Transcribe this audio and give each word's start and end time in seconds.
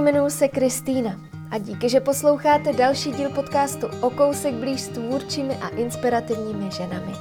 Ahoj, 0.00 0.12
jmenuji 0.12 0.30
se 0.30 0.48
Kristýna 0.48 1.20
a 1.50 1.58
díky, 1.58 1.88
že 1.88 2.00
posloucháte 2.00 2.72
další 2.72 3.12
díl 3.12 3.30
podcastu 3.30 3.86
O 4.00 4.10
kousek 4.10 4.54
blíž 4.54 4.80
s 4.80 4.88
tvůrčími 4.88 5.56
a 5.56 5.68
inspirativními 5.68 6.70
ženami. 6.70 7.12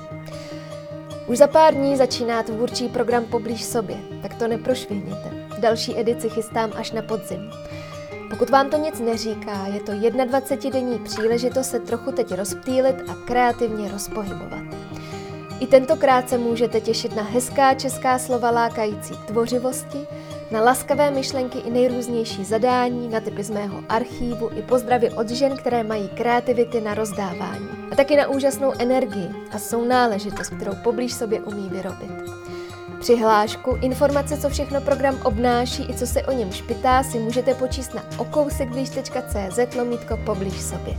Už 1.27 1.37
za 1.37 1.47
pár 1.47 1.73
dní 1.73 1.97
začíná 1.97 2.43
tvůrčí 2.43 2.87
program 2.87 3.25
Poblíž 3.25 3.63
sobě, 3.63 3.97
tak 4.21 4.35
to 4.35 4.47
neprošvihněte. 4.47 5.31
Další 5.59 5.99
edici 5.99 6.29
chystám 6.29 6.71
až 6.75 6.91
na 6.91 7.01
podzim. 7.01 7.51
Pokud 8.29 8.49
vám 8.49 8.69
to 8.69 8.77
nic 8.77 8.99
neříká, 8.99 9.67
je 9.73 9.79
to 9.79 9.91
21-denní 9.91 10.99
příležitost 10.99 11.69
se 11.69 11.79
trochu 11.79 12.11
teď 12.11 12.31
rozptýlit 12.31 12.95
a 13.09 13.15
kreativně 13.27 13.91
rozpohybovat. 13.91 14.63
I 15.59 15.67
tentokrát 15.67 16.29
se 16.29 16.37
můžete 16.37 16.81
těšit 16.81 17.15
na 17.15 17.23
hezká 17.23 17.73
česká 17.73 18.19
slova 18.19 18.51
lákající 18.51 19.13
tvořivosti, 19.27 20.07
na 20.51 20.61
laskavé 20.61 21.11
myšlenky 21.11 21.59
i 21.59 21.69
nejrůznější 21.69 22.45
zadání, 22.45 23.09
na 23.09 23.19
typy 23.19 23.43
z 23.43 23.49
mého 23.49 23.83
archívu 23.89 24.49
i 24.55 24.61
pozdravy 24.61 25.09
od 25.09 25.29
žen, 25.29 25.57
které 25.57 25.83
mají 25.83 26.07
kreativity 26.07 26.81
na 26.81 26.93
rozdávání. 26.93 27.69
A 27.91 27.95
taky 27.95 28.15
na 28.15 28.27
úžasnou 28.27 28.73
energii 28.79 29.29
a 29.51 29.59
sounáležitost, 29.59 30.49
kterou 30.49 30.75
poblíž 30.83 31.13
sobě 31.13 31.41
umí 31.41 31.69
vyrobit. 31.69 32.11
Přihlášku, 32.99 33.77
informace, 33.81 34.37
co 34.37 34.49
všechno 34.49 34.81
program 34.81 35.19
obnáší 35.23 35.89
i 35.89 35.93
co 35.93 36.07
se 36.07 36.23
o 36.23 36.31
něm 36.31 36.51
špitá, 36.51 37.03
si 37.03 37.19
můžete 37.19 37.53
počíst 37.53 37.93
na 37.93 38.03
okousekblíž.cz 38.17 39.75
lomítko 39.75 40.17
poblíž 40.25 40.61
sobě. 40.61 40.93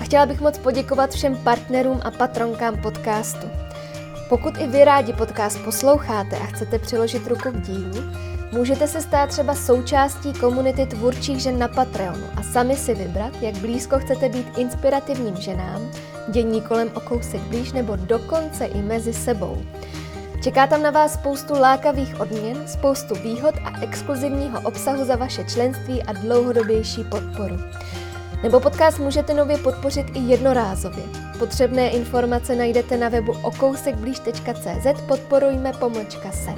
A 0.00 0.04
chtěla 0.04 0.26
bych 0.26 0.40
moc 0.40 0.58
poděkovat 0.58 1.10
všem 1.10 1.36
partnerům 1.36 2.00
a 2.04 2.10
patronkám 2.10 2.82
podcastu. 2.82 3.46
Pokud 4.32 4.58
i 4.58 4.66
vy 4.66 4.84
rádi 4.84 5.12
podcast 5.12 5.64
posloucháte 5.64 6.36
a 6.36 6.46
chcete 6.46 6.78
přiložit 6.78 7.26
ruku 7.26 7.50
k 7.52 7.60
dílu, 7.60 8.02
můžete 8.52 8.88
se 8.88 9.02
stát 9.02 9.28
třeba 9.28 9.54
součástí 9.54 10.32
komunity 10.32 10.86
tvůrčích 10.86 11.40
žen 11.40 11.58
na 11.58 11.68
Patreonu 11.68 12.26
a 12.36 12.42
sami 12.42 12.76
si 12.76 12.94
vybrat, 12.94 13.42
jak 13.42 13.56
blízko 13.56 13.98
chcete 13.98 14.28
být 14.28 14.58
inspirativním 14.58 15.36
ženám, 15.36 15.90
dění 16.28 16.60
kolem 16.60 16.90
o 16.94 17.00
kousek 17.00 17.40
blíž 17.40 17.72
nebo 17.72 17.96
dokonce 17.96 18.64
i 18.64 18.82
mezi 18.82 19.12
sebou. 19.12 19.62
Čeká 20.42 20.66
tam 20.66 20.82
na 20.82 20.90
vás 20.90 21.14
spoustu 21.14 21.54
lákavých 21.60 22.20
odměn, 22.20 22.68
spoustu 22.68 23.14
výhod 23.14 23.54
a 23.64 23.80
exkluzivního 23.80 24.60
obsahu 24.60 25.04
za 25.04 25.16
vaše 25.16 25.44
členství 25.44 26.02
a 26.02 26.12
dlouhodobější 26.12 27.04
podporu. 27.04 27.58
Nebo 28.42 28.60
podcast 28.60 28.98
můžete 28.98 29.34
nově 29.34 29.58
podpořit 29.58 30.06
i 30.14 30.18
jednorázově. 30.18 31.04
Potřebné 31.38 31.90
informace 31.90 32.56
najdete 32.56 32.96
na 32.96 33.08
webu 33.08 33.32
okousekblíž.cz 33.42 35.02
podporujme 35.08 35.72
pomlčka 35.72 36.32
se. 36.32 36.50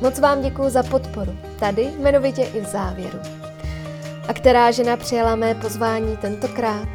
Moc 0.00 0.18
vám 0.18 0.42
děkuji 0.42 0.68
za 0.68 0.82
podporu, 0.82 1.36
tady 1.58 1.82
jmenovitě 1.82 2.42
i 2.42 2.60
v 2.60 2.64
závěru. 2.64 3.18
A 4.28 4.34
která 4.34 4.70
žena 4.70 4.96
přijala 4.96 5.36
mé 5.36 5.54
pozvání 5.54 6.16
tentokrát? 6.16 6.88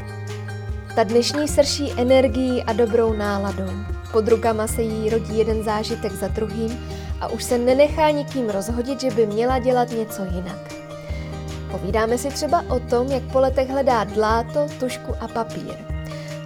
Ta 0.95 1.03
dnešní 1.03 1.47
srší 1.47 1.93
energií 1.97 2.63
a 2.63 2.73
dobrou 2.73 3.13
náladou. 3.13 3.71
Pod 4.11 4.27
rukama 4.27 4.67
se 4.67 4.81
jí 4.81 5.09
rodí 5.09 5.37
jeden 5.37 5.63
zážitek 5.63 6.11
za 6.11 6.27
druhým 6.27 6.89
a 7.21 7.27
už 7.27 7.43
se 7.43 7.57
nenechá 7.57 8.09
nikým 8.09 8.49
rozhodit, 8.49 9.01
že 9.01 9.11
by 9.11 9.25
měla 9.25 9.59
dělat 9.59 9.89
něco 9.89 10.23
jinak. 10.23 10.86
Povídáme 11.71 12.17
si 12.17 12.29
třeba 12.29 12.63
o 12.69 12.79
tom, 12.79 13.07
jak 13.07 13.23
po 13.23 13.39
letech 13.39 13.69
hledá 13.69 14.03
dláto, 14.03 14.67
tušku 14.79 15.13
a 15.19 15.27
papír. 15.27 15.73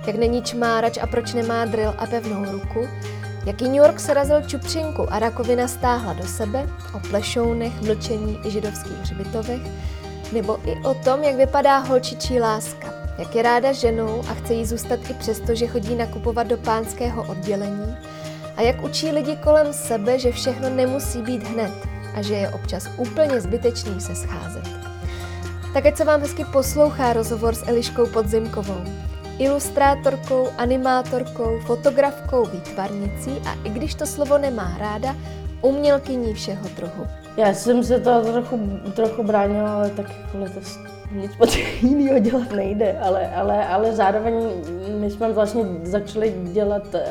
Jak 0.08 0.16
není 0.16 0.42
čmárač 0.42 0.98
a 0.98 1.08
proč 1.08 1.34
nemá 1.34 1.66
drill 1.66 1.94
a 1.98 2.06
pevnou 2.06 2.52
ruku. 2.52 2.88
Jaký 3.46 3.64
New 3.64 3.76
York 3.76 4.10
razil 4.10 4.42
čupřinku 4.42 5.14
a 5.14 5.20
rakovina 5.20 5.68
stáhla 5.68 6.14
do 6.14 6.28
sebe. 6.28 6.68
O 6.94 7.00
plešounech, 7.00 7.82
mlčení 7.82 8.40
i 8.46 8.52
židovských 8.52 8.98
hřbitovech. 8.98 9.62
Nebo 10.34 10.58
i 10.70 10.76
o 10.84 10.94
tom, 10.94 11.24
jak 11.24 11.36
vypadá 11.36 11.78
holčičí 11.78 12.40
láska. 12.40 12.94
Jak 13.18 13.36
je 13.36 13.42
ráda 13.44 13.72
ženou 13.72 14.24
a 14.30 14.34
chce 14.34 14.54
jí 14.54 14.66
zůstat 14.66 15.00
i 15.10 15.14
přesto, 15.14 15.56
že 15.56 15.68
chodí 15.68 15.96
nakupovat 15.96 16.48
do 16.48 16.58
pánského 16.58 17.24
oddělení. 17.24 17.96
A 18.58 18.62
jak 18.62 18.84
učí 18.84 19.12
lidi 19.12 19.36
kolem 19.36 19.74
sebe, 19.74 20.20
že 20.20 20.32
všechno 20.32 20.70
nemusí 20.70 21.22
být 21.22 21.44
hned 21.44 21.72
a 22.16 22.22
že 22.22 22.34
je 22.34 22.50
občas 22.50 22.90
úplně 22.98 23.42
zbytečný 23.42 24.02
se 24.02 24.16
scházet. 24.16 24.91
Tak 25.74 25.86
ať 25.86 25.98
se 25.98 26.06
vám 26.06 26.22
hezky 26.22 26.46
poslouchá 26.46 27.14
rozhovor 27.14 27.56
s 27.56 27.68
Eliškou 27.68 28.08
Podzimkovou. 28.08 28.84
Ilustrátorkou, 29.40 30.48
animátorkou, 30.58 31.60
fotografkou, 31.60 32.46
výtvarnicí 32.46 33.32
a 33.46 33.54
i 33.64 33.70
když 33.70 33.96
to 33.96 34.06
slovo 34.06 34.38
nemá 34.38 34.78
ráda, 34.80 35.16
umělkyní 35.62 36.34
všeho 36.34 36.70
druhu. 36.76 37.08
Já 37.38 37.54
jsem 37.54 37.84
se 37.84 38.00
to 38.00 38.22
trochu, 38.22 38.80
trochu 38.96 39.24
bránila, 39.24 39.76
ale 39.76 39.90
tak 39.90 40.10
jako 40.10 40.38
letos 40.38 40.78
nic 41.14 41.38
moc 41.38 41.56
jiného 41.82 42.20
dělat 42.20 42.52
nejde, 42.52 43.00
ale, 43.00 43.36
ale, 43.36 43.68
ale 43.68 43.96
zároveň 43.96 44.34
my 45.00 45.12
jsme 45.12 45.34
vlastně 45.34 45.64
začali 45.84 46.36
dělat 46.44 46.86
uh, 46.86 47.02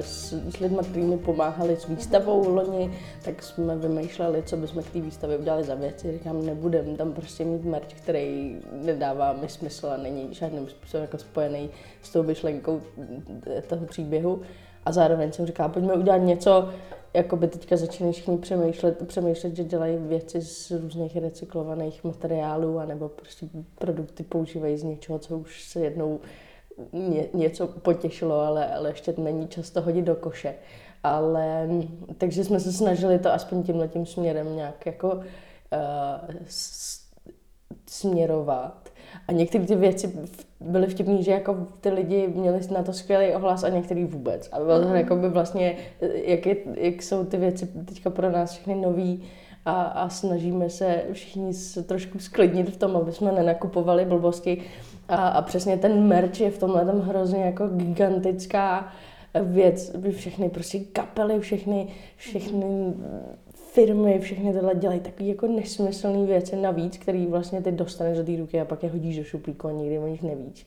s, 0.00 0.32
s 0.32 0.58
lidmi, 0.60 0.78
kteří 0.82 1.00
mi 1.00 1.18
pomáhali 1.18 1.76
s 1.76 1.86
výstavou 1.86 2.54
loni, 2.54 2.92
tak 3.22 3.42
jsme 3.42 3.76
vymýšleli, 3.76 4.42
co 4.42 4.56
bychom 4.56 4.82
k 4.82 4.90
té 4.90 5.00
výstavě 5.00 5.38
udělali 5.38 5.64
za 5.64 5.74
věci. 5.74 6.12
Říkám, 6.12 6.46
nebudem 6.46 6.96
tam 6.96 7.12
prostě 7.12 7.44
mít 7.44 7.64
merch, 7.64 7.92
který 7.96 8.56
nedává 8.72 9.32
mi 9.32 9.48
smysl 9.48 9.86
a 9.86 9.96
není 9.96 10.28
žádným 10.34 10.68
způsobem 10.68 11.02
jako 11.02 11.18
spojený 11.18 11.70
s 12.02 12.10
tou 12.10 12.22
myšlenkou 12.22 12.80
toho 13.66 13.86
příběhu. 13.86 14.42
A 14.86 14.92
zároveň 14.92 15.32
jsem 15.32 15.46
říkala, 15.46 15.68
pojďme 15.68 15.94
udělat 15.94 16.16
něco, 16.16 16.68
jako 17.14 17.36
by 17.36 17.48
teďka 17.48 17.76
začínají 17.76 18.12
všichni 18.12 18.38
přemýšlet, 18.38 19.06
přemýšlet, 19.06 19.56
že 19.56 19.64
dělají 19.64 19.96
věci 19.96 20.40
z 20.42 20.70
různých 20.70 21.16
recyklovaných 21.16 22.04
materiálů, 22.04 22.78
anebo 22.78 23.08
prostě 23.08 23.46
produkty 23.74 24.22
používají 24.22 24.78
z 24.78 24.82
něčeho, 24.82 25.18
co 25.18 25.38
už 25.38 25.64
se 25.64 25.80
jednou 25.80 26.20
ně, 26.92 27.28
něco 27.34 27.66
potěšilo, 27.66 28.40
ale, 28.40 28.74
ale 28.74 28.90
ještě 28.90 29.14
není 29.18 29.48
často 29.48 29.82
hodit 29.82 30.02
do 30.02 30.14
koše. 30.14 30.54
Ale 31.02 31.68
takže 32.18 32.44
jsme 32.44 32.60
se 32.60 32.72
snažili 32.72 33.18
to 33.18 33.32
aspoň 33.32 33.62
tímhle 33.62 33.88
tím 33.88 34.06
směrem 34.06 34.56
nějak 34.56 34.86
jako 34.86 35.12
uh, 35.12 35.22
směrovat. 37.86 38.87
A 39.28 39.32
některé 39.32 39.64
ty 39.64 39.76
věci 39.76 40.12
byly 40.60 40.86
vtipné, 40.86 41.22
že 41.22 41.32
jako 41.32 41.66
ty 41.80 41.88
lidi 41.88 42.28
měli 42.34 42.60
na 42.70 42.82
to 42.82 42.92
skvělý 42.92 43.34
ohlas 43.34 43.64
a 43.64 43.68
některý 43.68 44.04
vůbec. 44.04 44.48
A 44.52 44.58
bylo 44.58 44.80
to 44.80 44.88
mm. 44.88 44.96
jako 44.96 45.16
by 45.16 45.28
vlastně, 45.28 45.76
jak, 46.24 46.46
je, 46.46 46.56
jak 46.74 47.02
jsou 47.02 47.24
ty 47.24 47.36
věci 47.36 47.66
teďka 47.66 48.10
pro 48.10 48.30
nás 48.30 48.52
všechny 48.52 48.74
nový 48.74 49.22
a, 49.64 49.82
a 49.82 50.08
snažíme 50.08 50.70
se 50.70 51.02
všichni 51.12 51.54
se 51.54 51.82
trošku 51.82 52.18
sklidnit 52.18 52.70
v 52.70 52.76
tom, 52.76 52.96
aby 52.96 53.12
jsme 53.12 53.32
nenakupovali 53.32 54.04
blbosti. 54.04 54.62
A, 55.08 55.28
a 55.28 55.42
přesně 55.42 55.76
ten 55.76 56.06
merch 56.06 56.40
je 56.40 56.50
v 56.50 56.58
tomhle 56.58 56.84
tam 56.84 57.00
hrozně 57.00 57.44
jako 57.44 57.68
gigantická 57.68 58.92
věc, 59.42 59.96
všechny 60.10 60.48
prostě 60.48 60.78
kapely, 60.78 61.40
všechny, 61.40 61.88
všechny 62.16 62.94
firmy, 63.78 64.18
všechny 64.18 64.52
tohle 64.52 64.74
dělají 64.74 65.00
takové 65.00 65.28
jako 65.28 65.46
nesmyslné 65.46 66.26
věci 66.26 66.56
navíc, 66.56 66.98
které 66.98 67.26
vlastně 67.26 67.62
ty 67.62 67.72
dostaneš 67.72 68.18
do 68.18 68.24
té 68.24 68.36
ruky 68.36 68.60
a 68.60 68.64
pak 68.64 68.82
je 68.82 68.90
hodíš 68.90 69.16
do 69.16 69.24
šuplíku 69.24 69.68
a 69.68 69.72
nikdy 69.72 69.98
o 69.98 70.06
nich 70.06 70.22
nevíš. 70.22 70.66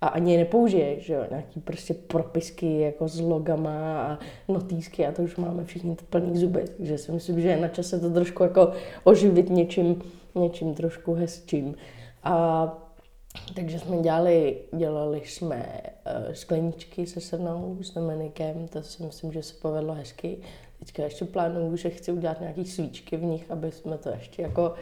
A 0.00 0.08
ani 0.08 0.32
je 0.32 0.38
nepoužiješ, 0.38 1.04
že 1.04 1.14
jo, 1.14 1.24
nějaký 1.30 1.60
prostě 1.60 1.94
propisky 1.94 2.80
jako 2.80 3.08
s 3.08 3.20
logama 3.20 4.02
a 4.02 4.18
notýsky 4.48 5.06
a 5.06 5.12
to 5.12 5.22
už 5.22 5.36
máme 5.36 5.64
všichni 5.64 5.96
plný 6.10 6.36
zuby, 6.36 6.64
takže 6.76 6.98
si 6.98 7.12
myslím, 7.12 7.40
že 7.40 7.48
je 7.48 7.60
na 7.60 7.68
čase 7.68 8.00
to 8.00 8.10
trošku 8.10 8.42
jako 8.42 8.72
oživit 9.04 9.50
něčím, 9.50 10.02
něčím 10.34 10.74
trošku 10.74 11.14
hezčím. 11.14 11.74
A 12.22 12.66
takže 13.54 13.78
jsme 13.78 13.96
dělali, 13.96 14.56
dělali 14.76 15.22
jsme 15.24 15.80
uh, 16.26 16.32
skleničky 16.32 17.06
se 17.06 17.20
Srnou, 17.20 17.78
s 17.80 17.94
Dominikem, 17.94 18.68
to 18.68 18.82
si 18.82 19.02
myslím, 19.02 19.32
že 19.32 19.42
se 19.42 19.54
povedlo 19.62 19.94
hezky. 19.94 20.38
Teďka 20.80 21.02
ještě 21.02 21.24
plánuju, 21.24 21.76
že 21.76 21.90
chci 21.90 22.12
udělat 22.12 22.40
nějaký 22.40 22.64
svíčky 22.64 23.16
v 23.16 23.22
nich, 23.24 23.50
aby 23.50 23.72
jsme 23.72 23.98
to 23.98 24.08
ještě 24.08 24.42
jako 24.42 24.74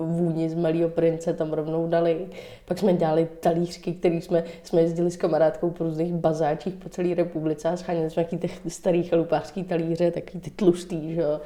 vůni 0.00 0.50
z 0.50 0.54
Malého 0.54 0.88
prince 0.88 1.32
tam 1.32 1.52
rovnou 1.52 1.88
dali. 1.88 2.26
Pak 2.64 2.78
jsme 2.78 2.94
dělali 2.94 3.28
talířky, 3.40 3.92
které 3.92 4.14
jsme, 4.14 4.44
jsme 4.62 4.80
jezdili 4.80 5.10
s 5.10 5.16
kamarádkou 5.16 5.70
po 5.70 5.84
různých 5.84 6.12
bazáčích 6.12 6.74
po 6.74 6.88
celé 6.88 7.14
republice 7.14 7.68
a 7.68 7.76
scháněli 7.76 8.10
jsme 8.10 8.26
nějaký 8.30 8.48
ty 8.48 8.70
starý 8.70 9.02
chalupářský 9.02 9.64
talíře, 9.64 10.10
takový 10.10 10.40
ty 10.40 10.50
tlustý, 10.50 11.14
že 11.14 11.20
jo. 11.20 11.40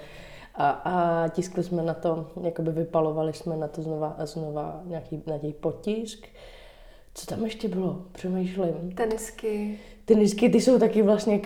A, 0.54 0.70
a 0.70 1.28
tiskli 1.28 1.62
jsme 1.62 1.82
na 1.82 1.94
to, 1.94 2.26
jakoby 2.42 2.70
vypalovali 2.70 3.32
jsme 3.32 3.56
na 3.56 3.68
to 3.68 3.82
znova 3.82 4.08
a 4.18 4.26
znova 4.26 4.80
nějaký, 4.84 5.22
nějaký 5.26 5.52
potisk. 5.52 6.26
Co 7.14 7.26
tam 7.26 7.44
ještě 7.44 7.68
bylo? 7.68 8.02
Přemýšlím. 8.12 8.92
Tenisky. 8.94 9.78
Tenisky, 10.08 10.48
ty 10.48 10.60
jsou 10.60 10.78
taky 10.78 11.02
vlastně, 11.02 11.40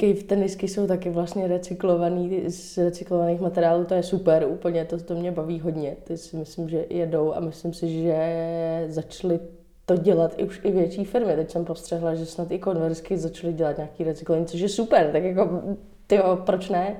cave 0.00 0.22
tenisky 0.26 0.68
jsou 0.68 0.86
taky 0.86 1.10
vlastně 1.10 1.48
recyklovaný, 1.48 2.50
z 2.50 2.78
recyklovaných 2.78 3.40
materiálů, 3.40 3.84
to 3.84 3.94
je 3.94 4.02
super, 4.02 4.46
úplně, 4.48 4.84
to, 4.84 4.98
to 4.98 5.14
mě 5.14 5.32
baví 5.32 5.60
hodně, 5.60 5.96
ty 6.04 6.16
si 6.16 6.36
myslím, 6.36 6.68
že 6.68 6.86
jedou 6.90 7.34
a 7.34 7.40
myslím 7.40 7.72
si, 7.72 8.02
že 8.02 8.86
začaly 8.88 9.40
to 9.86 9.96
dělat 9.96 10.34
i 10.36 10.44
už 10.44 10.60
i 10.64 10.70
větší 10.70 11.04
firmy. 11.04 11.36
Teď 11.36 11.50
jsem 11.50 11.64
postřehla, 11.64 12.14
že 12.14 12.26
snad 12.26 12.50
i 12.50 12.58
konversky 12.58 13.18
začaly 13.18 13.52
dělat 13.52 13.76
nějaký 13.76 14.04
recyklování, 14.04 14.46
což 14.46 14.60
je 14.60 14.68
super, 14.68 15.12
tak 15.12 15.22
jako, 15.24 15.62
ty 16.06 16.18
proč 16.44 16.68
ne? 16.68 16.96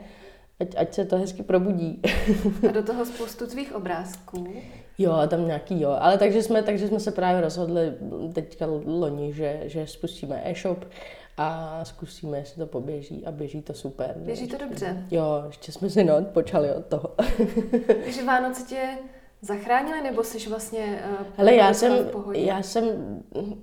ať, 0.60 0.74
ať 0.76 0.94
se 0.94 1.04
to 1.04 1.18
hezky 1.18 1.42
probudí. 1.42 2.02
A 2.68 2.72
do 2.72 2.82
toho 2.82 3.06
spoustu 3.06 3.46
tvých 3.46 3.74
obrázků. 3.74 4.46
Jo, 4.98 5.12
tam 5.28 5.46
nějaký 5.46 5.80
jo, 5.80 5.96
ale 6.00 6.18
takže 6.18 6.42
jsme, 6.42 6.62
takže 6.62 6.88
jsme 6.88 7.00
se 7.00 7.10
právě 7.10 7.40
rozhodli 7.40 7.92
teďka 8.32 8.66
loni, 8.86 9.32
že, 9.32 9.60
že 9.64 9.86
spustíme 9.86 10.42
e-shop 10.44 10.84
a 11.36 11.80
zkusíme, 11.84 12.38
jestli 12.38 12.56
to 12.56 12.66
poběží 12.66 13.26
a 13.26 13.32
běží 13.32 13.62
to 13.62 13.74
super. 13.74 14.14
Běží 14.16 14.48
to 14.48 14.58
dobře. 14.58 15.06
Jo, 15.10 15.44
ještě 15.46 15.72
jsme 15.72 15.90
si 15.90 16.04
no, 16.04 16.22
počali 16.22 16.72
od 16.72 16.86
toho. 16.86 17.14
Takže 18.04 18.24
Vánoce 18.24 18.62
tě 18.62 18.88
zachránili, 19.42 20.02
nebo 20.02 20.24
jsi 20.24 20.48
vlastně 20.48 21.02
uh, 21.20 21.26
Hele, 21.36 21.54
já 21.54 21.74
jsem, 21.74 21.92
já 22.32 22.62
jsem, 22.62 22.84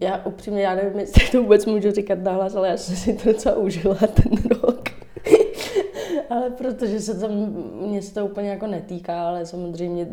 já 0.02 0.26
upřímně, 0.26 0.64
já 0.64 0.76
nevím, 0.76 1.00
jestli 1.00 1.32
to 1.32 1.42
vůbec 1.42 1.66
můžu 1.66 1.92
říkat 1.92 2.20
nahlas, 2.20 2.56
ale 2.56 2.68
já 2.68 2.78
jsem 2.78 2.96
si 2.96 3.14
to 3.14 3.32
docela 3.32 3.56
užila 3.56 3.96
ten 3.96 4.50
rok. 4.62 4.81
Ale 6.32 6.50
protože 6.50 7.00
se 7.00 7.20
to, 7.20 7.30
mě 7.88 8.02
se 8.02 8.14
to 8.14 8.26
úplně 8.26 8.50
jako 8.50 8.68
netýká, 8.68 9.28
ale 9.28 9.46
samozřejmě 9.46 10.08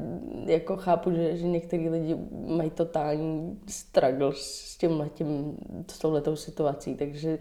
jako 0.45 0.77
chápu, 0.77 1.11
že, 1.11 1.37
že 1.37 1.47
některý 1.49 1.89
lidi 1.89 2.17
mají 2.47 2.71
totální 2.71 3.59
struggle 3.69 4.33
s 4.35 4.77
tím 4.77 5.01
letím, 5.01 5.57
s 5.91 5.99
touhletou 5.99 6.37
situací, 6.37 6.95
takže 6.95 7.39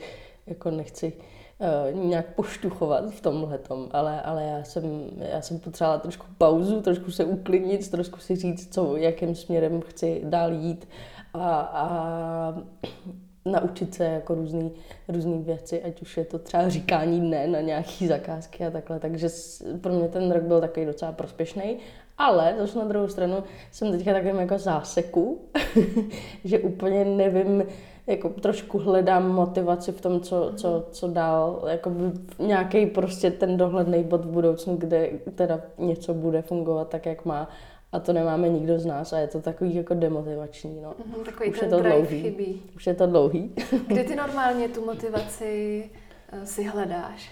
jako 0.47 0.71
nechci 0.71 1.13
uh, 1.93 2.05
nějak 2.05 2.35
poštuchovat 2.35 3.11
v 3.11 3.21
tomhle 3.21 3.59
ale, 3.91 4.21
ale 4.21 4.43
já, 4.43 4.63
jsem, 4.63 5.09
já 5.17 5.41
jsem 5.41 5.59
potřebovala 5.59 5.99
trošku 5.99 6.25
pauzu, 6.37 6.81
trošku 6.81 7.11
se 7.11 7.25
uklidnit, 7.25 7.91
trošku 7.91 8.19
si 8.19 8.35
říct, 8.35 8.73
co, 8.73 8.97
jakým 8.97 9.35
směrem 9.35 9.81
chci 9.81 10.21
dál 10.23 10.53
jít. 10.53 10.87
A, 11.33 11.59
a 11.59 12.57
naučit 13.51 13.95
se 13.95 14.05
jako 14.05 14.35
různý, 14.35 14.71
různý 15.07 15.43
věci, 15.43 15.83
ať 15.83 16.01
už 16.01 16.17
je 16.17 16.25
to 16.25 16.39
třeba 16.39 16.69
říkání 16.69 17.19
dne 17.19 17.47
na 17.47 17.61
nějaký 17.61 18.07
zakázky 18.07 18.65
a 18.65 18.71
takhle. 18.71 18.99
Takže 18.99 19.27
pro 19.81 19.93
mě 19.93 20.07
ten 20.07 20.31
rok 20.31 20.43
byl 20.43 20.61
takový 20.61 20.85
docela 20.85 21.11
prospěšný. 21.11 21.77
Ale 22.17 22.55
zase 22.59 22.79
na 22.79 22.85
druhou 22.85 23.07
stranu 23.07 23.43
jsem 23.71 23.91
teďka 23.91 24.13
takovým 24.13 24.35
jako 24.39 24.57
záseku, 24.57 25.41
že 26.43 26.59
úplně 26.59 27.05
nevím, 27.05 27.63
jako 28.07 28.29
trošku 28.29 28.77
hledám 28.77 29.31
motivaci 29.31 29.91
v 29.91 30.01
tom, 30.01 30.19
co, 30.21 30.51
co, 30.55 30.85
co 30.91 31.07
dál, 31.07 31.63
jako 31.67 31.91
nějaký 32.39 32.85
prostě 32.85 33.31
ten 33.31 33.57
dohledný 33.57 34.03
bod 34.03 34.25
v 34.25 34.29
budoucnu, 34.29 34.75
kde 34.75 35.09
teda 35.35 35.61
něco 35.77 36.13
bude 36.13 36.41
fungovat 36.41 36.89
tak, 36.89 37.05
jak 37.05 37.25
má 37.25 37.49
a 37.91 37.99
to 37.99 38.13
nemáme 38.13 38.49
nikdo 38.49 38.79
z 38.79 38.85
nás 38.85 39.13
a 39.13 39.17
je 39.19 39.27
to 39.27 39.41
takový 39.41 39.75
jako 39.75 39.93
demotivační. 39.93 40.81
No. 40.81 40.93
Mm, 41.05 41.23
takový 41.23 41.49
Už 41.49 41.59
ten 41.59 41.69
je 41.69 41.75
to 41.75 41.83
dlouhý. 41.83 42.21
chybí. 42.21 42.63
Už 42.75 42.87
je 42.87 42.93
to 42.93 43.07
dlouhý. 43.07 43.55
Kde 43.87 44.03
ty 44.03 44.15
normálně 44.25 44.69
tu 44.69 44.85
motivaci 44.85 45.89
uh, 46.33 46.43
si 46.43 46.63
hledáš? 46.63 47.31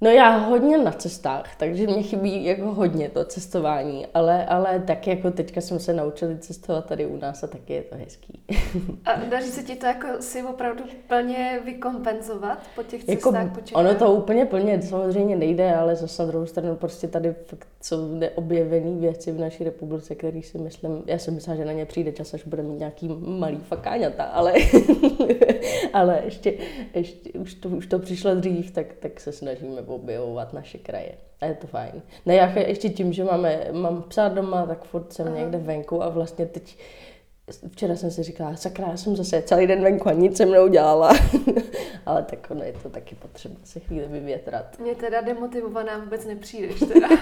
No 0.00 0.10
já 0.10 0.36
hodně 0.36 0.78
na 0.78 0.92
cestách, 0.92 1.56
takže 1.56 1.86
mě 1.86 2.02
chybí 2.02 2.44
jako 2.44 2.74
hodně 2.74 3.08
to 3.08 3.24
cestování, 3.24 4.06
ale, 4.14 4.46
ale 4.46 4.82
tak 4.86 5.06
jako 5.06 5.30
teďka 5.30 5.60
jsme 5.60 5.78
se 5.78 5.92
naučili 5.92 6.38
cestovat 6.38 6.86
tady 6.86 7.06
u 7.06 7.16
nás 7.16 7.42
a 7.42 7.46
taky 7.46 7.72
je 7.72 7.82
to 7.82 7.96
hezký. 7.96 8.40
A 9.04 9.16
daří 9.16 9.48
se 9.48 9.62
ti 9.62 9.76
to 9.76 9.86
jako 9.86 10.06
si 10.20 10.42
opravdu 10.42 10.84
plně 11.08 11.60
vykompenzovat 11.64 12.58
po 12.74 12.82
těch 12.82 13.08
jako 13.08 13.30
cestách? 13.30 13.44
Jako, 13.44 13.60
po 13.72 13.78
ono 13.78 13.94
to 13.94 14.12
úplně 14.12 14.44
plně 14.44 14.82
samozřejmě 14.82 15.36
nejde, 15.36 15.74
ale 15.74 15.96
zase 15.96 16.22
na 16.22 16.28
druhou 16.28 16.46
stranu 16.46 16.76
prostě 16.76 17.08
tady 17.08 17.34
fakt 17.46 17.68
jsou 17.82 18.14
neobjevené 18.14 19.00
věci 19.00 19.32
v 19.32 19.38
naší 19.38 19.64
republice, 19.64 20.14
které 20.14 20.42
si 20.42 20.58
myslím, 20.58 21.02
já 21.06 21.18
si 21.18 21.30
myslím, 21.30 21.56
že 21.56 21.64
na 21.64 21.72
ně 21.72 21.86
přijde 21.86 22.12
čas, 22.12 22.34
až 22.34 22.44
bude 22.44 22.62
mít 22.62 22.78
nějaký 22.78 23.08
malý 23.26 23.56
fakáňata, 23.56 24.24
ale, 24.24 24.54
ale 25.92 26.22
ještě, 26.24 26.54
ještě 26.94 27.32
už, 27.32 27.54
to, 27.54 27.68
už 27.68 27.86
to 27.86 27.98
přišlo 27.98 28.34
dřív, 28.34 28.70
tak, 28.70 28.86
tak 28.98 29.20
se 29.20 29.32
snažíme 29.32 29.82
objevovat 29.86 30.52
naše 30.52 30.78
kraje. 30.78 31.12
A 31.40 31.46
je 31.46 31.54
to 31.54 31.66
fajn. 31.66 32.02
Ne, 32.26 32.34
já 32.34 32.58
ještě 32.58 32.88
tím, 32.88 33.12
že 33.12 33.24
máme, 33.24 33.66
mám 33.72 34.02
psa 34.02 34.28
doma, 34.28 34.66
tak 34.66 34.84
furt 34.84 35.12
jsem 35.12 35.26
Aha. 35.26 35.36
někde 35.36 35.58
venku 35.58 36.02
a 36.02 36.08
vlastně 36.08 36.46
teď 36.46 36.78
Včera 37.72 37.96
jsem 37.96 38.10
si 38.10 38.22
říkala, 38.22 38.56
sakra, 38.56 38.88
já 38.88 38.96
jsem 38.96 39.16
zase 39.16 39.42
celý 39.42 39.66
den 39.66 39.82
venku 39.82 40.08
a 40.08 40.12
nic 40.12 40.36
se 40.36 40.46
mnou 40.46 40.68
dělala. 40.68 41.12
Ale 42.06 42.22
tak 42.22 42.50
ono 42.50 42.64
je 42.64 42.72
to 42.72 42.90
taky 42.90 43.14
potřeba 43.14 43.54
se 43.64 43.80
chvíli 43.80 44.06
vyvětrat. 44.06 44.78
Mě 44.78 44.94
teda 44.94 45.20
demotivovaná 45.20 45.98
vůbec 45.98 46.26
nepřijdeš 46.26 46.78
teda. 46.78 47.08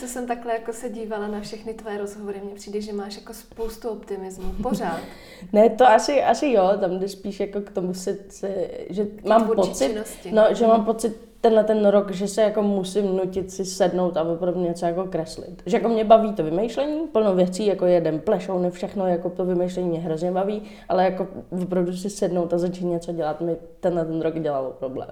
co 0.00 0.06
jsem 0.06 0.26
takhle 0.26 0.52
jako 0.52 0.72
se 0.72 0.88
dívala 0.88 1.28
na 1.28 1.40
všechny 1.40 1.74
tvoje 1.74 1.98
rozhovory, 1.98 2.40
mně 2.44 2.54
přijde, 2.54 2.80
že 2.80 2.92
máš 2.92 3.16
jako 3.16 3.34
spoustu 3.34 3.88
optimismu, 3.88 4.52
pořád. 4.62 5.00
ne, 5.52 5.70
to 5.70 5.86
asi, 5.86 6.22
asi 6.22 6.52
jo, 6.52 6.70
tam 6.80 6.98
jde 6.98 7.08
spíš 7.08 7.40
jako 7.40 7.60
k 7.60 7.70
tomu 7.70 7.94
se, 7.94 8.18
se 8.28 8.68
že 8.90 9.04
Ty 9.04 9.28
mám 9.28 9.46
pocit, 9.46 9.86
činnosti. 9.86 10.32
no, 10.32 10.44
že 10.50 10.66
mám 10.66 10.84
pocit 10.84 11.30
tenhle 11.40 11.64
ten 11.64 11.86
rok, 11.86 12.10
že 12.10 12.28
se 12.28 12.42
jako 12.42 12.62
musím 12.62 13.16
nutit 13.16 13.50
si 13.50 13.64
sednout 13.64 14.16
a 14.16 14.22
opravdu 14.22 14.60
něco 14.60 14.86
jako 14.86 15.04
kreslit. 15.04 15.62
Že 15.66 15.76
jako 15.76 15.88
mě 15.88 16.04
baví 16.04 16.32
to 16.32 16.44
vymýšlení, 16.44 17.06
plno 17.06 17.34
věcí, 17.34 17.66
jako 17.66 17.86
jeden 17.86 18.20
plešou, 18.20 18.70
všechno, 18.70 19.06
jako 19.06 19.30
to 19.30 19.44
vymýšlení 19.44 19.88
mě 19.88 20.00
hrozně 20.00 20.32
baví, 20.32 20.62
ale 20.88 21.04
jako 21.04 21.28
opravdu 21.62 21.92
si 21.92 22.10
sednout 22.10 22.54
a 22.54 22.58
začít 22.58 22.84
něco 22.84 23.12
dělat, 23.12 23.40
mi 23.40 23.56
tenhle 23.80 24.04
ten 24.04 24.20
rok 24.20 24.38
dělalo 24.38 24.70
problém. 24.70 25.10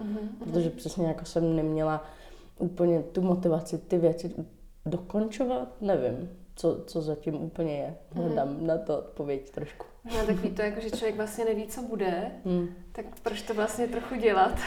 Mm-hmm. 0.00 0.44
Protože 0.44 0.70
přesně 0.70 1.06
jako 1.06 1.24
jsem 1.24 1.56
neměla 1.56 2.04
úplně 2.58 3.02
tu 3.02 3.22
motivaci, 3.22 3.78
ty 3.78 3.98
věci 3.98 4.34
dokončovat, 4.86 5.68
nevím, 5.80 6.30
co, 6.54 6.84
co 6.86 7.02
zatím 7.02 7.34
úplně 7.34 7.76
je. 7.76 7.96
Mhm. 8.14 8.24
Hledám 8.24 8.48
mm. 8.48 8.66
na 8.66 8.78
to 8.78 8.98
odpověď 8.98 9.50
trošku. 9.50 9.86
No, 10.04 10.26
takový 10.26 10.50
to, 10.50 10.62
jako, 10.62 10.80
že 10.80 10.90
člověk 10.90 11.16
vlastně 11.16 11.44
neví, 11.44 11.66
co 11.66 11.82
bude, 11.82 12.30
mm. 12.44 12.68
tak 12.92 13.04
proč 13.22 13.42
to 13.42 13.54
vlastně 13.54 13.88
trochu 13.88 14.14
dělat? 14.14 14.58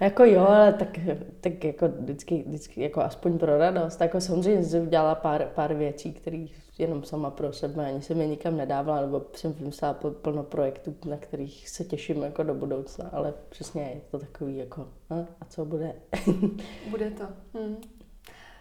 Jako 0.00 0.24
jo, 0.24 0.46
ale 0.48 0.72
tak, 0.72 0.98
tak 1.40 1.64
jako 1.64 1.88
vždycky, 1.88 2.44
vždycky 2.46 2.82
jako 2.82 3.00
aspoň 3.00 3.38
pro 3.38 3.58
radost. 3.58 4.00
Jako 4.00 4.20
samozřejmě 4.20 4.64
jsem 4.64 4.88
dělala 4.88 5.14
pár, 5.14 5.48
pár 5.54 5.74
věcí, 5.74 6.12
které 6.12 6.46
jenom 6.78 7.04
sama 7.04 7.30
pro 7.30 7.52
sebe, 7.52 7.86
ani 7.86 8.02
jsem 8.02 8.20
je 8.20 8.26
nikam 8.26 8.56
nedávala, 8.56 9.00
nebo 9.00 9.24
jsem 9.34 9.52
vymyslela 9.52 9.94
plno 9.94 10.42
projektů, 10.42 10.96
na 11.04 11.16
kterých 11.16 11.68
se 11.68 11.84
těším 11.84 12.22
jako 12.22 12.42
do 12.42 12.54
budoucna, 12.54 13.10
ale 13.12 13.34
přesně 13.48 13.82
je 13.82 14.00
to 14.10 14.18
takový 14.18 14.56
jako, 14.56 14.88
a, 15.10 15.14
a 15.40 15.44
co 15.44 15.64
bude? 15.64 15.94
bude 16.90 17.10
to. 17.10 17.24
Hmm. 17.54 17.76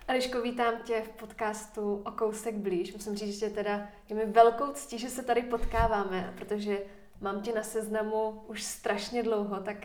Eliško, 0.07 0.41
vítám 0.41 0.73
tě 0.83 1.01
v 1.01 1.09
podcastu 1.09 2.01
O 2.06 2.12
kousek 2.12 2.56
blíž. 2.56 2.94
Musím 2.94 3.15
říct, 3.15 3.39
že 3.39 3.50
teda 3.50 3.88
je 4.09 4.15
mi 4.15 4.25
velkou 4.25 4.73
ctí, 4.73 4.97
že 4.97 5.09
se 5.09 5.23
tady 5.23 5.41
potkáváme, 5.41 6.33
protože 6.38 6.77
mám 7.21 7.41
tě 7.41 7.53
na 7.53 7.63
seznamu 7.63 8.41
už 8.47 8.63
strašně 8.63 9.23
dlouho, 9.23 9.59
tak 9.59 9.77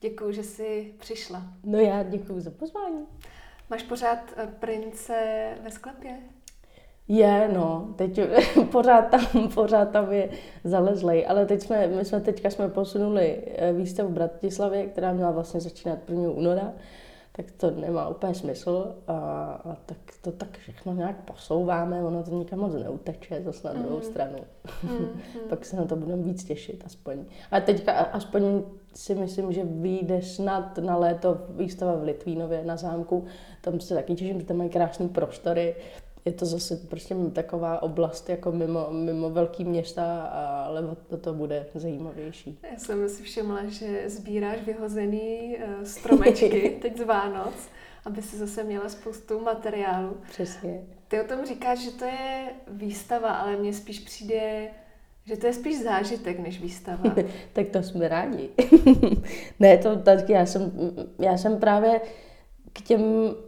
Děkuji, 0.00 0.32
že 0.32 0.42
jsi 0.42 0.94
přišla. 0.98 1.42
No 1.64 1.78
já 1.78 2.02
děkuji 2.02 2.40
za 2.40 2.50
pozvání. 2.50 3.06
Máš 3.70 3.82
pořád 3.82 4.18
eh, 4.36 4.46
prince 4.46 5.14
ve 5.62 5.70
sklepě? 5.70 6.18
Je, 7.08 7.50
no, 7.54 7.88
teď 7.96 8.20
pořád 8.72 9.02
tam, 9.02 9.48
pořád 9.54 9.90
tam 9.90 10.12
je 10.12 10.28
zalezlej, 10.64 11.26
ale 11.28 11.46
teď 11.46 11.62
jsme, 11.62 11.86
my 11.86 12.04
jsme 12.04 12.20
teďka 12.20 12.50
jsme 12.50 12.68
posunuli 12.68 13.42
eh, 13.46 13.72
výstavu 13.72 14.08
v 14.08 14.12
Bratislavě, 14.12 14.86
která 14.86 15.12
měla 15.12 15.30
vlastně 15.30 15.60
začínat 15.60 15.98
1. 16.08 16.30
února, 16.30 16.72
tak 17.36 17.50
to 17.56 17.70
nemá 17.70 18.08
úplně 18.08 18.34
smysl 18.34 18.94
a, 19.06 19.14
a 19.64 19.76
tak 19.86 19.98
to 20.22 20.32
tak 20.32 20.58
všechno 20.58 20.94
nějak 20.94 21.24
posouváme, 21.24 22.02
ono 22.02 22.22
to 22.22 22.30
nikam 22.30 22.58
moc 22.58 22.74
neuteče, 22.74 23.42
zase 23.42 23.68
na 23.68 23.82
druhou 23.82 23.96
mm. 23.96 24.02
stranu. 24.02 24.38
Mm. 24.82 25.20
Pak 25.48 25.64
se 25.64 25.76
na 25.76 25.84
to 25.84 25.96
budeme 25.96 26.22
víc 26.22 26.44
těšit 26.44 26.82
aspoň. 26.86 27.24
A 27.50 27.60
teďka 27.60 27.92
aspoň 27.92 28.62
si 28.94 29.14
myslím, 29.14 29.52
že 29.52 29.64
vyjde 29.64 30.22
snad 30.22 30.78
na 30.78 30.96
léto 30.96 31.38
výstava 31.48 31.94
v 31.94 32.02
Litvínově 32.02 32.64
na 32.64 32.76
zámku. 32.76 33.24
Tam 33.60 33.80
se 33.80 33.94
taky 33.94 34.14
těším, 34.14 34.40
že 34.40 34.46
tam 34.46 34.56
mají 34.56 34.70
krásné 34.70 35.08
prostory. 35.08 35.74
Je 36.26 36.32
to 36.32 36.46
zase 36.46 36.76
prostě 36.76 37.14
taková 37.32 37.82
oblast 37.82 38.28
jako 38.28 38.52
mimo, 38.52 38.88
mimo 38.90 39.30
velký 39.30 39.64
města, 39.64 40.22
ale 40.66 40.96
to, 41.08 41.16
to 41.16 41.34
bude 41.34 41.66
zajímavější. 41.74 42.58
Já 42.72 42.78
jsem 42.78 43.08
si 43.08 43.22
všimla, 43.22 43.60
že 43.68 44.04
sbíráš 44.06 44.60
vyhozený 44.60 45.56
uh, 45.56 45.84
stromečky 45.84 46.78
teď 46.82 46.98
z 46.98 47.04
Vánoc, 47.04 47.54
aby 48.04 48.22
si 48.22 48.36
zase 48.36 48.64
měla 48.64 48.88
spoustu 48.88 49.40
materiálu. 49.40 50.16
Přesně. 50.30 50.84
Ty 51.08 51.20
o 51.20 51.24
tom 51.24 51.46
říkáš, 51.46 51.78
že 51.78 51.90
to 51.90 52.04
je 52.04 52.46
výstava, 52.68 53.28
ale 53.28 53.56
mně 53.56 53.72
spíš 53.72 53.98
přijde 53.98 54.68
že 55.28 55.36
to 55.36 55.46
je 55.46 55.52
spíš 55.52 55.82
zážitek 55.82 56.38
než 56.38 56.60
výstava. 56.60 57.14
tak 57.52 57.66
to 57.68 57.82
jsme 57.82 58.08
rádi. 58.08 58.48
ne, 59.60 59.78
to 59.78 59.96
taky 59.96 60.32
já 60.32 60.46
jsem, 60.46 60.72
já 61.18 61.36
jsem 61.36 61.58
právě 61.58 62.00
k 62.76 62.80
těm 62.80 63.02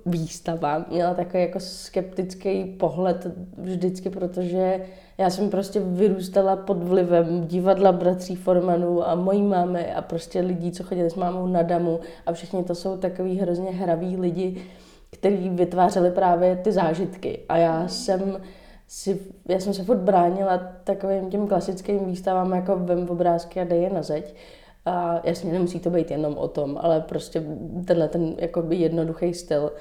výstavám 0.06 0.84
měla 0.90 1.14
takový 1.14 1.42
jako 1.42 1.60
skeptický 1.60 2.64
pohled 2.64 3.26
vždycky, 3.58 4.10
protože 4.10 4.80
já 5.18 5.30
jsem 5.30 5.50
prostě 5.50 5.80
vyrůstala 5.80 6.56
pod 6.56 6.82
vlivem 6.82 7.46
divadla 7.46 7.92
bratří 7.92 8.36
Formanů 8.36 9.08
a 9.08 9.14
mojí 9.14 9.42
mámy 9.42 9.92
a 9.92 10.02
prostě 10.02 10.40
lidí, 10.40 10.72
co 10.72 10.84
chodili 10.84 11.10
s 11.10 11.14
mámou 11.14 11.46
na 11.46 11.62
damu 11.62 12.00
a 12.26 12.32
všichni 12.32 12.64
to 12.64 12.74
jsou 12.74 12.96
takový 12.96 13.38
hrozně 13.38 13.70
hraví 13.70 14.16
lidi, 14.16 14.62
kteří 15.10 15.48
vytvářeli 15.48 16.10
právě 16.10 16.56
ty 16.56 16.72
zážitky. 16.72 17.40
A 17.48 17.56
já 17.56 17.88
jsem 17.88 18.40
si, 18.86 19.20
já 19.48 19.60
jsem 19.60 19.74
se 19.74 19.84
furt 19.84 19.98
bránila 19.98 20.58
takovým 20.84 21.30
těm 21.30 21.46
klasickým 21.46 22.04
výstavám, 22.04 22.52
jako 22.52 22.76
vem 22.76 23.10
obrázky 23.10 23.60
a 23.60 23.64
dej 23.64 23.82
je 23.82 23.90
na 23.90 24.02
zeď. 24.02 24.34
A 24.88 25.20
jasně, 25.24 25.52
nemusí 25.52 25.80
to 25.80 25.90
být 25.90 26.10
jenom 26.10 26.38
o 26.38 26.48
tom, 26.48 26.78
ale 26.80 27.00
prostě 27.00 27.44
tenhle 27.84 28.08
ten 28.08 28.34
jakoby 28.38 28.76
jednoduchý 28.76 29.34
styl. 29.34 29.72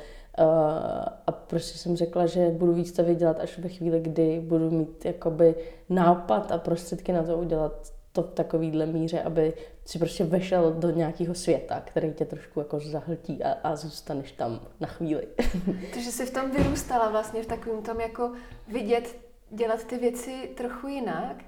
A 1.27 1.31
prostě 1.31 1.77
jsem 1.77 1.95
řekla, 1.95 2.25
že 2.25 2.49
budu 2.49 2.73
víc 2.73 2.91
to 2.91 3.13
dělat 3.13 3.39
až 3.39 3.59
ve 3.59 3.69
chvíli, 3.69 3.99
kdy 3.99 4.39
budu 4.39 4.71
mít 4.71 5.05
jakoby 5.05 5.55
nápad 5.89 6.51
a 6.51 6.57
prostředky 6.57 7.13
na 7.13 7.23
to 7.23 7.37
udělat 7.37 7.93
to 8.11 8.23
v 8.23 8.31
takovýhle 8.31 8.85
míře, 8.85 9.21
aby 9.21 9.53
si 9.85 9.99
prostě 9.99 10.23
vešel 10.23 10.73
do 10.73 10.89
nějakého 10.89 11.33
světa, 11.35 11.81
který 11.85 12.13
tě 12.13 12.25
trošku 12.25 12.59
jako 12.59 12.79
zahltí 12.79 13.43
a, 13.43 13.51
a 13.63 13.75
zůstaneš 13.75 14.31
tam 14.31 14.59
na 14.79 14.87
chvíli. 14.87 15.27
Takže 15.93 16.11
jsi 16.11 16.25
v 16.25 16.33
tom 16.33 16.51
vyrůstala 16.51 17.09
vlastně 17.09 17.43
v 17.43 17.45
takovém 17.45 17.83
tom 17.83 17.99
jako 17.99 18.31
vidět, 18.67 19.17
dělat 19.49 19.83
ty 19.83 19.97
věci 19.97 20.49
trochu 20.57 20.87
jinak, 20.87 21.43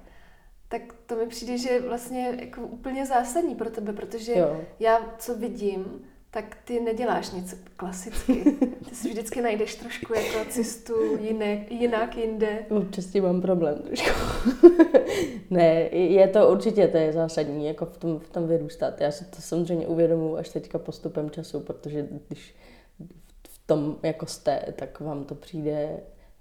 tak 0.70 0.82
to 1.06 1.16
mi 1.16 1.26
přijde, 1.26 1.58
že 1.58 1.68
je 1.70 1.80
vlastně 1.80 2.38
jako 2.40 2.60
úplně 2.60 3.06
zásadní 3.06 3.54
pro 3.54 3.70
tebe, 3.70 3.92
protože 3.92 4.38
jo. 4.38 4.60
já, 4.78 5.14
co 5.18 5.34
vidím, 5.34 6.02
tak 6.30 6.56
ty 6.64 6.80
neděláš 6.80 7.30
nic 7.30 7.62
klasicky. 7.76 8.44
Ty 8.88 8.94
si 8.94 9.08
vždycky 9.08 9.42
najdeš 9.42 9.74
trošku 9.74 10.14
jako 10.14 10.50
cestu 10.50 11.18
jinak, 11.20 11.70
jinak 11.70 12.16
jinde. 12.16 12.66
Občas 12.68 13.06
tím 13.06 13.24
mám 13.24 13.40
problém 13.40 13.78
trošku. 13.78 14.10
ne, 15.50 15.72
je 15.92 16.28
to 16.28 16.50
určitě, 16.50 16.88
to 16.88 16.96
je 16.96 17.12
zásadní, 17.12 17.66
jako 17.66 17.86
v 17.86 17.96
tom, 17.96 18.18
v 18.18 18.30
tom 18.30 18.48
vyrůstat. 18.48 19.00
Já 19.00 19.10
si 19.10 19.24
to 19.24 19.42
samozřejmě 19.42 19.86
uvědomuji 19.86 20.36
až 20.36 20.48
teďka 20.48 20.78
postupem 20.78 21.30
času, 21.30 21.60
protože 21.60 22.08
když 22.28 22.54
v 23.48 23.66
tom 23.66 23.96
jako 24.02 24.26
jste, 24.26 24.64
tak 24.76 25.00
vám 25.00 25.24
to 25.24 25.34
přijde 25.34 26.00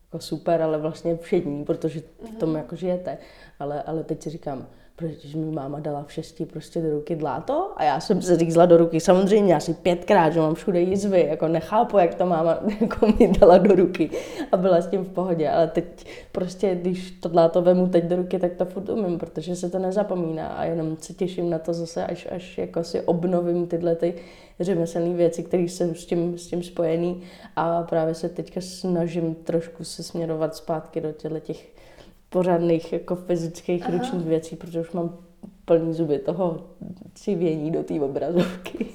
jako 0.10 0.20
super, 0.20 0.62
ale 0.62 0.78
vlastně 0.78 1.18
všední, 1.18 1.66
protože 1.66 2.00
v 2.00 2.36
tom 2.36 2.50
mhm. 2.50 2.58
jako 2.58 2.76
žijete. 2.76 3.18
Ale, 3.60 3.84
ale 3.84 4.04
teď 4.04 4.24
si 4.24 4.30
říkám, 4.30 4.68
protože 5.00 5.38
mi 5.38 5.52
máma 5.52 5.80
dala 5.80 6.04
v 6.04 6.12
šesti 6.12 6.46
prostě 6.46 6.82
do 6.82 6.92
ruky 6.92 7.16
dláto 7.16 7.72
a 7.76 7.84
já 7.84 8.00
jsem 8.00 8.22
se 8.22 8.38
řízla 8.38 8.66
do 8.66 8.78
ruky. 8.78 9.00
Samozřejmě 9.00 9.56
asi 9.56 9.74
pětkrát, 9.74 10.34
že 10.34 10.40
mám 10.40 10.56
všude 10.56 10.82
jizvy, 10.82 11.26
jako 11.30 11.48
nechápu, 11.48 11.98
jak 11.98 12.16
to 12.16 12.26
máma 12.26 12.60
jako 12.82 13.08
mi 13.20 13.28
dala 13.28 13.58
do 13.58 13.76
ruky 13.76 14.10
a 14.52 14.58
byla 14.58 14.82
s 14.82 14.88
tím 14.88 15.04
v 15.04 15.10
pohodě, 15.10 15.50
ale 15.50 15.68
teď 15.68 15.86
prostě, 16.32 16.76
když 16.76 17.12
to 17.12 17.30
dláto 17.30 17.62
vemu 17.62 17.88
teď 17.88 18.04
do 18.04 18.16
ruky, 18.16 18.40
tak 18.40 18.54
to 18.54 18.66
furt 18.66 18.90
umím, 18.90 19.20
protože 19.20 19.56
se 19.56 19.70
to 19.70 19.80
nezapomíná. 19.80 20.48
A 20.48 20.64
jenom 20.64 20.98
se 21.02 21.14
těším 21.14 21.50
na 21.50 21.60
to 21.60 21.74
zase, 21.74 22.06
až, 22.06 22.28
až 22.32 22.58
jako 22.58 22.84
si 22.84 23.02
obnovím 23.02 23.68
tyhle 23.68 23.96
ty 23.96 24.14
řemeslné 24.60 25.14
věci, 25.14 25.44
které 25.44 25.64
jsou 25.64 25.94
s 25.94 26.06
tím, 26.06 26.38
s 26.38 26.48
tím 26.48 26.64
spojený. 26.64 27.22
A 27.56 27.84
právě 27.84 28.14
se 28.14 28.30
teďka 28.30 28.62
snažím 28.62 29.36
trošku 29.36 29.84
se 29.84 30.04
směrovat 30.04 30.56
zpátky 30.56 31.02
do 31.02 31.12
těchto 31.12 31.40
těch 31.40 31.79
pořádných 32.30 32.94
jako 32.94 33.16
fyzických 33.16 33.84
Aha. 33.84 33.98
ručních 33.98 34.26
věcí, 34.26 34.56
protože 34.56 34.82
už 34.82 34.92
mám 34.92 35.18
plný 35.66 35.94
zuby 35.94 36.20
toho 36.20 36.68
civění 37.16 37.72
do 37.72 37.84
té 37.84 38.02
obrazovky. 38.02 38.86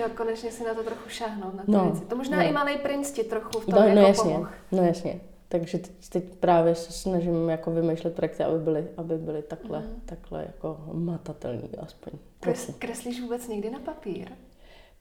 Jo, 0.00 0.06
konečně 0.16 0.50
si 0.50 0.64
na 0.64 0.74
to 0.74 0.82
trochu 0.82 1.08
šáhnout, 1.08 1.54
na 1.54 1.64
ty 1.64 1.70
no, 1.70 1.84
věci. 1.84 2.06
To 2.06 2.16
možná 2.16 2.36
no. 2.36 2.48
i 2.48 2.52
malý 2.52 2.78
princ 2.78 3.12
ti 3.12 3.24
trochu 3.24 3.60
v 3.60 3.66
tom 3.66 3.74
no, 3.74 3.82
jako 3.82 4.00
no 4.00 4.06
jasně, 4.06 4.32
pomohl. 4.32 4.50
No 4.72 4.82
jasně. 4.82 5.20
Takže 5.48 5.78
teď, 5.78 5.92
teď 6.08 6.34
právě 6.34 6.74
se 6.74 6.92
snažím 6.92 7.48
jako 7.48 7.70
vymýšlet 7.70 8.14
projekty, 8.14 8.44
aby 8.44 8.58
byly, 8.58 8.88
aby 8.96 9.18
byly 9.18 9.42
takhle, 9.42 9.78
mm. 9.78 10.02
takhle 10.04 10.42
jako 10.42 10.80
matatelný 10.92 11.70
aspoň. 11.78 12.12
Kres, 12.40 12.70
kreslíš 12.78 13.20
vůbec 13.20 13.48
někdy 13.48 13.70
na 13.70 13.78
papír? 13.78 14.28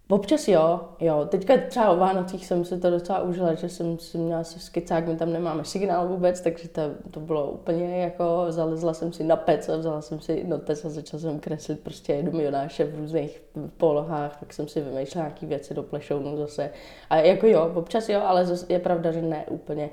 Občas 0.10 0.48
jo, 0.48 0.80
jo. 1.00 1.26
Teďka 1.26 1.54
třeba 1.68 1.90
o 1.92 1.98
Vánocích 1.98 2.46
jsem 2.46 2.66
si 2.66 2.80
to 2.80 2.90
docela 2.90 3.22
užila, 3.22 3.54
že 3.54 3.70
jsem 3.70 4.00
si 4.00 4.18
měla 4.18 4.44
se 4.44 4.60
skicák, 4.60 5.08
my 5.08 5.16
tam 5.16 5.34
nemáme 5.34 5.66
signál 5.66 6.08
vůbec, 6.08 6.42
takže 6.42 6.68
to, 6.68 6.82
to 7.12 7.20
bylo 7.20 7.52
úplně 7.52 7.98
jako, 7.98 8.46
zalezla 8.50 8.94
jsem 8.94 9.14
si 9.14 9.24
na 9.24 9.36
pec 9.36 9.70
a 9.70 9.78
vzala 9.78 10.02
jsem 10.02 10.20
si 10.20 10.44
notes 10.44 10.86
a 10.86 10.90
začala 10.90 11.22
jsem 11.22 11.40
kreslit 11.40 11.80
prostě 11.80 12.24
do 12.24 12.32
milionáše 12.32 12.86
v 12.86 13.00
různých 13.00 13.44
polohách, 13.78 14.40
tak 14.40 14.54
jsem 14.54 14.68
si 14.68 14.82
vymýšlela 14.82 15.28
nějaké 15.28 15.46
věci 15.46 15.74
do 15.74 15.84
plešounu 15.84 16.38
zase. 16.38 16.70
A 17.10 17.18
jako 17.18 17.48
jo, 17.48 17.72
občas 17.76 18.10
jo, 18.10 18.22
ale 18.26 18.46
je 18.70 18.80
pravda, 18.80 19.12
že 19.12 19.22
ne 19.22 19.46
úplně 19.50 19.90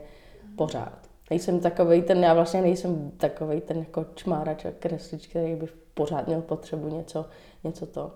pořád. 0.56 0.98
Nejsem 1.30 1.60
takovej 1.60 2.02
ten, 2.02 2.24
já 2.24 2.34
vlastně 2.34 2.62
nejsem 2.62 3.10
takovej 3.16 3.60
ten 3.60 3.78
jako 3.78 4.06
čmárač 4.14 4.64
a 4.64 4.70
kreslič, 4.78 5.26
který 5.26 5.54
by 5.54 5.68
pořád 5.94 6.26
měl 6.26 6.40
potřebu 6.40 6.88
něco, 6.88 7.24
něco 7.64 7.86
to, 7.86 8.12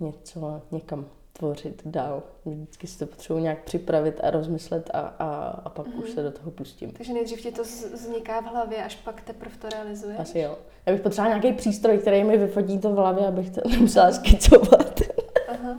něco 0.00 0.62
někam 0.70 1.06
tvořit 1.40 1.82
dál. 1.84 2.22
Vždycky 2.44 2.86
si 2.86 2.98
to 2.98 3.06
potřebuji 3.06 3.42
nějak 3.42 3.62
připravit 3.62 4.20
a 4.22 4.30
rozmyslet 4.30 4.90
a, 4.94 5.00
a, 5.00 5.26
a 5.64 5.68
pak 5.68 5.86
mm-hmm. 5.86 5.98
už 5.98 6.04
mhm. 6.04 6.14
se 6.14 6.22
do 6.22 6.30
toho 6.32 6.50
pustím. 6.50 6.92
Takže 6.92 7.12
nejdřív 7.12 7.40
ti 7.40 7.52
to 7.52 7.62
vzniká 7.92 8.40
v 8.40 8.44
hlavě, 8.44 8.84
až 8.84 8.96
pak 8.96 9.22
teprve 9.22 9.56
to 9.56 9.68
realizuješ? 9.68 10.18
Asi 10.18 10.38
jo. 10.38 10.58
Já 10.86 10.92
bych 10.92 11.02
potřebovala 11.02 11.38
nějaký 11.38 11.58
přístroj, 11.58 11.98
který 11.98 12.24
mi 12.24 12.38
vyfotí 12.38 12.78
to 12.78 12.90
v 12.90 12.96
hlavě, 12.96 13.26
abych 13.26 13.50
to 13.50 13.60
nemusela 13.68 14.12
skicovat. 14.12 15.00
Aha. 15.48 15.76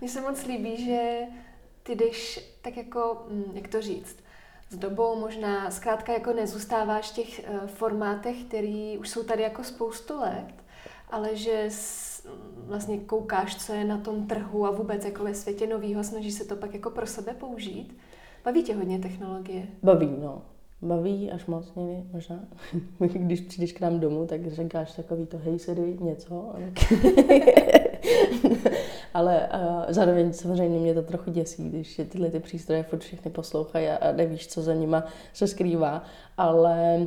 Mně 0.00 0.10
se 0.10 0.20
moc 0.20 0.46
líbí, 0.46 0.84
že 0.86 1.20
ty 1.82 1.94
jdeš 1.94 2.50
tak 2.62 2.76
jako, 2.76 3.26
hm, 3.30 3.52
jak 3.54 3.68
to 3.68 3.82
říct, 3.82 4.16
s 4.70 4.76
dobou 4.76 5.20
možná 5.20 5.70
zkrátka 5.70 6.12
jako 6.12 6.32
nezůstáváš 6.32 7.10
v 7.10 7.14
těch 7.14 7.40
uh, 7.48 7.66
formátech, 7.66 8.44
který 8.44 8.98
už 8.98 9.08
jsou 9.08 9.22
tady 9.22 9.42
jako 9.42 9.64
spoustu 9.64 10.20
let, 10.20 10.54
ale 11.10 11.36
že 11.36 11.68
vlastně 12.66 12.98
koukáš, 12.98 13.56
co 13.56 13.72
je 13.72 13.84
na 13.84 13.98
tom 13.98 14.26
trhu 14.26 14.66
a 14.66 14.70
vůbec 14.70 15.04
jako 15.04 15.24
ve 15.24 15.34
světě 15.34 15.66
novýho, 15.66 16.04
snažíš 16.04 16.34
se 16.34 16.44
to 16.44 16.56
pak 16.56 16.74
jako 16.74 16.90
pro 16.90 17.06
sebe 17.06 17.34
použít. 17.34 17.98
Baví 18.44 18.62
tě 18.62 18.74
hodně 18.74 18.98
technologie? 18.98 19.66
Baví, 19.82 20.16
no. 20.22 20.42
Baví 20.82 21.30
až 21.30 21.46
moc 21.46 21.74
někdy, 21.74 22.04
možná. 22.12 22.40
Když 22.98 23.40
přijdeš 23.40 23.72
k 23.72 23.80
nám 23.80 24.00
domů, 24.00 24.26
tak 24.26 24.46
říkáš 24.52 24.92
takový 24.92 25.26
to 25.26 25.38
hej 25.38 25.58
Siri, 25.58 25.98
něco. 26.00 26.54
Ale 29.14 29.48
uh, 29.54 29.84
zároveň 29.88 30.32
samozřejmě 30.32 30.78
mě 30.78 30.94
to 30.94 31.02
trochu 31.02 31.30
děsí, 31.30 31.68
když 31.68 32.00
tyhle 32.08 32.30
ty 32.30 32.40
přístroje 32.40 32.82
furt 32.82 32.98
všechny 32.98 33.30
poslouchají 33.30 33.86
a, 33.86 33.96
a 33.96 34.12
nevíš, 34.12 34.48
co 34.48 34.62
za 34.62 34.74
nima 34.74 35.04
se 35.32 35.46
skrývá. 35.46 36.02
Ale 36.36 37.06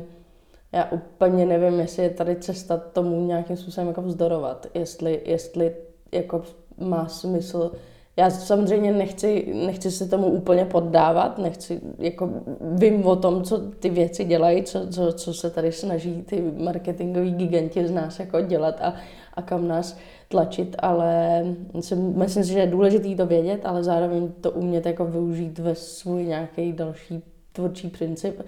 já 0.72 0.92
úplně 0.92 1.46
nevím, 1.46 1.80
jestli 1.80 2.02
je 2.02 2.10
tady 2.10 2.36
cesta 2.36 2.76
tomu 2.76 3.26
nějakým 3.26 3.56
způsobem 3.56 3.88
jako 3.88 4.02
vzdorovat, 4.02 4.66
jestli, 4.74 5.20
jestli 5.24 5.76
jako 6.12 6.42
má 6.78 7.08
smysl. 7.08 7.72
Já 8.16 8.30
samozřejmě 8.30 8.92
nechci, 8.92 9.52
nechci 9.66 9.90
se 9.90 10.08
tomu 10.08 10.26
úplně 10.26 10.64
poddávat, 10.64 11.38
nechci, 11.38 11.80
jako 11.98 12.30
vím 12.60 13.06
o 13.06 13.16
tom, 13.16 13.42
co 13.42 13.58
ty 13.58 13.90
věci 13.90 14.24
dělají, 14.24 14.62
co, 14.62 14.86
co, 14.86 15.12
co 15.12 15.34
se 15.34 15.50
tady 15.50 15.72
snaží 15.72 16.22
ty 16.22 16.42
marketingoví 16.56 17.32
giganti 17.32 17.86
z 17.86 17.90
nás 17.90 18.18
jako 18.18 18.40
dělat 18.40 18.80
a, 18.80 18.94
a 19.34 19.42
kam 19.42 19.68
nás 19.68 19.98
tlačit, 20.28 20.76
ale 20.78 21.42
myslím, 21.74 22.18
myslím 22.18 22.44
si, 22.44 22.52
že 22.52 22.58
je 22.58 22.66
důležité 22.66 23.16
to 23.16 23.26
vědět, 23.26 23.60
ale 23.64 23.84
zároveň 23.84 24.32
to 24.40 24.50
umět 24.50 24.86
jako 24.86 25.04
využít 25.04 25.58
ve 25.58 25.74
svůj 25.74 26.24
nějaký 26.24 26.72
další 26.72 27.22
tvůrčí 27.52 27.88
princip 27.88 28.40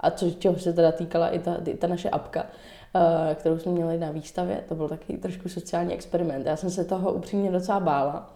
a 0.00 0.10
co, 0.10 0.30
čeho 0.30 0.58
se 0.58 0.72
teda 0.72 0.92
týkala 0.92 1.28
i 1.28 1.38
ta, 1.38 1.56
i 1.66 1.74
ta 1.74 1.86
naše 1.86 2.10
apka, 2.10 2.42
uh, 2.42 3.34
kterou 3.34 3.58
jsme 3.58 3.72
měli 3.72 3.98
na 3.98 4.10
výstavě, 4.10 4.64
to 4.68 4.74
byl 4.74 4.88
taky 4.88 5.16
trošku 5.16 5.48
sociální 5.48 5.94
experiment. 5.94 6.46
Já 6.46 6.56
jsem 6.56 6.70
se 6.70 6.84
toho 6.84 7.12
upřímně 7.12 7.50
docela 7.50 7.80
bála, 7.80 8.30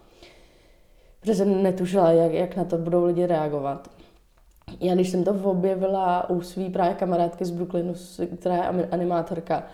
protože 1.21 1.35
jsem 1.35 1.62
netušila, 1.62 2.12
jak, 2.12 2.33
jak 2.33 2.56
na 2.56 2.64
to 2.64 2.78
budou 2.78 3.04
lidi 3.04 3.26
reagovat. 3.26 3.88
Já 4.80 4.94
když 4.94 5.11
jsem 5.11 5.25
to 5.25 5.30
objevila 5.30 6.30
u 6.30 6.40
svý 6.40 6.71
právě 6.71 6.94
kamarádky 6.94 7.44
z 7.44 7.50
Brooklynu, 7.50 7.94
která 8.40 8.54
je 8.54 8.88
animátorka, 8.90 9.64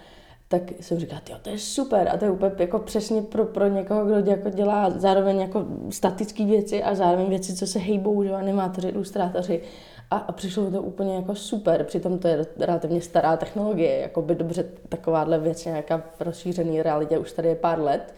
tak 0.48 0.62
jsem 0.80 0.98
říkala, 0.98 1.20
jo, 1.30 1.36
to 1.42 1.50
je 1.50 1.58
super 1.58 2.08
a 2.08 2.16
to 2.16 2.24
je 2.24 2.30
úplně 2.30 2.52
jako 2.58 2.78
přesně 2.78 3.22
pro, 3.22 3.44
pro 3.44 3.68
někoho, 3.68 4.04
kdo 4.04 4.30
jako 4.30 4.50
dělá 4.50 4.90
zároveň 4.90 5.40
jako 5.40 5.64
statické 5.90 6.44
věci 6.44 6.82
a 6.82 6.94
zároveň 6.94 7.28
věci, 7.28 7.54
co 7.54 7.66
se 7.66 7.78
hejbou, 7.78 8.24
že 8.24 8.34
animátoři, 8.34 8.88
ilustrátoři 8.88 9.62
a, 10.10 10.16
a 10.16 10.32
přišlo 10.32 10.64
mi 10.64 10.70
to 10.70 10.82
úplně 10.82 11.14
jako 11.14 11.34
super, 11.34 11.84
přitom 11.84 12.18
to 12.18 12.28
je 12.28 12.46
relativně 12.58 13.00
stará 13.00 13.36
technologie, 13.36 13.98
jako 13.98 14.22
by 14.22 14.34
dobře 14.34 14.64
takováhle 14.88 15.38
věc 15.38 15.64
nějaká 15.64 16.02
v 16.16 16.20
rozšířený 16.20 16.82
realitě 16.82 17.18
už 17.18 17.32
tady 17.32 17.48
je 17.48 17.54
pár 17.54 17.80
let. 17.80 18.14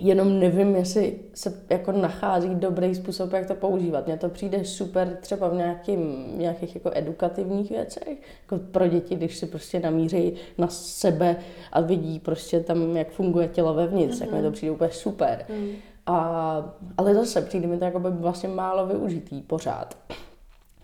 Jenom 0.00 0.40
nevím, 0.40 0.76
jestli 0.76 1.18
se 1.34 1.62
jako 1.70 1.92
nachází 1.92 2.54
dobrý 2.54 2.94
způsob, 2.94 3.32
jak 3.32 3.46
to 3.46 3.54
používat. 3.54 4.06
Mně 4.06 4.16
to 4.16 4.28
přijde 4.28 4.64
super 4.64 5.18
třeba 5.20 5.48
v 5.48 5.54
nějakým, 5.54 6.32
nějakých 6.38 6.74
jako 6.74 6.90
edukativních 6.94 7.70
věcech, 7.70 8.18
jako 8.42 8.64
pro 8.70 8.86
děti, 8.88 9.14
když 9.14 9.36
si 9.36 9.46
prostě 9.46 9.80
namíří 9.80 10.34
na 10.58 10.68
sebe 10.68 11.36
a 11.72 11.80
vidí 11.80 12.18
prostě 12.18 12.60
tam, 12.60 12.96
jak 12.96 13.10
funguje 13.10 13.48
tělo 13.48 13.74
vevnitř, 13.74 14.16
mm-hmm. 14.16 14.22
jak 14.22 14.32
mi 14.32 14.38
to 14.38 14.44
mhm. 14.44 14.52
přijde 14.52 14.72
úplně 14.72 14.90
super. 14.90 15.44
Mm. 15.48 15.72
A, 16.06 16.74
ale 16.98 17.14
zase 17.14 17.42
přijde 17.42 17.66
mi 17.66 17.78
to 17.78 17.84
jako 17.84 18.00
by 18.00 18.10
vlastně 18.10 18.48
málo 18.48 18.86
využitý 18.86 19.42
pořád. 19.42 19.96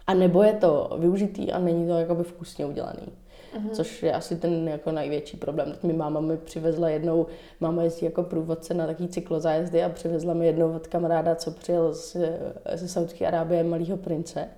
A 0.06 0.14
nebo 0.14 0.42
je 0.42 0.52
to 0.52 0.96
využitý 0.98 1.52
a 1.52 1.58
není 1.58 1.86
to 1.86 1.98
jakoby 1.98 2.22
vkusně 2.22 2.66
udělaný. 2.66 3.08
Uh-huh. 3.56 3.70
Což 3.70 4.02
je 4.02 4.12
asi 4.12 4.36
ten 4.36 4.68
jako 4.68 4.92
největší 4.92 5.36
problém. 5.36 5.72
Teď 5.72 5.82
mi 5.82 5.92
máma 5.92 6.20
mi 6.20 6.36
přivezla 6.36 6.88
jednou, 6.88 7.26
máma 7.60 7.82
jezdí 7.82 8.06
jako 8.06 8.22
průvodce 8.22 8.74
na 8.74 8.86
taký 8.86 9.08
cyklozájezdy 9.08 9.84
a 9.84 9.88
přivezla 9.88 10.34
mi 10.34 10.46
jednou 10.46 10.76
od 10.76 10.86
kamaráda, 10.86 11.34
co 11.34 11.50
přijel 11.50 11.94
z, 11.94 12.16
ze 12.74 12.88
Saudské 12.88 13.26
Arábie 13.26 13.64
malého 13.64 13.96
prince, 13.96 14.48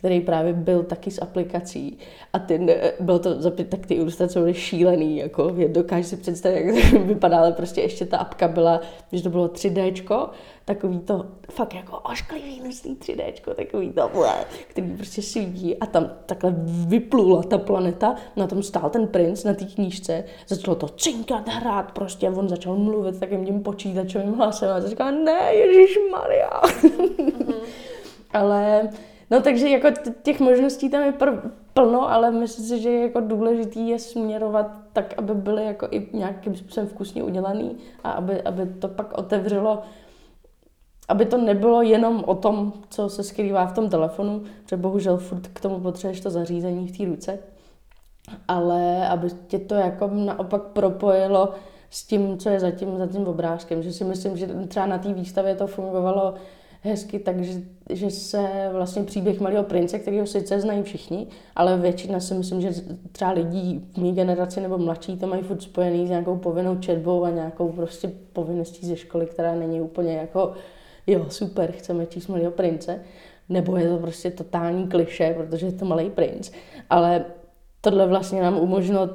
který 0.00 0.20
právě 0.20 0.52
byl 0.52 0.82
taky 0.82 1.10
z 1.10 1.18
aplikací 1.22 1.98
a 2.32 2.38
ten, 2.38 2.70
bylo 3.00 3.18
to, 3.18 3.50
tak 3.50 3.86
ty 3.86 3.94
ilustrace 3.94 4.38
byly 4.38 4.54
šílený, 4.54 5.16
jako 5.16 5.54
dokážeš 5.68 6.06
si 6.06 6.16
představit, 6.16 6.64
jak 6.64 6.90
to 6.90 6.98
vypadá, 7.04 7.38
ale 7.38 7.52
prostě 7.52 7.80
ještě 7.80 8.06
ta 8.06 8.18
apka 8.18 8.48
byla, 8.48 8.80
že 9.12 9.22
to 9.22 9.30
bylo 9.30 9.48
3Dčko, 9.48 10.28
takový 10.64 10.98
to 10.98 11.26
fakt 11.50 11.74
jako 11.74 11.98
ošklivý 11.98 12.60
nosný 12.64 12.96
3Dčko, 12.96 13.54
takový 13.54 13.92
to, 13.92 14.10
který 14.68 14.92
prostě 14.96 15.22
svítí 15.22 15.76
a 15.76 15.86
tam 15.86 16.10
takhle 16.26 16.54
vyplula 16.86 17.42
ta 17.42 17.58
planeta, 17.58 18.14
na 18.36 18.46
tom 18.46 18.62
stál 18.62 18.90
ten 18.90 19.06
princ 19.06 19.44
na 19.44 19.54
té 19.54 19.64
knížce, 19.64 20.24
začalo 20.46 20.74
to 20.74 20.88
cinkat, 20.88 21.48
hrát 21.48 21.92
prostě 21.92 22.28
a 22.28 22.30
on 22.30 22.48
začal 22.48 22.76
mluvit 22.76 23.20
takým 23.20 23.46
tím 23.46 23.62
počítačovým 23.62 24.34
hlasem 24.34 24.70
a 24.70 24.80
říkal, 24.80 25.12
ne, 25.12 25.54
Ježíš 25.54 25.98
Maria. 26.12 26.60
Mm-hmm. 26.60 27.54
ale 28.32 28.88
No 29.30 29.40
takže 29.40 29.68
jako 29.68 29.88
těch 30.22 30.40
možností 30.40 30.90
tam 30.90 31.02
je 31.02 31.14
plno, 31.74 32.12
ale 32.12 32.30
myslím 32.30 32.66
si, 32.66 32.80
že 32.82 32.92
jako 32.92 33.20
důležitý 33.20 33.88
je 33.88 33.98
směrovat 33.98 34.70
tak, 34.92 35.14
aby 35.16 35.34
byly 35.34 35.64
jako 35.64 35.88
i 35.90 36.08
nějakým 36.12 36.56
způsobem 36.56 36.88
vkusně 36.88 37.22
udělaný 37.22 37.76
a 38.04 38.10
aby, 38.10 38.42
aby 38.42 38.66
to 38.66 38.88
pak 38.88 39.18
otevřelo 39.18 39.82
aby 41.10 41.26
to 41.26 41.38
nebylo 41.38 41.82
jenom 41.82 42.24
o 42.26 42.34
tom, 42.34 42.72
co 42.88 43.08
se 43.08 43.22
skrývá 43.22 43.66
v 43.66 43.74
tom 43.74 43.90
telefonu, 43.90 44.42
protože 44.62 44.76
bohužel 44.76 45.16
furt 45.16 45.48
k 45.48 45.60
tomu 45.60 45.80
potřebuješ 45.80 46.20
to 46.20 46.30
zařízení 46.30 46.88
v 46.88 46.98
té 46.98 47.04
ruce, 47.04 47.38
ale 48.48 49.08
aby 49.08 49.28
tě 49.46 49.58
to 49.58 49.74
jako 49.74 50.10
naopak 50.12 50.62
propojilo 50.62 51.54
s 51.90 52.06
tím, 52.06 52.38
co 52.38 52.48
je 52.48 52.60
za 52.60 52.70
tím, 52.70 52.98
za 52.98 53.06
tím 53.06 53.26
obrázkem. 53.26 53.82
Že 53.82 53.92
si 53.92 54.04
myslím, 54.04 54.36
že 54.36 54.46
třeba 54.68 54.86
na 54.86 54.98
té 54.98 55.12
výstavě 55.12 55.54
to 55.54 55.66
fungovalo 55.66 56.34
hezky, 56.82 57.18
takže 57.18 57.52
že 57.90 58.10
se 58.10 58.68
vlastně 58.72 59.02
příběh 59.02 59.40
Malého 59.40 59.64
prince, 59.64 59.98
který 59.98 60.20
ho 60.20 60.26
sice 60.26 60.60
znají 60.60 60.82
všichni, 60.82 61.26
ale 61.56 61.78
většina 61.78 62.20
si 62.20 62.34
myslím, 62.34 62.60
že 62.60 62.70
třeba 63.12 63.30
lidí 63.30 63.88
v 63.92 63.96
mé 63.96 64.12
generaci 64.12 64.60
nebo 64.60 64.78
mladší 64.78 65.16
to 65.16 65.26
mají 65.26 65.42
furt 65.42 65.62
spojený 65.62 66.06
s 66.06 66.10
nějakou 66.10 66.36
povinnou 66.36 66.78
četbou 66.78 67.24
a 67.24 67.30
nějakou 67.30 67.72
prostě 67.72 68.12
povinností 68.32 68.86
ze 68.86 68.96
školy, 68.96 69.26
která 69.26 69.54
není 69.54 69.80
úplně 69.80 70.16
jako 70.16 70.52
jo, 71.06 71.26
super, 71.28 71.72
chceme 71.72 72.06
číst 72.06 72.26
Malého 72.26 72.50
prince, 72.50 73.00
nebo 73.48 73.76
je 73.76 73.88
to 73.88 73.96
prostě 73.96 74.30
totální 74.30 74.88
kliše, 74.88 75.34
protože 75.38 75.66
je 75.66 75.72
to 75.72 75.84
Malý 75.84 76.10
princ, 76.10 76.50
ale 76.90 77.24
tohle 77.80 78.06
vlastně 78.06 78.42
nám 78.42 78.58
umožnilo 78.58 79.08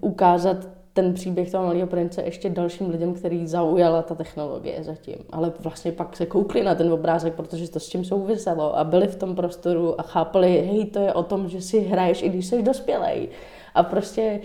ukázat 0.00 0.75
ten 0.96 1.14
příběh 1.14 1.50
toho 1.50 1.66
malého 1.66 1.86
prince 1.86 2.22
ještě 2.22 2.50
dalším 2.50 2.90
lidem, 2.90 3.14
který 3.14 3.46
zaujala 3.46 4.02
ta 4.02 4.14
technologie 4.14 4.84
zatím. 4.84 5.16
Ale 5.32 5.52
vlastně 5.58 5.92
pak 5.92 6.16
se 6.16 6.26
koukli 6.26 6.62
na 6.64 6.74
ten 6.74 6.92
obrázek, 6.92 7.34
protože 7.34 7.70
to 7.70 7.80
s 7.80 7.88
tím 7.88 8.04
souviselo 8.04 8.78
a 8.78 8.84
byli 8.84 9.06
v 9.06 9.16
tom 9.16 9.34
prostoru 9.34 10.00
a 10.00 10.02
chápali, 10.02 10.48
hej, 10.48 10.84
to 10.86 10.98
je 10.98 11.12
o 11.12 11.22
tom, 11.22 11.48
že 11.48 11.60
si 11.60 11.80
hraješ, 11.80 12.22
i 12.22 12.28
když 12.28 12.46
jsi 12.46 12.62
dospělej. 12.62 13.28
A 13.74 13.82
prostě 13.82 14.40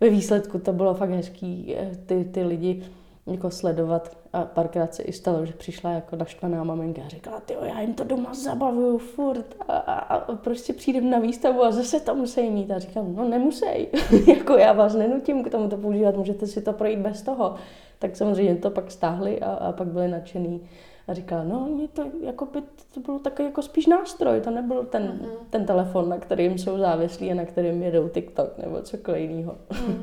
ve 0.00 0.10
výsledku 0.10 0.58
to 0.58 0.72
bylo 0.72 0.94
fakt 0.94 1.10
hezký, 1.10 1.74
eh, 1.76 1.90
ty, 2.06 2.24
ty 2.24 2.44
lidi 2.44 2.82
jako 3.26 3.50
sledovat 3.50 4.16
a 4.38 4.44
párkrát 4.44 4.94
se 4.94 5.02
i 5.02 5.12
stalo, 5.12 5.46
že 5.46 5.52
přišla 5.52 5.90
jako 5.90 6.16
naštvaná 6.16 6.64
maminka 6.64 7.02
a 7.06 7.08
říkala, 7.08 7.40
ty 7.40 7.54
já 7.62 7.80
jim 7.80 7.94
to 7.94 8.04
doma 8.04 8.34
zabavuju 8.34 8.98
furt 8.98 9.56
a, 9.68 9.76
a, 9.76 10.16
a 10.16 10.36
prostě 10.36 10.72
přijdem 10.72 11.10
na 11.10 11.18
výstavu 11.18 11.64
a 11.64 11.70
zase 11.70 12.00
to 12.00 12.14
musí 12.14 12.50
mít. 12.50 12.70
A 12.70 12.78
říkám, 12.78 13.16
no 13.16 13.28
nemusej, 13.28 13.88
jako 14.26 14.52
já 14.52 14.72
vás 14.72 14.94
nenutím 14.94 15.44
k 15.44 15.50
tomu 15.50 15.68
to 15.68 15.76
používat, 15.76 16.16
můžete 16.16 16.46
si 16.46 16.62
to 16.62 16.72
projít 16.72 16.98
bez 16.98 17.22
toho. 17.22 17.54
Tak 17.98 18.16
samozřejmě 18.16 18.56
to 18.56 18.70
pak 18.70 18.90
stáhli 18.90 19.40
a, 19.40 19.50
a 19.50 19.72
pak 19.72 19.88
byli 19.88 20.08
nadšený. 20.08 20.68
A 21.08 21.14
říkala, 21.14 21.44
no 21.44 21.66
mě 21.66 21.88
to, 21.88 22.04
jako 22.20 22.46
by, 22.46 22.62
to 22.94 23.00
bylo 23.00 23.18
takový 23.18 23.48
jako 23.48 23.62
spíš 23.62 23.86
nástroj, 23.86 24.40
to 24.40 24.50
nebyl 24.50 24.84
ten, 24.84 25.02
mm-hmm. 25.02 25.46
ten 25.50 25.66
telefon, 25.66 26.08
na 26.08 26.18
kterým 26.18 26.58
jsou 26.58 26.78
závislí 26.78 27.32
a 27.32 27.34
na 27.34 27.44
kterým 27.44 27.82
jedou 27.82 28.08
TikTok 28.08 28.58
nebo 28.58 28.82
cokoliv 28.82 29.30
jiného. 29.30 29.58
Mm-hmm. 29.70 30.02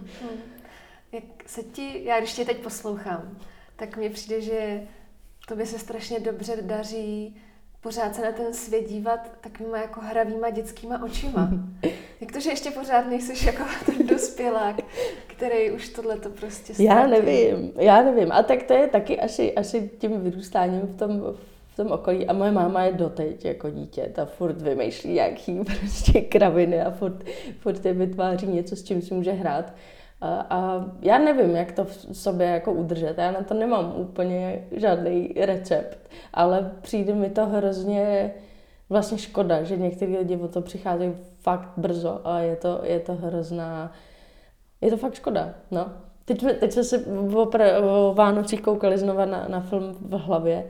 Jak 1.11 1.23
se 1.45 1.63
ti, 1.63 2.01
já 2.03 2.19
když 2.19 2.33
tě 2.33 2.45
teď 2.45 2.57
poslouchám, 2.57 3.37
tak 3.75 3.97
mně 3.97 4.09
přijde, 4.09 4.41
že 4.41 4.81
to 5.47 5.55
by 5.55 5.65
se 5.65 5.79
strašně 5.79 6.19
dobře 6.19 6.57
daří 6.61 7.35
pořád 7.85 8.15
se 8.15 8.21
na 8.21 8.31
ten 8.31 8.53
svět 8.53 8.89
dívat 8.89 9.19
takovýma 9.41 9.77
jako 9.77 10.01
hravýma 10.01 10.49
dětskýma 10.49 11.03
očima. 11.03 11.49
Jak 12.21 12.31
to, 12.31 12.39
že 12.39 12.49
ještě 12.49 12.71
pořád 12.71 13.07
nejsi 13.09 13.45
jako 13.45 13.63
ten 13.85 14.07
dospělák, 14.07 14.75
který 15.27 15.71
už 15.71 15.89
tohle 15.89 16.17
to 16.19 16.29
prostě 16.29 16.73
ztratil? 16.73 16.85
Já 16.85 17.07
nevím, 17.07 17.71
já 17.75 18.01
nevím. 18.01 18.31
A 18.31 18.43
tak 18.43 18.63
to 18.63 18.73
je 18.73 18.87
taky 18.87 19.19
asi, 19.19 19.55
asi 19.55 19.89
tím 19.97 20.21
vyrůstáním 20.21 20.81
v 20.81 20.97
tom, 20.97 21.21
v 21.67 21.75
tom 21.75 21.91
okolí. 21.91 22.27
A 22.27 22.33
moje 22.33 22.51
máma 22.51 22.83
je 22.83 22.93
doteď 22.93 23.45
jako 23.45 23.69
dítě, 23.69 24.11
ta 24.15 24.25
furt 24.25 24.61
vymýšlí 24.61 25.13
nějaký 25.13 25.59
prostě 25.79 26.21
kraviny 26.21 26.81
a 26.81 26.91
furt, 26.91 27.23
furt 27.59 27.85
je 27.85 27.93
vytváří 27.93 28.47
něco, 28.47 28.75
s 28.75 28.83
čím 28.83 29.01
si 29.01 29.13
může 29.13 29.31
hrát. 29.31 29.73
A, 30.49 30.85
já 31.01 31.17
nevím, 31.17 31.55
jak 31.55 31.71
to 31.71 31.85
v 31.85 32.07
sobě 32.11 32.47
jako 32.47 32.73
udržet. 32.73 33.17
Já 33.17 33.31
na 33.31 33.41
to 33.41 33.53
nemám 33.53 33.93
úplně 33.95 34.67
žádný 34.71 35.33
recept, 35.37 36.09
ale 36.33 36.71
přijde 36.81 37.13
mi 37.13 37.29
to 37.29 37.45
hrozně 37.45 38.33
vlastně 38.89 39.17
škoda, 39.17 39.63
že 39.63 39.77
někteří 39.77 40.17
lidi 40.17 40.37
o 40.37 40.47
to 40.47 40.61
přicházejí 40.61 41.13
fakt 41.39 41.69
brzo 41.77 42.21
a 42.23 42.39
je 42.39 42.55
to, 42.55 42.79
je 42.83 42.99
to 42.99 43.15
hrozná, 43.15 43.91
je 44.81 44.91
to 44.91 44.97
fakt 44.97 45.13
škoda, 45.13 45.53
no. 45.71 45.87
Teď, 46.25 46.45
teď 46.59 46.71
jsme 46.71 46.83
se 46.83 47.05
o, 47.35 47.49
o 47.81 48.13
Vánocích 48.13 48.61
koukali 48.61 48.97
znova 48.97 49.25
na, 49.25 49.47
na 49.47 49.59
film 49.59 49.95
v 49.99 50.11
hlavě 50.11 50.65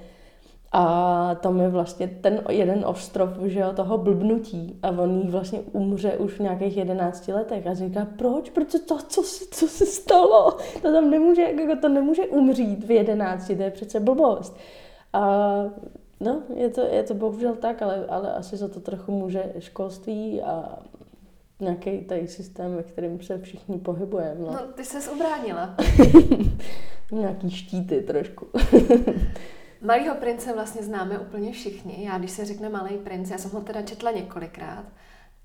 a 0.78 1.36
tam 1.36 1.60
je 1.60 1.70
vlastně 1.70 2.08
ten 2.08 2.44
jeden 2.50 2.86
ostrov, 2.86 3.30
že 3.46 3.60
jo, 3.60 3.74
toho 3.74 3.98
blbnutí 3.98 4.80
a 4.84 4.90
on 4.90 5.22
jí 5.22 5.30
vlastně 5.30 5.60
umře 5.60 6.18
už 6.18 6.34
v 6.34 6.40
nějakých 6.40 6.78
jedenácti 6.78 7.34
letech 7.34 7.68
a 7.68 7.74
říká, 7.74 8.08
proč, 8.18 8.50
proč 8.50 8.72
to, 8.88 8.98
co, 8.98 9.24
co 9.52 9.68
se 9.68 9.86
stalo, 9.86 10.52
to 10.82 10.92
tam 10.92 11.10
nemůže, 11.10 11.42
jako 11.42 11.82
to 11.82 11.90
nemůže 11.90 12.22
umřít 12.22 12.86
v 12.86 12.92
jedenácti, 12.92 13.56
to 13.56 13.64
je 13.64 13.72
přece 13.72 14.00
blbost. 14.00 14.58
A 15.14 15.54
no, 16.20 16.42
je 16.56 16.70
to, 16.70 16.82
je 16.82 17.04
to 17.04 17.14
bohužel 17.14 17.56
tak, 17.56 17.82
ale, 17.82 18.06
ale 18.10 18.34
asi 18.34 18.58
za 18.58 18.68
to 18.68 18.80
trochu 18.80 19.12
může 19.12 19.54
školství 19.60 20.42
a 20.42 20.80
nějaký 21.60 22.02
tady 22.02 22.28
systém, 22.28 22.76
ve 22.76 22.84
kterém 22.84 23.22
se 23.22 23.38
všichni 23.38 23.80
pohybujeme. 23.80 24.40
No. 24.40 24.52
no, 24.52 24.60
ty 24.76 24.86
ses 24.86 25.12
ubránila. 25.16 25.76
Nějaký 27.12 27.52
štíty 27.52 28.02
trošku. 28.02 28.48
Malýho 29.86 30.16
prince 30.16 30.54
vlastně 30.54 30.84
známe 30.84 31.20
úplně 31.20 31.52
všichni. 31.52 32.06
Já, 32.06 32.18
když 32.18 32.32
se 32.32 32.46
řekne 32.46 32.70
Malý 32.70 32.98
princ, 32.98 33.30
já 33.30 33.38
jsem 33.38 33.52
ho 33.52 33.62
teda 33.62 33.82
četla 33.82 34.12
několikrát. 34.12 34.86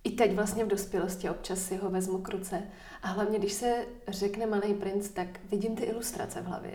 I 0.05 0.11
teď 0.11 0.35
vlastně 0.35 0.65
v 0.65 0.69
dospělosti 0.69 1.31
občas 1.31 1.59
si 1.59 1.77
ho 1.77 1.91
vezmu 1.91 2.19
k 2.19 2.29
ruce. 2.29 2.63
A 3.03 3.09
hlavně, 3.09 3.39
když 3.39 3.53
se 3.53 3.87
řekne 4.09 4.47
Malý 4.47 4.75
princ, 4.75 5.09
tak 5.09 5.27
vidím 5.51 5.77
ty 5.77 5.85
ilustrace 5.85 6.41
v 6.41 6.45
hlavě. 6.45 6.75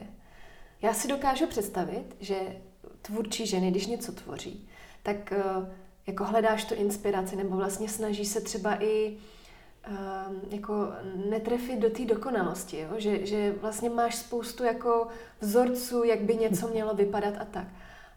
Já 0.82 0.93
si 0.93 1.08
dokážu 1.08 1.47
představit, 1.47 2.15
že 2.19 2.36
tvůrčí 3.01 3.45
ženy, 3.45 3.71
když 3.71 3.88
něco 3.88 4.12
tvoří, 4.12 4.69
tak 5.04 5.32
eh, 5.32 5.43
jako 6.08 6.23
hledáš 6.23 6.65
tu 6.65 6.75
inspiraci, 6.75 7.36
nebo 7.36 7.56
vlastně 7.56 7.89
snaží 7.89 8.25
se 8.25 8.41
třeba 8.41 8.84
i 8.84 9.17
jako 10.50 10.89
netrefit 11.30 11.80
do 11.80 11.89
té 11.89 12.06
dokonalosti, 12.06 12.80
jo? 12.80 12.89
Že, 12.98 13.26
že 13.26 13.52
vlastně 13.62 13.89
máš 13.89 14.15
spoustu 14.15 14.63
jako 14.63 15.08
vzorců, 15.39 16.04
jak 16.04 16.21
by 16.21 16.36
něco 16.36 16.67
mělo 16.71 16.93
vypadat 16.93 17.34
a 17.39 17.45
tak. 17.45 17.67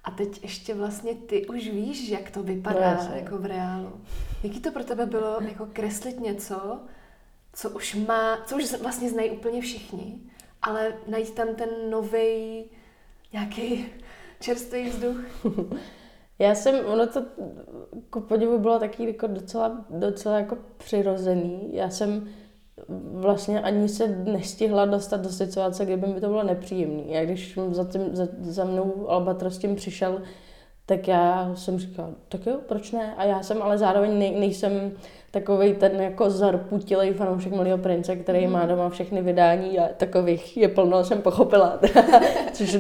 A 0.04 0.10
teď 0.10 0.42
ještě 0.42 0.74
vlastně 0.74 1.14
ty 1.14 1.46
už 1.46 1.68
víš, 1.68 2.08
jak 2.08 2.30
to 2.30 2.42
vypadá 2.42 2.94
no, 2.94 3.16
jako 3.16 3.38
v 3.38 3.46
reálu. 3.46 4.00
Jaký 4.42 4.60
to 4.60 4.70
pro 4.70 4.84
tebe 4.84 5.06
bylo 5.06 5.40
jako 5.40 5.66
kreslit 5.72 6.20
něco, 6.20 6.80
co 7.52 7.70
už 7.70 7.94
má, 7.94 8.44
co 8.46 8.56
už 8.56 8.72
vlastně 8.72 9.10
znají 9.10 9.30
úplně 9.30 9.60
všichni, 9.60 10.20
ale 10.62 10.92
najít 11.06 11.34
tam 11.34 11.54
ten 11.54 11.68
nový 11.90 12.64
nějaký 13.32 13.86
čerstvý 14.40 14.88
vzduch. 14.88 15.16
Já 16.38 16.54
jsem, 16.54 16.86
ono 16.86 17.06
to 17.06 17.22
ku 18.10 18.20
podivu 18.20 18.58
bylo 18.58 18.78
taky 18.78 19.06
jako 19.06 19.26
docela, 19.26 19.84
docela 19.90 20.38
jako 20.38 20.58
přirozený. 20.76 21.70
Já 21.72 21.90
jsem 21.90 22.28
vlastně 23.12 23.60
ani 23.60 23.88
se 23.88 24.08
nestihla 24.08 24.86
dostat 24.86 25.20
do 25.20 25.28
situace, 25.28 25.84
kde 25.84 25.96
by 25.96 26.06
mi 26.06 26.20
to 26.20 26.26
bylo 26.28 26.42
nepříjemné. 26.42 27.02
Já 27.06 27.24
když 27.24 27.58
za, 27.70 27.84
tím, 27.84 28.16
za, 28.16 28.28
za 28.40 28.64
mnou 28.64 29.10
Albatros 29.10 29.58
tím 29.58 29.76
přišel, 29.76 30.22
tak 30.86 31.08
já 31.08 31.54
jsem 31.54 31.78
říkala, 31.78 32.10
tak 32.28 32.46
jo, 32.46 32.60
proč 32.68 32.92
ne? 32.92 33.14
A 33.14 33.24
já 33.24 33.42
jsem 33.42 33.62
ale 33.62 33.78
zároveň 33.78 34.18
nej, 34.18 34.40
nejsem 34.40 34.92
takový 35.40 35.74
ten 35.74 36.00
jako 36.00 36.30
zarputilej 36.30 37.12
fanoušek 37.12 37.52
Malého 37.52 37.78
prince, 37.78 38.16
který 38.16 38.46
mm. 38.46 38.52
má 38.52 38.66
doma 38.66 38.88
všechny 38.88 39.22
vydání 39.22 39.78
a 39.78 39.88
takových 39.96 40.56
je 40.56 40.68
plno, 40.68 41.04
jsem 41.04 41.22
pochopila, 41.22 41.78
což 42.52 42.78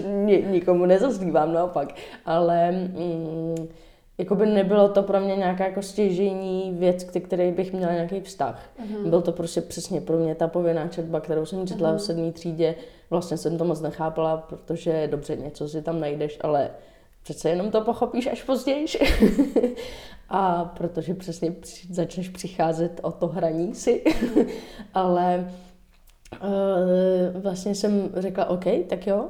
nikomu 0.50 0.86
nezazlívám 0.86 1.52
naopak. 1.52 1.94
Ale 2.24 2.72
mm, 2.72 3.68
jako 4.18 4.34
by 4.34 4.46
nebylo 4.46 4.88
to 4.88 5.02
pro 5.02 5.20
mě 5.20 5.36
nějaká 5.36 5.64
jako 5.64 5.82
stěžení 5.82 6.76
věc, 6.78 7.04
k 7.04 7.20
které 7.20 7.52
bych 7.52 7.72
měla 7.72 7.92
nějaký 7.92 8.20
vztah. 8.20 8.62
Mm. 8.78 9.10
Byl 9.10 9.22
to 9.22 9.32
prostě 9.32 9.60
přesně 9.60 10.00
pro 10.00 10.16
mě 10.16 10.34
ta 10.34 10.48
povinná 10.48 10.88
četba, 10.88 11.20
kterou 11.20 11.46
jsem 11.46 11.66
četla 11.66 11.92
mm. 11.92 11.98
v 11.98 12.02
sedmé 12.02 12.32
třídě. 12.32 12.74
Vlastně 13.10 13.36
jsem 13.36 13.58
to 13.58 13.64
moc 13.64 13.80
nechápala, 13.80 14.36
protože 14.36 15.08
dobře, 15.10 15.36
něco 15.36 15.68
si 15.68 15.82
tam 15.82 16.00
najdeš, 16.00 16.38
ale 16.40 16.70
přece 17.22 17.50
jenom 17.50 17.70
to 17.70 17.80
pochopíš 17.80 18.26
až 18.26 18.42
později. 18.42 18.86
a 20.28 20.64
protože 20.64 21.14
přesně 21.14 21.54
začneš 21.90 22.28
přicházet 22.28 23.00
o 23.02 23.12
to 23.12 23.26
hraní 23.26 23.74
si. 23.74 24.04
Ale 24.94 25.50
uh, 26.42 27.42
vlastně 27.42 27.74
jsem 27.74 28.10
řekla, 28.16 28.44
OK, 28.44 28.64
tak 28.88 29.06
jo. 29.06 29.28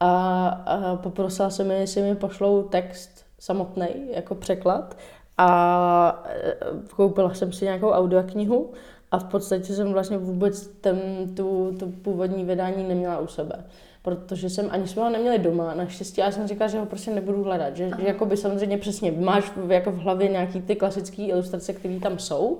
A, 0.00 0.48
a 0.48 0.96
poprosila 0.96 1.50
jsem 1.50 1.70
je, 1.70 1.76
jestli 1.76 2.02
mi 2.02 2.16
pošlou 2.16 2.62
text 2.62 3.24
samotný 3.38 3.86
jako 4.10 4.34
překlad. 4.34 4.96
A 5.38 6.24
eh, 6.26 6.56
koupila 6.96 7.34
jsem 7.34 7.52
si 7.52 7.64
nějakou 7.64 7.90
audioknihu 7.90 8.72
a 9.10 9.18
v 9.18 9.24
podstatě 9.24 9.74
jsem 9.74 9.92
vlastně 9.92 10.18
vůbec 10.18 10.66
ten, 10.66 10.98
tu, 11.34 11.76
tu 11.78 11.86
původní 11.86 12.44
vydání 12.44 12.88
neměla 12.88 13.18
u 13.18 13.26
sebe 13.26 13.64
protože 14.06 14.50
jsem 14.50 14.68
ani 14.70 14.88
jsme 14.88 15.02
ho 15.02 15.10
neměli 15.10 15.38
doma, 15.38 15.74
naštěstí, 15.74 16.20
já 16.20 16.30
jsem 16.30 16.46
říkala, 16.48 16.68
že 16.68 16.78
ho 16.78 16.86
prostě 16.86 17.10
nebudu 17.10 17.42
hledat, 17.42 17.76
že, 17.76 17.90
že 17.98 18.06
jako 18.06 18.26
by 18.26 18.36
samozřejmě 18.36 18.78
přesně 18.78 19.10
máš 19.12 19.52
v, 19.56 19.70
jako 19.70 19.92
v 19.92 19.98
hlavě 19.98 20.28
nějaký 20.28 20.62
ty 20.62 20.76
klasické 20.76 21.22
ilustrace, 21.22 21.72
které 21.72 22.00
tam 22.00 22.18
jsou, 22.18 22.58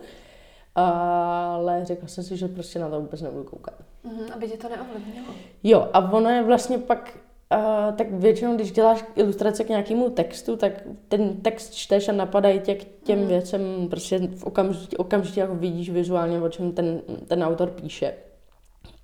ale 0.75 1.85
řekla 1.85 2.09
jsem 2.09 2.25
si, 2.25 2.37
že 2.37 2.49
prostě 2.49 2.79
na 2.79 2.89
to 2.89 3.01
vůbec 3.01 3.23
nebudu 3.23 3.45
koukat. 3.45 3.75
Mm, 4.05 4.33
aby 4.35 4.49
tě 4.49 4.57
to 4.57 4.69
neovlivnilo. 4.69 5.27
Jo, 5.63 5.89
a 5.93 6.13
ono 6.13 6.31
je 6.31 6.43
vlastně 6.43 6.79
pak, 6.79 7.19
uh, 7.55 7.97
tak 7.97 8.13
většinou, 8.13 8.55
když 8.55 8.73
děláš 8.73 9.05
ilustrace 9.15 9.65
k 9.65 9.69
nějakému 9.69 10.11
textu, 10.11 10.57
tak 10.57 10.73
ten 11.09 11.37
text 11.37 11.75
čteš 11.75 12.09
a 12.09 12.13
napadají 12.13 12.61
tě 12.61 12.75
k 12.75 12.85
těm 13.03 13.21
mm. 13.21 13.27
věcem, 13.27 13.89
prostě 13.91 14.19
v 14.19 14.45
okamžitě, 14.45 14.97
okamžitě 14.97 15.41
jako 15.41 15.55
vidíš 15.55 15.91
vizuálně, 15.91 16.41
o 16.41 16.49
čem 16.49 16.73
ten, 16.73 17.01
ten 17.27 17.45
autor 17.45 17.71
píše. 17.71 18.15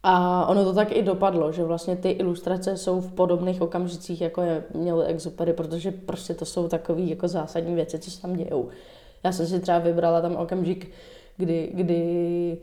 A 0.02 0.46
ono 0.46 0.64
to 0.64 0.72
tak 0.72 0.92
i 0.92 1.02
dopadlo, 1.02 1.52
že 1.52 1.64
vlastně 1.64 1.96
ty 1.96 2.10
ilustrace 2.10 2.76
jsou 2.76 3.00
v 3.00 3.12
podobných 3.12 3.62
okamžicích, 3.62 4.20
jako 4.20 4.42
je 4.42 4.64
měl 4.74 5.02
Exupery, 5.06 5.52
protože 5.52 5.90
prostě 5.90 6.34
to 6.34 6.44
jsou 6.44 6.68
takové 6.68 7.02
jako 7.02 7.28
zásadní 7.28 7.74
věci, 7.74 7.98
co 7.98 8.10
se 8.10 8.22
tam 8.22 8.36
dějou. 8.36 8.68
Já 9.24 9.32
jsem 9.32 9.46
si 9.46 9.60
třeba 9.60 9.78
vybrala 9.78 10.20
tam 10.20 10.36
okamžik, 10.36 10.90
kdy, 11.36 11.70
kdy 11.74 12.58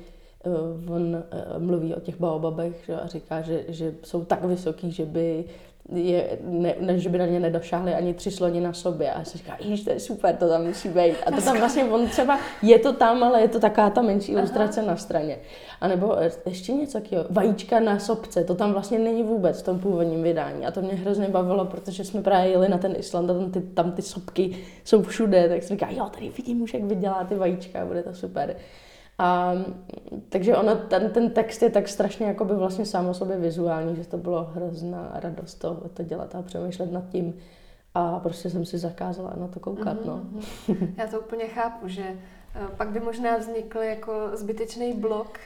uh, 0.45 0.95
on 0.95 1.15
uh, 1.15 1.23
mluví 1.63 1.95
o 1.95 1.99
těch 1.99 2.19
baobabech 2.19 2.83
že, 2.85 2.95
a 2.95 3.07
říká, 3.07 3.41
že, 3.41 3.63
že 3.67 3.93
jsou 4.03 4.25
tak 4.25 4.43
vysoký, 4.43 4.91
že 4.91 5.05
by 5.05 5.45
je, 5.93 6.37
ne, 6.43 6.75
ne, 6.79 6.99
že 6.99 7.09
by 7.09 7.17
na 7.17 7.25
ně 7.25 7.39
nedošáhli 7.39 7.93
ani 7.93 8.13
tři 8.13 8.31
sloni 8.31 8.61
na 8.61 8.73
sobě. 8.73 9.11
A 9.11 9.19
já 9.19 9.25
si 9.25 9.37
říká, 9.37 9.57
již 9.59 9.83
to 9.83 9.89
je 9.89 9.99
super, 9.99 10.35
to 10.35 10.49
tam 10.49 10.65
musí 10.65 10.89
být. 10.89 11.15
A 11.25 11.31
to 11.31 11.41
tam 11.41 11.57
vlastně, 11.59 11.83
on 11.83 12.07
třeba, 12.07 12.39
je 12.61 12.79
to 12.79 12.93
tam, 12.93 13.23
ale 13.23 13.41
je 13.41 13.47
to 13.47 13.59
taková 13.59 13.89
ta 13.89 14.01
menší 14.01 14.31
ilustrace 14.31 14.81
na 14.81 14.97
straně. 14.97 15.37
A 15.81 15.87
nebo 15.87 16.15
ještě 16.45 16.73
něco 16.73 16.99
takového, 16.99 17.25
vajíčka 17.29 17.79
na 17.79 17.99
sobce, 17.99 18.43
to 18.43 18.55
tam 18.55 18.73
vlastně 18.73 18.99
není 18.99 19.23
vůbec 19.23 19.61
v 19.61 19.65
tom 19.65 19.79
původním 19.79 20.23
vydání. 20.23 20.65
A 20.65 20.71
to 20.71 20.81
mě 20.81 20.93
hrozně 20.93 21.27
bavilo, 21.27 21.65
protože 21.65 22.03
jsme 22.03 22.21
právě 22.21 22.51
jeli 22.51 22.69
na 22.69 22.77
ten 22.77 22.95
Island 22.97 23.29
a 23.29 23.33
tam 23.33 23.51
ty, 23.51 23.61
tam 23.61 23.91
ty 23.91 24.01
sopky 24.01 24.57
jsou 24.83 25.03
všude, 25.03 25.49
tak 25.49 25.63
si 25.63 25.67
říká, 25.67 25.87
jo, 25.89 26.05
tady 26.05 26.29
vidím 26.29 26.61
už, 26.61 26.73
jak 26.73 26.83
vydělá 26.83 27.23
ty 27.23 27.35
vajíčka, 27.35 27.85
bude 27.85 28.03
to 28.03 28.13
super. 28.13 28.55
A, 29.19 29.53
takže 30.29 30.57
ono, 30.57 30.75
ten, 30.75 31.09
ten 31.09 31.31
text 31.31 31.61
je 31.61 31.69
tak 31.69 31.87
strašně 31.87 32.25
jako 32.25 32.45
by 32.45 32.55
vlastně 32.55 32.85
sám 32.85 33.07
o 33.07 33.13
sobě 33.13 33.37
vizuální, 33.37 33.95
že 33.95 34.07
to 34.07 34.17
bylo 34.17 34.43
hrozná 34.43 35.11
radost 35.13 35.55
to, 35.55 35.89
to 35.93 36.03
dělat 36.03 36.35
a 36.35 36.41
přemýšlet 36.41 36.91
nad 36.91 37.09
tím. 37.09 37.37
A 37.93 38.19
prostě 38.19 38.49
jsem 38.49 38.65
si 38.65 38.77
zakázala 38.77 39.33
na 39.35 39.47
to 39.47 39.59
koukat. 39.59 39.97
Mm-hmm. 39.97 40.05
No. 40.05 40.21
Mhm. 40.67 40.93
Já 40.97 41.07
to 41.07 41.19
úplně 41.19 41.47
chápu, 41.47 41.87
že 41.87 42.03
eh, 42.03 42.67
pak 42.77 42.89
by 42.89 42.99
možná 42.99 43.37
vznikl 43.37 43.77
jako 43.77 44.29
zbytečný 44.33 44.93
blok 44.93 45.39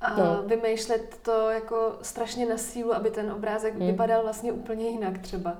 a 0.00 0.16
no. 0.16 0.42
vymýšlet 0.46 1.18
to 1.22 1.50
jako 1.50 1.92
strašně 2.02 2.46
na 2.46 2.56
sílu, 2.56 2.94
aby 2.94 3.10
ten 3.10 3.32
obrázek 3.32 3.74
mm. 3.74 3.86
vypadal 3.86 4.22
vlastně 4.22 4.52
úplně 4.52 4.88
jinak 4.88 5.18
třeba. 5.18 5.56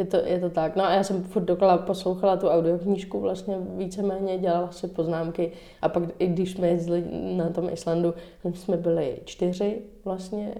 Je 0.00 0.06
to, 0.06 0.16
je 0.16 0.40
to 0.40 0.50
tak. 0.50 0.76
No 0.76 0.84
a 0.84 0.94
já 0.94 1.04
jsem 1.04 1.24
furt 1.24 1.42
dokola 1.42 1.78
poslouchala 1.78 2.36
tu 2.36 2.48
audioknížku, 2.48 3.20
vlastně 3.20 3.56
víceméně 3.76 4.38
dělala 4.38 4.72
si 4.72 4.88
poznámky 4.88 5.52
a 5.82 5.88
pak 5.88 6.02
i 6.18 6.26
když 6.26 6.50
jsme 6.50 6.68
jezdili 6.68 7.04
na 7.36 7.50
tom 7.50 7.68
Islandu, 7.72 8.14
jsme 8.54 8.76
byli 8.76 9.18
čtyři 9.24 9.82
vlastně 10.04 10.54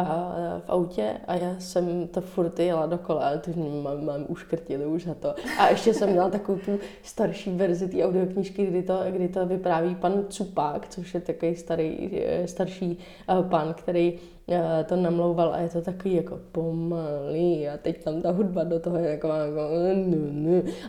a 0.00 0.60
v 0.66 0.70
autě 0.70 1.14
a 1.26 1.34
já 1.34 1.54
jsem 1.58 2.08
to 2.08 2.20
furt 2.20 2.58
jela 2.58 2.86
dokola, 2.86 3.26
ale 3.28 3.38
to 3.38 3.50
mám, 3.82 4.04
mám 4.04 4.24
uškrtili 4.28 4.86
už 4.86 5.04
za 5.04 5.14
to. 5.14 5.34
A 5.58 5.68
ještě 5.68 5.94
jsem 5.94 6.10
měla 6.10 6.30
takovou 6.30 6.58
tu 6.58 6.78
starší 7.02 7.50
verzi 7.56 7.88
té 7.88 8.04
audioknížky, 8.04 8.66
kdy 8.66 8.82
to, 8.82 9.00
kdy 9.10 9.28
to 9.28 9.46
vypráví 9.46 9.94
pan 9.94 10.24
Cupák, 10.28 10.88
což 10.88 11.14
je 11.14 11.20
takový 11.20 11.56
starý, 11.56 12.10
eh, 12.12 12.48
starší 12.48 12.98
eh, 13.28 13.42
pan, 13.48 13.74
který 13.74 14.18
eh, 14.48 14.84
to 14.88 14.96
namlouval 14.96 15.54
a 15.54 15.58
je 15.58 15.68
to 15.68 15.82
takový 15.82 16.14
jako 16.14 16.40
pomalý 16.52 17.68
a 17.68 17.76
teď 17.76 18.04
tam 18.04 18.22
ta 18.22 18.30
hudba 18.30 18.64
do 18.64 18.80
toho 18.80 18.96
je 18.96 19.14
taková 19.14 19.36
jako 19.38 19.58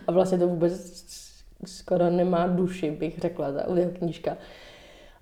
a 0.06 0.12
vlastně 0.12 0.38
to 0.38 0.48
vůbec 0.48 1.04
skoro 1.64 2.10
nemá 2.10 2.46
duši, 2.46 2.90
bych 2.90 3.18
řekla, 3.18 3.52
ta 3.52 3.68
audioknížka. 3.68 4.36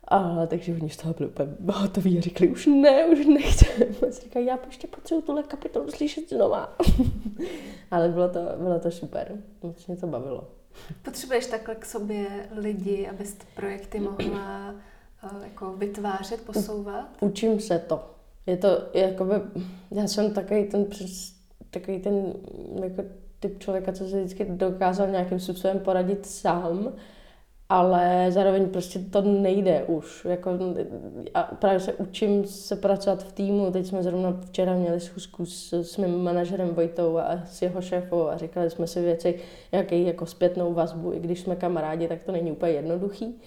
A 0.09 0.47
takže 0.47 0.73
oni 0.73 0.91
z 0.91 0.97
toho 0.97 1.15
byli 1.15 1.29
úplně 1.29 1.49
hotoví 1.73 2.19
a 2.19 2.21
řekli, 2.21 2.49
už 2.49 2.67
ne, 2.67 3.07
už 3.07 3.27
nechci. 3.27 3.67
A 4.07 4.11
říkají, 4.11 4.47
já 4.47 4.59
ještě 4.67 4.87
potřebuji 4.87 5.23
tuhle 5.23 5.43
kapitolu 5.43 5.91
slyšet 5.91 6.29
znova. 6.29 6.77
Ale 7.91 8.09
bylo 8.09 8.29
to, 8.29 8.41
bylo 8.59 8.81
to 8.81 8.91
super, 8.91 9.33
moc 9.63 9.87
mě 9.87 9.97
to 9.97 10.07
bavilo. 10.07 10.51
Potřebuješ 11.03 11.47
takhle 11.47 11.75
k 11.75 11.85
sobě 11.85 12.27
lidi, 12.57 13.09
abys 13.09 13.37
projekty 13.55 14.01
mohla 14.01 14.75
uh, 15.23 15.45
jako 15.45 15.73
vytvářet, 15.73 16.41
posouvat? 16.41 17.09
Učím 17.21 17.61
se 17.61 17.79
to. 17.79 18.11
Je 18.47 18.57
to, 18.57 18.69
jakoby, 18.95 19.35
já 19.91 20.07
jsem 20.07 20.35
takový 20.35 20.65
ten, 20.65 20.87
takový 21.71 22.01
ten 22.01 22.33
jako 22.83 23.03
typ 23.41 23.59
člověka, 23.59 23.93
co 23.93 24.09
se 24.09 24.17
vždycky 24.17 24.45
dokázal 24.45 25.09
nějakým 25.09 25.41
způsobem 25.41 25.79
poradit 25.79 26.27
sám 26.27 26.93
ale 27.69 28.27
zároveň 28.33 28.69
prostě 28.69 28.99
to 28.99 29.23
nejde 29.23 29.85
už. 29.85 30.25
Jako, 30.25 30.51
a 31.35 31.43
právě 31.43 31.81
se 31.81 31.93
učím 31.93 32.45
se 32.45 32.77
pracovat 32.77 33.23
v 33.23 33.33
týmu. 33.33 33.71
Teď 33.71 33.87
jsme 33.87 34.03
zrovna 34.03 34.41
včera 34.47 34.75
měli 34.75 35.01
schůzku 35.01 35.47
s, 35.47 35.73
s 35.73 35.97
mým 35.97 36.23
manažerem 36.23 36.75
Vojtou 36.75 37.19
a 37.19 37.41
s 37.47 37.63
jeho 37.63 37.83
šéfou 37.83 38.29
a 38.29 38.37
říkali 38.37 38.71
jsme 38.71 38.87
si 38.87 39.01
věci, 39.01 39.41
jaký 39.73 40.07
jako 40.07 40.27
zpětnou 40.27 40.75
vazbu, 40.75 41.13
i 41.13 41.21
když 41.21 41.41
jsme 41.41 41.57
kamarádi, 41.57 42.09
tak 42.09 42.23
to 42.23 42.33
není 42.33 42.53
úplně 42.53 42.73
jednoduchý 42.73 43.41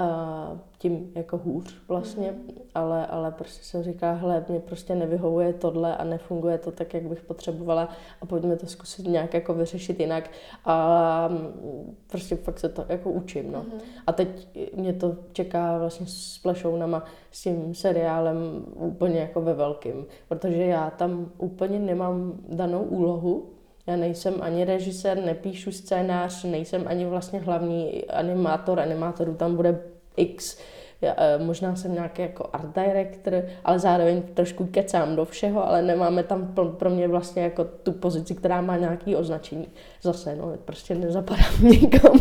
a 0.00 0.58
tím 0.78 1.12
jako 1.14 1.38
hůř 1.38 1.76
vlastně, 1.88 2.32
mm. 2.32 2.48
ale, 2.74 3.06
ale 3.06 3.30
prostě 3.30 3.64
jsem 3.64 3.82
říká, 3.82 4.12
hele, 4.12 4.44
mě 4.48 4.60
prostě 4.60 4.94
nevyhovuje 4.94 5.52
tohle 5.52 5.96
a 5.96 6.04
nefunguje 6.04 6.58
to 6.58 6.70
tak, 6.70 6.94
jak 6.94 7.02
bych 7.02 7.22
potřebovala 7.22 7.88
a 8.20 8.26
pojďme 8.26 8.56
to 8.56 8.66
zkusit 8.66 9.06
nějak 9.06 9.34
jako 9.34 9.54
vyřešit 9.54 10.00
jinak 10.00 10.30
a 10.64 11.28
mm, 11.28 11.96
prostě 12.10 12.36
fakt 12.36 12.58
se 12.58 12.68
to 12.68 12.84
jako 12.88 13.10
učím, 13.10 13.52
no. 13.52 13.62
Mm. 13.62 13.80
A 14.06 14.12
teď 14.12 14.48
mě 14.76 14.92
to 14.92 15.16
čeká 15.32 15.78
vlastně 15.78 16.06
s 16.06 16.38
plešounama, 16.38 17.04
s 17.30 17.42
tím 17.42 17.74
seriálem 17.74 18.36
úplně 18.76 19.20
jako 19.20 19.40
ve 19.40 19.54
velkým, 19.54 20.06
protože 20.28 20.62
já 20.62 20.90
tam 20.90 21.32
úplně 21.38 21.78
nemám 21.78 22.32
danou 22.48 22.82
úlohu, 22.82 23.50
já 23.86 23.96
nejsem 23.96 24.34
ani 24.40 24.64
režisér, 24.64 25.24
nepíšu 25.24 25.72
scénář, 25.72 26.44
nejsem 26.44 26.84
ani 26.86 27.06
vlastně 27.06 27.40
hlavní 27.40 28.04
animátor, 28.04 28.80
animátorů 28.80 29.34
tam 29.34 29.56
bude 29.56 29.80
X. 30.16 30.58
Eh, 31.02 31.38
možná 31.38 31.76
jsem 31.76 31.94
nějaký 31.94 32.22
jako 32.22 32.50
art 32.52 32.74
director, 32.74 33.42
ale 33.64 33.78
zároveň 33.78 34.22
trošku 34.22 34.66
kecám 34.66 35.16
do 35.16 35.24
všeho, 35.24 35.68
ale 35.68 35.82
nemáme 35.82 36.22
tam 36.22 36.54
pro 36.78 36.90
mě 36.90 37.08
vlastně 37.08 37.42
jako 37.42 37.64
tu 37.64 37.92
pozici, 37.92 38.34
která 38.34 38.60
má 38.60 38.76
nějaký 38.76 39.16
označení. 39.16 39.68
Zase, 40.02 40.36
no, 40.36 40.52
prostě 40.64 40.94
nezapadám 40.94 41.52
nikam 41.62 42.18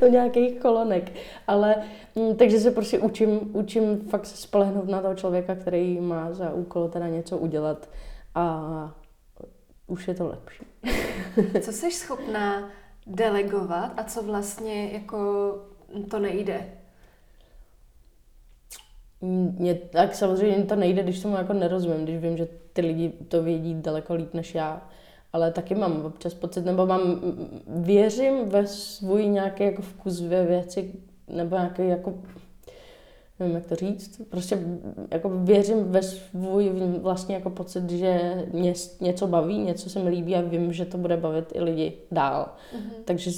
do 0.00 0.08
nějakých 0.08 0.60
kolonek. 0.60 1.12
Ale, 1.46 1.76
mm, 2.14 2.36
takže 2.36 2.60
se 2.60 2.70
prostě 2.70 2.98
učím, 2.98 3.50
učím 3.52 4.00
fakt 4.00 4.26
se 4.26 4.36
spolehnout 4.36 4.88
na 4.88 5.02
toho 5.02 5.14
člověka, 5.14 5.54
který 5.54 6.00
má 6.00 6.32
za 6.32 6.52
úkol 6.52 6.88
teda 6.88 7.08
něco 7.08 7.38
udělat 7.38 7.88
a 8.34 8.94
už 9.86 10.08
je 10.08 10.14
to 10.14 10.26
lepší. 10.26 10.66
co 11.60 11.72
jsi 11.72 11.90
schopná 11.90 12.70
delegovat 13.06 13.92
a 13.96 14.04
co 14.04 14.22
vlastně 14.22 14.90
jako 14.92 15.18
to 16.10 16.18
nejde? 16.18 16.81
Mě, 19.22 19.74
tak 19.74 20.14
samozřejmě 20.14 20.64
to 20.64 20.76
nejde, 20.76 21.02
když 21.02 21.20
tomu 21.20 21.36
jako 21.36 21.52
nerozumím, 21.52 22.04
když 22.04 22.18
vím, 22.18 22.36
že 22.36 22.48
ty 22.72 22.80
lidi 22.80 23.12
to 23.28 23.42
vědí 23.42 23.74
daleko 23.74 24.14
líp 24.14 24.34
než 24.34 24.54
já. 24.54 24.88
Ale 25.32 25.52
taky 25.52 25.74
mám 25.74 26.04
občas 26.04 26.34
pocit, 26.34 26.64
nebo 26.64 26.86
mám, 26.86 27.20
věřím 27.66 28.48
ve 28.48 28.66
svůj 28.66 29.28
nějaký 29.28 29.64
jako 29.64 29.82
vkus 29.82 30.20
ve 30.20 30.46
věci, 30.46 30.92
nebo 31.28 31.56
nějaký 31.56 31.88
jako, 31.88 32.14
nevím 33.40 33.54
jak 33.54 33.66
to 33.66 33.74
říct, 33.74 34.20
prostě 34.28 34.58
jako 35.10 35.28
věřím 35.28 35.84
ve 35.84 36.02
svůj 36.02 36.70
vlastně 37.00 37.34
jako 37.34 37.50
pocit, 37.50 37.90
že 37.90 38.44
mě 38.52 38.74
něco 39.00 39.26
baví, 39.26 39.58
něco 39.58 39.90
se 39.90 39.98
mi 39.98 40.10
líbí 40.10 40.36
a 40.36 40.40
vím, 40.40 40.72
že 40.72 40.84
to 40.84 40.98
bude 40.98 41.16
bavit 41.16 41.52
i 41.54 41.60
lidi 41.60 41.92
dál. 42.10 42.48
Mm-hmm. 42.74 43.02
Takže 43.04 43.30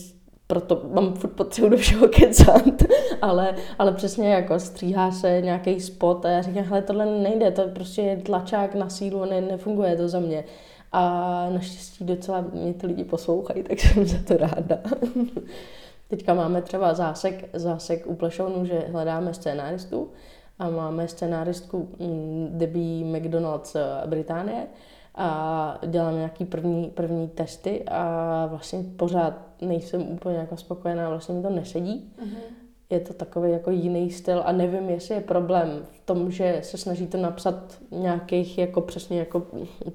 proto 0.54 0.82
mám 0.92 1.14
furt 1.14 1.30
potřebu 1.30 1.68
do 1.68 1.76
všeho 1.76 2.08
kecat, 2.08 2.82
ale, 3.22 3.54
ale 3.78 3.92
přesně 3.92 4.32
jako 4.32 4.60
stříhá 4.60 5.12
se 5.12 5.40
nějaký 5.40 5.80
spot 5.80 6.24
a 6.24 6.28
já 6.28 6.42
říkám, 6.42 6.64
hele, 6.64 6.82
tohle 6.82 7.06
nejde, 7.06 7.50
to 7.50 7.62
prostě 7.68 8.02
je 8.02 8.16
tlačák 8.16 8.74
na 8.74 8.88
sílu, 8.88 9.24
ne, 9.24 9.40
nefunguje 9.40 9.96
to 9.96 10.08
za 10.08 10.20
mě. 10.20 10.44
A 10.92 11.46
naštěstí 11.50 12.04
docela 12.04 12.44
mě 12.52 12.74
ty 12.74 12.86
lidi 12.86 13.04
poslouchají, 13.04 13.62
tak 13.68 13.80
jsem 13.80 14.06
za 14.06 14.18
to 14.28 14.36
ráda. 14.36 14.78
Teďka 16.08 16.34
máme 16.34 16.62
třeba 16.62 16.94
zásek, 16.94 17.48
zásek 17.52 18.06
u 18.06 18.14
plešounu, 18.14 18.64
že 18.64 18.84
hledáme 18.92 19.34
scénáristu 19.34 20.10
a 20.58 20.70
máme 20.70 21.08
scénáristku 21.08 21.88
mm, 21.98 22.48
Debbie 22.52 23.04
McDonald 23.04 23.66
z 23.66 23.76
Británie 24.06 24.66
a 25.14 25.78
dělám 25.86 26.16
nějaký 26.16 26.44
první, 26.44 26.90
první 26.90 27.28
testy 27.28 27.84
a 27.84 28.46
vlastně 28.46 28.84
pořád 28.96 29.34
nejsem 29.60 30.02
úplně 30.02 30.36
jako 30.36 30.56
spokojená, 30.56 31.08
vlastně 31.08 31.34
mi 31.34 31.42
to 31.42 31.50
nesedí. 31.50 32.12
Mm-hmm 32.22 32.64
je 32.90 33.00
to 33.00 33.14
takový 33.14 33.50
jako 33.50 33.70
jiný 33.70 34.10
styl 34.10 34.42
a 34.44 34.52
nevím, 34.52 34.90
jestli 34.90 35.14
je 35.14 35.20
problém 35.20 35.68
v 35.92 36.00
tom, 36.06 36.30
že 36.30 36.58
se 36.62 36.78
snaží 36.78 37.06
to 37.06 37.18
napsat 37.18 37.78
nějakých 37.90 38.58
jako 38.58 38.80
přesně 38.80 39.18
jako 39.18 39.42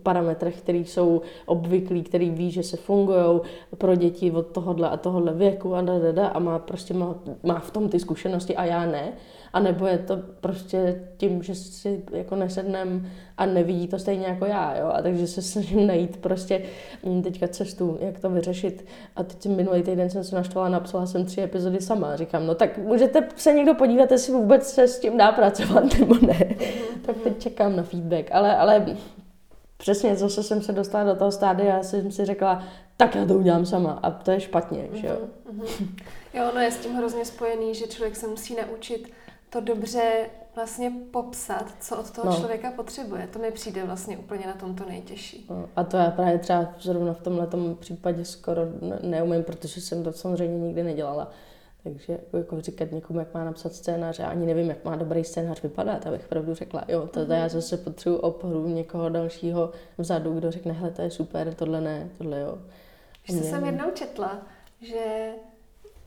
parametrech, 0.04 0.62
které 0.62 0.78
jsou 0.78 1.22
obvyklí, 1.46 2.04
který 2.04 2.30
ví, 2.30 2.52
že 2.52 2.64
se 2.64 2.78
fungují 2.78 3.40
pro 3.78 3.96
děti 3.96 4.32
od 4.32 4.48
tohohle 4.48 4.90
a 4.90 4.98
tohohle 4.98 5.34
věku 5.34 5.76
a 5.76 5.82
da, 5.82 6.00
da, 6.00 6.12
da, 6.12 6.28
a 6.28 6.40
má 6.40 6.60
prostě 6.60 6.94
má, 6.94 7.16
má 7.44 7.60
v 7.60 7.72
tom 7.72 7.90
ty 7.90 8.00
zkušenosti 8.00 8.56
a 8.56 8.66
já 8.66 8.86
ne. 8.86 9.14
A 9.54 9.60
nebo 9.60 9.88
je 9.88 9.98
to 9.98 10.18
prostě 10.42 11.04
tím, 11.18 11.44
že 11.44 11.56
si 11.56 12.04
jako 12.12 12.36
nesednem 12.36 13.10
a 13.38 13.46
nevidí 13.46 13.88
to 13.88 14.00
stejně 14.00 14.26
jako 14.26 14.46
já, 14.46 14.78
jo. 14.78 14.88
A 14.88 15.02
takže 15.02 15.28
se 15.28 15.42
snažím 15.42 15.88
najít 15.88 16.18
prostě 16.18 16.62
mm, 17.04 17.24
teďka 17.24 17.48
cestu, 17.48 17.98
jak 18.02 18.20
to 18.20 18.30
vyřešit. 18.30 18.86
A 19.16 19.24
teď 19.24 19.46
minulý 19.46 19.84
týden 19.84 20.10
jsem 20.10 20.24
se 20.24 20.36
naštvala, 20.36 20.70
napsala 20.70 21.06
jsem 21.06 21.26
tři 21.26 21.42
epizody 21.42 21.82
sama. 21.82 22.16
Říkám, 22.16 22.48
no 22.48 22.56
tak 22.56 22.78
můžete 22.78 23.28
se 23.36 23.54
někdo 23.54 23.74
podívat, 23.76 24.12
jestli 24.12 24.34
vůbec 24.34 24.68
se 24.74 24.88
s 24.88 25.00
tím 25.00 25.18
dá 25.18 25.32
pracovat 25.32 25.84
nebo 26.00 26.16
ne. 26.22 26.56
tak 27.02 27.18
teď 27.24 27.40
čekám 27.40 27.76
na 27.76 27.84
feedback. 27.84 28.32
Ale, 28.32 28.58
ale 28.58 28.86
přesně 29.78 30.16
zase 30.16 30.44
jsem 30.44 30.62
se 30.62 30.72
dostala 30.72 31.04
do 31.04 31.16
toho 31.16 31.32
stádia 31.32 31.78
a 31.78 31.84
jsem 31.84 32.12
si 32.12 32.26
řekla, 32.26 32.64
tak 32.98 33.16
já 33.16 33.26
to 33.26 33.34
udělám 33.34 33.66
sama 33.66 34.00
a 34.04 34.12
to 34.12 34.32
je 34.32 34.40
špatně, 34.40 34.88
že 34.94 35.08
jo. 35.08 35.18
Mm-hmm. 35.54 35.88
Jo, 36.34 36.50
ono 36.52 36.60
je 36.60 36.72
s 36.72 36.78
tím 36.78 36.96
hrozně 36.96 37.26
spojený, 37.26 37.76
že 37.76 37.88
člověk 37.88 38.16
se 38.16 38.28
musí 38.28 38.56
naučit 38.56 39.12
to 39.50 39.62
dobře 39.62 40.30
vlastně 40.56 40.92
popsat, 41.12 41.74
co 41.80 42.00
od 42.00 42.12
toho 42.12 42.32
no. 42.32 42.38
člověka 42.38 42.72
potřebuje. 42.72 43.28
To 43.34 43.40
mi 43.40 43.52
přijde 43.52 43.84
vlastně 43.84 44.18
úplně 44.18 44.48
na 44.48 44.54
tom 44.54 44.76
to 44.76 44.86
nejtěžší. 44.86 45.46
No, 45.50 45.70
a 45.76 45.84
to 45.84 45.98
já 45.98 46.12
právě 46.12 46.40
třeba 46.40 46.74
zrovna 46.80 47.14
v 47.14 47.22
tomhle 47.22 47.76
případě 47.80 48.26
skoro 48.26 48.62
neumím, 49.02 49.44
protože 49.44 49.82
jsem 49.82 50.04
to 50.04 50.14
samozřejmě 50.14 50.60
nikdy 50.60 50.84
nedělala. 50.84 51.32
Takže 51.84 52.14
jako, 52.14 52.38
jako 52.38 52.62
říkat 52.62 52.92
někomu, 52.92 53.20
jak 53.20 53.34
má 53.34 53.44
napsat 53.44 53.74
scénář, 53.74 54.20
já 54.20 54.28
ani 54.28 54.46
nevím, 54.46 54.70
jak 54.70 54.86
má 54.86 54.96
dobrý 54.96 55.24
scénář 55.24 55.64
vypadat, 55.64 56.08
abych 56.08 56.28
pravdu 56.28 56.54
řekla. 56.56 56.84
Jo, 56.88 57.08
to 57.08 57.20
mm-hmm. 57.20 57.34
já 57.34 57.40
mhm. 57.40 57.50
zase 57.50 57.78
potřebuji 57.78 58.18
oporu 58.18 58.68
někoho 58.68 59.10
dalšího 59.10 59.72
vzadu, 59.98 60.34
kdo 60.34 60.52
řekne, 60.52 60.74
hele, 60.74 60.92
to 60.92 61.02
je 61.02 61.12
super, 61.12 61.54
tohle 61.54 61.82
ne, 61.82 62.10
tohle 62.18 62.40
jo. 62.40 62.58
Když 63.26 63.46
jsem 63.46 63.66
jednou 63.66 63.92
četla, 63.92 64.42
že 64.82 65.32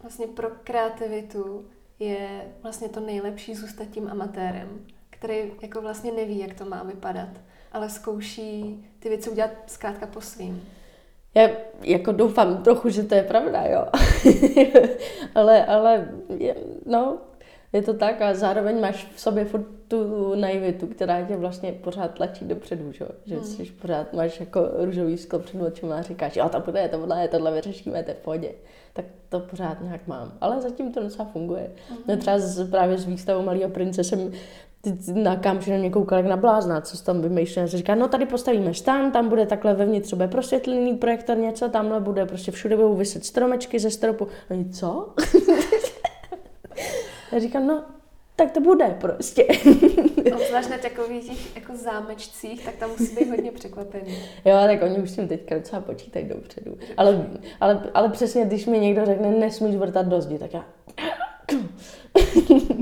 vlastně 0.03 0.27
pro 0.27 0.49
kreativitu 0.65 1.65
je 2.05 2.29
vlastně 2.63 2.89
to 2.89 3.01
nejlepší 3.01 3.55
zůstat 3.55 3.85
tím 3.91 4.09
amatérem, 4.09 4.69
který 5.11 5.53
jako 5.63 5.81
vlastně 5.81 6.13
neví, 6.13 6.39
jak 6.39 6.55
to 6.55 6.65
má 6.65 6.83
vypadat, 6.83 7.29
ale 7.73 7.91
zkouší 7.91 8.85
ty 8.99 9.09
věci 9.09 9.31
udělat 9.31 9.51
zkrátka 9.67 10.07
po 10.07 10.21
svým. 10.21 10.63
Já 11.35 11.49
jako 11.83 12.13
doufám 12.13 12.63
trochu, 12.63 12.89
že 12.89 13.03
to 13.03 13.15
je 13.15 13.23
pravda, 13.23 13.63
jo. 13.63 13.87
ale, 15.35 15.65
ale, 15.67 16.09
no, 16.87 17.19
je 17.73 17.83
to 17.83 17.95
tak 17.95 18.23
a 18.23 18.35
zároveň 18.35 18.81
máš 18.81 19.13
v 19.15 19.21
sobě 19.21 19.45
furt 19.45 19.67
tu 19.89 20.35
naivitu, 20.35 20.87
která 20.87 21.23
tě 21.23 21.37
vlastně 21.37 21.73
pořád 21.73 22.15
tlačí 22.15 22.45
dopředu, 22.45 22.93
že, 22.93 23.07
že 23.25 23.35
hmm. 23.35 23.45
jsi 23.45 23.65
pořád 23.65 24.13
máš 24.13 24.41
jako 24.41 24.69
růžový 24.79 25.19
sklo 25.19 25.39
před 25.39 25.63
očima 25.63 25.97
a 25.97 26.03
říkáš, 26.03 26.37
jo, 26.37 26.49
to 26.49 26.61
bude, 26.61 26.89
to 26.89 26.99
bude, 26.99 27.29
tohle 27.29 27.53
vyřešíme, 27.53 28.03
to 28.03 28.11
je 28.11 28.15
v 28.15 28.19
pohodě. 28.19 28.51
Tak 28.93 29.05
to 29.29 29.41
pořád 29.41 29.81
nějak 29.81 30.07
mám. 30.07 30.33
Ale 30.41 30.61
zatím 30.61 30.93
to 30.93 31.03
docela 31.03 31.29
funguje. 31.29 31.71
Hmm. 31.89 31.99
No 32.09 32.17
třeba 32.17 32.39
z, 32.39 32.71
právě 32.71 32.99
s 32.99 33.07
výstavou 33.07 33.43
Malého 33.43 33.71
prince 33.71 34.05
jsem 34.05 34.33
na 35.15 35.37
kámoši 35.37 35.71
na 35.71 35.77
mě 35.77 35.91
koukal 35.91 36.19
jak 36.19 36.27
na 36.27 36.37
blázna, 36.37 36.81
co 36.81 37.05
tam 37.05 37.21
vymýšlel. 37.21 37.67
Říká, 37.67 37.95
no 37.95 38.09
tady 38.09 38.27
postavíme 38.27 38.75
stan, 38.75 39.13
tam 39.13 39.29
bude 39.29 39.47
takhle 39.47 39.75
vevnitř 39.75 40.13
bude 40.13 40.29
prosvětlený 40.29 40.97
projektor, 40.97 41.37
něco, 41.37 41.69
tamhle 41.69 42.01
bude 42.01 42.27
prostě 42.27 42.53
všude 42.53 42.77
budou 42.77 42.95
vyset 42.95 43.25
stromečky 43.25 43.79
ze 43.79 43.91
stropu. 43.91 44.29
A 44.51 44.69
co? 44.73 45.15
Já 47.33 47.39
říkám, 47.39 47.67
no, 47.67 47.85
tak 48.37 48.51
to 48.51 48.61
bude 48.61 48.97
prostě. 49.01 49.47
Obzvlášť 50.35 50.71
na 50.71 50.79
takových 50.79 51.27
těch 51.27 51.57
jako 51.57 51.77
zámečcích, 51.77 52.65
tak 52.65 52.77
tam 52.77 52.91
musí 52.91 53.15
být 53.15 53.31
hodně 53.31 53.53
překvapený. 53.53 54.19
Jo, 54.45 54.57
tak 54.67 54.83
oni 54.83 54.99
už 54.99 55.11
s 55.11 55.15
tím 55.15 55.29
teďka 55.29 55.55
docela 55.55 55.83
počítají 55.83 56.29
dopředu. 56.29 56.79
Ale, 56.97 57.27
ale, 57.61 57.91
ale 57.95 58.09
přesně, 58.09 58.45
když 58.45 58.67
mi 58.67 58.79
někdo 58.79 59.07
řekne, 59.07 59.31
nesmíš 59.31 59.77
vrtat 59.77 60.07
do 60.07 60.21
zdi, 60.21 60.39
tak 60.39 60.55
já... 60.55 60.65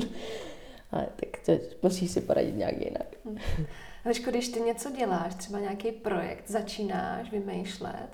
ale 0.93 1.07
tak 1.17 1.29
to 1.47 1.53
musíš 1.83 2.11
si 2.11 2.21
poradit 2.21 2.57
nějak 2.57 2.81
jinak. 2.81 3.07
Liško, 4.05 4.31
když 4.31 4.49
ty 4.49 4.61
něco 4.61 4.91
děláš, 4.91 5.35
třeba 5.35 5.61
nějaký 5.61 5.93
projekt, 5.93 6.45
začínáš 6.47 7.31
vymýšlet, 7.31 8.09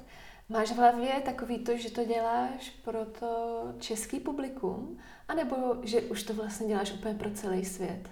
máš 0.49 0.73
v 0.73 0.77
hlavě 0.77 1.21
takový 1.25 1.59
to, 1.59 1.77
že 1.77 1.91
to 1.91 2.05
děláš 2.05 2.71
pro 2.85 3.05
to 3.05 3.63
český 3.79 4.21
publikum, 4.21 4.99
a 5.29 5.35
nebo 5.35 5.57
že 5.83 6.01
už 6.01 6.23
to 6.23 6.35
vlastně 6.35 6.69
děláš 6.69 6.93
úplně 6.93 7.15
pro 7.15 7.31
celý 7.31 7.65
svět? 7.65 8.11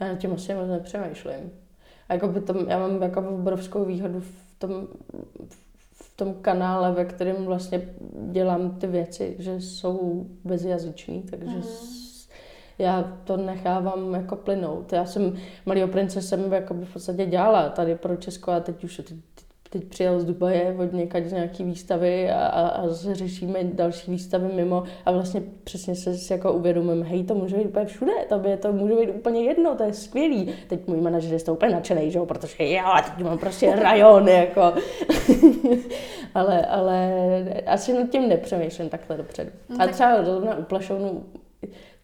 Já 0.00 0.08
na 0.08 0.16
tím 0.16 0.32
asi 0.32 0.54
moc 0.54 0.68
nepřemýšlím. 0.68 1.52
A 2.08 2.14
jako 2.14 2.28
by 2.28 2.40
tom, 2.40 2.56
já 2.68 2.78
mám 2.78 3.02
jako 3.02 3.20
obrovskou 3.20 3.84
výhodu 3.84 4.20
v 4.20 4.58
tom, 4.58 4.88
v 5.92 6.16
tom 6.16 6.34
kanále, 6.34 6.92
ve 6.92 7.04
kterém 7.04 7.44
vlastně 7.44 7.94
dělám 8.30 8.78
ty 8.78 8.86
věci, 8.86 9.36
že 9.38 9.60
jsou 9.60 10.26
bezjazyční, 10.44 11.22
takže 11.22 11.46
mm-hmm. 11.46 12.05
Já 12.78 13.18
to 13.24 13.36
nechávám 13.36 14.14
jako 14.14 14.36
plynout. 14.36 14.92
Já 14.92 15.04
jsem 15.04 15.36
Malýho 15.66 15.88
prince 15.88 16.22
jsem 16.22 16.52
jako 16.52 16.74
v 16.74 16.92
podstatě 16.92 17.26
dělala 17.26 17.68
tady 17.68 17.94
pro 17.94 18.16
Česko 18.16 18.50
a 18.50 18.60
teď 18.60 18.84
už 18.84 18.96
teď, 18.96 19.16
teď 19.70 19.84
přijel 19.84 20.20
z 20.20 20.24
Dubaje 20.24 20.76
od 20.78 20.92
někať 20.92 21.26
z 21.26 21.32
nějaký 21.32 21.64
výstavy 21.64 22.30
a, 22.30 22.46
a, 22.46 22.68
a 22.68 22.82
řešíme 23.12 23.64
další 23.64 24.10
výstavy 24.10 24.48
mimo 24.54 24.84
a 25.06 25.12
vlastně 25.12 25.42
přesně 25.64 25.94
se 25.94 26.34
jako 26.34 26.52
uvědomím, 26.52 27.02
hej, 27.02 27.24
to 27.24 27.34
může 27.34 27.56
být 27.56 27.66
úplně 27.66 27.86
všude, 27.86 28.12
to, 28.28 28.38
by, 28.38 28.56
to 28.56 28.72
může 28.72 28.94
být 28.94 29.10
úplně 29.10 29.44
jedno, 29.44 29.74
to 29.74 29.82
je 29.82 29.92
skvělý. 29.92 30.54
Teď 30.68 30.86
můj 30.86 31.00
manažer 31.00 31.32
je 31.32 31.40
to 31.40 31.52
úplně 31.54 31.72
nadšený, 31.72 32.10
že 32.10 32.18
jo, 32.18 32.26
protože 32.26 32.64
já 32.64 33.02
teď 33.02 33.24
mám 33.24 33.38
prostě 33.38 33.76
rajon, 33.82 34.28
jako. 34.28 34.72
ale, 36.34 36.66
ale 36.66 37.12
asi 37.66 37.92
nad 37.92 38.10
tím 38.10 38.28
nepřemýšlím 38.28 38.88
takhle 38.88 39.16
dopředu. 39.16 39.50
No, 39.68 39.76
a 39.80 39.86
třeba 39.86 40.24
zrovna 40.24 40.56
u 40.56 40.62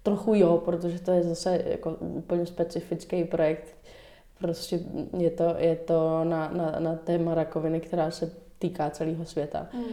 trochu 0.03 0.35
jo, 0.35 0.62
protože 0.65 1.01
to 1.01 1.11
je 1.11 1.23
zase 1.23 1.62
jako 1.67 1.91
úplně 2.01 2.47
specifický 2.47 3.25
projekt, 3.25 3.77
Prostě 4.43 4.81
je 5.19 5.31
to, 5.31 5.55
je 5.59 5.77
to 5.77 6.25
na, 6.25 6.51
na, 6.51 6.77
na 6.79 6.95
téma 6.95 7.35
rakoviny, 7.35 7.81
která 7.81 8.11
se 8.11 8.33
týká 8.59 8.91
celého 8.91 9.25
světa. 9.25 9.67
Mm. 9.75 9.85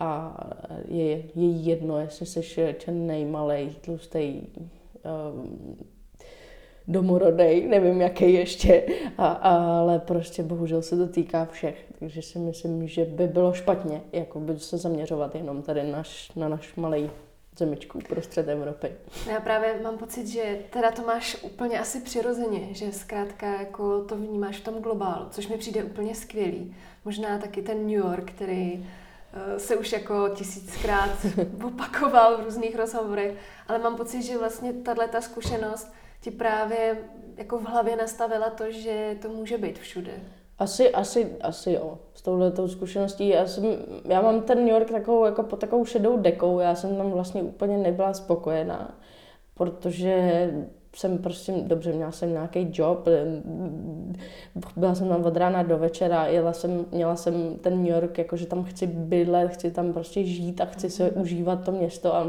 A 0.00 0.40
je, 0.88 1.22
je 1.34 1.50
jedno, 1.50 1.98
jestli 1.98 2.26
jsi 2.26 2.76
ten 2.84 3.06
nejmalej, 3.06 3.70
tlustý, 3.80 4.42
um, 5.34 5.76
domorodej, 6.88 7.68
nevím 7.68 8.00
jaký 8.00 8.32
ještě, 8.32 8.86
a, 9.18 9.26
ale 9.26 9.98
prostě 9.98 10.42
bohužel 10.42 10.82
se 10.82 10.96
to 10.96 11.06
týká 11.06 11.44
všech. 11.44 11.84
Takže 11.98 12.22
si 12.22 12.38
myslím, 12.38 12.88
že 12.88 13.04
by 13.04 13.26
bylo 13.26 13.52
špatně 13.52 14.00
jako 14.12 14.40
by 14.40 14.58
se 14.58 14.78
zaměřovat 14.78 15.34
jenom 15.34 15.62
tady 15.62 15.90
naš, 15.90 16.32
na 16.36 16.48
náš 16.48 16.74
malý 16.74 17.10
zemičku 17.56 17.98
prostřed 18.08 18.48
Evropy. 18.48 18.92
Já 19.30 19.40
právě 19.40 19.80
mám 19.82 19.98
pocit, 19.98 20.26
že 20.26 20.58
teda 20.70 20.90
to 20.90 21.02
máš 21.02 21.36
úplně 21.42 21.80
asi 21.80 22.00
přirozeně, 22.00 22.74
že 22.74 22.92
zkrátka 22.92 23.46
jako 23.46 24.04
to 24.04 24.16
vnímáš 24.16 24.56
v 24.56 24.64
tom 24.64 24.74
globálu, 24.82 25.26
což 25.30 25.48
mi 25.48 25.58
přijde 25.58 25.84
úplně 25.84 26.14
skvělý. 26.14 26.76
Možná 27.04 27.38
taky 27.38 27.62
ten 27.62 27.78
New 27.78 27.98
York, 27.98 28.30
který 28.30 28.88
eh, 29.32 29.58
se 29.58 29.76
už 29.76 29.92
jako 29.92 30.28
tisíckrát 30.28 31.26
opakoval 31.66 32.36
v 32.36 32.44
různých 32.44 32.76
rozhovorech, 32.76 33.34
ale 33.68 33.78
mám 33.78 33.96
pocit, 33.96 34.22
že 34.22 34.38
vlastně 34.38 34.72
tahle 34.72 35.08
ta 35.08 35.20
zkušenost 35.20 35.92
ti 36.20 36.30
právě 36.30 36.98
jako 37.36 37.58
v 37.58 37.64
hlavě 37.64 37.96
nastavila 37.96 38.50
to, 38.50 38.70
že 38.70 39.16
to 39.22 39.28
může 39.28 39.58
být 39.58 39.78
všude. 39.78 40.12
Asi, 40.58 40.90
asi, 40.90 41.36
asi 41.40 41.72
jo, 41.72 41.98
s 42.22 42.24
touhletou 42.24 42.68
zkušeností. 42.68 43.28
Já, 43.28 43.46
jsem, 43.46 43.64
já 44.04 44.22
mám 44.22 44.42
ten 44.42 44.58
New 44.58 44.74
York 44.74 44.90
takovou, 44.90 45.24
jako 45.24 45.42
pod 45.42 45.58
takovou 45.60 45.84
šedou 45.84 46.16
dekou, 46.16 46.58
já 46.58 46.74
jsem 46.74 46.96
tam 46.96 47.10
vlastně 47.10 47.42
úplně 47.42 47.78
nebyla 47.78 48.14
spokojená, 48.14 48.94
protože 49.54 50.50
jsem 50.96 51.18
prostě, 51.18 51.52
dobře, 51.52 51.92
měla 51.92 52.12
jsem 52.12 52.32
nějaký 52.32 52.68
job, 52.72 53.08
byla 54.76 54.94
jsem 54.94 55.08
tam 55.08 55.24
od 55.24 55.36
rána 55.36 55.62
do 55.62 55.78
večera, 55.78 56.26
jela 56.26 56.52
jsem, 56.52 56.84
měla 56.92 57.16
jsem 57.16 57.56
ten 57.56 57.82
New 57.82 57.92
York, 57.92 58.18
jakože 58.18 58.46
tam 58.46 58.64
chci 58.64 58.86
bydlet, 58.86 59.50
chci 59.50 59.70
tam 59.70 59.92
prostě 59.92 60.24
žít 60.24 60.60
a 60.60 60.64
chci 60.64 60.90
se 60.90 61.10
užívat 61.10 61.64
to 61.64 61.72
město 61.72 62.14
a 62.14 62.26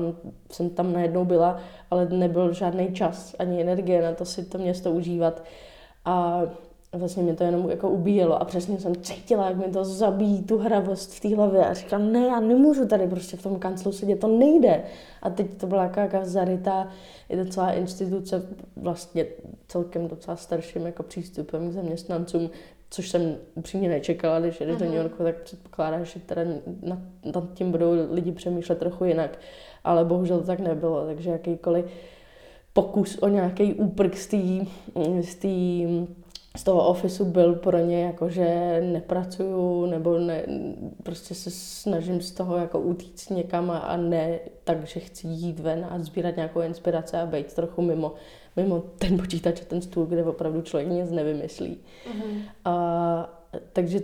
jsem 0.51 0.69
tam 0.69 0.93
najednou 0.93 1.25
byla, 1.25 1.59
ale 1.91 2.09
nebyl 2.09 2.53
žádný 2.53 2.93
čas 2.93 3.35
ani 3.39 3.61
energie 3.61 4.01
na 4.01 4.13
to 4.13 4.25
si 4.25 4.45
to 4.45 4.57
město 4.57 4.91
užívat. 4.91 5.43
A 6.05 6.41
vlastně 6.93 7.23
mě 7.23 7.33
to 7.33 7.43
jenom 7.43 7.69
jako 7.69 7.89
ubíjelo 7.89 8.41
a 8.41 8.45
přesně 8.45 8.79
jsem 8.79 8.95
cítila, 8.95 9.47
jak 9.47 9.57
mi 9.57 9.73
to 9.73 9.85
zabíjí 9.85 10.43
tu 10.43 10.57
hravost 10.57 11.13
v 11.13 11.19
té 11.19 11.35
hlavě 11.35 11.65
a 11.65 11.73
říkám, 11.73 12.11
ne, 12.11 12.19
já 12.19 12.39
nemůžu 12.39 12.87
tady 12.87 13.07
prostě 13.07 13.37
v 13.37 13.43
tom 13.43 13.59
kanclu 13.59 13.91
sedět, 13.91 14.19
to 14.19 14.27
nejde. 14.27 14.83
A 15.21 15.29
teď 15.29 15.57
to 15.57 15.67
byla 15.67 15.83
jaká 15.83 16.25
zarytá, 16.25 16.87
je 17.29 17.45
to 17.45 17.51
celá 17.51 17.71
instituce 17.71 18.43
vlastně 18.75 19.25
celkem 19.67 20.07
docela 20.07 20.37
starším 20.37 20.85
jako 20.85 21.03
přístupem 21.03 21.69
k 21.69 21.73
zaměstnancům, 21.73 22.49
což 22.89 23.09
jsem 23.09 23.35
upřímně 23.55 23.89
nečekala, 23.89 24.39
když 24.39 24.59
jde 24.59 24.75
do 24.75 24.85
New. 24.85 24.93
Yorku, 24.93 25.23
tak 25.23 25.35
předpokládám, 25.41 26.05
že 26.05 26.19
teda 26.19 26.41
nad, 26.81 26.99
nad 27.35 27.53
tím 27.53 27.71
budou 27.71 27.91
lidi 28.11 28.31
přemýšlet 28.31 28.77
trochu 28.77 29.05
jinak, 29.05 29.39
ale 29.83 30.05
bohužel 30.05 30.39
to 30.39 30.45
tak 30.45 30.59
nebylo, 30.59 31.05
takže 31.05 31.29
jakýkoliv 31.29 31.85
pokus 32.73 33.17
o 33.17 33.27
nějaký 33.27 33.73
úprk 33.73 34.17
z 34.17 35.35
té 35.35 35.47
z 36.57 36.63
toho 36.63 36.87
ofisu 36.87 37.25
byl 37.25 37.55
pro 37.55 37.77
ně 37.77 38.03
jako, 38.03 38.29
že 38.29 38.79
nepracuju 38.81 39.85
nebo 39.85 40.19
ne, 40.19 40.43
prostě 41.03 41.35
se 41.35 41.51
snažím 41.51 42.21
z 42.21 42.31
toho 42.31 42.57
jako 42.57 42.79
utíct 42.79 43.29
někam 43.29 43.71
a, 43.71 43.77
a 43.77 43.97
ne 43.97 44.39
tak, 44.63 44.87
že 44.87 44.99
chci 44.99 45.27
jít 45.27 45.59
ven 45.59 45.87
a 45.89 45.99
sbírat 45.99 46.35
nějakou 46.35 46.61
inspiraci 46.61 47.17
a 47.17 47.25
být 47.25 47.53
trochu 47.53 47.81
mimo, 47.81 48.13
mimo 48.55 48.83
ten 48.97 49.17
počítač 49.17 49.61
a 49.61 49.65
ten 49.65 49.81
stůl, 49.81 50.05
kde 50.05 50.23
opravdu 50.23 50.61
člověk 50.61 50.89
nic 50.89 51.11
nevymyslí. 51.11 51.77
Mm-hmm. 52.07 52.41
A, 52.65 53.43
takže 53.73 53.99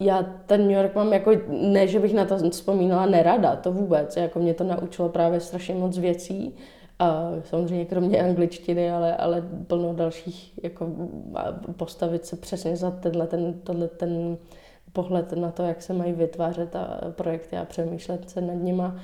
já 0.00 0.22
ten 0.22 0.60
New 0.60 0.76
York 0.76 0.94
mám 0.94 1.12
jako, 1.12 1.30
ne, 1.48 1.88
že 1.88 2.00
bych 2.00 2.14
na 2.14 2.24
to 2.24 2.50
vzpomínala 2.50 3.06
nerada, 3.06 3.56
to 3.56 3.72
vůbec, 3.72 4.16
jako 4.16 4.38
mě 4.38 4.54
to 4.54 4.64
naučilo 4.64 5.08
právě 5.08 5.40
strašně 5.40 5.74
moc 5.74 5.98
věcí, 5.98 6.54
a 6.98 7.30
samozřejmě 7.44 7.84
kromě 7.84 8.22
angličtiny, 8.22 8.90
ale, 8.90 9.16
ale 9.16 9.42
plno 9.66 9.94
dalších, 9.94 10.58
jako 10.62 10.88
postavit 11.76 12.26
se 12.26 12.36
přesně 12.36 12.76
za 12.76 12.90
tenhle 12.90 13.26
ten, 13.26 13.52
tenhle 13.52 13.88
ten 13.88 14.38
pohled 14.92 15.32
na 15.32 15.50
to, 15.50 15.62
jak 15.62 15.82
se 15.82 15.92
mají 15.92 16.12
vytvářet 16.12 16.76
a 16.76 17.00
projekty 17.10 17.56
a 17.56 17.64
přemýšlet 17.64 18.30
se 18.30 18.40
nad 18.40 18.54
nima. 18.54 18.96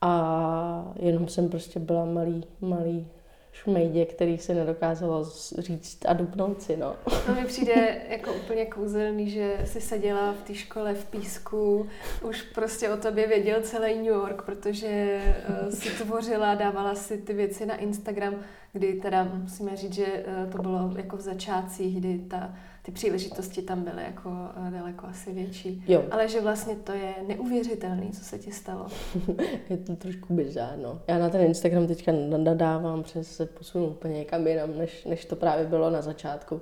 A 0.00 0.92
jenom 0.96 1.28
jsem 1.28 1.48
prostě 1.48 1.80
byla 1.80 2.04
malý, 2.04 2.44
malý 2.60 3.06
šmejdě, 3.54 4.04
který 4.04 4.38
se 4.38 4.54
nedokázalo 4.54 5.24
říct 5.58 5.98
a 6.08 6.12
dupnout 6.12 6.62
si, 6.62 6.76
no. 6.76 6.96
No 7.28 7.34
mi 7.34 7.46
přijde 7.46 8.02
jako 8.08 8.32
úplně 8.32 8.66
kouzelný, 8.66 9.30
že 9.30 9.58
si 9.64 9.80
seděla 9.80 10.32
v 10.32 10.42
té 10.42 10.54
škole 10.54 10.94
v 10.94 11.04
písku, 11.04 11.88
už 12.22 12.42
prostě 12.42 12.90
o 12.90 12.96
tobě 12.96 13.26
věděl 13.26 13.62
celý 13.62 13.94
New 13.96 14.04
York, 14.04 14.42
protože 14.42 15.20
uh, 15.48 15.68
si 15.68 16.04
tvořila, 16.04 16.54
dávala 16.54 16.94
si 16.94 17.18
ty 17.18 17.32
věci 17.32 17.66
na 17.66 17.76
Instagram, 17.76 18.34
kdy 18.72 18.92
teda 18.92 19.24
musíme 19.24 19.76
říct, 19.76 19.94
že 19.94 20.06
uh, 20.06 20.52
to 20.52 20.58
bylo 20.58 20.90
jako 20.96 21.16
v 21.16 21.20
začátcích, 21.20 22.00
kdy 22.00 22.18
ta 22.18 22.54
ty 22.84 22.92
příležitosti 22.92 23.62
tam 23.62 23.82
byly 23.82 24.02
jako 24.02 24.30
eh, 24.66 24.70
daleko 24.70 25.06
asi 25.06 25.32
větší. 25.32 25.84
Jo. 25.88 26.04
Ale 26.10 26.28
že 26.28 26.40
vlastně 26.40 26.76
to 26.76 26.92
je 26.92 27.14
neuvěřitelný, 27.26 28.10
co 28.10 28.24
se 28.24 28.38
ti 28.38 28.52
stalo. 28.52 28.86
je 29.70 29.76
to 29.76 29.96
trošku 29.96 30.34
bizárno. 30.34 31.00
Já 31.08 31.18
na 31.18 31.30
ten 31.30 31.40
Instagram 31.40 31.86
teďka 31.86 32.12
nadávám, 32.36 33.02
přes 33.02 33.36
se 33.36 33.46
posunu 33.46 33.86
úplně 33.86 34.14
někam 34.14 34.46
jinam, 34.46 34.78
než, 34.78 35.04
než 35.04 35.24
to 35.24 35.36
právě 35.36 35.66
bylo 35.66 35.90
na 35.90 36.02
začátku. 36.02 36.60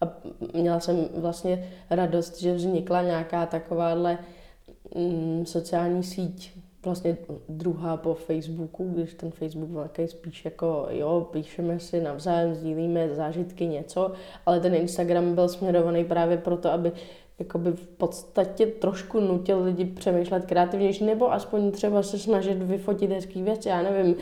A 0.00 0.08
měla 0.54 0.80
jsem 0.80 1.08
vlastně 1.14 1.70
radost, 1.90 2.40
že 2.40 2.54
vznikla 2.54 3.02
nějaká 3.02 3.46
takováhle 3.46 4.18
mm, 4.94 5.46
sociální 5.46 6.02
síť, 6.02 6.59
vlastně 6.84 7.16
druhá 7.48 7.96
po 7.96 8.14
Facebooku, 8.14 8.90
když 8.94 9.14
ten 9.14 9.30
Facebook 9.30 9.82
takový 9.82 10.08
spíš 10.08 10.44
jako, 10.44 10.86
jo, 10.90 11.28
píšeme 11.32 11.80
si 11.80 12.00
navzájem, 12.00 12.54
sdílíme 12.54 13.14
zážitky, 13.14 13.66
něco, 13.66 14.12
ale 14.46 14.60
ten 14.60 14.74
Instagram 14.74 15.34
byl 15.34 15.48
směrovaný 15.48 16.04
právě 16.04 16.36
proto, 16.36 16.70
aby 16.70 16.92
jakoby 17.38 17.72
v 17.72 17.86
podstatě 17.86 18.66
trošku 18.66 19.20
nutil 19.20 19.64
lidi 19.64 19.84
přemýšlet 19.84 20.46
kreativnější, 20.46 21.04
nebo 21.04 21.32
aspoň 21.32 21.70
třeba 21.70 22.02
se 22.02 22.18
snažit 22.18 22.62
vyfotit 22.62 23.10
hezký 23.10 23.42
věci, 23.42 23.68
já 23.68 23.82
nevím, 23.82 24.16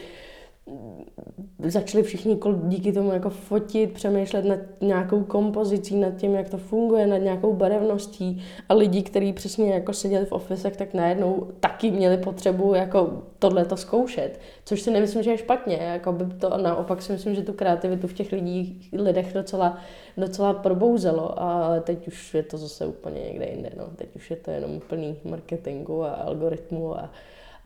začali 1.65 2.03
všichni 2.03 2.39
díky 2.63 2.93
tomu 2.93 3.13
jako 3.13 3.31
fotit, 3.31 3.93
přemýšlet 3.93 4.45
nad 4.45 4.59
nějakou 4.81 5.25
kompozicí, 5.25 5.97
nad 5.97 6.17
tím, 6.17 6.35
jak 6.35 6.51
to 6.51 6.59
funguje, 6.59 7.07
nad 7.07 7.19
nějakou 7.19 7.55
barevností. 7.55 8.43
A 8.69 8.75
lidi, 8.75 9.03
kteří 9.03 9.33
přesně 9.33 9.75
jako 9.75 9.93
seděli 9.93 10.27
v 10.27 10.33
ofisech, 10.33 10.77
tak 10.77 10.95
najednou 10.95 11.49
taky 11.61 11.91
měli 11.91 12.17
potřebu 12.17 12.75
jako 12.75 13.23
tohle 13.39 13.65
to 13.65 13.77
zkoušet, 13.77 14.41
což 14.65 14.81
si 14.81 14.91
nemyslím, 14.91 15.23
že 15.23 15.31
je 15.31 15.39
špatně, 15.39 15.77
jako 15.77 16.13
by 16.13 16.25
to 16.25 16.57
naopak 16.57 17.03
si 17.03 17.13
myslím, 17.13 17.35
že 17.35 17.43
tu 17.43 17.53
kreativitu 17.53 18.07
v 18.07 18.13
těch 18.13 18.33
lidí, 18.33 18.89
lidech 18.93 19.35
docela, 19.35 19.79
docela 20.17 20.55
probouzelo. 20.55 21.43
A 21.43 21.81
teď 21.81 22.09
už 22.09 22.35
je 22.35 22.43
to 22.43 22.59
zase 22.59 22.87
úplně 22.87 23.21
někde 23.21 23.47
jinde, 23.47 23.71
no. 23.77 23.85
teď 23.97 24.17
už 24.17 24.31
je 24.31 24.37
to 24.37 24.51
jenom 24.51 24.81
plný 24.89 25.17
marketingu 25.25 26.05
a 26.05 26.11
algoritmu 26.11 26.99
a 26.99 27.11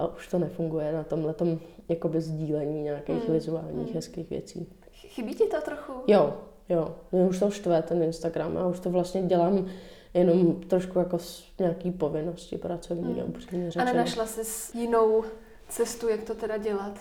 a 0.03 0.07
už 0.17 0.29
to 0.29 0.39
nefunguje 0.39 0.93
na 0.93 1.05
tomhle 1.05 1.35
jakoby 1.89 2.21
sdílení 2.21 2.83
nějakých 2.83 3.29
mm. 3.29 3.35
vizuálních 3.35 3.89
mm. 3.89 3.95
hezkých 3.95 4.31
věcí. 4.31 4.67
Chybí 4.93 5.35
ti 5.35 5.45
to 5.45 5.61
trochu? 5.61 5.93
Jo, 6.07 6.35
jo. 6.69 6.95
Mě 7.13 7.25
už 7.25 7.39
to 7.39 7.51
štve 7.51 7.83
ten 7.83 8.03
Instagram 8.03 8.59
a 8.59 8.67
už 8.67 8.81
to 8.81 8.91
vlastně 8.91 9.23
dělám 9.23 9.67
jenom 10.15 10.61
trošku 10.61 10.99
jako 10.99 11.19
z 11.19 11.45
nějaký 11.59 11.91
povinnosti 11.91 12.59
pracovní, 12.59 13.15
mm. 13.15 13.29
upřímně 13.29 13.71
řečeno. 13.71 13.91
A 13.91 13.93
nenašla 13.93 14.27
jsi 14.27 14.79
jinou 14.79 15.25
cestu, 15.69 16.09
jak 16.09 16.23
to 16.23 16.35
teda 16.35 16.57
dělat? 16.57 16.99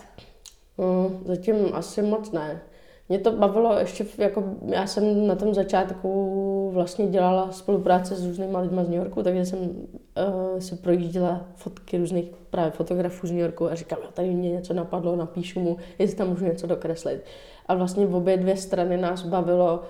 No, 0.78 1.10
zatím 1.24 1.56
asi 1.72 2.02
moc 2.02 2.32
ne. 2.32 2.62
Mě 3.08 3.18
to 3.18 3.32
bavilo 3.32 3.78
ještě, 3.78 4.06
jako 4.18 4.44
já 4.66 4.86
jsem 4.86 5.26
na 5.26 5.34
tom 5.34 5.54
začátku 5.54 6.70
vlastně 6.74 7.06
dělala 7.06 7.52
spolupráce 7.52 8.16
s 8.16 8.26
různými 8.26 8.56
lidmi 8.58 8.84
z 8.84 8.88
New 8.88 8.98
Yorku, 8.98 9.22
takže 9.22 9.44
jsem 9.44 9.58
uh, 9.58 10.58
si 10.58 10.76
projížděla 10.76 11.44
fotky 11.54 11.98
různých 11.98 12.24
právě 12.50 12.70
fotografů 12.70 13.26
z 13.26 13.30
New 13.30 13.40
Yorku 13.40 13.66
a 13.66 13.74
říkám, 13.74 13.98
tady 14.14 14.30
mě 14.30 14.50
něco 14.50 14.74
napadlo, 14.74 15.16
napíšu 15.16 15.60
mu, 15.60 15.76
jestli 15.98 16.16
tam 16.16 16.28
můžu 16.28 16.44
něco 16.44 16.66
dokreslit. 16.66 17.24
A 17.66 17.74
vlastně 17.74 18.06
v 18.06 18.14
obě 18.14 18.36
dvě 18.36 18.56
strany 18.56 18.96
nás 18.96 19.26
bavilo 19.26 19.82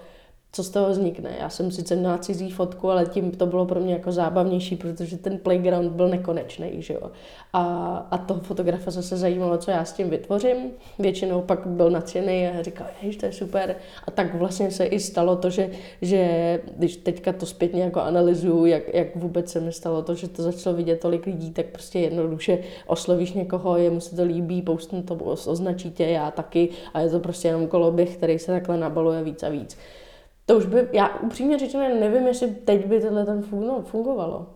co 0.55 0.63
z 0.63 0.71
toho 0.71 0.91
vznikne. 0.91 1.37
Já 1.41 1.49
jsem 1.49 1.71
sice 1.71 1.97
měla 1.97 2.19
cizí 2.19 2.51
fotku, 2.51 2.91
ale 2.91 3.07
tím 3.07 3.31
to 3.31 3.47
bylo 3.47 3.67
pro 3.67 3.81
mě 3.81 3.93
jako 3.93 4.13
zábavnější, 4.13 4.77
protože 4.77 5.17
ten 5.17 5.39
playground 5.39 5.93
byl 5.93 6.09
nekonečný, 6.09 6.83
že 6.83 6.95
jo. 6.95 7.11
A, 7.53 7.97
a 8.11 8.19
toho 8.19 8.41
fotografa 8.41 8.91
zase 8.91 9.17
zajímalo, 9.17 9.59
co 9.59 9.71
já 9.71 9.85
s 9.85 9.93
tím 9.93 10.11
vytvořím. 10.11 10.57
Většinou 10.99 11.43
pak 11.43 11.67
byl 11.67 11.91
nadšený 11.91 12.49
a 12.49 12.63
říkal, 12.63 12.87
hej, 13.01 13.17
to 13.17 13.27
je 13.27 13.33
super. 13.33 13.77
A 14.07 14.11
tak 14.11 14.35
vlastně 14.35 14.71
se 14.71 14.85
i 14.85 15.01
stalo 15.01 15.37
to, 15.37 15.51
že, 15.51 15.71
že 16.03 16.61
když 16.77 16.97
teďka 16.97 17.33
to 17.33 17.47
zpětně 17.47 17.83
jako 17.83 18.01
analyzuju, 18.01 18.67
jak, 18.67 18.95
jak 18.95 19.17
vůbec 19.17 19.51
se 19.51 19.61
mi 19.61 19.73
stalo 19.73 20.03
to, 20.03 20.15
že 20.15 20.29
to 20.29 20.43
začalo 20.43 20.77
vidět 20.77 21.01
tolik 21.01 21.27
lidí, 21.27 21.51
tak 21.51 21.67
prostě 21.67 21.99
jednoduše 21.99 22.59
oslovíš 22.87 23.33
někoho, 23.33 23.77
jemu 23.77 24.01
se 24.01 24.17
to 24.17 24.25
líbí, 24.25 24.63
poustnu 24.63 25.03
to, 25.03 25.15
označí 25.47 25.91
tě, 25.91 26.05
já 26.05 26.31
taky 26.31 26.69
a 26.95 27.01
je 27.01 27.11
to 27.11 27.21
prostě 27.21 27.49
jenom 27.49 27.67
koloběh, 27.67 28.17
který 28.17 28.39
se 28.39 28.53
takhle 28.53 28.79
nabaluje 28.79 29.25
víc 29.25 29.43
a 29.43 29.49
víc. 29.49 29.77
To 30.47 30.57
už 30.57 30.67
by, 30.67 30.89
já 30.93 31.19
upřímně 31.19 31.59
řečeno 31.59 32.01
nevím, 32.01 32.27
jestli 32.27 32.49
teď 32.49 32.87
by 32.87 33.01
tohle 33.01 33.27
ten 33.27 33.43
fungovalo. 33.85 34.47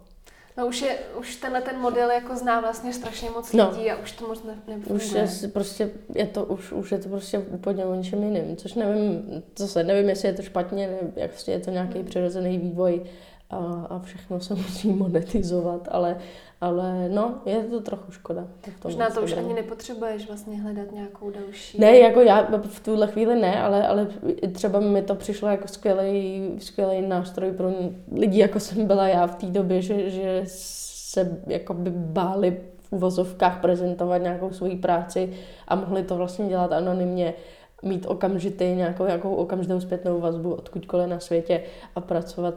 No 0.58 0.66
už, 0.66 0.82
je, 0.82 0.98
už 1.18 1.36
tenhle 1.36 1.60
ten 1.60 1.78
model 1.78 2.10
jako 2.10 2.36
zná 2.36 2.60
vlastně 2.60 2.92
strašně 2.92 3.30
moc 3.30 3.52
no. 3.52 3.70
lidí 3.70 3.90
a 3.90 3.96
už 3.96 4.12
to 4.12 4.28
moc 4.28 4.44
ne, 4.44 4.54
nefunguje. 4.66 4.96
Už 4.96 5.12
je 5.12 5.48
prostě, 5.48 5.90
je 6.14 6.26
to, 6.26 6.44
už, 6.44 6.72
už 6.72 6.92
je 6.92 6.98
to 6.98 7.08
prostě 7.08 7.38
úplně 7.38 7.84
o 7.84 7.94
něčem 7.94 8.22
jiným, 8.22 8.56
což 8.56 8.74
nevím, 8.74 9.42
zase 9.58 9.84
nevím, 9.84 10.08
jestli 10.08 10.28
je 10.28 10.34
to 10.34 10.42
špatně, 10.42 10.86
nevím, 10.86 11.12
jak 11.16 11.48
je 11.48 11.60
to 11.60 11.70
nějaký 11.70 11.98
hmm. 11.98 12.04
přirozený 12.04 12.58
vývoj 12.58 13.02
a, 13.50 13.86
a 13.90 13.98
všechno 13.98 14.40
se 14.40 14.54
musí 14.54 14.88
monetizovat, 14.92 15.88
ale, 15.90 16.18
ale 16.60 17.08
no, 17.08 17.34
je 17.46 17.64
to 17.64 17.80
trochu 17.80 18.12
škoda. 18.12 18.48
Možná 18.84 19.10
to 19.10 19.22
už 19.22 19.32
ani 19.32 19.54
nepotřebuješ 19.54 20.26
vlastně 20.26 20.60
hledat 20.60 20.92
nějakou 20.92 21.30
další. 21.30 21.80
Ne, 21.80 21.98
jako 21.98 22.20
já 22.20 22.48
v 22.62 22.80
tuhle 22.80 23.06
chvíli 23.06 23.40
ne, 23.40 23.62
ale, 23.62 23.88
ale 23.88 24.08
třeba 24.52 24.80
mi 24.80 25.02
to 25.02 25.14
přišlo 25.14 25.48
jako 25.48 25.68
skvělý, 25.68 26.50
skvělý 26.58 27.06
nástroj 27.06 27.52
pro 27.52 27.72
lidi, 28.12 28.38
jako 28.38 28.60
jsem 28.60 28.86
byla 28.86 29.08
já 29.08 29.26
v 29.26 29.34
té 29.34 29.46
době, 29.46 29.82
že, 29.82 30.10
že 30.10 30.42
se 30.46 31.40
jako 31.46 31.74
by 31.74 31.90
báli 31.90 32.60
v 32.78 32.92
uvozovkách 32.92 33.60
prezentovat 33.60 34.18
nějakou 34.18 34.50
svoji 34.50 34.76
práci 34.76 35.32
a 35.68 35.74
mohli 35.74 36.02
to 36.02 36.16
vlastně 36.16 36.48
dělat 36.48 36.72
anonymně 36.72 37.34
mít 37.82 38.06
okamžitý 38.06 38.64
nějakou, 38.64 39.06
nějakou 39.06 39.34
okamžitou 39.34 39.80
zpětnou 39.80 40.20
vazbu 40.20 40.54
odkudkoliv 40.54 41.08
na 41.08 41.20
světě 41.20 41.62
a 41.94 42.00
pracovat 42.00 42.54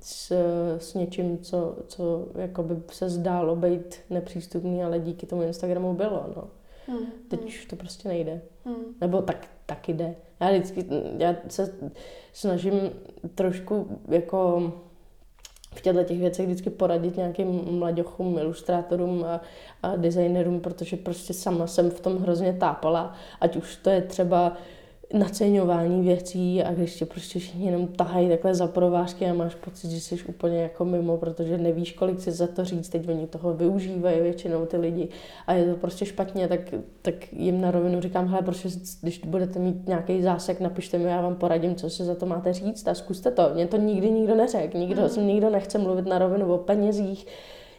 s, 0.00 0.32
s 0.78 0.94
něčím, 0.94 1.38
co, 1.38 1.76
co 1.88 2.28
jakoby 2.34 2.76
se 2.92 3.08
zdálo 3.08 3.56
být 3.56 3.96
nepřístupný, 4.10 4.84
ale 4.84 4.98
díky 4.98 5.26
tomu 5.26 5.42
Instagramu 5.42 5.94
bylo. 5.94 6.26
No. 6.36 6.48
Hmm. 6.86 7.06
Teď 7.28 7.40
hmm. 7.40 7.48
už 7.48 7.66
to 7.66 7.76
prostě 7.76 8.08
nejde. 8.08 8.40
Hmm. 8.64 8.84
Nebo 9.00 9.22
tak, 9.22 9.48
tak 9.66 9.88
jde. 9.88 10.14
Já 10.40 10.50
vždycky, 10.50 10.86
já 11.18 11.36
se 11.48 11.74
snažím 12.32 12.90
trošku 13.34 14.00
jako 14.08 14.72
v 15.74 15.80
těchto 15.80 16.04
těch 16.04 16.18
věcech 16.18 16.46
vždycky 16.46 16.70
poradit 16.70 17.16
nějakým 17.16 17.78
mladěchům, 17.78 18.38
ilustrátorům 18.38 19.24
a, 19.24 19.40
a 19.82 19.96
designerům, 19.96 20.60
protože 20.60 20.96
prostě 20.96 21.34
sama 21.34 21.66
jsem 21.66 21.90
v 21.90 22.00
tom 22.00 22.18
hrozně 22.18 22.52
tápala, 22.52 23.14
ať 23.40 23.56
už 23.56 23.76
to 23.76 23.90
je 23.90 24.02
třeba 24.02 24.56
naceňování 25.12 26.02
věcí 26.02 26.62
a 26.62 26.74
když 26.74 26.94
tě 26.94 27.06
prostě 27.06 27.38
všichni 27.38 27.66
jenom 27.66 27.86
tahají 27.86 28.28
takhle 28.28 28.54
za 28.54 28.66
provázky 28.66 29.26
a 29.26 29.34
máš 29.34 29.54
pocit, 29.54 29.90
že 29.90 30.00
jsi 30.00 30.18
úplně 30.28 30.62
jako 30.62 30.84
mimo, 30.84 31.16
protože 31.16 31.58
nevíš, 31.58 31.92
kolik 31.92 32.20
si 32.20 32.32
za 32.32 32.46
to 32.46 32.64
říct, 32.64 32.88
teď 32.88 33.08
oni 33.08 33.26
toho 33.26 33.54
využívají 33.54 34.20
většinou 34.20 34.66
ty 34.66 34.76
lidi 34.76 35.08
a 35.46 35.52
je 35.52 35.64
to 35.64 35.76
prostě 35.76 36.06
špatně, 36.06 36.48
tak, 36.48 36.60
tak 37.02 37.32
jim 37.32 37.60
na 37.60 37.70
rovinu 37.70 38.00
říkám, 38.00 38.28
hele, 38.28 38.42
prostě, 38.42 38.68
když 39.02 39.18
budete 39.18 39.58
mít 39.58 39.88
nějaký 39.88 40.22
zásek, 40.22 40.60
napište 40.60 40.98
mi, 40.98 41.04
já 41.04 41.20
vám 41.20 41.34
poradím, 41.34 41.74
co 41.74 41.90
si 41.90 42.04
za 42.04 42.14
to 42.14 42.26
máte 42.26 42.52
říct 42.52 42.88
a 42.88 42.94
zkuste 42.94 43.30
to. 43.30 43.50
Mě 43.54 43.66
to 43.66 43.76
nikdy 43.76 44.10
nikdo 44.10 44.34
neřekl, 44.34 44.78
nikdo, 44.78 45.02
mm. 45.16 45.26
nikdo 45.26 45.50
nechce 45.50 45.78
mluvit 45.78 46.06
na 46.06 46.18
rovinu 46.18 46.54
o 46.54 46.58
penězích, 46.58 47.26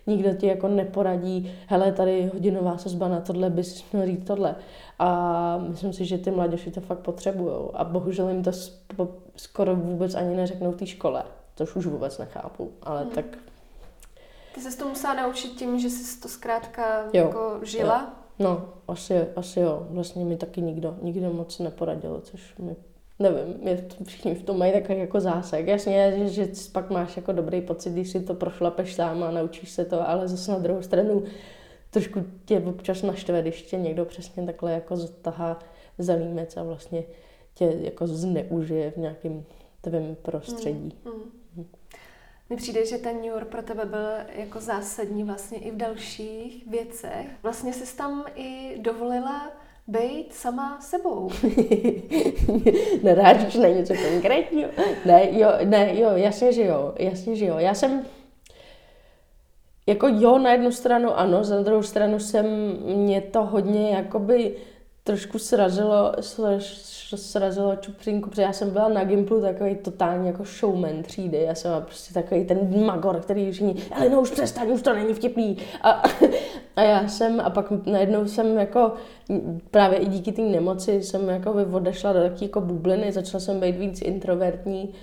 nikdo 0.07 0.33
ti 0.33 0.47
jako 0.47 0.67
neporadí, 0.67 1.51
hele, 1.67 1.91
tady 1.91 2.31
hodinová 2.33 2.77
sazba 2.77 3.07
na 3.07 3.21
tohle, 3.21 3.49
bys 3.49 3.91
měl 3.91 4.05
říct 4.05 4.27
tohle. 4.27 4.55
A 4.99 5.57
myslím 5.57 5.93
si, 5.93 6.05
že 6.05 6.17
ty 6.17 6.31
mladěši 6.31 6.71
to 6.71 6.81
fakt 6.81 6.99
potřebují. 6.99 7.53
A 7.73 7.83
bohužel 7.83 8.29
jim 8.29 8.43
to 8.43 8.51
skoro 9.35 9.75
vůbec 9.75 10.15
ani 10.15 10.35
neřeknou 10.35 10.71
v 10.71 10.75
té 10.75 10.85
škole, 10.85 11.23
což 11.55 11.75
už 11.75 11.85
vůbec 11.85 12.17
nechápu, 12.17 12.71
ale 12.83 13.01
hmm. 13.01 13.11
tak... 13.11 13.25
Ty 14.53 14.61
jsi 14.61 14.77
to 14.77 14.89
musela 14.89 15.13
naučit 15.13 15.51
tím, 15.51 15.79
že 15.79 15.89
jsi 15.89 16.21
to 16.21 16.27
zkrátka 16.27 17.03
jo, 17.13 17.25
jako 17.25 17.59
žila? 17.63 18.01
Jo. 18.01 18.09
No, 18.39 18.69
asi, 18.87 19.27
asi 19.35 19.59
jo. 19.59 19.87
Vlastně 19.89 20.25
mi 20.25 20.37
taky 20.37 20.61
nikdo, 20.61 20.95
nikdo 21.01 21.33
moc 21.33 21.59
neporadil, 21.59 22.21
což 22.23 22.57
mi 22.57 22.75
nevím, 23.19 23.67
je 23.67 23.77
to, 23.77 24.03
všichni 24.03 24.35
v 24.35 24.43
tom 24.43 24.57
mají 24.57 24.73
takový 24.73 24.99
jako 24.99 25.19
zásek. 25.19 25.67
Jasně, 25.67 26.13
že, 26.17 26.45
že 26.45 26.47
pak 26.71 26.89
máš 26.89 27.17
jako 27.17 27.31
dobrý 27.31 27.61
pocit, 27.61 27.89
když 27.89 28.09
si 28.09 28.19
to 28.19 28.33
prošlapeš 28.33 28.95
sám 28.95 29.23
a 29.23 29.31
naučíš 29.31 29.71
se 29.71 29.85
to, 29.85 30.09
ale 30.09 30.27
zase 30.27 30.51
na 30.51 30.59
druhou 30.59 30.81
stranu 30.81 31.23
trošku 31.89 32.23
tě 32.45 32.59
občas 32.59 33.01
naštve, 33.01 33.41
když 33.41 33.61
tě 33.61 33.77
někdo 33.77 34.05
přesně 34.05 34.45
takhle 34.45 34.71
jako 34.71 34.97
zatahá 34.97 35.59
za 35.97 36.13
límec 36.13 36.57
a 36.57 36.63
vlastně 36.63 37.03
tě 37.53 37.75
jako 37.81 38.07
zneužije 38.07 38.91
v 38.91 38.97
nějakém 38.97 39.43
tvém 39.81 40.15
prostředí. 40.21 40.93
Mm, 41.05 41.11
mm. 41.55 41.65
Mně 42.49 42.57
přijde, 42.57 42.85
že 42.85 42.97
ten 42.97 43.15
New 43.15 43.25
York 43.25 43.47
pro 43.47 43.61
tebe 43.61 43.85
byl 43.85 44.07
jako 44.35 44.59
zásadní 44.59 45.23
vlastně 45.23 45.57
i 45.57 45.71
v 45.71 45.77
dalších 45.77 46.67
věcech. 46.67 47.27
Vlastně 47.43 47.73
jsi 47.73 47.97
tam 47.97 48.25
i 48.35 48.79
dovolila 48.81 49.51
být 49.87 50.33
sama 50.33 50.81
sebou. 50.81 51.29
Nerážíš 53.03 53.55
na 53.55 53.67
něco 53.67 53.93
konkrétního? 54.11 54.69
Ne, 55.05 55.27
jo, 55.31 55.49
ne, 55.63 55.99
jo, 55.99 56.09
jasně, 56.15 56.53
že 56.53 56.65
jo, 56.65 56.93
jasně, 56.99 57.35
že 57.35 57.45
jo. 57.45 57.57
Já 57.57 57.73
jsem, 57.73 58.05
jako 59.87 60.07
jo, 60.07 60.37
na 60.37 60.51
jednu 60.51 60.71
stranu 60.71 61.19
ano, 61.19 61.43
za 61.43 61.61
druhou 61.61 61.83
stranu 61.83 62.19
jsem, 62.19 62.45
mě 62.85 63.21
to 63.21 63.43
hodně 63.43 63.91
jakoby 63.91 64.55
trošku 65.03 65.39
srazilo, 65.39 66.13
srazilo 67.15 67.75
čupřinku, 67.75 68.29
protože 68.29 68.41
já 68.41 68.53
jsem 68.53 68.69
byla 68.69 68.89
na 68.89 69.03
Gimplu 69.03 69.41
takový 69.41 69.75
totální 69.75 70.27
jako 70.27 70.43
showman 70.43 71.03
třídy. 71.03 71.43
Já 71.43 71.55
jsem 71.55 71.71
prostě 71.81 72.13
takový 72.13 72.45
ten 72.45 72.85
magor, 72.85 73.19
který 73.19 73.51
všichni, 73.51 73.75
ale 73.91 74.09
no 74.09 74.21
už 74.21 74.29
přestaň, 74.29 74.71
už 74.71 74.81
to 74.81 74.93
není 74.93 75.13
vtipný. 75.13 75.57
A, 75.81 76.03
a 76.75 76.81
já 76.81 77.07
jsem, 77.07 77.39
a 77.39 77.49
pak 77.49 77.85
najednou 77.85 78.27
jsem 78.27 78.57
jako, 78.57 78.91
právě 79.71 79.97
i 79.97 80.05
díky 80.05 80.31
té 80.31 80.41
nemoci 80.41 81.03
jsem 81.03 81.29
jako 81.29 81.51
odešla 81.71 82.13
do 82.13 82.19
takové 82.19 82.45
jako 82.45 82.61
bubliny, 82.61 83.11
začala 83.11 83.41
jsem 83.41 83.59
být 83.59 83.77
víc 83.77 84.01
introvertní 84.01 84.93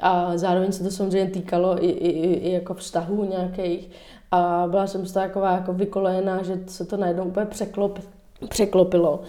a 0.00 0.36
zároveň 0.36 0.72
se 0.72 0.84
to 0.84 0.90
samozřejmě 0.90 1.30
týkalo 1.30 1.84
i, 1.84 1.88
i, 1.88 2.10
i 2.34 2.52
jako 2.52 2.74
vztahů 2.74 3.24
nějakých 3.24 3.90
a 4.30 4.66
byla 4.70 4.86
jsem 4.86 5.06
z 5.06 5.12
toho 5.12 5.26
taková 5.26 5.52
jako 5.52 5.72
vykolejená, 5.72 6.42
že 6.42 6.60
se 6.66 6.84
to 6.84 6.96
najednou 6.96 7.24
úplně 7.24 7.46
překlop, 7.46 7.98
překlopilo. 8.48 9.20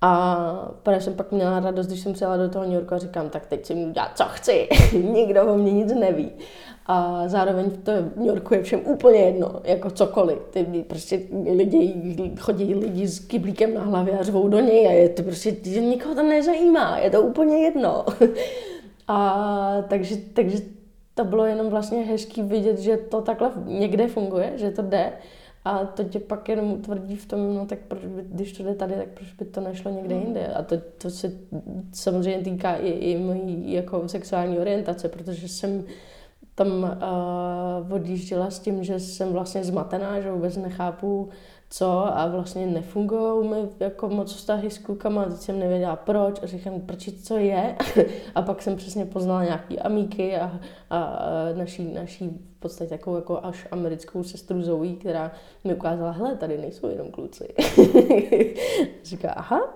A 0.00 0.68
protože 0.82 1.00
jsem 1.00 1.14
pak 1.14 1.32
měla 1.32 1.60
radost, 1.60 1.86
když 1.86 2.00
jsem 2.00 2.12
přijela 2.12 2.36
do 2.36 2.48
toho 2.48 2.64
New 2.64 2.74
Yorku 2.74 2.94
a 2.94 2.98
říkám, 2.98 3.30
tak 3.30 3.46
teď 3.46 3.66
si 3.66 3.74
můžu 3.74 3.90
dělat, 3.90 4.10
co 4.14 4.24
chci, 4.24 4.68
nikdo 4.92 5.46
o 5.46 5.56
mě 5.56 5.72
nic 5.72 5.92
neví. 5.94 6.32
A 6.86 7.28
zároveň 7.28 7.70
v 7.70 8.16
New 8.16 8.26
Yorku 8.26 8.54
je 8.54 8.62
všem 8.62 8.80
úplně 8.84 9.18
jedno, 9.18 9.60
jako 9.64 9.90
cokoliv. 9.90 10.38
Ty 10.50 10.84
prostě 10.88 11.20
lidi, 11.56 12.34
chodí 12.40 12.74
lidi 12.74 13.08
s 13.08 13.18
kyblíkem 13.18 13.74
na 13.74 13.82
hlavě 13.82 14.18
a 14.18 14.22
řvou 14.22 14.48
do 14.48 14.60
něj 14.60 14.88
a 14.88 14.90
je 14.90 15.08
to 15.08 15.22
prostě, 15.22 15.56
nikoho 15.80 16.14
to 16.14 16.22
nezajímá, 16.22 16.98
je 16.98 17.10
to 17.10 17.22
úplně 17.22 17.56
jedno. 17.56 18.04
A 19.08 19.76
takže, 19.88 20.16
takže 20.16 20.58
to 21.14 21.24
bylo 21.24 21.44
jenom 21.44 21.68
vlastně 21.68 22.02
hezký 22.02 22.42
vidět, 22.42 22.78
že 22.78 22.96
to 22.96 23.20
takhle 23.20 23.52
někde 23.64 24.08
funguje, 24.08 24.52
že 24.56 24.70
to 24.70 24.82
jde. 24.82 25.12
A 25.64 25.84
to 25.84 26.04
tě 26.04 26.20
pak 26.20 26.48
jenom 26.48 26.72
utvrdí 26.72 27.16
v 27.16 27.26
tom, 27.26 27.54
no 27.54 27.66
tak 27.66 27.78
proč 27.78 28.04
by, 28.04 28.22
když 28.22 28.52
to 28.52 28.62
jde 28.62 28.74
tady, 28.74 28.94
tak 28.94 29.08
proč 29.08 29.32
by 29.32 29.44
to 29.44 29.60
nešlo 29.60 29.90
někde 29.90 30.14
hmm. 30.14 30.24
jinde. 30.24 30.46
A 30.46 30.62
to, 30.62 30.76
to 30.98 31.10
se 31.10 31.32
samozřejmě 31.92 32.44
týká 32.44 32.74
i, 32.74 32.88
i 32.88 33.18
mojí 33.18 33.72
jako 33.72 34.08
sexuální 34.08 34.58
orientace, 34.58 35.08
protože 35.08 35.48
jsem 35.48 35.84
tam 36.54 36.98
uh, 37.86 37.92
odjížděla 37.92 38.50
s 38.50 38.58
tím, 38.58 38.84
že 38.84 39.00
jsem 39.00 39.32
vlastně 39.32 39.64
zmatená, 39.64 40.20
že 40.20 40.32
vůbec 40.32 40.56
nechápu, 40.56 41.28
co 41.70 42.18
a 42.18 42.26
vlastně 42.26 42.66
nefungují 42.66 43.48
mi 43.48 43.56
jako 43.80 44.08
moc 44.08 44.34
vztahy 44.34 44.70
s 44.70 44.78
klukama, 44.78 45.24
teď 45.24 45.36
jsem 45.36 45.58
nevěděla 45.58 45.96
proč 45.96 46.42
a 46.42 46.46
říkám, 46.46 46.80
proč 46.80 47.10
co 47.22 47.36
je 47.36 47.76
a 48.34 48.42
pak 48.42 48.62
jsem 48.62 48.76
přesně 48.76 49.04
poznala 49.04 49.44
nějaký 49.44 49.78
amíky 49.78 50.36
a, 50.36 50.60
a, 50.90 51.02
a 51.02 51.28
naší, 51.56 51.92
naší 51.92 52.40
podstatě 52.64 52.90
takovou 52.90 53.16
jako 53.16 53.44
až 53.44 53.66
americkou 53.70 54.22
sestru 54.22 54.62
Zoe, 54.62 54.92
která 54.92 55.32
mi 55.64 55.74
ukázala, 55.74 56.10
hele, 56.10 56.36
tady 56.36 56.58
nejsou 56.58 56.88
jenom 56.88 57.10
kluci. 57.10 57.48
Říká, 59.04 59.32
aha, 59.32 59.60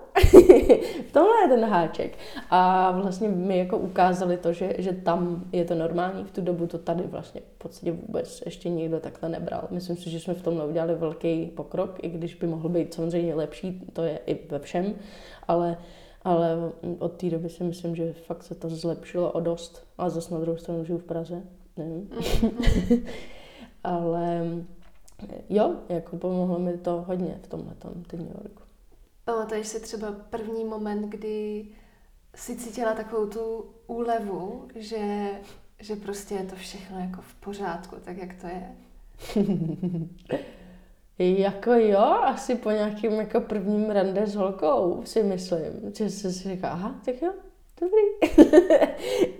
tohle 1.11 1.33
je 1.43 1.47
ten 1.49 1.65
háček. 1.65 2.17
A 2.49 2.91
vlastně 2.91 3.29
mi 3.29 3.57
jako 3.57 3.77
ukázali 3.77 4.37
to, 4.37 4.53
že, 4.53 4.73
že 4.77 4.93
tam 4.93 5.43
je 5.51 5.65
to 5.65 5.75
normální, 5.75 6.23
v 6.23 6.31
tu 6.31 6.41
dobu 6.41 6.67
to 6.67 6.77
tady 6.77 7.03
vlastně 7.03 7.41
v 7.41 7.57
podstatě 7.57 7.91
vůbec 7.91 8.43
ještě 8.45 8.69
nikdo 8.69 8.99
takhle 8.99 9.29
nebral. 9.29 9.67
Myslím 9.71 9.97
si, 9.97 10.09
že 10.09 10.19
jsme 10.19 10.33
v 10.33 10.43
tomhle 10.43 10.65
udělali 10.65 10.95
velký 10.95 11.45
pokrok, 11.45 12.03
i 12.03 12.09
když 12.09 12.35
by 12.35 12.47
mohl 12.47 12.69
být 12.69 12.93
samozřejmě 12.93 13.35
lepší, 13.35 13.81
to 13.93 14.03
je 14.03 14.19
i 14.25 14.39
ve 14.49 14.59
všem, 14.59 14.93
ale 15.47 15.77
ale 16.23 16.71
od 16.99 17.11
té 17.11 17.29
doby 17.29 17.49
si 17.49 17.63
myslím, 17.63 17.95
že 17.95 18.13
fakt 18.13 18.43
se 18.43 18.55
to 18.55 18.69
zlepšilo 18.69 19.31
o 19.31 19.39
dost. 19.39 19.87
A 19.97 20.09
zase 20.09 20.33
na 20.33 20.39
druhou 20.39 20.57
stranu 20.57 20.85
žiju 20.85 20.97
v 20.97 21.03
Praze, 21.03 21.41
nevím. 21.77 22.07
Mm-hmm. 22.07 23.03
Ale 23.83 24.41
jo, 25.49 25.75
jako 25.89 26.17
pomohlo 26.17 26.59
mi 26.59 26.77
to 26.77 27.01
hodně 27.07 27.39
v 27.43 27.47
tomhle 27.47 27.75
tom, 27.75 27.93
New 28.13 28.27
Yorku. 28.27 28.61
Pamatuješ 29.25 29.67
si 29.67 29.79
třeba 29.79 30.11
první 30.29 30.65
moment, 30.65 31.09
kdy 31.09 31.67
si 32.35 32.55
cítila 32.55 32.93
takovou 32.93 33.27
tu 33.27 33.65
úlevu, 33.87 34.67
že, 34.75 35.29
že 35.79 35.95
prostě 35.95 36.35
je 36.35 36.43
to 36.43 36.55
všechno 36.55 36.99
jako 36.99 37.21
v 37.21 37.35
pořádku, 37.35 37.95
tak 38.03 38.17
jak 38.17 38.33
to 38.41 38.47
je? 38.47 38.75
jako 41.19 41.71
jo, 41.71 41.99
asi 42.23 42.55
po 42.55 42.71
nějakém 42.71 43.13
jako 43.13 43.41
prvním 43.41 43.89
rande 43.89 44.27
s 44.27 44.35
holkou 44.35 45.01
si 45.05 45.23
myslím, 45.23 45.93
že 45.97 46.09
se 46.09 46.33
si 46.33 46.49
říká, 46.49 46.69
aha, 46.69 46.95
tak 47.05 47.21
jo, 47.21 47.33
dobrý. 47.81 48.35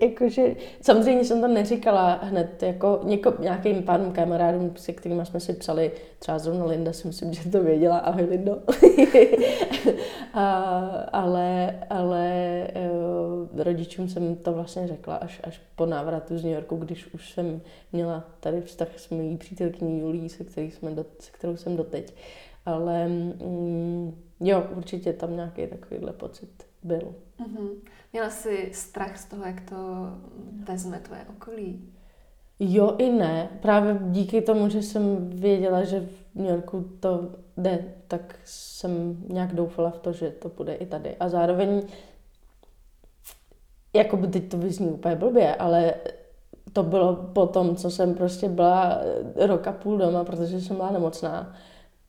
Jakože, 0.00 0.56
samozřejmě 0.80 1.24
jsem 1.24 1.40
to 1.40 1.48
neříkala 1.48 2.20
hned, 2.22 2.62
jako 2.62 3.00
něko, 3.02 3.34
nějakým 3.38 3.82
pánům 3.82 4.12
kamarádům, 4.12 4.72
se 4.76 4.92
kterými 4.92 5.26
jsme 5.26 5.40
si 5.40 5.52
psali, 5.52 5.92
třeba 6.18 6.38
zrovna 6.38 6.64
Linda 6.64 6.92
si 6.92 7.06
myslím, 7.06 7.32
že 7.32 7.50
to 7.50 7.62
věděla, 7.62 7.98
ahoj 7.98 8.24
Lindo. 8.24 8.62
a, 10.32 10.64
ale, 11.12 11.78
ale 11.90 12.66
uh, 13.52 13.62
rodičům 13.62 14.08
jsem 14.08 14.36
to 14.36 14.52
vlastně 14.52 14.88
řekla 14.88 15.16
až, 15.16 15.40
až 15.44 15.60
po 15.76 15.86
návratu 15.86 16.38
z 16.38 16.44
New 16.44 16.52
Yorku, 16.52 16.76
když 16.76 17.14
už 17.14 17.32
jsem 17.32 17.60
měla 17.92 18.24
tady 18.40 18.60
vztah 18.60 18.88
s 18.96 19.08
mojí 19.10 19.36
přítelkyní 19.36 20.00
Julí, 20.00 20.28
se, 20.28 20.44
který 20.44 20.70
jsme 20.70 20.90
do, 20.90 21.04
se 21.18 21.30
kterou 21.32 21.56
jsem 21.56 21.76
doteď. 21.76 22.14
Ale 22.66 23.08
mm, 23.08 24.22
jo, 24.40 24.66
určitě 24.76 25.12
tam 25.12 25.36
nějaký 25.36 25.66
takovýhle 25.66 26.12
pocit 26.12 26.50
byl. 26.82 27.14
Mm-hmm. 27.40 27.68
Měla 28.12 28.30
jsi 28.30 28.70
strach 28.74 29.18
z 29.18 29.24
toho, 29.24 29.44
jak 29.44 29.60
to 29.60 29.76
vezme 30.68 30.98
tvoje 30.98 31.26
okolí? 31.30 31.92
Jo 32.58 32.94
i 32.98 33.10
ne. 33.12 33.48
Právě 33.62 33.98
díky 34.02 34.42
tomu, 34.42 34.68
že 34.68 34.82
jsem 34.82 35.30
věděla, 35.30 35.84
že 35.84 36.00
v 36.00 36.34
New 36.34 36.50
Yorku 36.50 36.90
to 37.00 37.30
jde, 37.56 37.84
tak 38.08 38.38
jsem 38.44 39.16
nějak 39.28 39.54
doufala 39.54 39.90
v 39.90 39.98
to, 39.98 40.12
že 40.12 40.30
to 40.30 40.48
bude 40.48 40.74
i 40.74 40.86
tady. 40.86 41.16
A 41.16 41.28
zároveň, 41.28 41.82
jako 43.92 44.16
by 44.16 44.28
teď 44.28 44.50
to 44.50 44.58
vyzní 44.58 44.90
úplně 44.90 45.16
blbě, 45.16 45.54
ale 45.54 45.94
to 46.72 46.82
bylo 46.82 47.16
po 47.16 47.46
tom, 47.46 47.76
co 47.76 47.90
jsem 47.90 48.14
prostě 48.14 48.48
byla 48.48 48.98
roka 49.36 49.72
půl 49.72 49.98
doma, 49.98 50.24
protože 50.24 50.60
jsem 50.60 50.76
byla 50.76 50.90
nemocná 50.90 51.54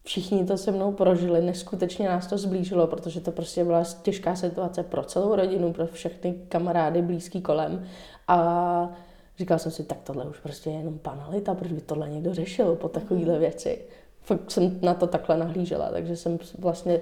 všichni 0.03 0.45
to 0.45 0.57
se 0.57 0.71
mnou 0.71 0.91
prožili, 0.91 1.41
neskutečně 1.41 2.09
nás 2.09 2.27
to 2.27 2.37
zblížilo, 2.37 2.87
protože 2.87 3.21
to 3.21 3.31
prostě 3.31 3.63
byla 3.63 3.83
těžká 4.01 4.35
situace 4.35 4.83
pro 4.83 5.03
celou 5.03 5.35
rodinu, 5.35 5.73
pro 5.73 5.87
všechny 5.87 6.35
kamarády 6.49 7.01
blízký 7.01 7.41
kolem 7.41 7.85
a 8.27 8.89
říkal 9.37 9.59
jsem 9.59 9.71
si, 9.71 9.83
tak 9.83 9.97
tohle 10.03 10.25
už 10.25 10.39
prostě 10.39 10.69
je 10.69 10.77
jenom 10.77 10.99
panalita, 10.99 11.53
proč 11.53 11.71
by 11.71 11.81
tohle 11.81 12.09
někdo 12.09 12.33
řešil 12.33 12.75
po 12.75 12.89
takovéhle 12.89 13.39
věci. 13.39 13.81
Fakt 14.21 14.51
jsem 14.51 14.79
na 14.81 14.93
to 14.93 15.07
takhle 15.07 15.37
nahlížela, 15.37 15.89
takže 15.89 16.15
jsem 16.15 16.39
vlastně 16.59 16.99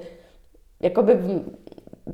jakoby 0.79 1.41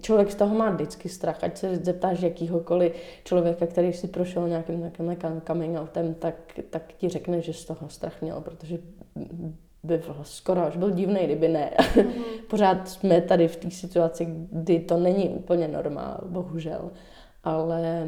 člověk 0.01 0.31
z 0.31 0.35
toho 0.35 0.55
má 0.55 0.69
vždycky 0.69 1.09
strach, 1.09 1.43
ať 1.43 1.57
se 1.57 1.75
zeptáš 1.75 2.21
jakýhokoliv 2.21 2.93
člověka, 3.23 3.67
který 3.67 3.93
si 3.93 4.07
prošel 4.07 4.47
nějakým 4.49 4.81
takovým 4.81 5.41
coming 5.47 5.79
outem, 5.79 6.13
tak, 6.13 6.35
tak 6.69 6.93
ti 6.93 7.09
řekne, 7.09 7.41
že 7.41 7.53
z 7.53 7.65
toho 7.65 7.89
strach 7.89 8.21
měl, 8.21 8.41
protože 8.41 8.77
by 9.85 10.01
skoro 10.21 10.61
až 10.61 10.77
byl 10.77 10.91
divný, 10.91 11.19
kdyby 11.23 11.47
ne. 11.47 11.71
Mm-hmm. 11.77 12.23
Pořád 12.49 12.89
jsme 12.89 13.21
tady 13.21 13.47
v 13.47 13.55
té 13.55 13.71
situaci, 13.71 14.27
kdy 14.51 14.79
to 14.79 14.97
není 14.97 15.29
úplně 15.29 15.67
normál, 15.67 16.21
bohužel. 16.25 16.91
Ale 17.43 18.07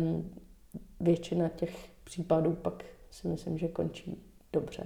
většina 0.99 1.49
těch 1.49 1.75
případů 2.03 2.53
pak 2.53 2.83
si 3.11 3.27
myslím, 3.27 3.57
že 3.57 3.67
končí 3.67 4.17
dobře. 4.53 4.83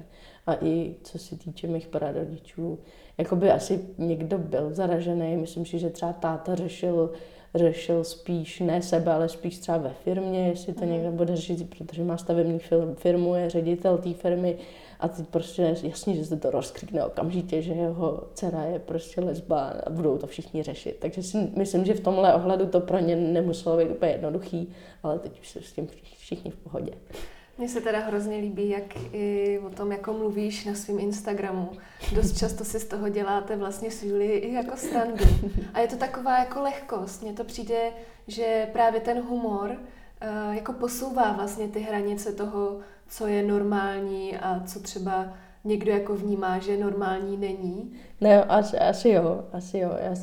A 0.47 0.55
i 0.61 0.95
co 1.03 1.19
se 1.19 1.37
týče 1.37 1.67
mých 1.67 1.87
prarodičů, 1.87 2.79
jako 3.17 3.35
by 3.35 3.51
asi 3.51 3.79
někdo 3.97 4.37
byl 4.37 4.73
zaražený. 4.73 5.37
Myslím 5.37 5.65
si, 5.65 5.79
že 5.79 5.89
třeba 5.89 6.13
táta 6.13 6.55
řešil, 6.55 7.11
řešil 7.55 8.03
spíš 8.03 8.59
ne 8.59 8.81
sebe, 8.81 9.11
ale 9.13 9.29
spíš 9.29 9.59
třeba 9.59 9.77
ve 9.77 9.93
firmě, 9.93 10.47
jestli 10.47 10.73
to 10.73 10.85
mhm. 10.85 10.93
někdo 10.93 11.11
bude 11.11 11.35
řešit, 11.35 11.69
protože 11.77 12.03
má 12.03 12.17
stavební 12.17 12.59
firmu, 12.95 13.35
je 13.35 13.49
ředitel 13.49 13.97
té 13.97 14.13
firmy 14.13 14.57
a 15.01 15.07
teď 15.07 15.27
prostě 15.27 15.75
jasně, 15.83 16.15
že 16.15 16.25
se 16.25 16.37
to 16.37 16.51
rozkřikne 16.51 17.05
okamžitě, 17.05 17.61
že 17.61 17.73
jeho 17.73 18.23
dcera 18.33 18.63
je 18.63 18.79
prostě 18.79 19.21
lesba 19.21 19.73
a 19.85 19.89
budou 19.89 20.17
to 20.17 20.27
všichni 20.27 20.63
řešit. 20.63 20.97
Takže 20.99 21.23
si 21.23 21.37
myslím, 21.57 21.85
že 21.85 21.93
v 21.93 21.99
tomhle 21.99 22.33
ohledu 22.33 22.65
to 22.65 22.79
pro 22.79 22.99
ně 22.99 23.15
nemuselo 23.15 23.77
být 23.77 23.89
úplně 23.89 24.11
jednoduchý, 24.11 24.73
ale 25.03 25.19
teď 25.19 25.39
už 25.39 25.49
jsou 25.49 25.61
s 25.61 25.73
tím 25.73 25.87
všichni 26.17 26.51
v 26.51 26.55
pohodě. 26.55 26.91
Mně 27.57 27.69
se 27.69 27.81
teda 27.81 27.99
hrozně 27.99 28.37
líbí, 28.37 28.69
jak 28.69 29.13
i 29.13 29.59
o 29.59 29.69
tom, 29.69 29.91
jako 29.91 30.13
mluvíš 30.13 30.65
na 30.65 30.73
svém 30.73 30.99
Instagramu. 30.99 31.69
Dost 32.15 32.37
často 32.37 32.65
si 32.65 32.79
z 32.79 32.85
toho 32.85 33.09
děláte 33.09 33.55
vlastně 33.55 33.91
s 33.91 34.03
i 34.03 34.53
jako 34.53 34.77
standu. 34.77 35.25
A 35.73 35.79
je 35.79 35.87
to 35.87 35.95
taková 35.95 36.39
jako 36.39 36.61
lehkost. 36.61 37.23
Mně 37.23 37.33
to 37.33 37.43
přijde, 37.43 37.91
že 38.27 38.69
právě 38.73 39.01
ten 39.01 39.21
humor 39.21 39.69
uh, 39.69 40.55
jako 40.55 40.73
posouvá 40.73 41.31
vlastně 41.31 41.67
ty 41.67 41.79
hranice 41.79 42.31
toho, 42.31 42.79
co 43.11 43.27
je 43.27 43.43
normální 43.43 44.37
a 44.37 44.63
co 44.65 44.79
třeba 44.79 45.33
někdo 45.63 45.91
jako 45.91 46.15
vnímá, 46.15 46.59
že 46.59 46.77
normální 46.77 47.37
není? 47.37 47.93
Ne, 48.21 48.43
asi, 48.43 48.77
asi 48.77 49.09
jo, 49.09 49.43
asi 49.53 49.77
jo. 49.77 49.91
Já, 50.03 50.15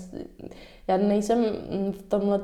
já 0.88 0.96
nejsem 0.96 1.44
v 1.92 2.02
tomhle 2.02 2.40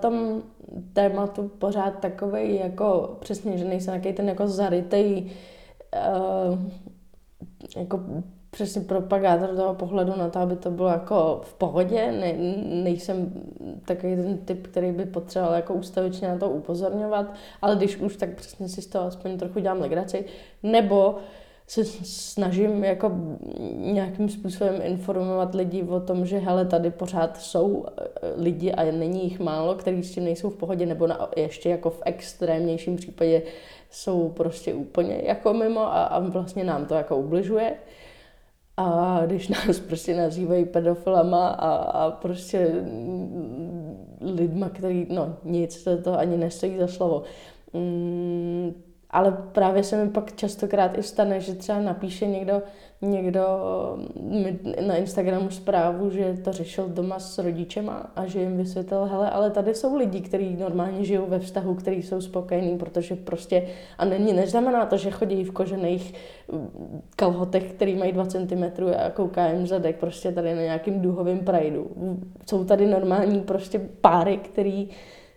tématu 0.92 1.49
pořád 1.49 1.90
takový 1.90 2.55
jako 2.57 3.16
přesně, 3.20 3.59
že 3.59 3.64
nejsem 3.64 3.95
takový 3.95 4.14
ten 4.14 4.28
jako 4.28 4.49
zarytej 4.49 5.30
uh, 6.51 6.59
jako 7.76 8.01
přesně 8.55 8.81
propagátor 8.81 9.57
toho 9.57 9.75
pohledu 9.75 10.13
na 10.17 10.29
to, 10.29 10.39
aby 10.39 10.57
to 10.57 10.71
bylo 10.71 10.89
jako 10.89 11.41
v 11.45 11.55
pohodě. 11.55 12.13
Ne, 12.13 12.33
nejsem 12.83 13.33
takový 13.85 14.17
ten 14.17 14.39
typ, 14.39 14.67
který 14.67 14.93
by 14.93 15.05
potřeboval 15.07 15.55
jako 15.55 15.75
ústavičně 15.75 16.29
na 16.29 16.39
to 16.39 16.51
upozorňovat, 16.51 17.27
ale 17.63 17.77
když 17.77 17.97
už, 17.97 18.17
tak 18.17 18.31
přesně 18.35 18.69
si 18.69 18.83
z 18.83 18.87
toho 18.87 19.07
aspoň 19.07 19.39
trochu 19.39 19.61
dělám 19.61 19.81
legraci. 19.81 20.25
Nebo 20.63 21.17
se 21.67 21.85
snažím 22.05 22.85
jako 22.85 23.13
nějakým 23.77 24.29
způsobem 24.29 24.75
informovat 24.83 25.55
lidi 25.55 25.83
o 25.83 26.01
tom, 26.01 26.27
že 26.27 26.39
hele, 26.39 26.65
tady 26.65 26.91
pořád 26.91 27.37
jsou 27.37 27.87
eh, 27.87 28.09
lidi 28.37 28.73
a 28.73 28.85
není 28.85 29.25
jich 29.25 29.41
málo, 29.41 29.75
kteří 29.75 30.03
s 30.03 30.15
tím 30.15 30.25
nejsou 30.25 30.51
v 30.51 30.57
pohodě, 30.57 30.87
nebo 30.87 31.07
na, 31.07 31.29
ještě 31.37 31.71
jako 31.71 31.91
v 31.91 32.03
extrémnějším 32.05 32.97
případě 32.97 33.43
jsou 33.91 34.29
prostě 34.29 34.75
úplně 34.75 35.21
jako 35.25 35.53
mimo 35.53 35.81
a, 35.81 36.05
a 36.05 36.19
vlastně 36.19 36.65
nám 36.65 36.87
to 36.87 36.95
jako 36.95 37.17
ubližuje. 37.17 37.75
A 38.77 39.20
když 39.27 39.49
nás 39.49 39.81
prostě 39.81 40.16
nazývají 40.16 40.64
pedofilama 40.64 41.49
a, 41.49 41.75
a 41.75 42.11
prostě 42.11 42.85
lidma, 44.20 44.68
který, 44.68 45.07
no 45.11 45.37
nic, 45.45 45.85
to, 45.85 46.03
to 46.03 46.18
ani 46.18 46.37
nestojí 46.37 46.79
za 46.79 46.89
slovo. 46.89 47.22
Mm, 47.72 48.83
ale 49.11 49.33
právě 49.53 49.83
se 49.83 50.05
mi 50.05 50.11
pak 50.11 50.37
častokrát 50.37 50.99
i 50.99 51.03
stane, 51.03 51.41
že 51.41 51.55
třeba 51.55 51.81
napíše 51.81 52.27
někdo, 52.27 52.62
někdo 53.05 53.43
na 54.87 54.97
Instagramu 54.97 55.51
zprávu, 55.51 56.11
že 56.11 56.37
to 56.45 56.53
řešil 56.53 56.89
doma 56.89 57.19
s 57.19 57.39
rodičema 57.39 58.11
a 58.17 58.27
že 58.27 58.41
jim 58.41 58.57
vysvětlil, 58.57 59.05
hele, 59.05 59.31
ale 59.31 59.51
tady 59.51 59.75
jsou 59.75 59.97
lidi, 59.97 60.21
kteří 60.21 60.57
normálně 60.57 61.05
žijou 61.05 61.27
ve 61.27 61.39
vztahu, 61.39 61.75
kteří 61.75 62.03
jsou 62.03 62.21
spokojení, 62.21 62.79
protože 62.79 63.17
prostě, 63.17 63.67
a 63.99 64.05
není, 64.05 64.33
neznamená 64.33 64.87
to, 64.87 64.97
že 64.97 65.11
chodí 65.11 65.45
v 65.45 65.53
kožených 65.53 66.15
mm, 66.53 67.03
kalhotech, 67.17 67.73
který 67.73 67.97
mají 67.97 68.13
2 68.13 68.27
cm 68.27 68.65
a 69.07 69.11
koukají 69.11 69.67
zadek 69.67 69.97
prostě 69.97 70.33
tady 70.33 70.55
na 70.55 70.63
nějakým 70.63 71.01
duhovým 71.01 71.39
prajdu. 71.39 71.91
Jsou 72.47 72.65
tady 72.65 72.87
normální 72.87 73.41
prostě 73.41 73.81
páry, 74.01 74.37
který 74.37 74.89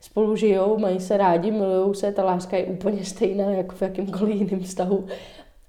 spolu 0.02 0.36
žijou, 0.36 0.78
mají 0.78 1.00
se 1.00 1.18
rádi, 1.18 1.52
milují 1.52 1.96
se, 1.96 2.12
ta 2.12 2.24
láska 2.24 2.58
je 2.58 2.66
úplně 2.66 3.06
stejná 3.06 3.46
jako 3.46 3.76
v 3.76 3.82
jakýmkoliv 3.82 4.36
jiném 4.36 4.60
vztahu. 4.60 5.06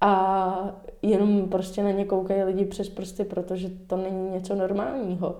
A 0.00 0.80
jenom 1.02 1.48
prostě 1.48 1.82
na 1.82 1.90
ně 1.90 2.04
koukají 2.04 2.42
lidi 2.42 2.64
přes 2.64 2.88
prsty, 2.88 3.24
protože 3.24 3.68
to 3.86 3.96
není 3.96 4.30
něco 4.30 4.54
normálního. 4.54 5.36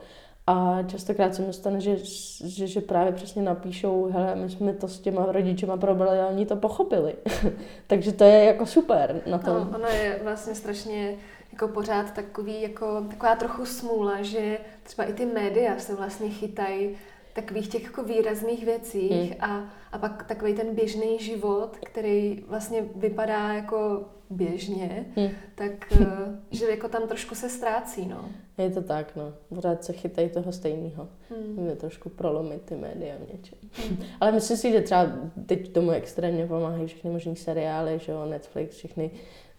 A 0.47 0.83
častokrát 0.87 1.35
se 1.35 1.43
mi 1.43 1.53
stane, 1.53 1.81
že, 1.81 1.97
že, 2.45 2.67
že 2.67 2.81
právě 2.81 3.13
přesně 3.13 3.43
napíšou, 3.43 4.11
hele, 4.13 4.37
my 4.37 4.51
jsme 4.51 4.73
to 4.73 4.89
s 4.89 5.01
těma 5.01 5.27
rodičema 5.33 5.77
probrali 5.77 6.21
a 6.21 6.27
oni 6.27 6.47
to 6.47 6.57
pochopili. 6.57 7.15
Takže 7.87 8.13
to 8.13 8.25
je 8.25 8.45
jako 8.45 8.67
super 8.67 9.23
na 9.27 9.39
tom. 9.39 9.55
No, 9.55 9.79
ono 9.79 9.89
je 9.89 10.21
vlastně 10.23 10.55
strašně 10.55 11.17
jako 11.53 11.69
pořád 11.69 12.13
takový, 12.15 12.63
jako, 12.63 13.05
taková 13.11 13.37
trochu 13.37 13.67
smůla, 13.67 14.23
že 14.23 14.59
třeba 14.83 15.09
i 15.09 15.13
ty 15.13 15.27
média 15.27 15.79
se 15.79 15.95
vlastně 15.95 16.29
chytají 16.29 16.97
takových 17.41 17.69
těch 17.69 17.85
jako 17.85 18.03
výrazných 18.05 18.65
věcích 18.65 19.13
hmm. 19.13 19.33
a, 19.41 19.71
a 19.93 19.99
pak 19.99 20.27
takový 20.27 20.55
ten 20.55 20.75
běžný 20.75 21.19
život, 21.19 21.77
který 21.85 22.45
vlastně 22.49 22.85
vypadá 22.97 23.53
jako 23.53 24.05
běžně, 24.31 25.07
hmm. 25.17 25.29
tak 25.55 25.93
eh, 25.93 26.07
že 26.51 26.71
jako 26.71 26.89
tam 26.89 27.09
trošku 27.09 27.35
se 27.35 27.49
ztrácí, 27.49 28.07
no. 28.07 28.25
Je 28.59 28.71
to 28.71 28.83
tak, 28.83 29.17
no. 29.17 29.33
Pořád 29.55 29.85
se 29.85 29.93
chytají 29.93 30.29
toho 30.29 30.53
stejného. 30.53 31.09
Hmm. 31.31 31.67
Je 31.69 31.77
trošku 31.77 32.09
prolomit 32.09 32.63
ty 32.63 32.77
média 32.77 33.15
v 33.17 33.33
něčem. 33.33 33.59
Hmm. 33.73 33.99
Ale 34.21 34.33
myslím 34.33 34.57
si, 34.57 34.73
že 34.73 34.81
třeba 34.81 35.07
teď 35.47 35.73
tomu 35.73 35.91
extrémně 35.91 36.47
pomáhají 36.47 36.87
všechny 36.87 37.11
možné 37.11 37.37
seriály, 37.37 37.99
že 37.99 38.13
jo, 38.13 38.27
Netflix, 38.27 38.77
všechny 38.77 39.11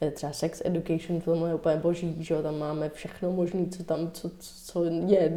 eh, 0.01 0.11
třeba 0.11 0.31
sex 0.31 0.61
education 0.65 1.21
film 1.21 1.45
je 1.45 1.55
úplně 1.55 1.75
boží, 1.75 2.15
že 2.19 2.33
jo, 2.33 2.43
tam 2.43 2.59
máme 2.59 2.89
všechno 2.89 3.31
možné, 3.31 3.65
co 3.65 3.83
tam, 3.83 4.11
co, 4.11 4.31
co 4.39 4.83
je 4.83 5.29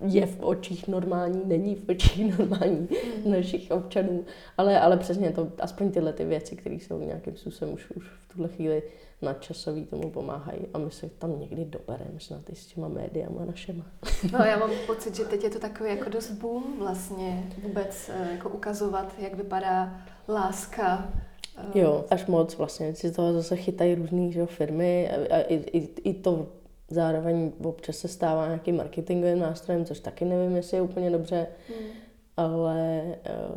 je 0.00 0.26
v 0.26 0.40
očích 0.40 0.88
normální, 0.88 1.42
není 1.44 1.74
v 1.74 1.88
očích 1.88 2.38
normální 2.38 2.88
mm. 3.24 3.32
našich 3.32 3.70
občanů, 3.70 4.24
ale, 4.58 4.80
ale 4.80 4.96
přesně 4.96 5.30
to, 5.30 5.52
aspoň 5.58 5.90
tyhle 5.90 6.12
ty 6.12 6.24
věci, 6.24 6.56
které 6.56 6.74
jsou 6.74 6.98
nějakým 6.98 7.36
způsobem 7.36 7.74
už, 7.74 7.90
už 7.90 8.04
v 8.04 8.32
tuhle 8.32 8.48
chvíli 8.48 8.82
nadčasový, 9.22 9.86
tomu 9.86 10.10
pomáhají 10.10 10.60
a 10.74 10.78
my 10.78 10.90
se 10.90 11.08
tam 11.18 11.40
někdy 11.40 11.64
dobereme 11.64 12.20
snad 12.20 12.50
i 12.50 12.54
s 12.54 12.66
těma 12.66 12.88
médiama 12.88 13.44
našema. 13.44 13.84
No 14.32 14.38
já 14.38 14.58
mám 14.58 14.70
pocit, 14.86 15.16
že 15.16 15.24
teď 15.24 15.44
je 15.44 15.50
to 15.50 15.58
takový 15.58 15.90
jako 15.90 16.10
dost 16.10 16.30
boom 16.30 16.78
vlastně 16.78 17.50
vůbec 17.62 18.10
eh, 18.14 18.28
jako 18.32 18.48
ukazovat, 18.48 19.14
jak 19.18 19.34
vypadá 19.34 20.02
láska 20.28 21.12
eh. 21.58 21.78
Jo, 21.78 22.04
až 22.10 22.26
moc 22.26 22.56
vlastně, 22.56 22.94
si 22.94 23.12
toho 23.12 23.32
zase 23.32 23.56
chytají 23.56 23.94
různé 23.94 24.46
firmy 24.46 25.10
a, 25.10 25.36
a 25.36 25.40
i, 25.40 25.54
i, 25.54 25.88
i 26.10 26.14
to 26.14 26.46
Zároveň 26.90 27.52
občas 27.64 27.96
se 27.96 28.08
stává 28.08 28.46
nějakým 28.46 28.76
marketingovým 28.76 29.38
nástrojem, 29.38 29.84
což 29.84 30.00
taky 30.00 30.24
nevím, 30.24 30.56
jestli 30.56 30.76
je 30.76 30.82
úplně 30.82 31.10
dobře, 31.10 31.46
hmm. 31.68 31.88
ale... 32.36 33.02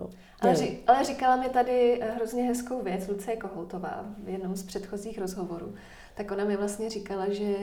Uh, 0.04 0.10
ale, 0.40 0.56
ří, 0.56 0.80
ale 0.88 1.04
říkala 1.04 1.36
mi 1.36 1.50
tady 1.50 2.02
eh, 2.02 2.12
hrozně 2.12 2.44
hezkou 2.44 2.82
věc 2.82 3.08
Lucie 3.08 3.38
Kohoutová 3.38 4.06
v 4.24 4.30
jednom 4.30 4.56
z 4.56 4.64
předchozích 4.64 5.20
rozhovorů. 5.20 5.76
Tak 6.16 6.32
ona 6.32 6.46
mi 6.46 6.58
vlastně 6.58 6.90
říkala, 6.90 7.30
že 7.30 7.56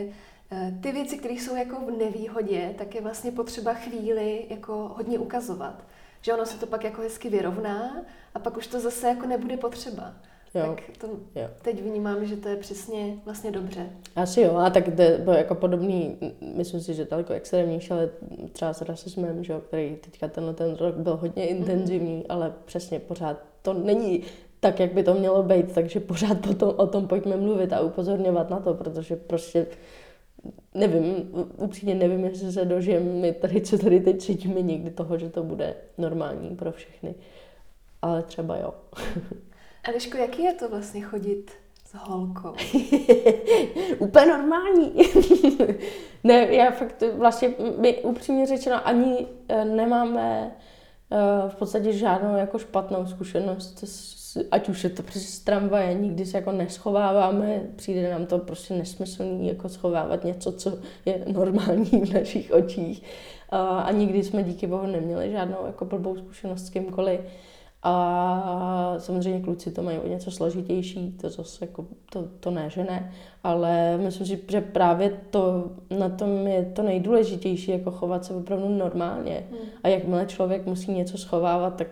eh, 0.50 0.74
ty 0.82 0.92
věci, 0.92 1.18
které 1.18 1.34
jsou 1.34 1.56
jako 1.56 1.80
v 1.80 1.90
nevýhodě, 1.90 2.74
tak 2.78 2.94
je 2.94 3.00
vlastně 3.00 3.32
potřeba 3.32 3.74
chvíli 3.74 4.46
jako 4.50 4.92
hodně 4.96 5.18
ukazovat. 5.18 5.84
Že 6.20 6.34
ono 6.34 6.46
se 6.46 6.58
to 6.58 6.66
pak 6.66 6.84
jako 6.84 7.00
hezky 7.02 7.30
vyrovná 7.30 8.02
a 8.34 8.38
pak 8.38 8.56
už 8.56 8.66
to 8.66 8.80
zase 8.80 9.08
jako 9.08 9.26
nebude 9.26 9.56
potřeba. 9.56 10.14
Jo. 10.54 10.62
Tak 10.66 10.98
to 10.98 11.06
jo. 11.34 11.48
teď 11.62 11.82
vnímám, 11.82 12.26
že 12.26 12.36
to 12.36 12.48
je 12.48 12.56
přesně 12.56 13.16
vlastně 13.24 13.50
dobře. 13.50 13.90
Asi 14.16 14.40
jo, 14.40 14.56
a 14.56 14.70
tak 14.70 14.84
to 15.24 15.32
jako 15.32 15.54
podobný, 15.54 16.16
myslím 16.54 16.80
si, 16.80 16.94
že 16.94 17.04
daleko 17.04 17.32
extrémnější, 17.32 17.90
ale 17.90 18.10
třeba 18.52 18.72
s 18.72 18.82
rasismem, 18.82 19.44
že 19.44 19.54
který 19.68 19.96
teďka 19.96 20.28
tenhle 20.28 20.54
ten 20.54 20.76
rok 20.76 20.94
byl 20.94 21.16
hodně 21.16 21.44
mhm. 21.44 21.56
intenzivní, 21.56 22.16
mm. 22.16 22.22
ale 22.28 22.52
přesně 22.64 23.00
pořád 23.00 23.42
to 23.62 23.74
není 23.74 24.22
tak, 24.60 24.80
jak 24.80 24.92
by 24.92 25.02
to 25.02 25.14
mělo 25.14 25.42
být, 25.42 25.72
takže 25.72 26.00
pořád 26.00 26.46
potom 26.46 26.74
o 26.76 26.86
tom 26.86 27.08
pojďme 27.08 27.36
mluvit 27.36 27.72
a 27.72 27.80
upozorňovat 27.80 28.50
na 28.50 28.60
to, 28.60 28.74
protože 28.74 29.16
prostě 29.16 29.66
nevím, 30.74 31.30
upřímně 31.56 31.94
nevím, 31.94 32.24
jestli 32.24 32.52
se 32.52 32.64
dožijeme 32.64 33.12
my 33.12 33.32
tady, 33.32 33.60
co 33.60 33.78
tady 33.78 34.00
teď 34.00 34.18
cítíme 34.18 34.62
někdy 34.62 34.90
toho, 34.90 35.18
že 35.18 35.30
to 35.30 35.42
bude 35.42 35.74
normální 35.98 36.56
pro 36.56 36.72
všechny. 36.72 37.14
Ale 38.02 38.22
třeba 38.22 38.56
jo. 38.56 38.74
Eliško, 39.88 40.16
jaký 40.16 40.42
je 40.42 40.52
to 40.52 40.68
vlastně 40.68 41.00
chodit 41.00 41.50
s 41.84 41.94
holkou? 41.94 42.54
Úplně 43.98 44.26
normální. 44.26 44.92
ne, 46.24 46.54
já 46.54 46.70
fakt 46.70 47.02
vlastně, 47.16 47.54
my 47.78 48.02
upřímně 48.02 48.46
řečeno 48.46 48.88
ani 48.88 49.26
eh, 49.48 49.64
nemáme 49.64 50.56
uh, 51.10 51.50
v 51.50 51.54
podstatě 51.54 51.92
žádnou 51.92 52.36
jako 52.36 52.58
špatnou 52.58 53.06
zkušenost, 53.06 53.84
ať 54.50 54.68
už 54.68 54.84
je 54.84 54.90
to 54.90 55.02
přes 55.02 55.40
tramvaje, 55.40 55.94
nikdy 55.94 56.26
se 56.26 56.36
jako 56.36 56.52
neschováváme, 56.52 57.62
přijde 57.76 58.10
nám 58.10 58.26
to 58.26 58.38
prostě 58.38 58.74
nesmyslný 58.74 59.48
jako 59.48 59.68
schovávat 59.68 60.24
něco, 60.24 60.52
co 60.52 60.78
je 61.06 61.24
normální 61.26 61.84
v 61.84 62.14
našich 62.14 62.52
očích. 62.52 63.02
Uh, 63.52 63.58
a 63.58 63.90
nikdy 63.92 64.22
jsme 64.22 64.42
díky 64.42 64.66
bohu 64.66 64.86
neměli 64.86 65.30
žádnou 65.30 65.66
jako 65.66 65.84
blbou 65.84 66.16
zkušenost 66.16 66.66
s 66.66 66.70
kýmkoliv. 66.70 67.20
A 67.86 68.94
samozřejmě 68.98 69.40
kluci 69.40 69.70
to 69.70 69.82
mají 69.82 69.98
o 69.98 70.08
něco 70.08 70.30
složitější, 70.30 71.12
to 71.20 71.30
zase 71.30 71.64
jako, 71.64 71.86
to, 72.12 72.28
to 72.40 72.50
ne, 72.50 72.70
že 72.70 72.84
ne, 72.84 73.12
ale 73.42 73.98
myslím 73.98 74.26
si, 74.26 74.38
že 74.48 74.60
právě 74.60 75.20
to, 75.30 75.70
na 75.98 76.08
tom 76.08 76.46
je 76.46 76.64
to 76.64 76.82
nejdůležitější, 76.82 77.70
jako 77.70 77.90
chovat 77.90 78.24
se 78.24 78.34
opravdu 78.34 78.68
normálně. 78.68 79.46
Hmm. 79.50 79.68
A 79.82 79.88
jakmile 79.88 80.26
člověk 80.26 80.66
musí 80.66 80.92
něco 80.92 81.18
schovávat, 81.18 81.76
tak 81.76 81.88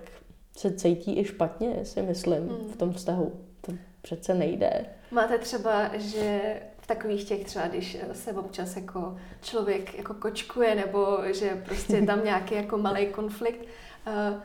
se 0.56 0.72
cítí 0.72 1.18
i 1.18 1.24
špatně, 1.24 1.84
si 1.84 2.02
myslím, 2.02 2.48
hmm. 2.48 2.68
v 2.72 2.76
tom 2.76 2.92
vztahu. 2.92 3.32
To 3.60 3.72
přece 4.02 4.34
nejde. 4.34 4.86
Máte 5.10 5.38
třeba, 5.38 5.90
že 5.98 6.40
v 6.78 6.86
takových 6.86 7.24
těch 7.24 7.44
třeba, 7.44 7.68
když 7.68 7.98
se 8.12 8.32
občas 8.32 8.76
jako 8.76 9.16
člověk 9.42 9.98
jako 9.98 10.14
kočkuje, 10.14 10.74
nebo 10.74 11.18
že 11.32 11.62
prostě 11.64 11.96
je 11.96 12.06
tam 12.06 12.24
nějaký 12.24 12.54
jako 12.54 12.78
malý 12.78 13.06
konflikt, 13.06 13.60
uh, 14.06 14.42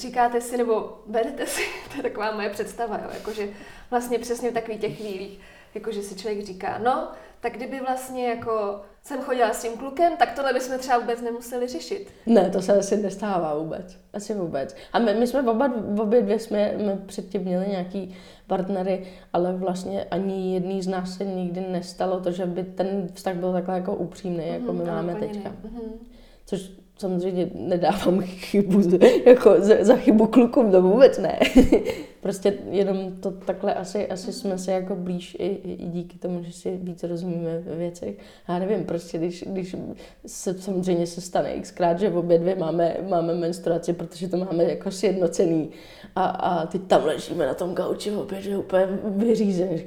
říkáte 0.00 0.40
si, 0.40 0.56
nebo 0.56 1.02
berete 1.06 1.46
si, 1.46 1.62
to 1.90 1.96
je 1.96 2.02
taková 2.02 2.32
moje 2.32 2.50
představa, 2.50 2.98
jo, 2.98 3.10
jakože 3.14 3.48
vlastně 3.90 4.18
přesně 4.18 4.50
v 4.50 4.54
takových 4.54 4.80
těch 4.80 4.96
chvílích, 4.96 5.40
jakože 5.74 6.02
si 6.02 6.14
člověk 6.16 6.46
říká, 6.46 6.78
no, 6.78 7.08
tak 7.40 7.52
kdyby 7.52 7.80
vlastně 7.80 8.28
jako 8.28 8.80
jsem 9.02 9.20
chodila 9.20 9.52
s 9.52 9.62
tím 9.62 9.72
klukem, 9.72 10.16
tak 10.16 10.32
tohle 10.32 10.52
bychom 10.52 10.78
třeba 10.78 10.98
vůbec 10.98 11.20
nemuseli 11.20 11.68
řešit. 11.68 12.08
Ne, 12.26 12.50
to 12.50 12.62
se 12.62 12.78
asi 12.78 12.96
nestává 12.96 13.54
vůbec. 13.54 13.98
Asi 14.12 14.34
vůbec. 14.34 14.76
A 14.92 14.98
my, 14.98 15.14
my 15.14 15.26
jsme 15.26 15.50
oba, 15.50 15.72
obě 15.98 16.22
dvě 16.22 16.38
jsme 16.38 16.72
my 16.76 16.96
předtím 17.06 17.42
měli 17.42 17.66
nějaký 17.68 18.16
partnery, 18.46 19.06
ale 19.32 19.52
vlastně 19.52 20.04
ani 20.04 20.54
jedný 20.54 20.82
z 20.82 20.86
nás 20.86 21.16
se 21.16 21.24
nikdy 21.24 21.60
nestalo 21.60 22.20
to, 22.20 22.30
že 22.30 22.46
by 22.46 22.62
ten 22.64 23.08
vztah 23.14 23.36
byl 23.36 23.52
takhle 23.52 23.74
jako 23.74 23.94
upřímný, 23.94 24.48
jako 24.48 24.72
mm, 24.72 24.78
my 24.78 24.84
máme 24.84 25.14
teďka. 25.14 25.48
Mm-hmm. 25.48 25.90
Což 26.46 26.70
samozřejmě 27.00 27.50
nedávám 27.54 28.20
chybu 28.22 28.80
jako 29.24 29.54
za, 29.58 29.74
za 29.80 29.96
chybu 29.96 30.26
klukům, 30.26 30.72
to 30.72 30.82
vůbec 30.82 31.18
ne. 31.18 31.38
prostě 32.20 32.54
jenom 32.70 33.12
to 33.20 33.30
takhle 33.30 33.74
asi, 33.74 34.08
asi 34.08 34.32
jsme 34.32 34.58
se 34.58 34.72
jako 34.72 34.94
blíž 34.94 35.36
i, 35.38 35.46
i 35.46 35.86
díky 35.86 36.18
tomu, 36.18 36.42
že 36.42 36.52
si 36.52 36.76
víc 36.82 37.02
rozumíme 37.02 37.58
ve 37.58 37.76
věcech. 37.76 38.14
Já 38.48 38.58
nevím, 38.58 38.84
prostě 38.84 39.18
když, 39.18 39.44
když 39.46 39.76
se 40.26 40.54
samozřejmě 40.54 41.06
se 41.06 41.20
stane 41.20 41.60
xkrát, 41.60 41.98
že 41.98 42.10
obě 42.10 42.38
dvě 42.38 42.56
máme, 42.56 42.96
máme 43.08 43.34
menstruaci, 43.34 43.92
protože 43.92 44.28
to 44.28 44.36
máme 44.36 44.64
jako 44.64 44.90
sjednocený 44.90 45.70
a, 46.16 46.24
a 46.24 46.66
teď 46.66 46.82
tam 46.82 47.04
ležíme 47.04 47.46
na 47.46 47.54
tom 47.54 47.74
gauči 47.74 48.10
obě, 48.10 48.42
že 48.42 48.58
úplně 48.58 48.88
vyřízený, 49.04 49.84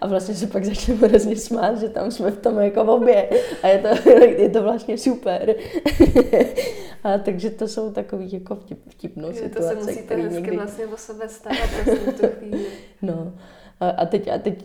a 0.00 0.06
vlastně 0.06 0.34
se 0.34 0.46
pak 0.46 0.64
začneme 0.64 1.08
hrozně 1.08 1.36
smát, 1.36 1.80
že 1.80 1.88
tam 1.88 2.10
jsme 2.10 2.30
v 2.30 2.38
tom 2.38 2.58
jako 2.58 2.82
obě 2.82 3.28
a 3.62 3.68
je 3.68 3.78
to, 3.78 4.10
je 4.42 4.48
to 4.48 4.62
vlastně 4.62 4.98
super. 4.98 5.54
a 7.04 7.18
takže 7.18 7.50
to 7.50 7.68
jsou 7.68 7.92
takový 7.92 8.32
jako 8.32 8.54
vtip, 8.54 8.78
vtipnou 8.88 9.32
situace. 9.32 9.54
To 9.54 9.62
se 9.62 9.74
musíte 9.74 10.16
hezky 10.16 10.34
někdy... 10.34 10.56
vlastně 10.56 10.86
o 10.86 10.96
sebe 10.96 11.28
starat 11.28 11.70
v 11.86 12.20
tu 12.20 12.26
chvíli. 12.38 12.66
No. 13.02 13.32
A 13.96 14.06
teď, 14.06 14.28
a 14.28 14.38
teď, 14.38 14.64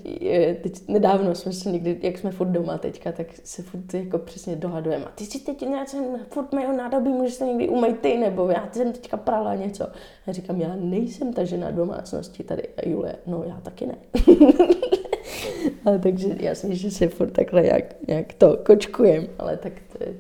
teď 0.61 0.87
nedávno 0.87 1.35
jsme 1.35 1.53
se 1.53 1.71
někdy, 1.71 1.99
jak 2.01 2.17
jsme 2.17 2.31
furt 2.31 2.47
doma 2.47 2.77
teďka, 2.77 3.11
tak 3.11 3.27
se 3.43 3.63
furt 3.63 3.93
jako 3.93 4.17
přesně 4.17 4.55
dohadujeme. 4.55 5.05
A 5.05 5.09
ty 5.15 5.25
si 5.25 5.39
teď 5.39 5.61
nějak 5.61 5.87
furt 6.29 6.53
mají 6.53 6.77
nádobí, 6.77 7.09
můžeš 7.09 7.33
se 7.33 7.45
někdy 7.45 7.69
umýt 7.69 7.99
ty, 7.99 8.17
nebo 8.17 8.49
já 8.49 8.69
jsem 8.71 8.93
teďka 8.93 9.17
prala 9.17 9.55
něco. 9.55 9.87
A 10.27 10.31
říkám, 10.31 10.61
já 10.61 10.75
nejsem 10.75 11.33
ta 11.33 11.43
žena 11.43 11.71
domácnosti 11.71 12.43
tady. 12.43 12.63
A 12.77 12.89
Julie, 12.89 13.15
no 13.25 13.43
já 13.43 13.59
taky 13.61 13.85
ne. 13.85 13.95
ale 15.85 15.99
takže 15.99 16.27
jasně, 16.39 16.75
že 16.75 16.91
se 16.91 17.07
furt 17.07 17.31
takhle 17.31 17.65
jak, 17.65 17.95
jak 18.07 18.33
to 18.33 18.57
kočkujem, 18.65 19.27
ale 19.39 19.57
tak 19.57 19.73
to 19.97 20.03
je, 20.03 20.13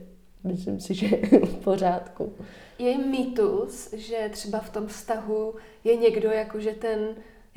myslím 0.47 0.79
si, 0.79 0.93
že 0.93 1.07
v 1.43 1.55
pořádku. 1.63 2.33
Je 2.79 2.97
mýtus, 2.97 3.93
že 3.93 4.29
třeba 4.31 4.59
v 4.59 4.69
tom 4.69 4.87
vztahu 4.87 5.55
je 5.83 5.95
někdo, 5.95 6.31
jakože 6.31 6.71
ten 6.71 6.99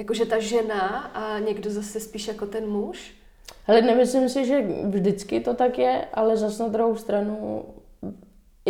jakože 0.00 0.26
ta 0.26 0.38
žena 0.38 0.88
a 1.14 1.38
někdo 1.38 1.70
zase 1.70 2.00
spíš 2.00 2.28
jako 2.28 2.46
ten 2.46 2.66
muž? 2.66 3.14
Ale 3.66 3.82
nemyslím 3.82 4.28
si, 4.28 4.46
že 4.46 4.64
vždycky 4.84 5.40
to 5.40 5.54
tak 5.54 5.78
je, 5.78 6.04
ale 6.14 6.36
zase 6.36 6.62
na 6.62 6.68
druhou 6.68 6.96
stranu 6.96 7.64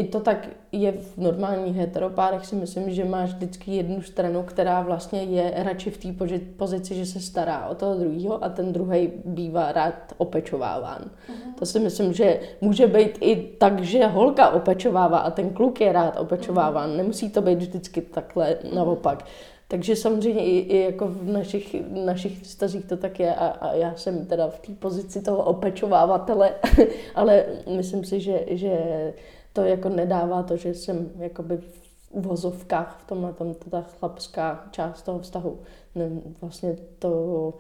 i 0.01 0.05
to 0.05 0.20
tak 0.20 0.48
je 0.72 0.92
v 0.92 1.16
normálních 1.16 1.76
heteropárech 1.76 2.46
si 2.46 2.57
myslím, 2.57 2.90
že 2.90 3.05
máš 3.05 3.30
vždycky 3.30 3.70
jednu 3.76 4.03
stranu, 4.03 4.42
která 4.42 4.80
vlastně 4.80 5.22
je 5.22 5.53
radši 5.57 5.90
v 5.90 5.98
té 5.98 6.09
pozici, 6.57 6.94
že 6.94 7.07
se 7.07 7.20
stará 7.20 7.66
o 7.66 7.74
toho 7.74 7.94
druhého 7.94 8.44
a 8.44 8.48
ten 8.48 8.72
druhý 8.72 9.11
bývá 9.24 9.72
rád 9.72 9.94
opečováván. 10.16 11.03
Uh-huh. 11.03 11.55
To 11.59 11.66
si 11.66 11.78
myslím, 11.80 12.12
že 12.12 12.40
může 12.61 12.86
být 12.86 13.18
i 13.20 13.36
tak, 13.36 13.82
že 13.82 14.07
holka 14.07 14.51
opečovává 14.51 15.18
a 15.18 15.30
ten 15.30 15.51
kluk 15.51 15.80
je 15.80 15.92
rád 15.92 16.20
opečováván. 16.20 16.90
Uh-huh. 16.90 16.96
Nemusí 16.96 17.30
to 17.30 17.42
být 17.42 17.59
vždycky 17.59 18.01
takhle 18.01 18.55
uh-huh. 18.55 18.74
naopak. 18.74 19.24
Takže 19.68 19.96
samozřejmě 19.96 20.44
i, 20.44 20.59
i 20.59 20.84
jako 20.84 21.07
v 21.07 21.28
našich, 21.28 21.76
našich 22.05 22.42
vztazích 22.42 22.84
to 22.84 22.96
tak 22.96 23.20
je 23.20 23.34
a, 23.34 23.46
a 23.46 23.72
já 23.72 23.94
jsem 23.94 24.26
teda 24.26 24.48
v 24.48 24.59
té 24.59 24.72
pozici 24.72 25.22
toho 25.22 25.44
opečovávatele, 25.44 26.55
ale 27.14 27.44
myslím 27.76 28.05
si, 28.05 28.20
že, 28.20 28.40
že 28.48 28.78
to 29.53 29.64
jako 29.64 29.88
nedává 29.88 30.42
to, 30.42 30.57
že 30.57 30.74
jsem 30.74 31.11
jakoby 31.18 31.57
v 31.57 31.90
uvozovkách 32.11 33.01
v 33.01 33.07
tomhle 33.07 33.32
tom, 33.32 33.55
ta 33.55 33.84
chlapská 33.98 34.68
část 34.70 35.03
toho 35.03 35.18
vztahu. 35.18 35.61
Ne, 35.94 36.11
vlastně 36.40 36.76
to, 36.98 37.55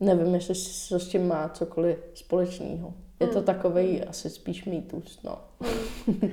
nevím, 0.00 0.34
jestli 0.34 0.54
se 0.54 1.00
s 1.00 1.08
tím 1.08 1.28
má 1.28 1.48
cokoliv 1.48 1.98
společného. 2.14 2.94
Je 3.20 3.26
to 3.26 3.38
hmm. 3.38 3.44
takový 3.44 4.04
asi 4.04 4.30
spíš 4.30 4.64
mýtus, 4.64 5.20
no. 5.24 5.38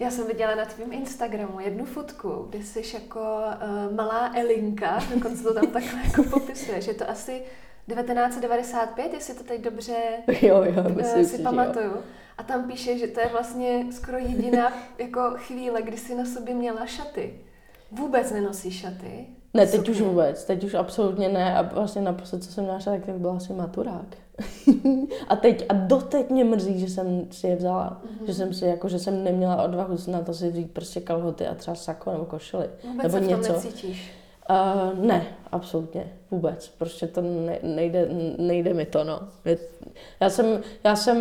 Já 0.00 0.10
jsem 0.10 0.26
viděla 0.26 0.54
na 0.54 0.64
tvém 0.64 0.92
Instagramu 0.92 1.60
jednu 1.60 1.84
fotku, 1.84 2.46
kde 2.48 2.62
jsi 2.62 2.82
jako 2.94 3.20
uh, 3.20 3.96
malá 3.96 4.32
Elinka, 4.36 5.00
dokonce 5.14 5.42
to 5.42 5.54
tam 5.54 5.66
takhle 5.66 6.00
jako 6.04 6.22
popisuje, 6.22 6.80
že 6.80 6.94
to 6.94 7.10
asi 7.10 7.42
1995, 7.88 9.12
jestli 9.12 9.34
to 9.34 9.44
teď 9.44 9.60
dobře 9.60 9.94
jo, 10.42 10.62
jo, 10.62 10.84
uh, 10.90 11.02
si, 11.02 11.24
si 11.24 11.42
pamatuju. 11.42 11.84
Jo. 11.84 12.02
A 12.40 12.42
tam 12.42 12.64
píše, 12.64 12.98
že 12.98 13.06
to 13.06 13.20
je 13.20 13.26
vlastně 13.26 13.86
skoro 13.90 14.18
jediná 14.18 14.72
jako 14.98 15.20
chvíle, 15.36 15.82
kdy 15.82 15.96
jsi 15.96 16.14
na 16.14 16.24
sobě 16.24 16.54
měla 16.54 16.86
šaty. 16.86 17.34
Vůbec 17.92 18.32
nenosíš 18.32 18.80
šaty. 18.80 19.26
Ne, 19.54 19.66
teď 19.66 19.80
Super. 19.80 19.90
už 19.90 20.00
vůbec, 20.00 20.44
teď 20.44 20.64
už 20.64 20.74
absolutně 20.74 21.28
ne 21.28 21.56
a 21.56 21.62
vlastně 21.62 22.02
naposled, 22.02 22.44
co 22.44 22.52
jsem 22.52 22.64
měla 22.64 22.80
šaty, 22.80 23.02
tak 23.06 23.14
byl 23.14 23.30
asi 23.30 23.52
maturák. 23.52 24.16
a 25.28 25.36
teď, 25.36 25.66
a 25.68 25.74
doteď 25.74 26.30
mě 26.30 26.44
mrzí, 26.44 26.80
že 26.80 26.88
jsem 26.88 27.26
si 27.30 27.46
je 27.46 27.56
vzala. 27.56 28.02
Mm-hmm. 28.04 28.26
Že 28.26 28.34
jsem 28.34 28.54
si, 28.54 28.64
jako, 28.64 28.88
že 28.88 28.98
jsem 28.98 29.24
neměla 29.24 29.62
odvahu 29.62 29.96
na 30.06 30.20
to 30.20 30.34
si 30.34 30.50
vzít 30.50 30.70
prostě 30.70 31.00
kalhoty 31.00 31.46
a 31.46 31.54
třeba 31.54 31.74
sako 31.74 32.12
nebo 32.12 32.24
košily. 32.24 32.70
Vůbec 32.84 33.12
nebo 33.12 33.26
se 33.26 33.36
něco. 33.36 33.52
necítíš? 33.52 34.12
Uh, 34.50 35.04
ne, 35.04 35.26
absolutně, 35.52 36.12
vůbec. 36.30 36.68
Prostě 36.68 37.06
to 37.06 37.20
ne, 37.20 37.58
nejde, 37.62 38.08
nejde 38.38 38.74
mi 38.74 38.86
to, 38.86 39.04
no. 39.04 39.20
Já 40.20 40.30
jsem, 40.30 40.60
já 40.84 40.96
jsem, 40.96 41.18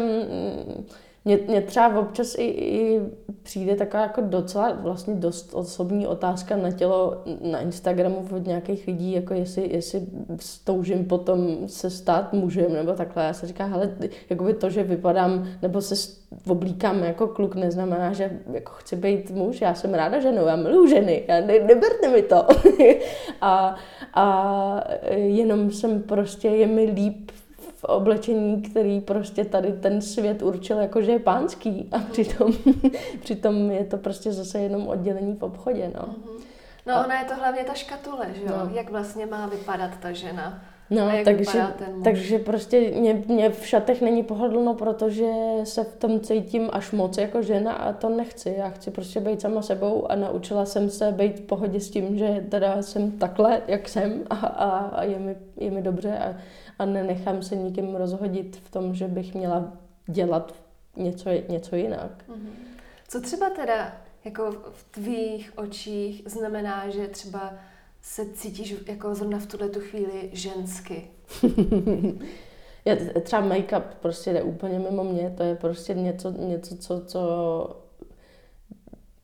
mě, 1.30 1.39
mě 1.47 1.61
třeba 1.61 1.99
občas 1.99 2.36
i, 2.38 2.43
i 2.43 3.01
přijde 3.43 3.75
taková 3.75 4.03
jako 4.03 4.21
docela 4.21 4.71
vlastně 4.71 5.15
dost 5.15 5.53
osobní 5.53 6.07
otázka 6.07 6.57
na 6.57 6.71
tělo 6.71 7.23
na 7.51 7.59
Instagramu 7.59 8.27
od 8.36 8.47
nějakých 8.47 8.88
lidí, 8.88 9.11
jako 9.11 9.34
jestli, 9.34 9.73
jestli 9.73 10.01
stoužím 10.39 11.05
potom 11.05 11.57
se 11.67 11.89
stát 11.89 12.34
mužem 12.34 12.73
nebo 12.73 12.93
takhle. 12.93 13.23
Já 13.23 13.34
se 13.34 13.47
říkám, 13.47 13.71
hele, 13.71 13.97
jakoby 14.30 14.53
to, 14.53 14.69
že 14.69 14.84
vypadám 14.84 15.47
nebo 15.61 15.82
se 15.82 15.95
oblíkám 16.47 17.03
jako 17.03 17.27
kluk, 17.27 17.55
neznamená, 17.55 18.13
že 18.13 18.39
jako 18.53 18.71
chci 18.71 18.95
být 18.95 19.32
muž. 19.32 19.61
Já 19.61 19.73
jsem 19.73 19.93
ráda 19.93 20.19
ženou, 20.19 20.45
já 20.45 20.55
miluji 20.55 20.89
ženy, 20.89 21.23
já 21.27 21.36
ne, 21.41 21.59
neberte 21.59 22.07
mi 22.11 22.21
to. 22.21 22.45
a, 23.41 23.75
a 24.13 24.84
jenom 25.15 25.71
jsem 25.71 26.01
prostě, 26.01 26.47
je 26.47 26.67
mi 26.67 26.84
líp 26.84 27.32
v 27.80 27.84
oblečení, 27.84 28.61
který 28.61 29.01
prostě 29.01 29.45
tady 29.45 29.71
ten 29.71 30.01
svět 30.01 30.41
určil 30.41 30.77
jako, 30.77 31.01
že 31.01 31.11
je 31.11 31.19
pánský 31.19 31.89
a 31.91 31.99
přitom, 31.99 32.53
přitom 33.21 33.71
je 33.71 33.86
to 33.86 33.97
prostě 33.97 34.32
zase 34.32 34.59
jenom 34.59 34.88
oddělení 34.88 35.36
v 35.36 35.43
obchodě, 35.43 35.91
no. 35.95 36.01
Mm-hmm. 36.01 36.43
No 36.86 37.03
ona 37.05 37.19
je 37.19 37.25
to 37.25 37.36
hlavně 37.36 37.63
ta 37.63 37.73
škatule, 37.73 38.27
že 38.34 38.41
jo? 38.41 38.51
No. 38.65 38.71
Jak 38.73 38.89
vlastně 38.89 39.25
má 39.25 39.47
vypadat 39.47 39.91
ta 39.99 40.11
žena. 40.11 40.61
No, 40.89 41.11
takže, 41.25 41.67
takže 42.03 42.39
prostě 42.39 42.91
mě, 42.91 43.23
mě 43.27 43.49
v 43.49 43.67
šatech 43.67 44.01
není 44.01 44.23
pohodlno, 44.23 44.73
protože 44.73 45.32
se 45.63 45.84
v 45.84 45.95
tom 45.95 46.19
cítím 46.19 46.69
až 46.73 46.91
moc 46.91 47.17
jako 47.17 47.41
žena 47.41 47.73
a 47.73 47.93
to 47.93 48.09
nechci. 48.09 48.55
Já 48.57 48.69
chci 48.69 48.91
prostě 48.91 49.19
být 49.19 49.41
sama 49.41 49.61
sebou 49.61 50.11
a 50.11 50.15
naučila 50.15 50.65
jsem 50.65 50.89
se 50.89 51.11
být 51.11 51.39
v 51.39 51.41
pohodě 51.41 51.80
s 51.80 51.89
tím, 51.89 52.17
že 52.17 52.45
teda 52.49 52.82
jsem 52.82 53.11
takhle, 53.11 53.61
jak 53.67 53.89
jsem 53.89 54.23
a, 54.30 54.36
a, 54.36 54.69
a 54.77 55.03
je, 55.03 55.19
mi, 55.19 55.36
je 55.57 55.71
mi 55.71 55.82
dobře 55.82 56.17
a, 56.17 56.36
a 56.80 56.86
nenechám 56.86 57.43
se 57.43 57.55
nikým 57.55 57.95
rozhodit 57.95 58.55
v 58.55 58.71
tom, 58.71 58.95
že 58.95 59.07
bych 59.07 59.34
měla 59.34 59.73
dělat 60.07 60.55
něco, 60.95 61.30
něco 61.49 61.75
jinak. 61.75 62.23
Mhm. 62.27 62.49
Co 63.07 63.21
třeba 63.21 63.49
teda 63.49 63.97
jako 64.25 64.51
v 64.51 64.84
tvých 64.91 65.51
očích 65.55 66.23
znamená, 66.25 66.89
že 66.89 67.07
třeba 67.07 67.53
se 68.01 68.25
cítíš 68.25 68.75
jako 68.88 69.15
zrovna 69.15 69.39
v 69.39 69.45
tuhle 69.45 69.69
tu 69.69 69.80
chvíli 69.80 70.30
žensky? 70.34 71.07
Já, 72.86 72.95
třeba 73.21 73.41
make-up 73.41 73.84
prostě 74.01 74.34
jde 74.34 74.43
úplně 74.43 74.80
mimo 74.80 75.03
mě, 75.03 75.34
to 75.38 75.43
je 75.43 75.55
prostě 75.55 75.93
něco, 75.93 76.32
něco 76.32 76.77
co, 76.77 77.05
co 77.05 77.88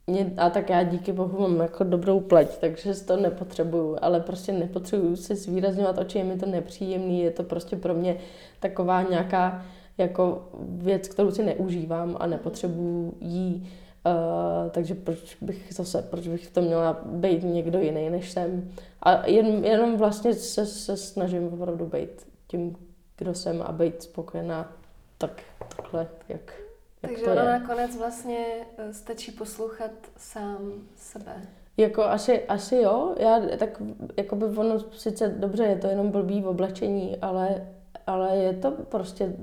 mě, 0.07 0.33
a 0.37 0.49
tak 0.49 0.69
já 0.69 0.83
díky 0.83 1.11
bohu 1.11 1.41
mám 1.41 1.59
jako 1.59 1.83
dobrou 1.83 2.19
pleť, 2.19 2.57
takže 2.57 2.93
to 2.93 3.17
nepotřebuju, 3.17 3.97
ale 4.01 4.19
prostě 4.19 4.51
nepotřebuju 4.51 5.15
se 5.15 5.35
zvýrazňovat 5.35 5.97
oči, 5.97 6.17
je 6.17 6.23
mi 6.23 6.37
to 6.37 6.45
nepříjemný, 6.45 7.21
je 7.21 7.31
to 7.31 7.43
prostě 7.43 7.75
pro 7.75 7.93
mě 7.93 8.17
taková 8.59 9.01
nějaká 9.01 9.65
jako 9.97 10.49
věc, 10.59 11.07
kterou 11.07 11.31
si 11.31 11.43
neužívám 11.43 12.17
a 12.19 12.27
nepotřebuju 12.27 13.13
jí. 13.21 13.69
Uh, 14.05 14.71
takže 14.71 14.95
proč 14.95 15.37
bych 15.41 15.67
zase, 15.71 16.01
proč 16.01 16.27
bych 16.27 16.47
to 16.49 16.61
měla 16.61 17.01
být 17.05 17.43
někdo 17.43 17.79
jiný, 17.79 18.09
než 18.09 18.31
jsem. 18.31 18.71
A 19.01 19.27
jen, 19.27 19.65
jenom 19.65 19.97
vlastně 19.97 20.33
se, 20.33 20.65
se 20.65 20.97
snažím 20.97 21.53
opravdu 21.53 21.85
být 21.85 22.27
tím, 22.47 22.75
kdo 23.17 23.33
jsem 23.33 23.61
a 23.61 23.71
být 23.71 24.03
spokojená 24.03 24.73
tak, 25.17 25.41
takhle, 25.75 25.99
jak, 25.99 26.25
jak 26.29 26.64
Takže 27.07 27.23
to 27.23 27.31
ono 27.31 27.41
je. 27.41 27.59
nakonec 27.59 27.97
vlastně 27.97 28.45
eh, 28.77 28.93
stačí 28.93 29.31
poslouchat 29.31 29.91
sám 30.17 30.73
sebe. 30.95 31.41
Jako 31.77 32.03
asi, 32.03 32.45
asi 32.45 32.75
jo, 32.75 33.15
já 33.19 33.41
tak 33.57 33.81
jako 34.17 34.35
by 34.35 34.45
ono 34.45 34.79
sice 34.79 35.27
dobře, 35.27 35.63
je 35.63 35.75
to 35.75 35.87
jenom 35.87 36.11
blbý 36.11 36.41
v 36.41 36.47
oblečení, 36.47 37.17
ale, 37.17 37.67
ale 38.07 38.37
je 38.37 38.53
to 38.53 38.71
prostě 38.71 39.33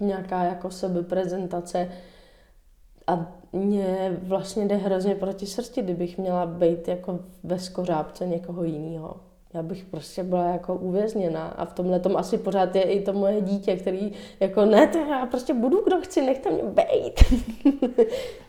nějaká 0.00 0.44
jako 0.44 0.70
sebeprezentace 0.70 1.88
a 3.06 3.32
mě 3.52 4.16
vlastně 4.22 4.66
jde 4.66 4.76
hrozně 4.76 5.14
proti 5.14 5.46
srsti, 5.46 5.82
kdybych 5.82 6.18
měla 6.18 6.46
být 6.46 6.88
jako 6.88 7.20
ve 7.42 7.58
skořápce 7.58 8.26
někoho 8.26 8.64
jiného. 8.64 9.20
Já 9.54 9.62
bych 9.62 9.84
prostě 9.84 10.22
byla 10.22 10.44
jako 10.48 10.74
uvězněna 10.74 11.48
a 11.48 11.64
v 11.64 11.72
tomhle 11.72 12.00
tom 12.00 12.16
asi 12.16 12.38
pořád 12.38 12.76
je 12.76 12.82
i 12.82 13.00
to 13.00 13.12
moje 13.12 13.40
dítě, 13.40 13.76
který 13.76 14.12
jako 14.40 14.64
ne, 14.64 14.86
to 14.86 14.98
já 14.98 15.26
prostě 15.26 15.54
budu, 15.54 15.84
kdo 15.84 16.00
chci, 16.00 16.22
nechte 16.22 16.50
mě 16.50 16.62
bejt. 16.62 17.20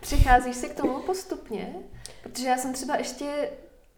Přicházíš 0.02 0.56
si 0.56 0.70
k 0.70 0.82
tomu 0.82 1.00
postupně? 1.00 1.76
Protože 2.24 2.48
já 2.48 2.58
jsem 2.58 2.74
třeba 2.74 2.96
ještě 2.96 3.50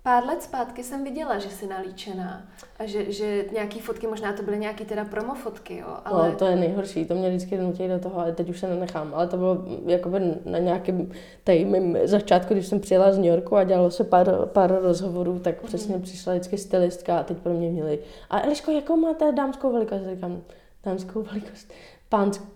pár 0.06 0.26
let 0.26 0.44
zpátky 0.44 0.84
jsem 0.84 1.04
viděla, 1.04 1.40
že 1.40 1.50
jsi 1.50 1.68
nalíčená 1.68 2.46
a 2.80 2.86
že, 2.86 3.12
že 3.12 3.46
nějaký 3.54 3.80
fotky, 3.80 4.08
možná 4.08 4.34
to 4.34 4.44
byly 4.44 4.58
nějaký 4.58 4.86
teda 4.86 5.06
promo 5.06 5.36
fotky, 5.36 5.78
jo, 5.78 5.98
ale... 6.06 6.30
No, 6.30 6.36
to 6.36 6.46
je 6.46 6.56
nejhorší, 6.56 7.06
to 7.06 7.16
mě 7.16 7.30
vždycky 7.30 7.58
nutí 7.58 7.88
do 7.88 8.00
toho, 8.00 8.20
ale 8.20 8.32
teď 8.32 8.50
už 8.50 8.60
se 8.60 8.68
nenechám. 8.68 9.14
Ale 9.14 9.28
to 9.28 9.38
bylo 9.38 9.66
jakoby 9.86 10.20
na 10.46 10.60
nějakém 10.60 11.12
tady 11.44 11.66
mým 11.66 11.98
začátku, 12.04 12.54
když 12.54 12.68
jsem 12.68 12.80
přijela 12.80 13.14
z 13.14 13.18
New 13.18 13.26
Yorku 13.26 13.56
a 13.56 13.64
dělalo 13.64 13.92
se 13.92 14.04
pár, 14.04 14.28
pár 14.46 14.82
rozhovorů, 14.82 15.40
tak 15.40 15.56
mm-hmm. 15.56 15.68
přesně 15.68 16.00
přišla 16.00 16.34
vždycky 16.34 16.58
stylistka 16.58 17.20
a 17.20 17.24
teď 17.24 17.38
pro 17.38 17.54
mě 17.54 17.70
měli. 17.70 18.00
A 18.30 18.42
Eliško, 18.42 18.72
jakou 18.72 18.98
máte 18.98 19.32
dámskou 19.32 19.74
velikost? 19.74 20.02
Říkám, 20.14 20.42
dámskou 20.84 21.24
velikost, 21.24 21.74
pánskou 22.10 22.55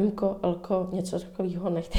Mko, 0.00 0.36
Lko, 0.42 0.88
něco 0.92 1.18
takového, 1.18 1.70
nechte 1.70 1.98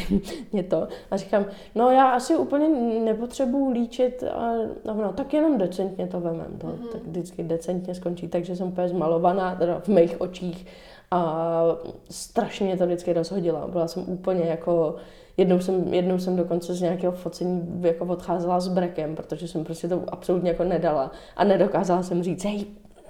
mě 0.51 0.63
to. 0.63 0.87
A 1.11 1.17
říkám, 1.17 1.45
no 1.75 1.91
já 1.91 2.09
asi 2.09 2.35
úplně 2.35 2.69
nepotřebuju 2.99 3.71
líčit, 3.71 4.23
a 4.23 4.53
no, 4.85 5.13
tak 5.13 5.33
jenom 5.33 5.57
decentně 5.57 6.07
to 6.07 6.19
vemem. 6.19 6.57
To, 6.57 6.67
mm-hmm. 6.67 6.91
tak 6.91 7.01
vždycky 7.03 7.43
decentně 7.43 7.95
skončí, 7.95 8.27
takže 8.27 8.55
jsem 8.55 8.67
úplně 8.67 8.89
zmalovaná 8.89 9.55
teda 9.55 9.79
v 9.79 9.87
mých 9.87 10.21
očích 10.21 10.65
a 11.11 11.63
strašně 12.09 12.65
mě 12.65 12.77
to 12.77 12.85
vždycky 12.85 13.13
rozhodila. 13.13 13.67
Byla 13.67 13.87
jsem 13.87 14.03
úplně 14.07 14.43
jako, 14.43 14.95
jednou 15.37 15.59
jsem, 15.59 15.93
jednou 15.93 16.19
jsem 16.19 16.35
dokonce 16.35 16.73
z 16.73 16.81
nějakého 16.81 17.13
focení 17.13 17.81
jako 17.81 18.05
odcházela 18.05 18.59
s 18.59 18.67
brekem, 18.67 19.15
protože 19.15 19.47
jsem 19.47 19.63
prostě 19.63 19.87
to 19.87 20.03
absolutně 20.07 20.49
jako 20.49 20.63
nedala 20.63 21.11
a 21.35 21.43
nedokázala 21.43 22.03
jsem 22.03 22.23
říct, 22.23 22.45
hej, 22.45 22.65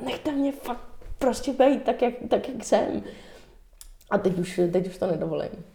nechte 0.06 0.32
mě 0.32 0.52
fakt 0.52 0.88
prostě 1.20 1.54
být 1.54 1.84
tak, 1.84 2.02
jak, 2.02 2.14
tak, 2.30 2.50
jak 2.50 2.64
jsem. 2.64 3.04
A 4.14 4.18
teď 4.18 4.40
už, 4.40 4.60
teď 4.72 4.88
už 4.88 4.98
to 4.98 5.08
nedovolím. 5.08 5.66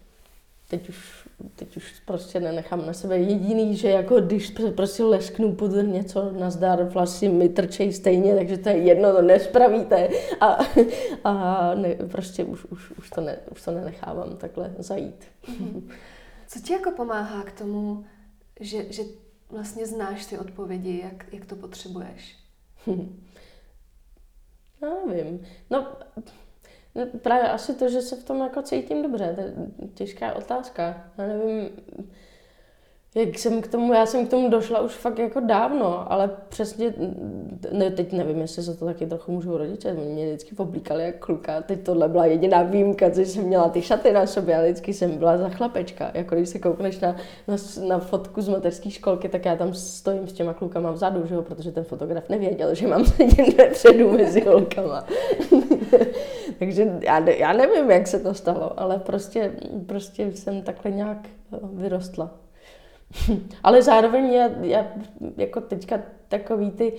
Teď 0.69 0.89
už, 0.89 1.27
teď 1.55 1.77
už 1.77 1.99
prostě 2.05 2.39
nenechám 2.39 2.85
na 2.85 2.93
sebe 2.93 3.17
jediný, 3.17 3.75
že 3.75 3.89
jako 3.89 4.21
když 4.21 4.53
prostě 4.75 5.03
lesknu 5.03 5.55
pod 5.55 5.71
něco 5.71 6.31
na 6.31 6.49
zdar, 6.49 6.83
vlastně 6.83 7.29
mi 7.29 7.49
trčej 7.49 7.93
stejně, 7.93 8.35
takže 8.35 8.57
to 8.57 8.69
je 8.69 8.77
jedno, 8.77 9.13
to 9.13 9.21
nespravíte. 9.21 10.09
A, 10.41 10.57
a 11.23 11.73
ne, 11.75 11.95
prostě 11.95 12.43
už, 12.43 12.65
už, 12.65 12.91
už, 12.91 13.09
to 13.09 13.21
ne, 13.21 13.37
už 13.51 13.61
to 13.61 13.71
nenechávám 13.71 14.37
takhle 14.37 14.73
zajít. 14.77 15.25
Mm-hmm. 15.47 15.91
Co 16.47 16.59
ti 16.59 16.73
jako 16.73 16.91
pomáhá 16.91 17.43
k 17.43 17.51
tomu, 17.51 18.05
že, 18.59 18.93
že 18.93 19.03
vlastně 19.49 19.87
znáš 19.87 20.25
ty 20.25 20.37
odpovědi, 20.37 21.01
jak, 21.03 21.33
jak 21.33 21.45
to 21.45 21.55
potřebuješ? 21.55 22.35
Já 24.81 24.89
nevím. 25.07 25.39
No, 25.69 25.87
No, 26.95 27.05
právě 27.05 27.49
asi 27.49 27.73
to, 27.75 27.89
že 27.89 28.01
se 28.01 28.15
v 28.15 28.23
tom 28.23 28.39
jako 28.39 28.61
cítím 28.61 29.03
dobře, 29.03 29.33
to 29.35 29.41
je 29.41 29.53
těžká 29.93 30.33
otázka. 30.33 31.11
Já 31.17 31.27
nevím, 31.27 31.69
jak 33.15 33.39
jsem 33.39 33.61
k 33.61 33.67
tomu, 33.67 33.93
já 33.93 34.05
jsem 34.05 34.27
k 34.27 34.29
tomu 34.29 34.49
došla 34.49 34.81
už 34.81 34.91
fakt 34.91 35.19
jako 35.19 35.39
dávno, 35.39 36.11
ale 36.11 36.29
přesně, 36.49 36.93
ne, 37.71 37.91
teď 37.91 38.13
nevím, 38.13 38.41
jestli 38.41 38.63
se 38.63 38.77
to 38.77 38.85
taky 38.85 39.05
trochu 39.05 39.31
můžou 39.31 39.57
rodiče, 39.57 39.93
mě 39.93 40.25
vždycky 40.25 40.55
oblíkali 40.55 41.03
jak 41.03 41.19
kluka, 41.19 41.61
teď 41.61 41.83
tohle 41.83 42.09
byla 42.09 42.25
jediná 42.25 42.63
výjimka, 42.63 43.09
že 43.09 43.25
jsem 43.25 43.43
měla 43.43 43.69
ty 43.69 43.81
šaty 43.81 44.11
na 44.11 44.27
sobě, 44.27 44.55
ale 44.55 44.65
vždycky 44.65 44.93
jsem 44.93 45.17
byla 45.17 45.37
za 45.37 45.49
chlapečka, 45.49 46.11
jako 46.13 46.35
když 46.35 46.49
se 46.49 46.59
koukneš 46.59 46.99
na, 46.99 47.15
na, 47.47 47.55
na 47.87 47.99
fotku 47.99 48.41
z 48.41 48.49
mateřské 48.49 48.91
školky, 48.91 49.29
tak 49.29 49.45
já 49.45 49.55
tam 49.55 49.73
stojím 49.73 50.27
s 50.27 50.33
těma 50.33 50.53
klukama 50.53 50.91
vzadu, 50.91 51.27
že 51.27 51.35
jo, 51.35 51.41
protože 51.41 51.71
ten 51.71 51.83
fotograf 51.83 52.29
nevěděl, 52.29 52.75
že 52.75 52.87
mám 52.87 53.05
sedět 53.05 53.57
vepředu 53.57 54.11
mezi 54.11 54.41
holkama. 54.41 55.05
Takže 56.59 56.99
já, 57.01 57.19
ne, 57.19 57.37
já 57.37 57.53
nevím, 57.53 57.91
jak 57.91 58.07
se 58.07 58.19
to 58.19 58.33
stalo, 58.33 58.79
ale 58.79 58.99
prostě, 58.99 59.53
prostě 59.85 60.31
jsem 60.31 60.61
takhle 60.61 60.91
nějak 60.91 61.17
vyrostla. 61.73 62.48
Ale 63.63 63.81
zároveň 63.81 64.33
já, 64.33 64.49
já 64.61 64.85
jako 65.37 65.61
teďka 65.61 65.99
takový 66.27 66.71
ty 66.71 66.93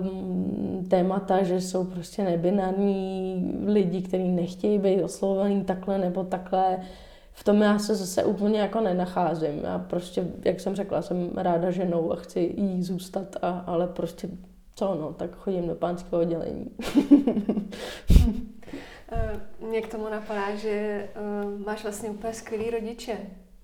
um, 0.00 0.86
témata, 0.90 1.42
že 1.42 1.60
jsou 1.60 1.84
prostě 1.84 2.24
nebinární 2.24 3.62
lidi, 3.66 4.02
kteří 4.02 4.28
nechtějí 4.28 4.78
být 4.78 5.02
oslovovaný 5.02 5.64
takhle 5.64 5.98
nebo 5.98 6.24
takhle, 6.24 6.78
v 7.32 7.44
tom 7.44 7.62
já 7.62 7.78
se 7.78 7.94
zase 7.94 8.24
úplně 8.24 8.60
jako 8.60 8.80
nenacházím. 8.80 9.60
Já 9.64 9.78
prostě, 9.78 10.28
jak 10.44 10.60
jsem 10.60 10.74
řekla, 10.74 11.02
jsem 11.02 11.30
ráda 11.36 11.70
ženou 11.70 12.12
a 12.12 12.16
chci 12.16 12.54
jí 12.56 12.82
zůstat, 12.82 13.36
a, 13.42 13.64
ale 13.66 13.86
prostě 13.86 14.28
co 14.74 14.94
no, 14.94 15.12
tak 15.12 15.36
chodím 15.36 15.68
do 15.68 15.74
pánského 15.74 16.22
oddělení. 16.22 16.66
Eh, 19.12 19.40
mě 19.60 19.80
k 19.80 19.90
tomu 19.90 20.08
napadá, 20.08 20.56
že 20.56 21.08
uh, 21.44 21.66
máš 21.66 21.82
vlastně 21.82 22.10
úplně 22.10 22.32
skvělý 22.32 22.70
rodiče. 22.70 23.16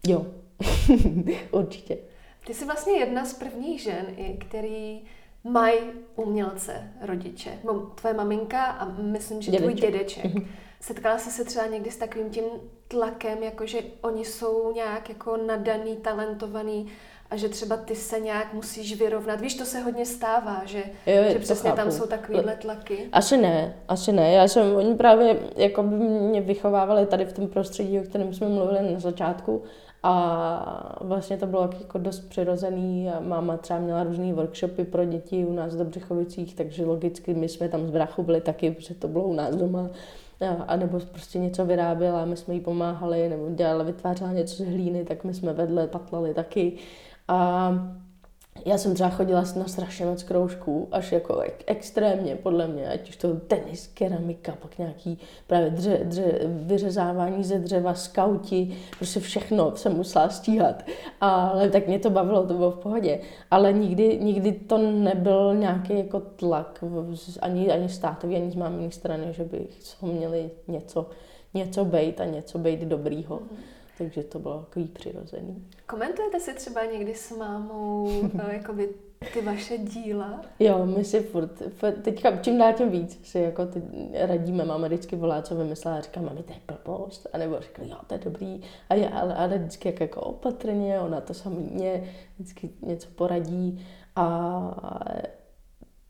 Jo, 0.07 0.27
určitě. 1.51 1.99
Ty 2.47 2.55
jsi 2.55 2.65
vlastně 2.65 2.93
jedna 2.93 3.25
z 3.25 3.35
prvních 3.35 3.83
žen, 3.83 4.07
který 4.39 5.03
mají 5.45 5.79
umělce 6.17 6.93
rodiče. 7.03 7.51
Tvoje 7.95 8.15
maminka 8.15 8.65
a 8.65 8.85
myslím, 8.85 9.43
že 9.43 9.51
dědeček. 9.51 9.71
tvůj 9.71 9.81
dědeček. 9.81 10.25
Mhm. 10.25 10.47
Setkala 10.81 11.19
jsi 11.19 11.31
se 11.31 11.45
třeba 11.45 11.67
někdy 11.67 11.91
s 11.91 11.97
takovým 11.97 12.31
tím 12.31 12.45
tlakem, 12.89 13.43
jako 13.43 13.67
že 13.67 13.79
oni 14.01 14.25
jsou 14.25 14.73
nějak 14.73 15.09
jako 15.09 15.37
nadaný, 15.37 15.97
talentovaný 15.97 16.87
a 17.31 17.37
že 17.37 17.49
třeba 17.49 17.77
ty 17.77 17.95
se 17.95 18.21
nějak 18.21 18.55
musíš 18.55 18.99
vyrovnat. 18.99 19.41
Víš, 19.41 19.55
to 19.55 19.65
se 19.65 19.81
hodně 19.81 20.07
stává, 20.07 20.63
že, 20.65 20.85
jo, 21.07 21.23
že 21.33 21.39
přesně 21.39 21.71
chápu. 21.71 21.83
tam 21.83 21.91
jsou 21.91 22.07
takovýhle 22.07 22.57
tlaky. 22.57 23.09
Asi 23.13 23.37
ne, 23.37 23.77
asi 23.89 24.13
ne. 24.13 24.33
Já 24.33 24.49
jsem, 24.49 24.77
oni 24.77 24.95
právě 24.95 25.37
jako 25.57 25.83
by 25.83 25.97
mě 25.97 26.41
vychovávali 26.41 27.07
tady 27.07 27.25
v 27.25 27.33
tom 27.33 27.49
prostředí, 27.49 28.01
o 28.01 28.03
kterém 28.03 28.35
jsme 28.35 28.49
mluvili 28.49 28.93
na 28.93 29.01
začátku 29.01 29.63
a 30.09 30.99
vlastně 31.01 31.37
to 31.37 31.47
bylo 31.47 31.71
jako 31.81 31.99
dost 31.99 32.21
přirozený. 32.21 33.11
Máma 33.21 33.57
třeba 33.57 33.79
měla 33.79 34.05
různé 34.05 34.33
workshopy 34.33 34.85
pro 34.85 35.05
děti 35.05 35.45
u 35.45 35.53
nás 35.53 35.75
v 35.75 35.79
Dobřichovicích, 35.79 36.55
takže 36.55 36.85
logicky 36.85 37.35
my 37.35 37.49
jsme 37.49 37.69
tam 37.69 37.87
z 37.87 37.91
brachu 37.91 38.23
byli 38.23 38.41
taky, 38.41 38.71
protože 38.71 38.95
to 38.95 39.09
bylo 39.09 39.25
u 39.25 39.33
nás 39.33 39.57
doma. 39.57 39.91
A 40.67 40.77
nebo 40.77 41.01
prostě 41.01 41.39
něco 41.39 41.65
vyráběla, 41.67 42.25
my 42.25 42.37
jsme 42.37 42.55
jí 42.55 42.61
pomáhali, 42.61 43.29
nebo 43.29 43.51
dělala, 43.51 43.85
vytvářela 43.85 44.33
něco 44.33 44.63
z 44.63 44.67
hlíny, 44.67 45.05
tak 45.05 45.25
my 45.25 45.35
jsme 45.35 45.53
vedle 45.53 45.87
patlali 45.87 46.35
taky. 46.35 46.73
A 47.29 47.73
já 48.67 48.79
jsem 48.79 48.95
třeba 48.95 49.11
chodila 49.11 49.45
na 49.57 49.65
strašně 49.67 50.07
moc 50.07 50.23
kroužků, 50.23 50.89
až 50.93 51.13
jako 51.13 51.43
extrémně, 51.67 52.37
podle 52.37 52.67
mě, 52.67 52.89
ať 52.89 53.09
už 53.09 53.17
to 53.17 53.35
tenis, 53.35 53.87
keramika, 53.87 54.53
pak 54.63 54.79
nějaký 54.79 55.19
právě 55.47 55.71
dře, 55.71 56.01
dře, 56.05 56.41
vyřezávání 56.47 57.45
ze 57.45 57.59
dřeva, 57.59 57.95
skauti, 57.95 58.77
prostě 58.99 59.21
všechno 59.21 59.77
jsem 59.77 59.97
musela 59.97 60.29
stíhat. 60.29 60.85
Ale 61.21 61.71
tak 61.71 61.87
mě 61.87 61.99
to 61.99 62.11
bavilo, 62.11 62.47
to 62.47 62.55
bylo 62.55 62.71
v 62.71 62.79
pohodě. 62.79 63.21
Ale 63.51 63.73
nikdy, 63.73 64.19
nikdy 64.23 64.53
to 64.53 64.79
nebyl 64.79 65.55
nějaký 65.55 65.99
jako 65.99 66.21
tlak, 66.21 66.85
ani, 67.43 67.71
ani 67.73 67.89
státový, 67.89 68.37
ani 68.37 68.51
z 68.51 68.55
máminy 68.55 68.91
strany, 68.91 69.33
že 69.33 69.45
by 69.45 69.67
měli 70.03 70.51
něco, 70.69 71.07
něco 71.55 71.85
bejt 71.85 72.21
a 72.21 72.25
něco 72.25 72.59
bejt 72.59 72.81
dobrýho. 72.81 73.41
Takže 73.99 74.23
to 74.23 74.39
bylo 74.39 74.59
takový 74.59 74.89
přirozený. 74.89 75.69
Komentujete 75.87 76.41
si 76.41 76.55
třeba 76.55 76.85
někdy 76.85 77.15
s 77.15 77.37
mámou 77.37 78.11
eh, 78.39 78.55
jakoby 78.55 78.89
ty 79.33 79.43
vaše 79.43 79.79
díla? 79.79 80.41
Jo, 80.59 80.87
my 80.87 81.05
si 81.05 81.21
furt, 81.21 81.63
teďka 82.03 82.37
čím 82.37 82.59
dál 82.59 82.73
tím 82.73 82.91
víc 82.91 83.29
si 83.29 83.39
jako 83.39 83.67
ty 83.67 83.83
radíme, 84.15 84.65
máme 84.65 84.89
vždycky 84.89 85.17
volá, 85.17 85.43
co 85.43 85.57
vymyslela 85.57 85.97
a 85.97 86.01
říká, 86.01 86.21
mami, 86.21 86.43
to 86.43 86.53
je 86.53 86.61
blbost, 86.67 87.27
a 87.33 87.39
nebo 87.39 87.61
říká, 87.61 87.83
jo, 87.83 87.97
to 88.07 88.15
je 88.15 88.21
dobrý, 88.25 88.61
a 88.89 88.95
já, 88.95 89.09
ale, 89.09 89.35
ale 89.35 89.59
vždycky 89.59 89.89
jak 89.89 90.01
jako 90.01 90.21
opatrně, 90.21 91.01
ona 91.01 91.21
to 91.21 91.35
samý 91.35 91.71
mě 91.73 92.05
vždycky 92.35 92.71
něco 92.83 93.09
poradí 93.17 93.87
a 94.17 94.27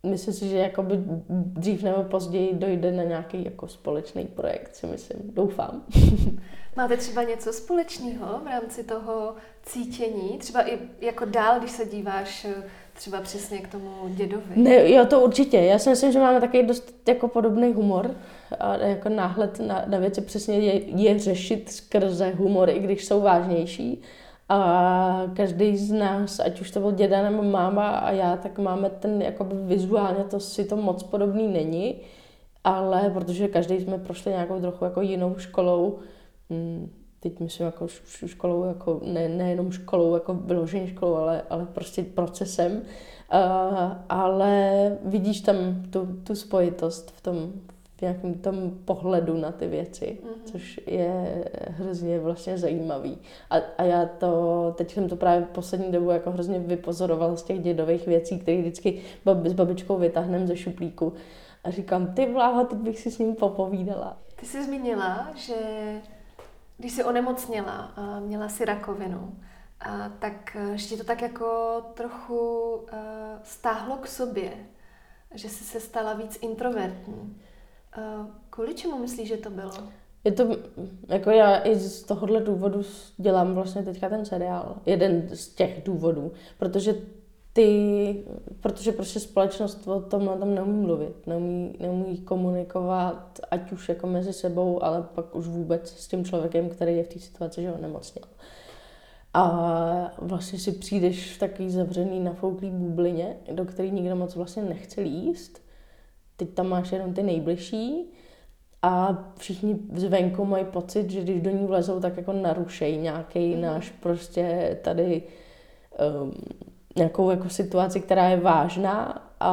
myslím 0.02 0.34
si, 0.34 0.48
že 0.48 0.56
jakoby 0.56 0.94
dřív 1.28 1.82
nebo 1.82 2.02
později 2.02 2.54
dojde 2.54 2.92
na 2.92 3.02
nějaký 3.02 3.44
jako 3.44 3.68
společný 3.68 4.24
projekt, 4.24 4.76
si 4.76 4.86
myslím, 4.86 5.18
doufám. 5.34 5.82
Máte 6.76 6.96
třeba 6.96 7.22
něco 7.22 7.52
společného 7.52 8.40
v 8.44 8.46
rámci 8.46 8.84
toho 8.84 9.34
cítění? 9.62 10.38
Třeba 10.38 10.68
i 10.68 10.78
jako 11.00 11.24
dál, 11.24 11.58
když 11.58 11.70
se 11.70 11.86
díváš 11.86 12.46
třeba 12.92 13.20
přesně 13.20 13.58
k 13.58 13.68
tomu 13.68 13.90
dědovi? 14.08 14.56
Ne, 14.56 14.90
jo, 14.90 15.06
to 15.06 15.20
určitě. 15.20 15.56
Já 15.56 15.78
si 15.78 15.90
myslím, 15.90 16.12
že 16.12 16.18
máme 16.18 16.40
takový 16.40 16.62
dost 16.62 16.94
jako 17.08 17.28
podobný 17.28 17.72
humor 17.72 18.10
a 18.58 18.76
jako 18.76 19.08
náhled 19.08 19.60
na, 19.60 19.84
na 19.86 19.98
věci 19.98 20.20
přesně 20.20 20.58
je, 20.58 21.02
je 21.02 21.18
řešit 21.18 21.70
skrze 21.72 22.30
humor, 22.30 22.70
i 22.70 22.78
když 22.78 23.04
jsou 23.04 23.20
vážnější. 23.20 24.02
A 24.48 25.22
každý 25.34 25.76
z 25.76 25.92
nás, 25.92 26.40
ať 26.40 26.60
už 26.60 26.70
to 26.70 26.80
byl 26.80 26.92
děda 26.92 27.30
nebo 27.30 27.42
máma 27.42 27.88
a 27.88 28.10
já, 28.10 28.36
tak 28.36 28.58
máme 28.58 28.90
ten 28.90 29.22
jakoby 29.22 29.54
vizuálně, 29.56 30.24
to 30.24 30.40
si 30.40 30.64
to 30.64 30.76
moc 30.76 31.02
podobný 31.02 31.48
není, 31.48 32.00
ale 32.64 33.10
protože 33.10 33.48
každý 33.48 33.80
jsme 33.80 33.98
prošli 33.98 34.30
nějakou 34.30 34.60
trochu 34.60 34.84
jako 34.84 35.00
jinou 35.00 35.34
školou, 35.38 35.98
hm, 36.50 36.90
teď 37.20 37.40
myslím 37.40 37.66
jako 37.66 37.86
školou, 38.26 38.64
jako 38.64 39.00
ne, 39.04 39.28
nejenom 39.28 39.72
školou, 39.72 40.14
jako 40.14 40.34
vyloženě 40.34 40.88
školou, 40.88 41.14
ale, 41.14 41.42
ale 41.50 41.66
prostě 41.66 42.02
procesem. 42.02 42.82
Uh, 43.34 43.92
ale 44.08 44.72
vidíš 45.04 45.40
tam 45.40 45.56
tu, 45.90 46.08
tu 46.24 46.34
spojitost 46.34 47.10
v 47.10 47.20
tom, 47.20 47.52
v 47.96 48.02
nějakém 48.02 48.34
tom 48.34 48.70
pohledu 48.84 49.36
na 49.36 49.52
ty 49.52 49.66
věci, 49.66 50.18
mm-hmm. 50.22 50.42
což 50.44 50.80
je 50.86 51.44
hrozně 51.70 52.20
vlastně 52.20 52.58
zajímavý. 52.58 53.18
A, 53.50 53.56
a 53.78 53.82
já 53.82 54.06
to, 54.06 54.74
teď 54.76 54.92
jsem 54.92 55.08
to 55.08 55.16
právě 55.16 55.46
poslední 55.46 55.92
dobu 55.92 56.10
jako 56.10 56.30
hrozně 56.30 56.58
vypozoroval 56.58 57.36
z 57.36 57.42
těch 57.42 57.60
dědových 57.60 58.06
věcí, 58.06 58.38
které 58.38 58.58
vždycky 58.58 59.02
s 59.44 59.52
babičkou 59.52 59.96
vytáhnem 59.98 60.46
ze 60.46 60.56
šuplíku. 60.56 61.12
A 61.64 61.70
říkám, 61.70 62.14
ty 62.14 62.32
vláho, 62.32 62.64
teď 62.64 62.78
bych 62.78 62.98
si 62.98 63.10
s 63.10 63.18
ním 63.18 63.34
popovídala. 63.34 64.18
Ty 64.36 64.46
jsi 64.46 64.64
zmínila, 64.64 65.30
že 65.34 65.54
když 66.78 66.92
jsi 66.92 67.04
onemocněla 67.04 67.92
a 67.96 68.20
měla 68.20 68.48
si 68.48 68.64
rakovinu, 68.64 69.34
a 69.80 70.08
tak 70.18 70.56
ještě 70.72 70.96
to 70.96 71.04
tak 71.04 71.22
jako 71.22 71.80
trochu 71.94 72.74
uh, 72.74 72.88
stáhlo 73.42 73.96
k 73.96 74.06
sobě, 74.06 74.52
že 75.34 75.48
jsi 75.48 75.64
se 75.64 75.80
stala 75.80 76.14
víc 76.14 76.38
introvertní. 76.42 77.40
Uh, 77.98 78.26
kvůli 78.50 78.74
čemu 78.74 78.98
myslíš, 78.98 79.28
že 79.28 79.36
to 79.36 79.50
bylo? 79.50 79.72
Je 80.24 80.32
to, 80.32 80.56
jako 81.08 81.30
já 81.30 81.66
i 81.66 81.76
z 81.76 82.02
tohohle 82.02 82.40
důvodu 82.40 82.82
dělám 83.16 83.54
vlastně 83.54 83.82
teďka 83.82 84.08
ten 84.08 84.24
seriál. 84.24 84.76
Jeden 84.86 85.28
z 85.32 85.48
těch 85.48 85.82
důvodů, 85.84 86.32
protože 86.58 86.94
ty, 87.52 88.24
protože 88.60 88.92
prostě 88.92 89.20
společnost 89.20 89.88
o 89.88 90.00
tomhle 90.00 90.38
tam 90.38 90.54
neumí 90.54 90.80
mluvit, 90.80 91.26
neumí, 91.26 91.76
neumí 91.80 92.18
komunikovat, 92.18 93.40
ať 93.50 93.72
už 93.72 93.88
jako 93.88 94.06
mezi 94.06 94.32
sebou, 94.32 94.84
ale 94.84 95.02
pak 95.14 95.36
už 95.36 95.46
vůbec 95.46 95.90
s 95.90 96.08
tím 96.08 96.24
člověkem, 96.24 96.68
který 96.68 96.96
je 96.96 97.04
v 97.04 97.08
té 97.08 97.18
situaci, 97.18 97.62
že 97.62 97.70
ho 97.70 97.78
nemocněl. 97.80 98.24
A 99.34 100.14
vlastně 100.18 100.58
si 100.58 100.72
přijdeš 100.72 101.36
v 101.36 101.38
takový 101.38 101.70
zavřený, 101.70 102.20
nafouklý 102.20 102.70
bublině, 102.70 103.36
do 103.52 103.64
který 103.64 103.90
nikdo 103.90 104.16
moc 104.16 104.34
vlastně 104.34 104.62
nechce 104.62 105.00
líst. 105.00 105.65
Teď 106.36 106.50
tam 106.50 106.68
máš 106.68 106.92
jenom 106.92 107.14
ty 107.14 107.22
nejbližší 107.22 108.12
a 108.82 109.24
všichni 109.38 109.78
zvenku 109.94 110.44
mají 110.44 110.64
pocit, 110.64 111.10
že 111.10 111.20
když 111.20 111.42
do 111.42 111.50
ní 111.50 111.66
vlezou, 111.66 112.00
tak 112.00 112.16
jako 112.16 112.32
narušejí 112.32 112.98
nějaký 112.98 113.54
mm. 113.54 113.60
náš 113.60 113.90
prostě 113.90 114.78
tady 114.82 115.22
um, 116.22 116.32
nějakou 116.96 117.30
jako 117.30 117.48
situaci, 117.48 118.00
která 118.00 118.28
je 118.28 118.36
vážná 118.36 119.28
a, 119.40 119.52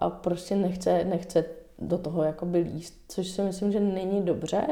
a 0.00 0.10
prostě 0.10 0.56
nechce, 0.56 1.04
nechce 1.04 1.44
do 1.78 1.98
toho 1.98 2.22
jakoby 2.22 2.58
líst, 2.58 2.94
což 3.08 3.28
si 3.28 3.42
myslím, 3.42 3.72
že 3.72 3.80
není 3.80 4.22
dobře. 4.22 4.62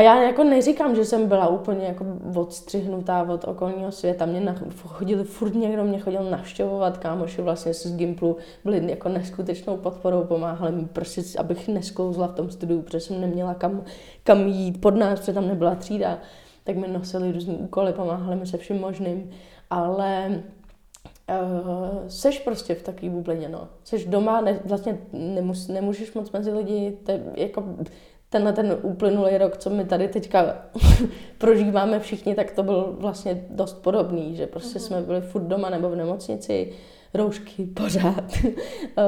A 0.00 0.02
já 0.02 0.22
jako 0.22 0.44
neříkám, 0.44 0.96
že 0.96 1.04
jsem 1.04 1.28
byla 1.28 1.48
úplně 1.48 1.86
jako 1.86 2.04
odstřihnutá 2.34 3.22
od 3.22 3.44
okolního 3.44 3.92
světa. 3.92 4.26
Mě 4.26 4.40
na, 4.40 4.54
chodili, 4.86 5.24
furt 5.24 5.54
někdo 5.54 5.84
mě 5.84 5.98
chodil 5.98 6.24
navštěvovat, 6.30 6.98
kámoši 6.98 7.42
vlastně 7.42 7.74
z 7.74 7.96
Gimplu 7.96 8.36
byli 8.64 8.90
jako 8.90 9.08
neskutečnou 9.08 9.76
podporou, 9.76 10.24
pomáhali 10.24 10.72
mi 10.72 10.84
prostě, 10.84 11.22
abych 11.38 11.68
nesklouzla 11.68 12.26
v 12.26 12.34
tom 12.34 12.50
studiu, 12.50 12.82
protože 12.82 13.00
jsem 13.00 13.20
neměla 13.20 13.54
kam, 13.54 13.84
kam 14.22 14.46
jít 14.46 14.80
pod 14.80 14.96
nás, 14.96 15.20
protože 15.20 15.32
tam 15.32 15.48
nebyla 15.48 15.74
třída. 15.74 16.18
Tak 16.64 16.76
mi 16.76 16.88
nosili 16.88 17.32
různý 17.32 17.54
úkoly, 17.56 17.92
pomáhali 17.92 18.36
mi 18.36 18.46
se 18.46 18.56
vším 18.56 18.80
možným 18.80 19.30
ale 19.70 20.42
uh, 21.30 22.08
seš 22.08 22.38
prostě 22.38 22.74
v 22.74 22.82
takové 22.82 23.10
bublině, 23.10 23.48
no. 23.48 23.68
Seš 23.84 24.04
doma, 24.04 24.40
ne, 24.40 24.60
vlastně 24.64 24.98
nemus, 25.12 25.68
nemůžeš 25.68 26.12
moc 26.12 26.32
mezi 26.32 26.52
lidi, 26.52 26.98
to 27.04 27.10
je 27.10 27.22
jako 27.36 27.64
tenhle 28.30 28.52
ten 28.52 28.78
uplynulý 28.82 29.38
rok, 29.38 29.56
co 29.56 29.70
my 29.70 29.84
tady 29.84 30.08
teďka 30.08 30.56
prožíváme 31.38 32.00
všichni, 32.00 32.34
tak 32.34 32.50
to 32.50 32.62
byl 32.62 32.96
vlastně 32.98 33.46
dost 33.50 33.74
podobný, 33.82 34.36
že 34.36 34.46
prostě 34.46 34.78
uh-huh. 34.78 34.82
jsme 34.82 35.00
byli 35.00 35.20
furt 35.20 35.42
doma 35.42 35.70
nebo 35.70 35.90
v 35.90 35.96
nemocnici, 35.96 36.72
roušky 37.14 37.66
pořád, 37.66 38.24
eh, 38.44 39.02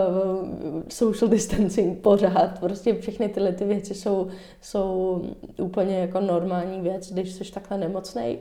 social 0.88 1.30
distancing 1.30 1.98
pořád, 2.00 2.58
prostě 2.60 2.94
všechny 2.94 3.28
tyhle 3.28 3.52
ty 3.52 3.64
věci 3.64 3.94
jsou, 3.94 4.28
jsou 4.60 5.22
úplně 5.58 5.98
jako 5.98 6.20
normální 6.20 6.80
věc, 6.80 7.12
když 7.12 7.32
jsi 7.32 7.52
takhle 7.52 7.78
nemocnej 7.78 8.38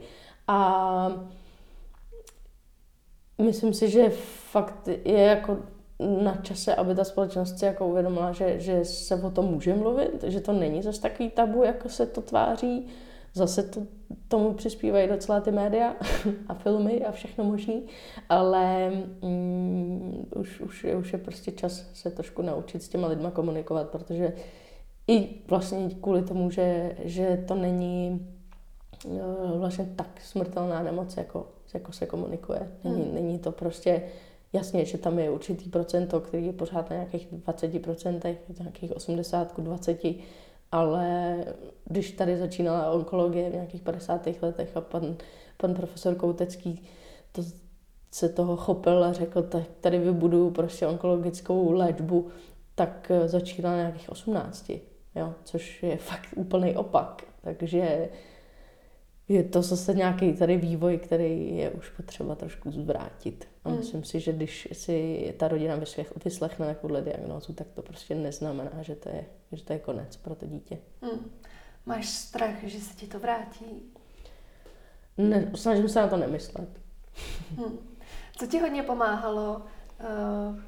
a 0.48 1.12
Myslím 3.42 3.74
si, 3.74 3.90
že 3.90 4.10
fakt 4.52 4.88
je 4.88 5.22
jako 5.22 5.58
na 6.24 6.36
čase, 6.36 6.76
aby 6.76 6.96
ta 6.96 7.04
společnost 7.04 7.60
si 7.60 7.66
jako 7.66 7.88
uvědomila, 7.88 8.32
že, 8.32 8.60
že 8.60 8.86
se 8.86 9.16
o 9.16 9.32
tom 9.32 9.46
může 9.46 9.76
mluvit, 9.76 10.24
že 10.28 10.42
to 10.42 10.54
není 10.54 10.82
zase 10.82 11.02
takový 11.02 11.30
tabu, 11.30 11.64
jako 11.64 11.90
se 11.90 12.06
to 12.06 12.22
tváří. 12.22 12.88
Zase 13.34 13.64
to, 13.64 13.82
tomu 14.28 14.54
přispívají 14.54 15.08
docela 15.08 15.42
ty 15.42 15.52
média 15.52 15.96
a 16.48 16.54
filmy 16.54 17.06
a 17.06 17.12
všechno 17.12 17.44
možný, 17.44 17.86
ale 18.30 18.90
mm, 19.22 20.26
už, 20.36 20.62
už, 20.62 20.84
je, 20.84 20.96
už 20.96 21.14
je 21.14 21.20
prostě 21.20 21.52
čas 21.52 21.86
se 21.94 22.12
trošku 22.12 22.42
naučit 22.42 22.84
s 22.84 22.90
těma 22.90 23.08
lidma 23.08 23.32
komunikovat, 23.32 23.90
protože 23.90 24.34
i 25.08 25.30
vlastně 25.48 25.90
kvůli 26.02 26.22
tomu, 26.22 26.52
že, 26.52 26.96
že 27.04 27.44
to 27.48 27.56
není 27.56 28.28
no, 29.08 29.60
vlastně 29.60 29.90
tak 29.96 30.22
smrtelná 30.22 30.84
nemoc, 30.84 31.18
jako 31.18 31.48
jako 31.74 31.92
se 31.92 32.06
komunikuje. 32.06 32.72
Není, 32.84 33.04
hmm. 33.04 33.16
není 33.16 33.40
to 33.40 33.52
prostě 33.52 34.04
jasně, 34.54 34.86
že 34.86 34.98
tam 34.98 35.20
je 35.20 35.30
určitý 35.30 35.70
procento, 35.70 36.20
který 36.20 36.46
je 36.46 36.54
pořád 36.54 36.90
na 36.90 36.96
nějakých 36.96 37.34
20%, 37.34 38.36
nějakých 38.60 38.96
80 38.96 39.60
20, 39.60 40.00
ale 40.72 41.38
když 41.86 42.12
tady 42.12 42.38
začínala 42.38 42.92
onkologie 42.92 43.50
v 43.50 43.54
nějakých 43.54 43.82
50. 43.82 44.28
letech 44.42 44.78
a 44.78 44.82
pan, 44.82 45.16
pan 45.58 45.74
profesor 45.74 46.16
Koutecký 46.16 46.84
to, 47.32 47.42
se 48.12 48.30
toho 48.30 48.58
chopil 48.58 49.04
a 49.04 49.14
řekl, 49.14 49.44
tak 49.44 49.64
tady 49.82 50.00
vybuduju 50.00 50.52
prostě 50.52 50.88
onkologickou 50.88 51.72
léčbu, 51.72 52.28
tak 52.76 53.12
začínala 53.26 53.76
na 53.76 53.82
nějakých 53.82 54.10
18, 54.10 54.72
jo, 55.16 55.34
což 55.44 55.84
je 55.84 55.98
fakt 55.98 56.28
úplný 56.36 56.76
opak. 56.76 57.24
Takže 57.42 58.10
je 59.32 59.44
to 59.44 59.62
zase 59.62 59.94
nějaký 59.94 60.34
tady 60.34 60.58
vývoj, 60.58 60.98
který 60.98 61.58
je 61.58 61.70
už 61.70 61.90
potřeba 61.90 62.36
trošku 62.36 62.72
zvrátit. 62.72 63.48
A 63.64 63.70
mm. 63.70 63.78
myslím 63.78 64.04
si, 64.04 64.20
že 64.20 64.34
když 64.34 64.68
si 64.72 65.34
ta 65.40 65.48
rodina 65.48 65.80
vyslechne 66.26 66.66
takovouhle 66.66 67.02
diagnózu, 67.02 67.54
tak 67.54 67.68
to 67.68 67.82
prostě 67.82 68.16
neznamená, 68.16 68.72
že 68.82 68.96
to 68.96 69.10
je, 69.10 69.26
že 69.52 69.64
to 69.64 69.74
je 69.74 69.80
konec 69.80 70.18
pro 70.18 70.36
to 70.36 70.46
dítě. 70.46 70.78
Mm. 71.02 71.32
Máš 71.86 72.10
strach, 72.10 72.64
že 72.64 72.80
se 72.80 72.94
ti 72.94 73.08
to 73.08 73.20
vrátí? 73.20 73.66
Ne, 75.18 75.52
snažím 75.56 75.90
se 75.90 76.02
na 76.02 76.08
to 76.08 76.18
nemyslet. 76.18 76.70
Mm. 77.58 77.78
Co 78.38 78.48
ti 78.48 78.60
hodně 78.60 78.84
pomáhalo, 78.84 79.62
uh, 80.00 80.60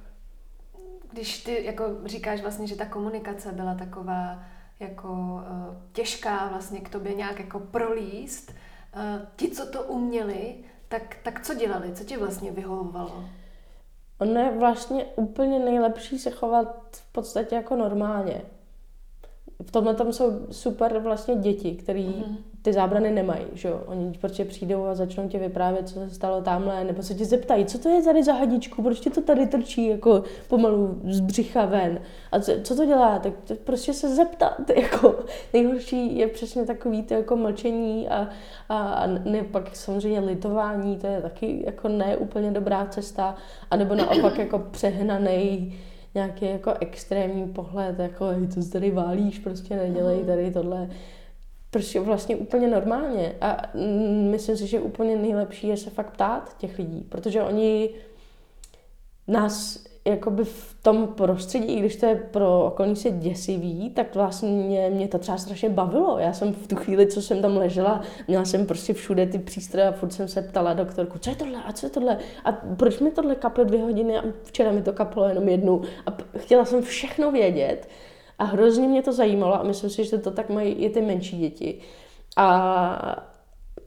když 1.12 1.44
ty 1.44 1.66
jako 1.66 1.84
říkáš 2.06 2.42
vlastně, 2.42 2.68
že 2.68 2.76
ta 2.76 2.86
komunikace 2.86 3.52
byla 3.52 3.76
taková 3.76 4.44
jako 4.80 5.12
uh, 5.12 5.76
těžká 5.94 6.48
vlastně 6.48 6.80
k 6.80 6.90
tobě 6.90 7.14
nějak 7.14 7.40
jako 7.40 7.60
prolíst. 7.60 8.52
Uh, 8.52 9.26
ti, 9.36 9.50
co 9.50 9.66
to 9.66 9.84
uměli, 9.84 10.56
tak, 10.88 11.18
tak 11.24 11.46
co 11.46 11.54
dělali? 11.54 11.96
Co 11.96 12.04
ti 12.04 12.18
vlastně 12.18 12.52
vyhovovalo? 12.52 13.26
Ono 14.20 14.40
je 14.40 14.58
vlastně 14.60 15.06
úplně 15.06 15.60
nejlepší 15.60 16.20
se 16.20 16.32
chovat 16.32 16.88
v 16.92 17.12
podstatě 17.12 17.56
jako 17.56 17.76
normálně. 17.76 18.42
V 19.66 19.72
tomhle 19.72 19.96
tam 19.96 20.14
jsou 20.14 20.48
super 20.52 21.00
vlastně 21.00 21.36
děti, 21.36 21.76
který 21.76 22.08
mm-hmm. 22.08 22.38
Ty 22.64 22.74
zábrany 22.74 23.12
nemají, 23.12 23.46
že 23.54 23.68
jo. 23.68 23.82
Oni 23.86 24.18
prostě 24.22 24.46
přijdou 24.46 24.86
a 24.86 24.96
začnou 24.96 25.28
ti 25.28 25.40
vyprávět, 25.40 25.90
co 25.90 25.94
se 25.94 26.10
stalo 26.10 26.42
tamhle, 26.42 26.84
nebo 26.84 27.04
se 27.04 27.14
tě 27.14 27.26
zeptají, 27.26 27.66
co 27.66 27.80
to 27.80 27.90
je 27.90 28.04
tady 28.04 28.24
za 28.24 28.34
hadičku, 28.34 28.84
proč 28.84 29.00
ti 29.00 29.10
to 29.10 29.22
tady 29.22 29.48
trčí 29.48 29.88
jako 29.88 30.24
pomalu 30.48 31.02
z 31.10 31.20
břicha 31.20 31.66
ven. 31.66 32.00
A 32.32 32.40
co, 32.40 32.52
co 32.64 32.76
to 32.76 32.86
dělá? 32.86 33.20
Tak 33.20 33.34
to 33.48 33.56
prostě 33.56 33.94
se 33.94 34.16
zeptat, 34.16 34.70
jako 34.76 35.16
nejhorší 35.54 36.18
je 36.18 36.28
přesně 36.28 36.66
takový 36.66 37.04
to 37.04 37.14
jako 37.14 37.36
mlčení 37.36 38.10
a, 38.10 38.30
a, 38.70 38.78
a 38.78 39.08
ne, 39.08 39.44
pak 39.44 39.76
samozřejmě 39.76 40.20
litování, 40.20 40.98
to 40.98 41.08
je 41.08 41.22
taky 41.22 41.64
jako 41.66 41.88
ne 41.88 42.18
úplně 42.18 42.52
dobrá 42.52 42.86
cesta, 42.86 43.36
anebo 43.72 43.96
naopak 43.96 44.38
jako 44.38 44.60
přehnaný 44.60 45.76
nějaký 46.16 46.46
jako 46.46 46.74
extrémní 46.80 47.48
pohled, 47.48 48.00
jako 48.00 48.26
to 48.54 48.70
tady 48.72 48.92
válíš, 48.92 49.40
prostě 49.40 49.76
nedělej 49.76 50.18
mhm. 50.18 50.28
tady 50.28 50.52
tohle. 50.52 50.90
Prostě 51.74 52.00
vlastně 52.00 52.36
úplně 52.36 52.68
normálně. 52.68 53.36
A 53.42 53.62
myslím 54.32 54.58
si, 54.58 54.68
že 54.68 54.80
úplně 54.80 55.16
nejlepší 55.16 55.68
je 55.68 55.78
se 55.78 55.90
fakt 55.90 56.12
ptát 56.12 56.58
těch 56.58 56.78
lidí, 56.78 57.06
protože 57.10 57.42
oni 57.42 57.90
nás 59.28 59.84
jakoby 60.06 60.44
v 60.44 60.76
tom 60.82 61.08
prostředí, 61.08 61.74
i 61.74 61.80
když 61.80 61.96
to 61.96 62.06
je 62.06 62.16
pro 62.16 62.66
okolní 62.66 62.96
se 62.96 63.12
děsivý, 63.12 63.90
tak 63.90 64.16
vlastně 64.16 64.90
mě 64.90 65.08
to 65.08 65.18
třeba 65.20 65.38
strašně 65.38 65.70
bavilo. 65.70 66.20
Já 66.20 66.34
jsem 66.34 66.54
v 66.54 66.68
tu 66.68 66.76
chvíli, 66.76 67.08
co 67.08 67.22
jsem 67.22 67.42
tam 67.42 67.58
ležela, 67.58 68.02
měla 68.28 68.46
jsem 68.46 68.66
prostě 68.66 68.94
všude 68.94 69.26
ty 69.26 69.40
přístroje 69.40 69.88
a 69.88 69.92
furt 69.92 70.14
jsem 70.14 70.28
se 70.28 70.42
ptala 70.42 70.74
doktorku, 70.74 71.20
co 71.20 71.30
je 71.30 71.36
tohle 71.36 71.64
a 71.64 71.74
co 71.74 71.86
je 71.86 71.90
tohle 71.90 72.18
a 72.46 72.52
proč 72.52 73.00
mi 73.00 73.12
tohle 73.12 73.36
kaplo 73.36 73.64
dvě 73.64 73.82
hodiny 73.82 74.18
a 74.18 74.24
včera 74.44 74.72
mi 74.72 74.82
to 74.82 74.94
kaplo 74.94 75.28
jenom 75.28 75.50
jednu 75.50 75.82
a 76.06 76.18
chtěla 76.38 76.66
jsem 76.66 76.82
všechno 76.82 77.32
vědět 77.32 77.88
a 78.40 78.44
hrozně 78.44 78.88
mě 78.88 79.02
to 79.02 79.14
zajímalo 79.14 79.60
a 79.60 79.64
myslím 79.64 79.90
si, 79.90 80.06
že 80.06 80.18
to 80.18 80.32
tak 80.32 80.50
mají 80.50 80.74
i 80.74 80.90
ty 80.90 81.02
menší 81.02 81.38
děti. 81.38 81.80
A 82.38 83.26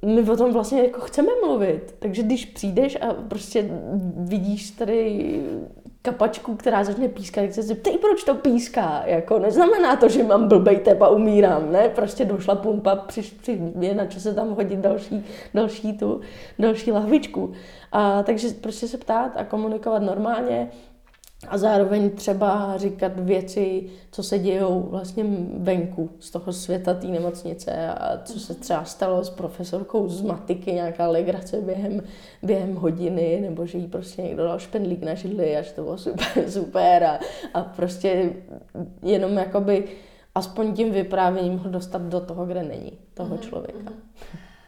my 0.05 0.30
o 0.30 0.36
tom 0.36 0.53
vlastně 0.53 0.82
jako 0.82 1.01
chceme 1.01 1.28
mluvit. 1.47 1.94
Takže 1.99 2.22
když 2.22 2.44
přijdeš 2.47 2.99
a 3.01 3.14
prostě 3.28 3.70
vidíš 4.16 4.70
tady 4.70 5.40
kapačku, 6.03 6.57
která 6.57 6.84
začne 6.84 7.09
pískat, 7.09 7.40
tak 7.40 7.53
se 7.53 7.62
zeptej, 7.62 7.99
proč 7.99 8.24
to 8.24 8.34
píská. 8.34 9.03
Jako, 9.07 9.38
neznamená 9.38 9.97
to, 9.97 10.09
že 10.09 10.22
mám 10.22 10.49
blbej 10.49 10.76
tep 10.76 11.03
a 11.03 11.09
umírám, 11.09 11.72
ne? 11.72 11.88
Prostě 11.88 12.24
došla 12.24 12.55
pumpa, 12.55 12.97
při, 12.97 13.22
při, 13.22 13.61
je 13.80 13.94
na 13.94 14.07
čase 14.07 14.34
tam 14.34 14.55
hodit 14.55 14.78
další, 14.78 15.24
další 15.55 15.99
tu, 15.99 16.20
další 16.59 16.92
lahvičku. 16.92 17.53
A, 17.92 18.22
takže 18.22 18.49
prostě 18.61 18.88
se 18.88 18.99
ptát 18.99 19.32
a 19.36 19.44
komunikovat 19.44 20.03
normálně 20.03 20.70
a 21.49 21.59
zároveň 21.59 22.11
třeba 22.11 22.76
říkat 22.76 23.12
věci, 23.20 23.86
co 24.11 24.22
se 24.22 24.38
dějou 24.38 24.86
vlastně 24.90 25.24
venku 25.57 26.11
z 26.20 26.30
toho 26.30 26.53
světa 26.53 26.94
té 26.94 27.07
nemocnice 27.07 27.88
a 27.88 28.20
co 28.24 28.40
se 28.40 28.55
třeba 28.55 28.84
stalo 28.84 29.24
s 29.24 29.30
profesorkou 29.30 30.09
z 30.09 30.22
matiky, 30.22 30.72
nějaká 30.72 31.09
legrace 31.09 31.61
během, 31.61 32.03
během 32.42 32.74
hodiny, 32.74 33.38
nebo 33.40 33.66
že 33.66 33.78
jí 33.78 33.86
prostě 33.86 34.22
někdo 34.22 34.44
dal 34.44 34.59
špendlík 34.59 35.03
na 35.03 35.14
židli 35.14 35.57
a 35.57 35.62
že 35.62 35.72
to 35.72 35.82
bylo 35.82 35.99
super, 35.99 36.26
super 36.49 37.05
a, 37.05 37.18
a 37.55 37.62
prostě 37.62 38.32
jenom 39.03 39.32
jakoby 39.36 39.84
aspoň 40.34 40.74
tím 40.74 40.92
vyprávěním 40.92 41.59
ho 41.59 41.70
dostat 41.70 42.03
do 42.03 42.20
toho, 42.20 42.47
kde 42.47 42.62
není 42.62 42.99
toho 43.14 43.38
člověka. 43.38 43.92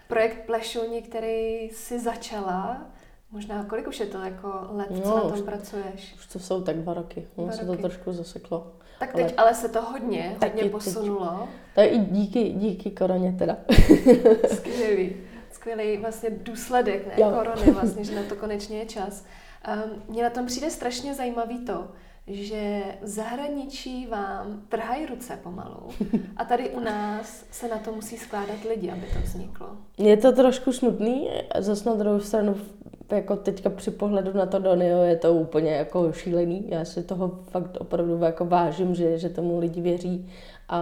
Projekt 0.08 0.46
Plešuni, 0.46 1.02
který 1.02 1.68
si 1.68 2.00
začala, 2.00 2.90
Možná 3.30 3.64
kolik 3.64 3.88
už 3.88 4.00
je 4.00 4.06
to 4.06 4.18
jako 4.18 4.48
let, 4.70 4.90
no, 4.90 5.00
co 5.00 5.14
na 5.14 5.20
tom 5.20 5.32
už, 5.32 5.40
pracuješ? 5.40 6.14
Už 6.14 6.26
to 6.26 6.38
jsou 6.38 6.62
tak 6.62 6.76
dva 6.76 6.94
roky. 6.94 7.26
Dva 7.36 7.52
se 7.52 7.64
roky. 7.64 7.76
to 7.76 7.88
trošku 7.88 8.12
zaseklo. 8.12 8.72
Tak 8.98 9.12
teď 9.12 9.24
ale, 9.24 9.34
ale 9.36 9.54
se 9.54 9.68
to 9.68 9.82
hodně, 9.82 10.36
hodně 10.42 10.70
posunulo. 10.70 11.48
To 11.74 11.80
je 11.80 11.88
i 11.88 11.98
díky, 11.98 12.52
díky 12.52 12.90
koroně 12.90 13.32
teda. 13.38 13.56
Skvělý. 14.54 15.16
Skvělý 15.52 15.96
vlastně 15.96 16.30
důsledek 16.30 17.06
ne, 17.06 17.14
jo. 17.16 17.30
korony, 17.30 17.70
vlastně, 17.72 18.04
že 18.04 18.14
na 18.14 18.22
to 18.22 18.36
konečně 18.36 18.78
je 18.78 18.86
čas. 18.86 19.24
Um, 19.84 20.02
mně 20.08 20.22
na 20.22 20.30
tom 20.30 20.46
přijde 20.46 20.70
strašně 20.70 21.14
zajímavý 21.14 21.58
to, 21.58 21.88
že 22.26 22.82
v 23.02 23.08
zahraničí 23.08 24.06
vám 24.06 24.62
trhají 24.68 25.06
ruce 25.06 25.38
pomalu 25.42 25.88
a 26.36 26.44
tady 26.44 26.70
u 26.70 26.80
nás 26.80 27.44
se 27.50 27.68
na 27.68 27.78
to 27.78 27.92
musí 27.92 28.16
skládat 28.16 28.64
lidi, 28.68 28.90
aby 28.90 29.06
to 29.12 29.18
vzniklo. 29.24 29.68
Je 29.98 30.16
to 30.16 30.32
trošku 30.32 30.72
smutný, 30.72 31.30
zase 31.58 31.88
na 31.88 31.94
druhou 31.94 32.20
stranu 32.20 32.56
jako 33.10 33.36
teďka 33.36 33.70
při 33.70 33.90
pohledu 33.90 34.32
na 34.32 34.46
to 34.46 34.58
Donio 34.58 35.02
je 35.02 35.16
to 35.16 35.34
úplně 35.34 35.70
jako 35.70 36.12
šílený. 36.12 36.64
Já 36.68 36.84
si 36.84 37.02
toho 37.02 37.38
fakt 37.50 37.76
opravdu 37.80 38.18
jako 38.22 38.44
vážím, 38.44 38.94
že, 38.94 39.18
že 39.18 39.28
tomu 39.28 39.58
lidi 39.58 39.80
věří 39.80 40.30
a, 40.68 40.78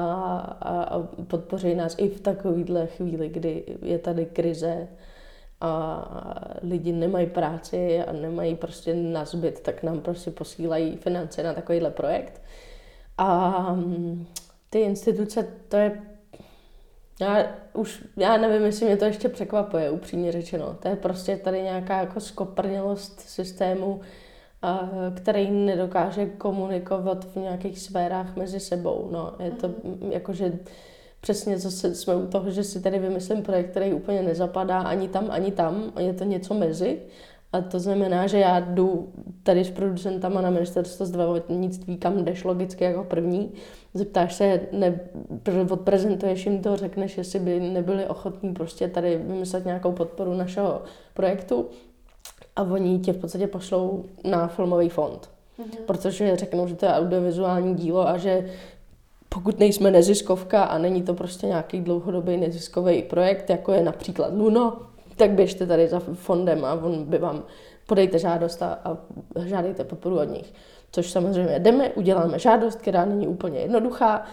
a, 0.60 0.82
a 0.82 1.02
podpoří 1.26 1.74
nás 1.74 1.94
i 1.98 2.08
v 2.08 2.20
takovýhle 2.20 2.86
chvíli, 2.86 3.28
kdy 3.28 3.64
je 3.82 3.98
tady 3.98 4.26
krize 4.26 4.88
a 5.60 6.58
lidi 6.62 6.92
nemají 6.92 7.26
práci 7.26 8.02
a 8.02 8.12
nemají 8.12 8.54
prostě 8.54 8.94
na 8.94 9.24
zbyt, 9.24 9.60
tak 9.60 9.82
nám 9.82 10.00
prostě 10.00 10.30
posílají 10.30 10.96
finance 10.96 11.42
na 11.42 11.54
takovýhle 11.54 11.90
projekt. 11.90 12.42
A 13.18 13.72
mm, 13.72 14.26
ty 14.70 14.80
instituce, 14.80 15.48
to 15.68 15.76
je 15.76 16.02
já 17.20 17.46
už, 17.72 18.04
já 18.16 18.36
nevím, 18.36 18.66
jestli 18.66 18.86
mě 18.86 18.96
to 18.96 19.04
ještě 19.04 19.28
překvapuje, 19.28 19.90
upřímně 19.90 20.32
řečeno. 20.32 20.76
To 20.82 20.88
je 20.88 20.96
prostě 20.96 21.36
tady 21.36 21.62
nějaká 21.62 22.00
jako 22.00 22.20
skoprnělost 22.20 23.20
systému, 23.20 24.00
a, 24.62 24.90
který 25.16 25.50
nedokáže 25.50 26.26
komunikovat 26.26 27.24
v 27.24 27.36
nějakých 27.36 27.78
sférách 27.78 28.36
mezi 28.36 28.60
sebou. 28.60 29.08
No, 29.12 29.34
je 29.38 29.50
to 29.50 29.68
mm-hmm. 29.68 30.12
jakože 30.12 30.52
přesně 31.20 31.58
zase 31.58 31.94
jsme 31.94 32.16
u 32.16 32.26
toho, 32.26 32.50
že 32.50 32.64
si 32.64 32.82
tady 32.82 32.98
vymyslím 32.98 33.42
projekt, 33.42 33.70
který 33.70 33.92
úplně 33.92 34.22
nezapadá 34.22 34.80
ani 34.80 35.08
tam, 35.08 35.26
ani 35.30 35.52
tam, 35.52 35.92
je 35.98 36.12
to 36.12 36.24
něco 36.24 36.54
mezi. 36.54 37.02
A 37.56 37.60
to 37.60 37.80
znamená, 37.80 38.26
že 38.26 38.38
já 38.38 38.60
jdu 38.60 39.08
tady 39.42 39.64
s 39.64 39.70
producentama 39.70 40.40
na 40.40 40.50
ministerstvo 40.50 41.06
zdravotnictví, 41.06 41.96
kam 41.96 42.24
jdeš 42.24 42.44
logicky 42.44 42.84
jako 42.84 43.04
první, 43.04 43.52
zeptáš 43.94 44.34
se, 44.34 44.60
ne, 44.72 45.00
odprezentuješ 45.70 46.46
jim 46.46 46.62
to, 46.62 46.76
řekneš, 46.76 47.18
jestli 47.18 47.38
by 47.38 47.60
nebyli 47.60 48.06
ochotní 48.06 48.54
prostě 48.54 48.88
tady 48.88 49.16
vymyslet 49.16 49.64
nějakou 49.64 49.92
podporu 49.92 50.34
našeho 50.34 50.82
projektu 51.14 51.66
a 52.56 52.62
oni 52.62 52.98
tě 52.98 53.12
v 53.12 53.18
podstatě 53.18 53.46
pošlou 53.46 54.04
na 54.24 54.46
filmový 54.46 54.88
fond. 54.88 55.30
Mm-hmm. 55.58 55.78
Protože 55.86 56.36
řeknou, 56.36 56.66
že 56.66 56.74
to 56.74 56.86
je 56.86 56.92
audiovizuální 56.92 57.74
dílo 57.74 58.08
a 58.08 58.18
že 58.18 58.50
pokud 59.28 59.58
nejsme 59.58 59.90
neziskovka 59.90 60.64
a 60.64 60.78
není 60.78 61.02
to 61.02 61.14
prostě 61.14 61.46
nějaký 61.46 61.80
dlouhodobý 61.80 62.36
neziskový 62.36 63.02
projekt, 63.02 63.50
jako 63.50 63.72
je 63.72 63.82
například 63.82 64.32
Luno, 64.34 64.76
tak 65.16 65.30
běžte 65.30 65.66
tady 65.66 65.88
za 65.88 66.00
fondem 66.00 66.64
a 66.64 66.74
on 66.74 67.04
by 67.04 67.18
vám 67.18 67.42
podejte 67.86 68.18
žádost 68.18 68.62
a, 68.62 68.78
a 68.84 68.96
žádejte 69.44 69.84
podporu 69.84 70.18
od 70.18 70.24
nich. 70.24 70.54
Což 70.92 71.10
samozřejmě 71.10 71.58
jdeme, 71.58 71.88
uděláme 71.88 72.38
žádost, 72.38 72.76
která 72.76 73.04
není 73.04 73.28
úplně 73.28 73.58
jednoduchá, 73.60 74.24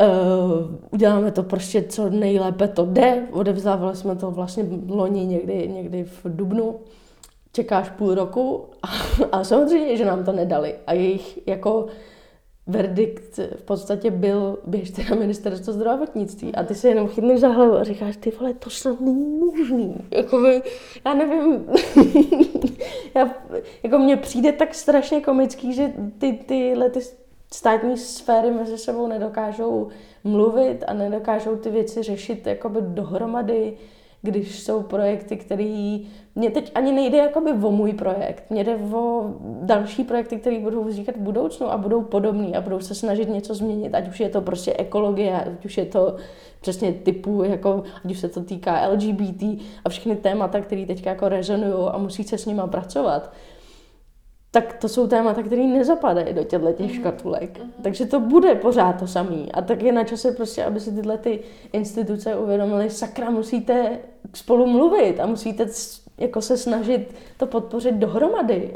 Uh, 0.00 0.74
uděláme 0.90 1.30
to 1.30 1.42
prostě 1.42 1.82
co 1.82 2.10
nejlépe 2.10 2.68
to 2.68 2.84
jde. 2.84 3.26
Odevzdávali 3.32 3.96
jsme 3.96 4.16
to 4.16 4.30
vlastně 4.30 4.64
loni 4.88 5.24
někdy, 5.26 5.68
někdy 5.68 6.04
v 6.04 6.20
Dubnu. 6.24 6.80
Čekáš 7.52 7.90
půl 7.90 8.14
roku 8.14 8.66
a, 8.82 8.88
a 9.32 9.44
samozřejmě, 9.44 9.96
že 9.96 10.04
nám 10.04 10.24
to 10.24 10.32
nedali. 10.32 10.74
A 10.86 10.92
jejich 10.92 11.48
jako 11.48 11.86
verdikt 12.70 13.38
v 13.56 13.62
podstatě 13.62 14.10
byl, 14.10 14.58
běžte 14.66 15.02
na 15.10 15.16
ministerstvo 15.16 15.72
zdravotnictví. 15.72 16.54
A 16.54 16.62
ty 16.62 16.74
se 16.74 16.88
jenom 16.88 17.08
chytneš 17.08 17.40
za 17.40 17.48
hlavu 17.48 17.72
a 17.72 17.84
říkáš, 17.84 18.16
ty 18.16 18.30
vole, 18.30 18.54
to 18.54 18.70
snad 18.70 19.00
není 19.00 19.38
možný. 19.38 19.96
Jakoby, 20.10 20.62
já 21.06 21.14
nevím, 21.14 21.66
já, 23.14 23.34
jako 23.82 23.98
mně 23.98 24.16
přijde 24.16 24.52
tak 24.52 24.74
strašně 24.74 25.20
komický, 25.20 25.72
že 25.72 25.92
ty, 26.18 26.32
tyhle 26.32 26.90
ty 26.90 27.00
státní 27.52 27.96
sféry 27.96 28.50
mezi 28.50 28.78
sebou 28.78 29.06
nedokážou 29.06 29.88
mluvit 30.24 30.84
a 30.86 30.92
nedokážou 30.92 31.56
ty 31.56 31.70
věci 31.70 32.02
řešit 32.02 32.46
jakoby 32.46 32.78
dohromady 32.82 33.76
když 34.22 34.60
jsou 34.62 34.82
projekty, 34.82 35.36
které... 35.36 35.98
Mně 36.34 36.50
teď 36.50 36.72
ani 36.74 36.92
nejde 36.92 37.18
jakoby 37.18 37.52
o 37.52 37.70
můj 37.70 37.92
projekt, 37.92 38.44
mně 38.50 38.64
jde 38.64 38.76
o 38.76 39.34
další 39.62 40.04
projekty, 40.04 40.36
které 40.36 40.58
budou 40.58 40.84
vznikat 40.84 41.16
v 41.16 41.20
budoucnu 41.20 41.72
a 41.72 41.76
budou 41.76 42.02
podobné 42.02 42.56
a 42.56 42.60
budou 42.60 42.80
se 42.80 42.94
snažit 42.94 43.28
něco 43.28 43.54
změnit, 43.54 43.94
ať 43.94 44.08
už 44.08 44.20
je 44.20 44.28
to 44.28 44.40
prostě 44.40 44.74
ekologie, 44.78 45.40
ať 45.40 45.64
už 45.64 45.78
je 45.78 45.84
to 45.84 46.16
přesně 46.60 46.92
typu, 46.92 47.42
jako, 47.42 47.82
ať 48.04 48.10
už 48.10 48.18
se 48.18 48.28
to 48.28 48.40
týká 48.40 48.88
LGBT 48.88 49.42
a 49.84 49.88
všechny 49.88 50.16
témata, 50.16 50.60
které 50.60 50.86
teď 50.86 51.06
jako 51.06 51.28
rezonují 51.28 51.88
a 51.92 51.98
musí 51.98 52.24
se 52.24 52.38
s 52.38 52.46
nimi 52.46 52.62
pracovat 52.66 53.32
tak 54.50 54.72
to 54.72 54.88
jsou 54.88 55.06
témata, 55.06 55.42
které 55.42 55.62
nezapadají 55.62 56.34
do 56.34 56.44
těchto 56.44 56.72
těch 56.72 56.86
mhm. 56.86 56.94
škatulek. 56.94 57.58
Mm-hmm. 57.58 57.82
Takže 57.82 58.06
to 58.06 58.20
bude 58.20 58.54
pořád 58.54 58.92
to 58.92 59.06
samý. 59.06 59.52
A 59.52 59.62
tak 59.62 59.82
je 59.82 59.92
na 59.92 60.04
čase 60.04 60.32
prostě, 60.32 60.64
aby 60.64 60.80
si 60.80 60.92
tyhle 60.92 61.18
ty 61.18 61.40
instituce 61.72 62.36
uvědomily, 62.36 62.90
sakra, 62.90 63.30
musíte 63.30 63.98
spolu 64.34 64.66
mluvit 64.66 65.20
a 65.20 65.26
musíte 65.26 65.66
jako 66.18 66.42
se 66.42 66.56
snažit 66.56 67.14
to 67.36 67.46
podpořit 67.46 67.94
dohromady. 67.94 68.72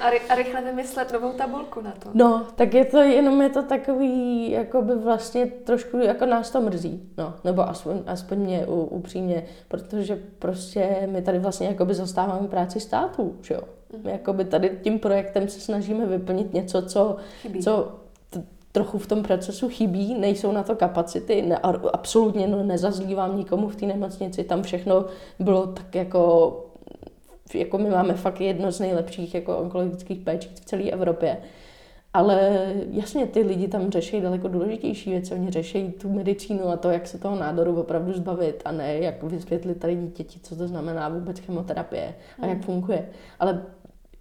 A, 0.00 0.10
ry- 0.10 0.20
a 0.28 0.34
rychle 0.34 0.62
vymyslet 0.62 1.12
novou 1.12 1.32
tabulku 1.32 1.80
na 1.80 1.90
to. 1.90 2.10
No, 2.14 2.46
tak 2.54 2.74
je 2.74 2.84
to 2.84 2.98
jenom 2.98 3.42
je 3.42 3.48
to 3.48 3.62
takový, 3.62 4.50
jako 4.50 4.82
by 4.82 4.94
vlastně 4.94 5.46
trošku 5.46 5.98
jako 5.98 6.26
nás 6.26 6.50
to 6.50 6.60
mrzí, 6.60 7.12
no, 7.18 7.34
nebo 7.44 7.68
aspoň, 7.68 8.02
aspoň 8.06 8.38
mě 8.38 8.66
upřímně, 8.66 9.44
protože 9.68 10.18
prostě 10.38 11.08
my 11.10 11.22
tady 11.22 11.38
vlastně 11.38 11.66
jako 11.66 11.84
by 11.84 11.94
zastáváme 11.94 12.48
práci 12.48 12.80
státu, 12.80 13.36
že 13.42 13.54
jo. 13.54 13.60
Mm. 14.02 14.08
Jakoby 14.08 14.44
tady 14.44 14.78
tím 14.82 14.98
projektem 14.98 15.48
se 15.48 15.60
snažíme 15.60 16.06
vyplnit 16.06 16.54
něco, 16.54 16.82
co, 16.82 17.16
Chybí. 17.42 17.60
co 17.62 17.92
t- 18.30 18.42
trochu 18.72 18.98
v 18.98 19.06
tom 19.06 19.22
procesu 19.22 19.68
chybí, 19.68 20.14
nejsou 20.14 20.52
na 20.52 20.62
to 20.62 20.76
kapacity, 20.76 21.42
ne, 21.42 21.58
absolutně 21.92 22.46
no, 22.46 22.62
nezazlívám 22.62 23.36
nikomu 23.36 23.68
v 23.68 23.76
té 23.76 23.86
nemocnici, 23.86 24.44
tam 24.44 24.62
všechno 24.62 25.04
bylo 25.38 25.66
tak 25.66 25.94
jako 25.94 26.60
jako 27.54 27.78
my 27.78 27.90
máme 27.90 28.14
fakt 28.14 28.40
jedno 28.40 28.72
z 28.72 28.80
nejlepších 28.80 29.34
jako 29.34 29.58
onkologických 29.58 30.18
péčí 30.18 30.48
v 30.54 30.60
celé 30.60 30.82
Evropě. 30.90 31.36
Ale 32.14 32.66
jasně, 32.90 33.26
ty 33.26 33.40
lidi 33.40 33.68
tam 33.68 33.90
řeší 33.90 34.20
daleko 34.20 34.48
důležitější 34.48 35.10
věci. 35.10 35.34
Oni 35.34 35.50
řeší 35.50 35.92
tu 35.92 36.12
medicínu 36.12 36.68
a 36.68 36.76
to, 36.76 36.90
jak 36.90 37.06
se 37.06 37.18
toho 37.18 37.36
nádoru 37.36 37.80
opravdu 37.80 38.12
zbavit 38.12 38.62
a 38.64 38.72
ne 38.72 38.98
jak 38.98 39.22
vysvětlit 39.22 39.74
tady 39.80 39.96
dítěti, 39.96 40.40
co 40.42 40.56
to 40.56 40.68
znamená 40.68 41.08
vůbec 41.08 41.38
chemoterapie 41.38 42.14
a 42.40 42.46
jak 42.46 42.62
funguje. 42.62 43.08
Ale 43.40 43.62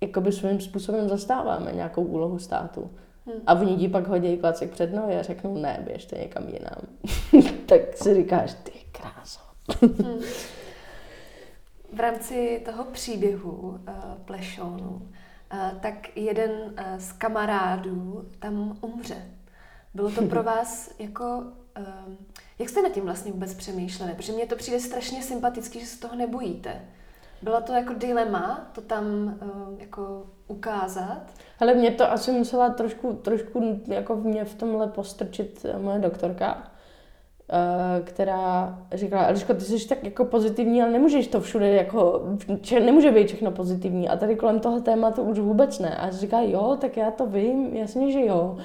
jakoby 0.04 0.32
svým 0.32 0.62
způsobem 0.62 1.10
zastáváme 1.10 1.72
nějakou 1.72 2.04
úlohu 2.04 2.40
státu. 2.40 2.92
A 3.48 3.54
oni 3.54 3.78
ti 3.78 3.88
pak 3.88 4.08
hodí 4.08 4.38
klacek 4.38 4.72
před 4.72 4.94
nohy 4.94 5.18
a 5.18 5.24
řeknou, 5.24 5.58
ne, 5.58 5.84
běžte 5.86 6.18
někam 6.18 6.44
jinam. 6.50 6.82
tak 7.66 7.82
si 7.96 8.14
říkáš, 8.14 8.54
ty 8.64 8.72
kráso. 8.92 9.40
V 11.94 12.00
rámci 12.00 12.62
toho 12.66 12.84
příběhu 12.84 13.52
uh, 13.52 13.78
Plešonu, 14.26 14.90
uh, 14.90 15.80
tak 15.80 16.18
jeden 16.18 16.52
uh, 16.52 16.98
z 16.98 17.12
kamarádů 17.12 18.30
tam 18.40 18.78
umře. 18.82 19.16
Bylo 19.94 20.12
to 20.12 20.22
pro 20.22 20.44
vás 20.54 20.96
jako... 21.00 21.44
Uh, 21.80 22.14
jak 22.60 22.70
jste 22.70 22.82
nad 22.82 22.92
tím 22.92 23.04
vlastně 23.04 23.32
vůbec 23.32 23.54
přemýšleli? 23.54 24.14
Protože 24.14 24.34
mně 24.34 24.46
to 24.46 24.56
přijde 24.56 24.80
strašně 24.80 25.24
sympatický, 25.24 25.80
že 25.80 25.86
se 25.86 26.00
toho 26.00 26.16
nebojíte. 26.16 26.82
Bylo 27.44 27.62
to 27.62 27.74
jako 27.74 27.94
dilema 27.94 28.68
to 28.72 28.82
tam 28.82 29.38
uh, 29.42 29.80
jako 29.80 30.26
ukázat? 30.48 31.22
Ale 31.60 31.74
mě 31.74 31.92
to 31.92 32.12
asi 32.12 32.32
musela 32.32 32.70
trošku, 32.70 33.14
trošku 33.14 33.82
jako 33.88 34.16
v 34.16 34.26
mě 34.26 34.46
v 34.46 34.56
tomhle 34.56 34.88
postrčit 34.88 35.66
moje 35.78 36.00
doktorka, 36.00 36.64
eh, 37.50 38.02
která 38.02 38.80
říkala, 38.92 39.28
Eliško, 39.28 39.54
ty 39.54 39.62
jsi 39.62 39.88
tak 39.88 40.04
jako 40.04 40.26
pozitivní, 40.26 40.82
ale 40.82 40.92
nemůžeš 40.92 41.28
to 41.28 41.42
všude 41.42 41.70
jako, 41.70 42.22
če, 42.62 42.80
nemůže 42.80 43.12
být 43.12 43.28
všechno 43.28 43.52
pozitivní. 43.52 44.10
A 44.10 44.18
tady 44.18 44.36
kolem 44.36 44.60
toho 44.60 44.82
tématu 44.82 45.22
už 45.22 45.40
vůbec 45.40 45.80
ne. 45.80 45.98
A 45.98 46.12
říká, 46.12 46.42
jo, 46.42 46.78
tak 46.82 46.98
já 46.98 47.12
to 47.12 47.26
vím, 47.26 47.76
jasně, 47.76 48.12
že 48.12 48.26
jo. 48.26 48.58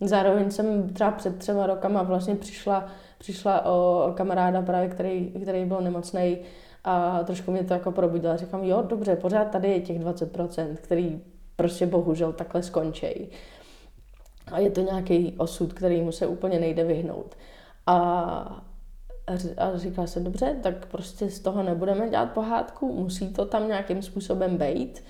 Zároveň 0.00 0.50
jsem 0.50 0.88
třeba 0.88 1.10
před 1.10 1.38
třema 1.38 1.66
rokama 1.66 2.02
vlastně 2.02 2.34
přišla, 2.34 2.86
přišla 3.18 3.66
o 3.66 4.12
kamaráda 4.14 4.62
právě, 4.62 4.88
který, 4.88 5.32
který 5.42 5.64
byl 5.64 5.80
nemocný 5.80 6.38
a 6.84 7.22
trošku 7.24 7.50
mě 7.50 7.64
to 7.64 7.74
jako 7.74 7.92
probudilo. 7.92 8.36
Říkám, 8.36 8.64
jo, 8.64 8.82
dobře, 8.88 9.16
pořád 9.16 9.44
tady 9.44 9.68
je 9.68 9.80
těch 9.80 10.00
20%, 10.00 10.76
který 10.76 11.20
prostě 11.56 11.86
bohužel 11.86 12.32
takhle 12.32 12.62
skončí. 12.62 13.30
A 14.52 14.58
je 14.58 14.70
to 14.70 14.80
nějaký 14.80 15.34
osud, 15.38 15.72
kterýmu 15.72 16.12
se 16.12 16.26
úplně 16.26 16.60
nejde 16.60 16.84
vyhnout. 16.84 17.36
A, 17.86 17.96
a 19.56 19.76
říká 19.76 20.06
se, 20.06 20.20
dobře, 20.20 20.56
tak 20.62 20.86
prostě 20.86 21.30
z 21.30 21.40
toho 21.40 21.62
nebudeme 21.62 22.10
dělat 22.10 22.32
pohádku, 22.32 22.92
musí 22.92 23.32
to 23.32 23.46
tam 23.46 23.68
nějakým 23.68 24.02
způsobem 24.02 24.56
být. 24.56 25.04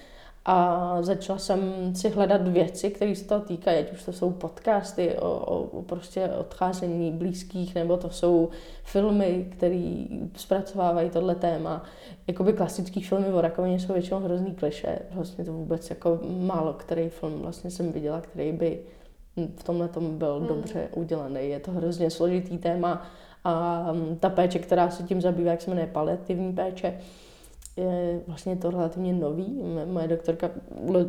A 0.46 0.96
začala 1.02 1.38
jsem 1.38 1.92
si 1.94 2.08
hledat 2.08 2.48
věci, 2.48 2.90
které 2.90 3.14
se 3.14 3.24
toho 3.24 3.40
týkají, 3.40 3.78
ať 3.78 3.92
už 3.92 4.04
to 4.04 4.12
jsou 4.12 4.30
podcasty 4.30 5.14
o, 5.14 5.30
o, 5.30 5.62
o 5.62 5.82
prostě 5.82 6.28
odcházení 6.28 7.10
blízkých, 7.10 7.74
nebo 7.74 7.96
to 7.96 8.10
jsou 8.10 8.48
filmy, 8.84 9.48
které 9.50 10.04
zpracovávají 10.36 11.10
tohle 11.10 11.34
téma. 11.34 11.82
Jakoby 12.26 12.52
klasický 12.52 13.02
filmy 13.02 13.26
o 13.26 13.40
rakovině 13.40 13.80
jsou 13.80 13.92
většinou 13.92 14.20
hrozný 14.20 14.54
kliše. 14.54 14.98
Vlastně 15.10 15.44
to 15.44 15.52
vůbec 15.52 15.90
jako 15.90 16.20
málo 16.40 16.72
který 16.72 17.08
film 17.08 17.40
vlastně 17.42 17.70
jsem 17.70 17.92
viděla, 17.92 18.20
který 18.20 18.52
by 18.52 18.80
v 19.56 19.64
tomhle 19.64 19.88
tom 19.88 20.18
byl 20.18 20.38
hmm. 20.38 20.46
dobře 20.46 20.88
udělaný. 20.94 21.48
Je 21.48 21.60
to 21.60 21.70
hrozně 21.70 22.10
složitý 22.10 22.58
téma 22.58 23.06
a 23.44 23.86
ta 24.20 24.30
péče, 24.30 24.58
která 24.58 24.90
se 24.90 25.02
tím 25.02 25.20
zabývá, 25.20 25.50
jak 25.50 25.62
se 25.62 25.70
jmenuje 25.70 25.86
paliativní 25.86 26.52
péče, 26.52 26.98
je 27.76 28.20
vlastně 28.26 28.56
to 28.56 28.70
relativně 28.70 29.12
nový. 29.12 29.62
Moje 29.84 30.08
doktorka 30.08 30.50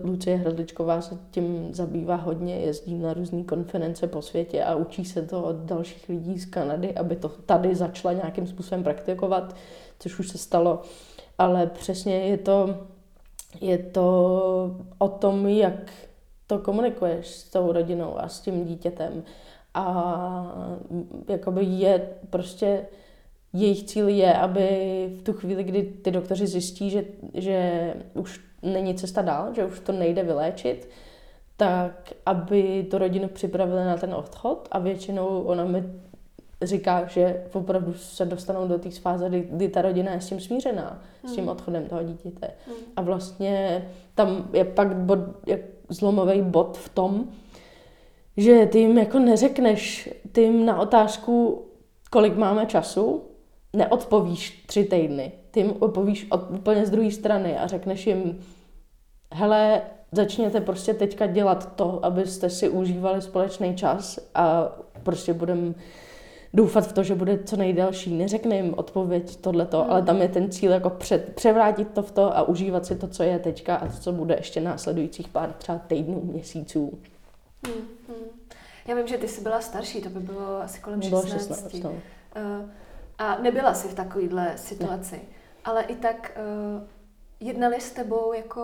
Lucie 0.04 0.38
Hradličková 0.38 1.02
se 1.02 1.18
tím 1.32 1.74
zabývá 1.74 2.16
hodně, 2.16 2.56
jezdí 2.56 2.96
na 2.96 3.14
různé 3.14 3.44
konference 3.44 4.08
po 4.08 4.22
světě 4.22 4.64
a 4.64 4.76
učí 4.76 5.06
se 5.06 5.22
to 5.22 5.44
od 5.44 5.56
dalších 5.56 6.10
lidí 6.10 6.40
z 6.40 6.46
Kanady, 6.46 6.96
aby 6.96 7.16
to 7.16 7.30
tady 7.30 7.76
začala 7.76 8.14
nějakým 8.14 8.48
způsobem 8.48 8.84
praktikovat, 8.84 9.56
což 10.00 10.20
už 10.20 10.30
se 10.30 10.38
stalo. 10.38 10.82
Ale 11.38 11.68
přesně 11.68 12.16
je 12.20 12.38
to, 12.38 12.76
je 13.62 13.78
to 13.78 14.78
o 14.98 15.08
tom, 15.08 15.48
jak 15.48 15.92
to 16.48 16.60
komunikuješ 16.60 17.28
s 17.28 17.50
tou 17.50 17.72
rodinou 17.72 18.20
a 18.20 18.28
s 18.28 18.42
tím 18.42 18.66
dítětem. 18.66 19.24
A 19.74 20.56
jakoby 21.28 21.66
je 21.66 22.10
prostě 22.30 22.86
jejich 23.62 23.84
cíl 23.84 24.08
je, 24.08 24.34
aby 24.34 24.70
v 25.20 25.22
tu 25.22 25.34
chvíli, 25.34 25.64
kdy 25.64 25.84
ty 25.84 26.12
doktoři 26.12 26.48
zjistí, 26.48 26.90
že, 26.90 27.06
že 27.34 27.94
už 28.14 28.42
není 28.62 28.96
cesta 28.96 29.22
dál, 29.22 29.54
že 29.54 29.66
už 29.66 29.80
to 29.80 29.92
nejde 29.92 30.24
vyléčit, 30.24 30.90
tak 31.58 32.14
aby 32.26 32.88
to 32.92 32.98
rodinu 32.98 33.28
připravili 33.28 33.86
na 33.86 33.98
ten 33.98 34.14
odchod 34.14 34.68
a 34.72 34.80
většinou 34.80 35.42
ona 35.42 35.66
mi 35.66 35.84
říká, 36.62 37.06
že 37.06 37.44
opravdu 37.54 37.94
se 37.94 38.26
dostanou 38.26 38.68
do 38.68 38.78
té 38.78 38.90
fáze, 38.90 39.30
kdy, 39.30 39.48
kdy 39.52 39.70
ta 39.70 39.82
rodina 39.82 40.12
je 40.12 40.22
s 40.22 40.30
tím 40.30 40.40
smířená, 40.40 41.02
hmm. 41.24 41.34
s 41.34 41.36
tím 41.36 41.50
odchodem 41.50 41.86
toho 41.86 42.04
dítěte. 42.04 42.52
Hmm. 42.68 42.76
A 42.96 43.02
vlastně 43.02 43.86
tam 44.16 44.50
je 44.54 44.66
pak 44.66 44.96
bod, 44.96 45.20
jak 45.48 45.60
zlomový 45.90 46.42
bod 46.42 46.78
v 46.78 46.90
tom, 46.90 47.28
že 48.38 48.66
ty 48.66 48.80
jim 48.80 48.98
jako 48.98 49.20
neřekneš, 49.20 50.10
ty 50.32 50.42
jim 50.42 50.66
na 50.66 50.80
otázku, 50.80 51.66
kolik 52.12 52.36
máme 52.36 52.66
času, 52.66 53.22
neodpovíš 53.76 54.64
tři 54.66 54.84
týdny. 54.84 55.32
Ty 55.52 55.60
jim 55.60 55.74
odpovíš 55.80 56.28
od, 56.30 56.52
úplně 56.52 56.86
z 56.86 56.90
druhé 56.90 57.12
strany 57.12 57.58
a 57.58 57.68
řekneš 57.68 58.08
jim, 58.08 58.40
hele, 59.32 59.82
začněte 60.12 60.62
prostě 60.62 60.94
teďka 60.94 61.28
dělat 61.28 61.76
to, 61.76 62.06
abyste 62.06 62.50
si 62.50 62.70
užívali 62.70 63.22
společný 63.22 63.76
čas 63.76 64.20
a 64.36 64.72
prostě 65.04 65.34
budeme 65.34 65.74
doufat 66.54 66.88
v 66.88 66.94
to, 66.94 67.04
že 67.04 67.16
bude 67.16 67.40
co 67.44 67.56
nejdelší. 67.56 68.14
Neřekne 68.14 68.56
jim 68.56 68.74
odpověď 68.78 69.36
tohleto, 69.36 69.82
hmm. 69.82 69.92
ale 69.92 70.02
tam 70.02 70.22
je 70.22 70.28
ten 70.28 70.52
cíl 70.52 70.72
jako 70.72 70.90
před, 70.90 71.36
převrátit 71.36 71.88
to 71.94 72.04
v 72.04 72.12
to 72.12 72.38
a 72.38 72.44
užívat 72.44 72.86
si 72.86 72.96
to, 72.96 73.08
co 73.08 73.24
je 73.24 73.40
teďka 73.40 73.76
a 73.76 73.88
to, 73.88 73.98
co 73.98 74.12
bude 74.12 74.36
ještě 74.36 74.62
následujících 74.62 75.28
pár 75.28 75.54
třeba 75.54 75.78
týdnů, 75.78 76.22
měsíců. 76.24 77.00
Hmm, 77.68 77.76
hmm. 78.08 78.28
Já 78.88 78.96
vím, 78.96 79.08
že 79.08 79.18
ty 79.18 79.28
jsi 79.28 79.42
byla 79.42 79.62
starší, 79.62 80.02
to 80.02 80.10
by 80.10 80.20
bylo 80.20 80.62
asi 80.62 80.80
kolem 80.80 81.02
16. 81.02 81.26
Bylo 81.26 81.40
16 81.40 81.74
no. 81.84 81.90
uh, 81.92 81.98
a 83.18 83.42
nebyla 83.42 83.74
jsi 83.74 83.88
v 83.88 83.94
takovéhle 83.94 84.54
situaci. 84.56 85.16
Ne. 85.16 85.36
Ale 85.66 85.84
i 85.84 85.96
tak 85.96 86.38
uh, 86.38 86.88
jednali 87.40 87.82
s 87.82 87.92
tebou 87.92 88.34
jako, 88.34 88.62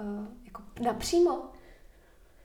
uh, 0.00 0.26
jako 0.44 0.62
napřímo? 0.80 1.38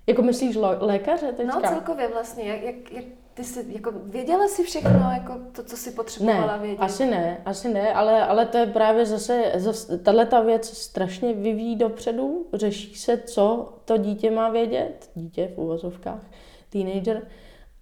Jako 0.07 0.21
myslíš 0.21 0.55
lékaře 0.79 1.31
teďka? 1.31 1.59
No 1.59 1.61
celkově 1.61 2.07
vlastně, 2.07 2.43
jak, 2.43 2.61
jak, 2.61 2.91
jak 2.91 3.05
ty 3.39 3.45
jsi, 3.45 3.65
jako 3.67 3.91
věděla 3.95 4.47
jsi 4.47 4.63
všechno, 4.63 5.11
jako 5.13 5.33
to, 5.51 5.63
co 5.63 5.77
si 5.77 5.91
potřebovala 5.91 6.57
ne, 6.57 6.61
vědět? 6.61 6.83
asi 6.83 7.05
ne, 7.05 7.41
asi 7.45 7.69
ne, 7.73 7.93
ale, 7.93 8.25
ale 8.25 8.45
to 8.45 8.57
je 8.57 8.65
právě 8.65 9.05
zase, 9.05 9.51
zase 9.55 9.97
tahle 9.97 10.25
ta 10.25 10.41
věc 10.41 10.77
strašně 10.77 11.33
vyvíjí 11.33 11.75
dopředu, 11.75 12.45
řeší 12.53 12.95
se, 12.95 13.17
co 13.17 13.73
to 13.85 13.97
dítě 13.97 14.31
má 14.31 14.49
vědět, 14.49 15.09
dítě 15.15 15.51
v 15.55 15.57
uvozovkách, 15.57 16.21
teenager, 16.69 17.27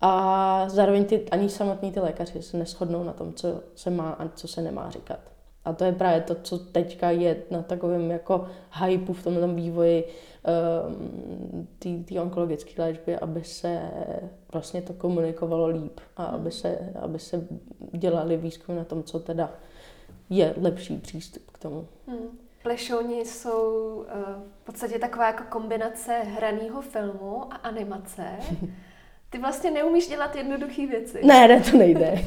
a 0.02 0.70
zároveň 0.70 1.06
ty, 1.06 1.30
ani 1.30 1.50
samotní 1.50 1.92
ty 1.92 2.00
lékaři 2.00 2.42
se 2.42 2.58
neschodnou 2.58 3.04
na 3.04 3.14
tom, 3.14 3.34
co 3.34 3.62
se 3.76 3.90
má 3.90 4.10
a 4.10 4.28
co 4.28 4.48
se 4.48 4.62
nemá 4.62 4.90
říkat. 4.90 5.20
A 5.66 5.74
to 5.74 5.84
je 5.84 5.92
právě 5.92 6.22
to, 6.22 6.36
co 6.36 6.58
teďka 6.60 7.12
je 7.12 7.38
na 7.52 7.62
takovém 7.62 8.12
jako 8.12 8.48
hypeu 8.86 9.14
v 9.14 9.24
tomhle 9.24 9.48
vývoji 9.48 10.08
um, 11.88 12.06
té 12.06 12.22
onkologické 12.22 12.82
léčby, 12.82 13.16
aby 13.16 13.44
se 13.44 13.82
vlastně 14.54 14.82
to 14.82 14.94
komunikovalo 14.94 15.68
líp 15.68 16.00
a 16.18 16.24
aby 16.24 16.52
se, 16.52 16.94
aby 17.02 17.20
se 17.20 17.48
dělali 17.92 18.38
výzkum 18.38 18.76
na 18.76 18.84
tom, 18.84 19.04
co 19.04 19.20
teda 19.20 19.52
je 20.30 20.54
lepší 20.62 20.98
přístup 20.98 21.52
k 21.52 21.58
tomu. 21.58 21.88
Hmm. 22.08 22.40
Plešouni 22.64 23.26
jsou 23.26 23.96
uh, 23.96 24.06
v 24.62 24.66
podstatě 24.66 25.00
taková 25.00 25.28
jako 25.28 25.44
kombinace 25.50 26.14
hraného 26.14 26.82
filmu 26.82 27.54
a 27.54 27.56
animace. 27.56 28.24
Ty 29.30 29.38
vlastně 29.38 29.72
neumíš 29.72 30.08
dělat 30.08 30.36
jednoduché 30.36 30.88
věci. 30.88 31.20
Ne, 31.26 31.48
ne, 31.48 31.62
to 31.72 31.78
nejde. 31.78 32.22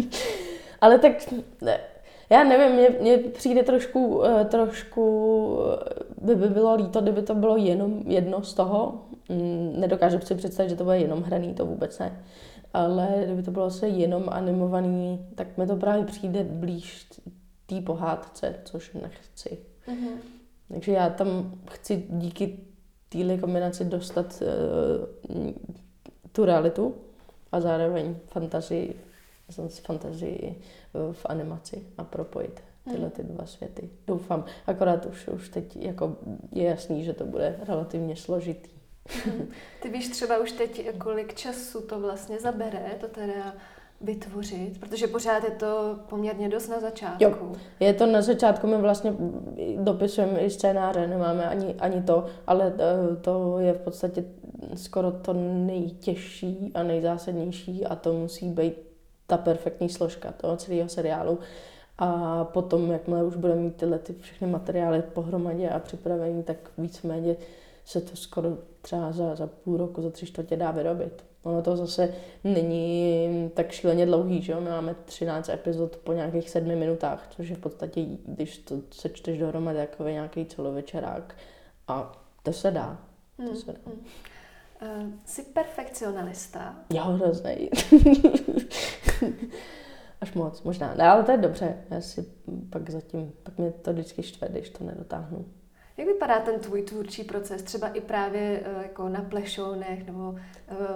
Ale 0.80 0.98
tak 0.98 1.12
ne. 1.60 1.80
Já 2.30 2.44
nevím, 2.44 2.76
mně, 2.76 2.88
mně 3.00 3.18
přijde 3.18 3.62
trošku, 3.62 4.24
eh, 4.24 4.44
trošku 4.44 5.58
by, 6.20 6.34
by 6.34 6.48
bylo 6.48 6.74
líto, 6.74 7.00
kdyby 7.00 7.22
to 7.22 7.34
bylo 7.34 7.56
jenom 7.56 8.02
jedno 8.06 8.42
z 8.42 8.54
toho. 8.54 9.04
Mm, 9.28 9.72
nedokážu 9.80 10.20
si 10.20 10.34
představit, 10.34 10.68
že 10.68 10.76
to 10.76 10.84
bude 10.84 10.98
jenom 10.98 11.22
hraný, 11.22 11.54
to 11.54 11.66
vůbec 11.66 11.98
ne. 11.98 12.24
Ale 12.74 13.08
kdyby 13.24 13.42
to 13.42 13.50
bylo 13.50 13.70
se 13.70 13.88
jenom 13.88 14.24
animovaný, 14.28 15.26
tak 15.34 15.58
mi 15.58 15.66
to 15.66 15.76
právě 15.76 16.04
přijde 16.04 16.44
blíž 16.44 17.06
té 17.66 17.80
pohádce, 17.80 18.54
což 18.64 18.92
nechci. 18.92 19.58
Mm-hmm. 19.88 20.16
Takže 20.72 20.92
já 20.92 21.10
tam 21.10 21.54
chci 21.70 22.04
díky 22.08 22.58
téhle 23.08 23.38
kombinaci 23.38 23.84
dostat 23.84 24.42
uh, 24.42 25.50
tu 26.32 26.44
realitu 26.44 26.94
a 27.52 27.60
zároveň 27.60 28.16
fantazii, 28.26 29.00
fantazii 29.82 30.62
v 31.12 31.26
animaci 31.26 31.86
a 31.98 32.04
propojit 32.04 32.62
tyhle 32.90 33.10
ty 33.10 33.22
dva 33.22 33.46
světy. 33.46 33.90
Doufám. 34.06 34.44
Akorát 34.66 35.06
už, 35.06 35.28
už 35.28 35.48
teď 35.48 35.76
jako 35.76 36.16
je 36.52 36.64
jasný, 36.64 37.04
že 37.04 37.12
to 37.12 37.24
bude 37.24 37.56
relativně 37.68 38.16
složitý. 38.16 38.70
Mhm. 39.26 39.48
Ty 39.82 39.88
víš 39.88 40.08
třeba 40.08 40.38
už 40.38 40.52
teď, 40.52 40.98
kolik 40.98 41.34
času 41.34 41.80
to 41.80 42.00
vlastně 42.00 42.40
zabere, 42.40 42.96
to 43.00 43.08
teda 43.08 43.54
vytvořit, 44.02 44.80
protože 44.80 45.06
pořád 45.06 45.44
je 45.44 45.50
to 45.50 45.98
poměrně 46.08 46.48
dost 46.48 46.68
na 46.68 46.80
začátku. 46.80 47.24
Jo, 47.24 47.52
je 47.80 47.94
to 47.94 48.06
na 48.06 48.22
začátku, 48.22 48.66
my 48.66 48.76
vlastně 48.76 49.14
dopisujeme 49.76 50.40
i 50.40 50.50
scénáře, 50.50 51.06
nemáme 51.06 51.48
ani, 51.48 51.74
ani 51.74 52.02
to, 52.02 52.26
ale 52.46 52.74
eh, 52.78 53.16
to 53.16 53.58
je 53.58 53.72
v 53.72 53.78
podstatě 53.78 54.24
skoro 54.74 55.12
to 55.12 55.32
nejtěžší 55.66 56.70
a 56.74 56.82
nejzásadnější 56.82 57.86
a 57.86 57.96
to 57.96 58.12
musí 58.12 58.48
být 58.48 58.74
ta 59.26 59.36
perfektní 59.36 59.88
složka 59.88 60.32
toho 60.32 60.56
celého 60.56 60.88
seriálu. 60.88 61.38
A 61.98 62.44
potom, 62.44 62.90
jakmile 62.90 63.24
už 63.24 63.36
budeme 63.36 63.60
mít 63.60 63.76
tyhle 63.76 63.98
ty 63.98 64.14
všechny 64.20 64.46
materiály 64.46 65.02
pohromadě 65.02 65.68
a 65.68 65.78
připravení, 65.78 66.42
tak 66.42 66.56
víceméně 66.78 67.36
se 67.84 68.00
to 68.00 68.16
skoro 68.16 68.58
třeba 68.82 69.12
za, 69.12 69.34
za 69.34 69.46
půl 69.46 69.76
roku, 69.76 70.02
za 70.02 70.10
tři 70.10 70.26
čtvrtě 70.26 70.56
dá 70.56 70.70
vyrobit. 70.70 71.24
Ono 71.42 71.62
to 71.62 71.76
zase 71.76 72.14
není 72.44 73.50
tak 73.54 73.72
šíleně 73.72 74.06
dlouhý, 74.06 74.42
že 74.42 74.52
jo? 74.52 74.60
My 74.60 74.70
máme 74.70 74.94
13 75.04 75.48
epizod 75.48 75.96
po 75.96 76.12
nějakých 76.12 76.50
sedmi 76.50 76.76
minutách, 76.76 77.26
což 77.30 77.48
je 77.48 77.56
v 77.56 77.60
podstatě, 77.60 78.06
když 78.26 78.58
to 78.58 78.76
sečteš 78.90 79.38
dohromady, 79.38 79.78
jako 79.78 80.04
nějaký 80.04 80.46
celovečerák. 80.46 81.34
A 81.88 82.12
to 82.42 82.52
se 82.52 82.70
dá. 82.70 82.98
To 83.36 83.42
hmm. 83.42 83.56
se 83.56 83.72
dá. 83.72 83.78
Hmm. 83.86 84.06
Uh, 84.82 85.12
jsi 85.24 85.42
perfekcionalista? 85.42 86.76
Já 86.94 87.04
hrozný. 87.04 87.70
Až 90.20 90.32
moc, 90.32 90.62
možná. 90.62 90.94
Ne, 90.94 91.08
ale 91.08 91.22
to 91.22 91.32
je 91.32 91.38
dobře. 91.38 91.76
Já 91.90 92.00
si 92.00 92.26
pak 92.70 92.90
zatím, 92.90 93.32
pak 93.42 93.58
mě 93.58 93.70
to 93.70 93.92
vždycky 93.92 94.22
štve, 94.22 94.48
když 94.48 94.70
to 94.70 94.84
nedotáhnu. 94.84 95.44
Jak 95.96 96.08
vypadá 96.08 96.40
ten 96.40 96.60
tvůj 96.60 96.82
tvůrčí 96.82 97.24
proces, 97.24 97.62
třeba 97.62 97.88
i 97.88 98.00
právě 98.00 98.60
uh, 98.60 98.82
jako 98.82 99.08
na 99.08 99.20
plešounech, 99.22 100.06
nebo 100.06 100.20
uh, 100.20 100.36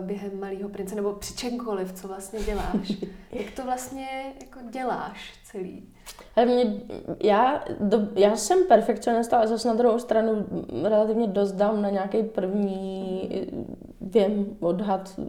během 0.00 0.40
Malého 0.40 0.68
prince, 0.68 0.94
nebo 0.94 1.12
při 1.12 1.34
čemkoliv, 1.34 1.92
co 1.92 2.08
vlastně 2.08 2.40
děláš? 2.40 2.92
Jak 3.32 3.50
to 3.56 3.64
vlastně 3.64 4.06
jako 4.40 4.58
děláš 4.70 5.34
celý? 5.44 5.88
Ale 6.36 6.46
mě, 6.46 6.80
já, 7.22 7.64
do, 7.80 7.98
já 8.14 8.36
jsem 8.36 8.64
perfekcionista, 8.64 9.36
ale 9.36 9.48
zase 9.48 9.68
na 9.68 9.74
druhou 9.74 9.98
stranu 9.98 10.46
relativně 10.82 11.26
dost 11.26 11.52
dám 11.52 11.82
na 11.82 11.90
nějaký 11.90 12.22
první 12.22 13.28
věm, 14.00 14.56
odhad, 14.60 15.20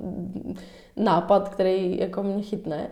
nápad, 0.96 1.50
který 1.50 2.00
jako 2.00 2.24
mě 2.24 2.44
chytne. 2.44 2.90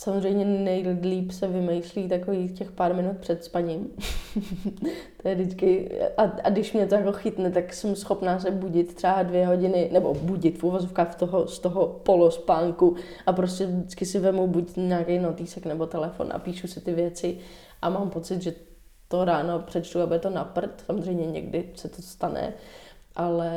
Samozřejmě 0.00 0.44
nejlíp 0.44 1.30
se 1.30 1.48
vymýšlí 1.48 2.08
takových 2.08 2.52
těch 2.52 2.70
pár 2.72 2.94
minut 2.94 3.16
před 3.18 3.44
spaním. 3.44 3.90
to 5.22 5.28
je 5.28 5.34
vždycky, 5.34 5.98
a, 6.16 6.22
a, 6.22 6.50
když 6.50 6.72
mě 6.72 6.86
to 6.86 6.94
jako 6.94 7.12
chytne, 7.12 7.50
tak 7.50 7.72
jsem 7.72 7.96
schopná 7.96 8.38
se 8.38 8.50
budit 8.50 8.94
třeba 8.94 9.22
dvě 9.22 9.46
hodiny, 9.46 9.88
nebo 9.92 10.14
budit 10.14 10.58
v 10.58 10.64
uvozovkách 10.64 11.14
toho, 11.14 11.46
z 11.46 11.58
toho 11.58 11.86
polospánku 11.86 12.96
a 13.26 13.32
prostě 13.32 13.66
vždycky 13.66 14.06
si 14.06 14.18
vemu 14.18 14.46
buď 14.46 14.76
nějaký 14.76 15.18
notýsek 15.18 15.66
nebo 15.66 15.86
telefon 15.86 16.28
a 16.32 16.38
píšu 16.38 16.66
si 16.66 16.80
ty 16.80 16.92
věci 16.92 17.38
a 17.82 17.90
mám 17.90 18.10
pocit, 18.10 18.42
že 18.42 18.54
to 19.08 19.24
ráno 19.24 19.58
přečtu, 19.58 20.00
aby 20.00 20.18
to 20.18 20.30
naprt. 20.30 20.82
Samozřejmě 20.86 21.26
někdy 21.26 21.70
se 21.74 21.88
to 21.88 22.02
stane, 22.02 22.52
ale 23.16 23.50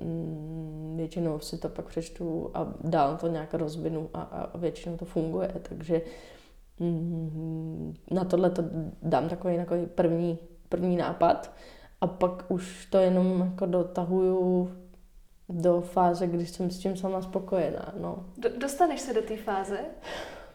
mm, 0.00 0.94
většinou 0.96 1.40
si 1.40 1.58
to 1.58 1.68
pak 1.68 1.86
přečtu 1.86 2.50
a 2.54 2.74
dál 2.84 3.16
to 3.16 3.28
nějak 3.28 3.54
rozvinu 3.54 4.10
a, 4.14 4.20
a 4.20 4.58
většinou 4.58 4.96
to 4.96 5.04
funguje, 5.04 5.52
takže 5.62 6.02
mm, 6.80 7.94
na 8.10 8.24
tohle 8.24 8.50
to 8.50 8.62
dám 9.02 9.28
takový, 9.28 9.56
takový 9.56 9.86
první, 9.86 10.38
první 10.68 10.96
nápad 10.96 11.52
a 12.00 12.06
pak 12.06 12.44
už 12.48 12.86
to 12.86 12.98
jenom 12.98 13.40
jako 13.40 13.66
dotahuju 13.66 14.72
do 15.48 15.80
fáze, 15.80 16.26
kdy 16.26 16.46
jsem 16.46 16.70
s 16.70 16.78
tím 16.78 16.96
sama 16.96 17.22
spokojená. 17.22 17.94
No. 18.00 18.24
Dostaneš 18.58 19.00
se 19.00 19.14
do 19.14 19.22
té 19.22 19.36
fáze? 19.36 19.78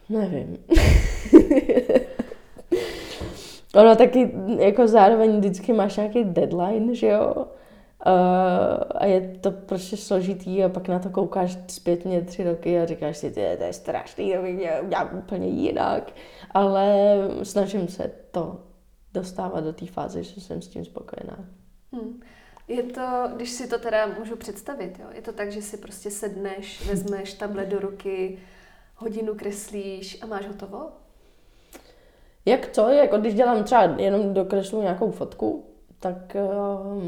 Nevím. 0.09 0.57
ono 3.75 3.95
taky 3.95 4.31
jako 4.57 4.87
zároveň 4.87 5.37
vždycky 5.37 5.73
máš 5.73 5.97
nějaký 5.97 6.23
deadline, 6.23 6.95
že 6.95 7.07
jo? 7.07 7.47
Uh, 8.05 8.83
a 8.95 9.05
je 9.05 9.37
to 9.41 9.51
prostě 9.51 9.97
složitý 9.97 10.63
a 10.63 10.69
pak 10.69 10.87
na 10.87 10.99
to 10.99 11.09
koukáš 11.09 11.57
zpětně 11.67 12.21
tři 12.21 12.43
roky 12.43 12.79
a 12.79 12.85
říkáš 12.85 13.17
si, 13.17 13.31
to 13.31 13.39
je 13.39 13.73
strašný, 13.73 14.33
to 14.33 14.41
bych 14.41 14.55
udělat 14.83 15.13
úplně 15.13 15.47
jinak. 15.47 16.11
Ale 16.51 16.95
snažím 17.43 17.87
se 17.87 18.11
to 18.31 18.59
dostávat 19.13 19.63
do 19.63 19.73
té 19.73 19.85
fáze, 19.85 20.23
že 20.23 20.41
jsem 20.41 20.61
s 20.61 20.67
tím 20.67 20.85
spokojená. 20.85 21.45
Hmm. 21.91 22.21
Je 22.67 22.83
to, 22.83 23.29
když 23.35 23.49
si 23.49 23.67
to 23.67 23.79
teda 23.79 24.05
můžu 24.19 24.35
představit, 24.35 24.99
jo? 24.99 25.05
je 25.11 25.21
to 25.21 25.33
tak, 25.33 25.51
že 25.51 25.61
si 25.61 25.77
prostě 25.77 26.11
sedneš, 26.11 26.87
vezmeš 26.89 27.33
tablet 27.33 27.69
do 27.69 27.79
ruky, 27.79 28.39
hodinu 28.95 29.35
kreslíš 29.35 30.23
a 30.23 30.25
máš 30.25 30.47
hotovo? 30.47 30.89
Jak 32.45 32.71
co? 32.71 32.89
Jako 32.89 33.17
když 33.17 33.33
dělám 33.33 33.63
třeba 33.63 33.83
jenom 33.83 34.33
dokreslu 34.33 34.81
nějakou 34.81 35.11
fotku, 35.11 35.65
tak 36.03 36.35
uh, 36.35 37.03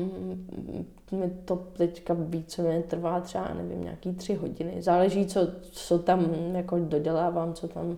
mi 1.12 1.30
to 1.46 1.56
teďka 1.56 2.14
více 2.14 2.84
trvá 2.88 3.22
třeba, 3.22 3.54
nevím, 3.54 3.84
nějaký 3.84 4.14
tři 4.14 4.34
hodiny. 4.34 4.82
Záleží, 4.82 5.26
co, 5.26 5.48
co 5.62 6.00
tam 6.00 6.34
jako 6.56 6.80
dodělávám, 6.80 7.54
co 7.54 7.68
tam, 7.68 7.98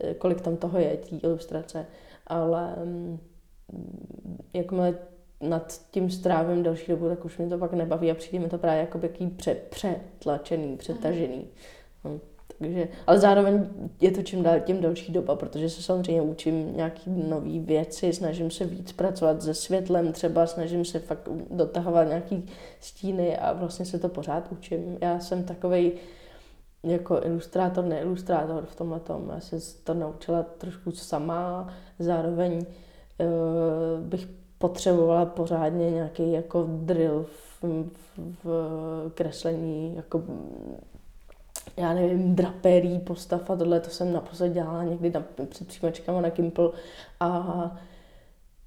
eh, 0.00 0.14
kolik 0.14 0.40
tam 0.40 0.56
toho 0.56 0.78
je, 0.78 0.96
tí 0.96 1.18
ilustrace. 1.18 1.86
Ale 2.26 2.74
um, 2.82 3.20
jakmile 4.52 4.98
nad 5.40 5.80
tím 5.90 6.10
strávím 6.10 6.62
další 6.62 6.92
dobu, 6.92 7.08
tak 7.08 7.24
už 7.24 7.38
mi 7.38 7.48
to 7.48 7.58
pak 7.58 7.72
nebaví 7.72 8.10
a 8.10 8.14
přijde 8.14 8.38
mi 8.44 8.50
to 8.50 8.58
právě 8.58 8.80
jako 8.80 9.00
jaký 9.02 9.26
pře, 9.26 9.54
přetlačený, 9.54 10.76
přetažený. 10.76 11.46
No. 12.04 12.20
Takže, 12.60 12.88
ale 13.06 13.18
zároveň 13.18 13.66
je 14.00 14.10
to 14.10 14.22
čím 14.22 14.42
dál 14.42 14.60
tím 14.60 14.80
další 14.80 15.12
doba, 15.12 15.36
protože 15.36 15.70
se 15.70 15.82
samozřejmě 15.82 16.22
učím 16.22 16.76
nějaký 16.76 17.10
nové 17.10 17.58
věci, 17.58 18.12
snažím 18.12 18.50
se 18.50 18.64
víc 18.64 18.92
pracovat 18.92 19.42
se 19.42 19.54
světlem 19.54 20.12
třeba, 20.12 20.46
snažím 20.46 20.84
se 20.84 20.98
fakt 20.98 21.28
dotahovat 21.50 22.08
nějaký 22.08 22.46
stíny 22.80 23.38
a 23.38 23.52
vlastně 23.52 23.84
se 23.84 23.98
to 23.98 24.08
pořád 24.08 24.52
učím. 24.52 24.98
Já 25.00 25.20
jsem 25.20 25.44
takovej 25.44 25.92
jako 26.82 27.20
ilustrátor, 27.24 27.84
neilustrátor 27.84 28.64
v 28.66 28.76
tomhle 28.76 29.00
tom. 29.00 29.30
Já 29.34 29.40
jsem 29.40 29.58
to 29.84 29.94
naučila 29.94 30.42
trošku 30.42 30.90
sama, 30.90 31.68
zároveň 31.98 32.52
uh, 32.52 34.00
bych 34.00 34.28
potřebovala 34.58 35.26
pořádně 35.26 35.90
nějaký 35.90 36.32
jako 36.32 36.66
drill 36.68 37.22
v, 37.22 37.62
v, 37.62 38.44
v 38.44 39.10
kreslení, 39.14 39.96
jako 39.96 40.22
já 41.76 41.94
nevím, 41.94 42.34
draperí, 42.34 42.98
postav 42.98 43.50
a 43.50 43.56
tohle, 43.56 43.80
to 43.80 43.90
jsem 43.90 44.12
naposled 44.12 44.52
dělala 44.52 44.84
někdy 44.84 45.10
na, 45.10 45.22
před 45.48 45.68
příjmačkama 45.68 46.20
na 46.20 46.30
Kimple 46.30 46.70
a 47.20 47.76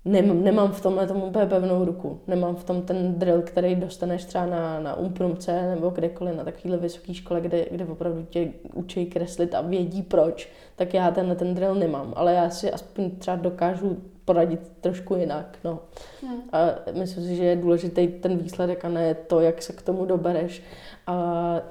nemám, 0.05 0.43
nemám 0.43 0.71
v 0.71 0.81
tomhle 0.81 1.07
tomu 1.07 1.25
úplně 1.25 1.45
pevnou 1.45 1.85
ruku. 1.85 2.19
Nemám 2.27 2.55
v 2.55 2.63
tom 2.63 2.81
ten 2.81 3.13
drill, 3.19 3.41
který 3.41 3.75
dostaneš 3.75 4.25
třeba 4.25 4.45
na, 4.45 4.79
na 4.79 4.95
umprumce 4.95 5.69
nebo 5.75 5.89
kdekoliv 5.89 6.35
na 6.35 6.43
takovéhle 6.43 6.77
vysoké 6.77 7.13
škole, 7.13 7.41
kde, 7.41 7.65
kde 7.71 7.85
opravdu 7.85 8.25
tě 8.29 8.51
učí 8.73 9.05
kreslit 9.05 9.55
a 9.55 9.61
vědí 9.61 10.01
proč, 10.01 10.49
tak 10.75 10.93
já 10.93 11.11
ten, 11.11 11.35
ten 11.35 11.55
drill 11.55 11.75
nemám, 11.75 12.13
ale 12.15 12.33
já 12.33 12.49
si 12.49 12.71
aspoň 12.71 13.11
třeba 13.11 13.37
dokážu 13.37 13.97
poradit 14.25 14.71
trošku 14.81 15.15
jinak. 15.15 15.57
No. 15.63 15.79
Hmm. 16.21 16.41
A 16.51 16.57
myslím 16.91 17.23
si, 17.23 17.35
že 17.35 17.43
je 17.43 17.55
důležitý 17.55 18.07
ten 18.07 18.37
výsledek 18.37 18.85
a 18.85 18.89
ne 18.89 19.13
to, 19.13 19.39
jak 19.39 19.61
se 19.61 19.73
k 19.73 19.81
tomu 19.81 20.05
dobereš. 20.05 20.63
A 21.07 21.61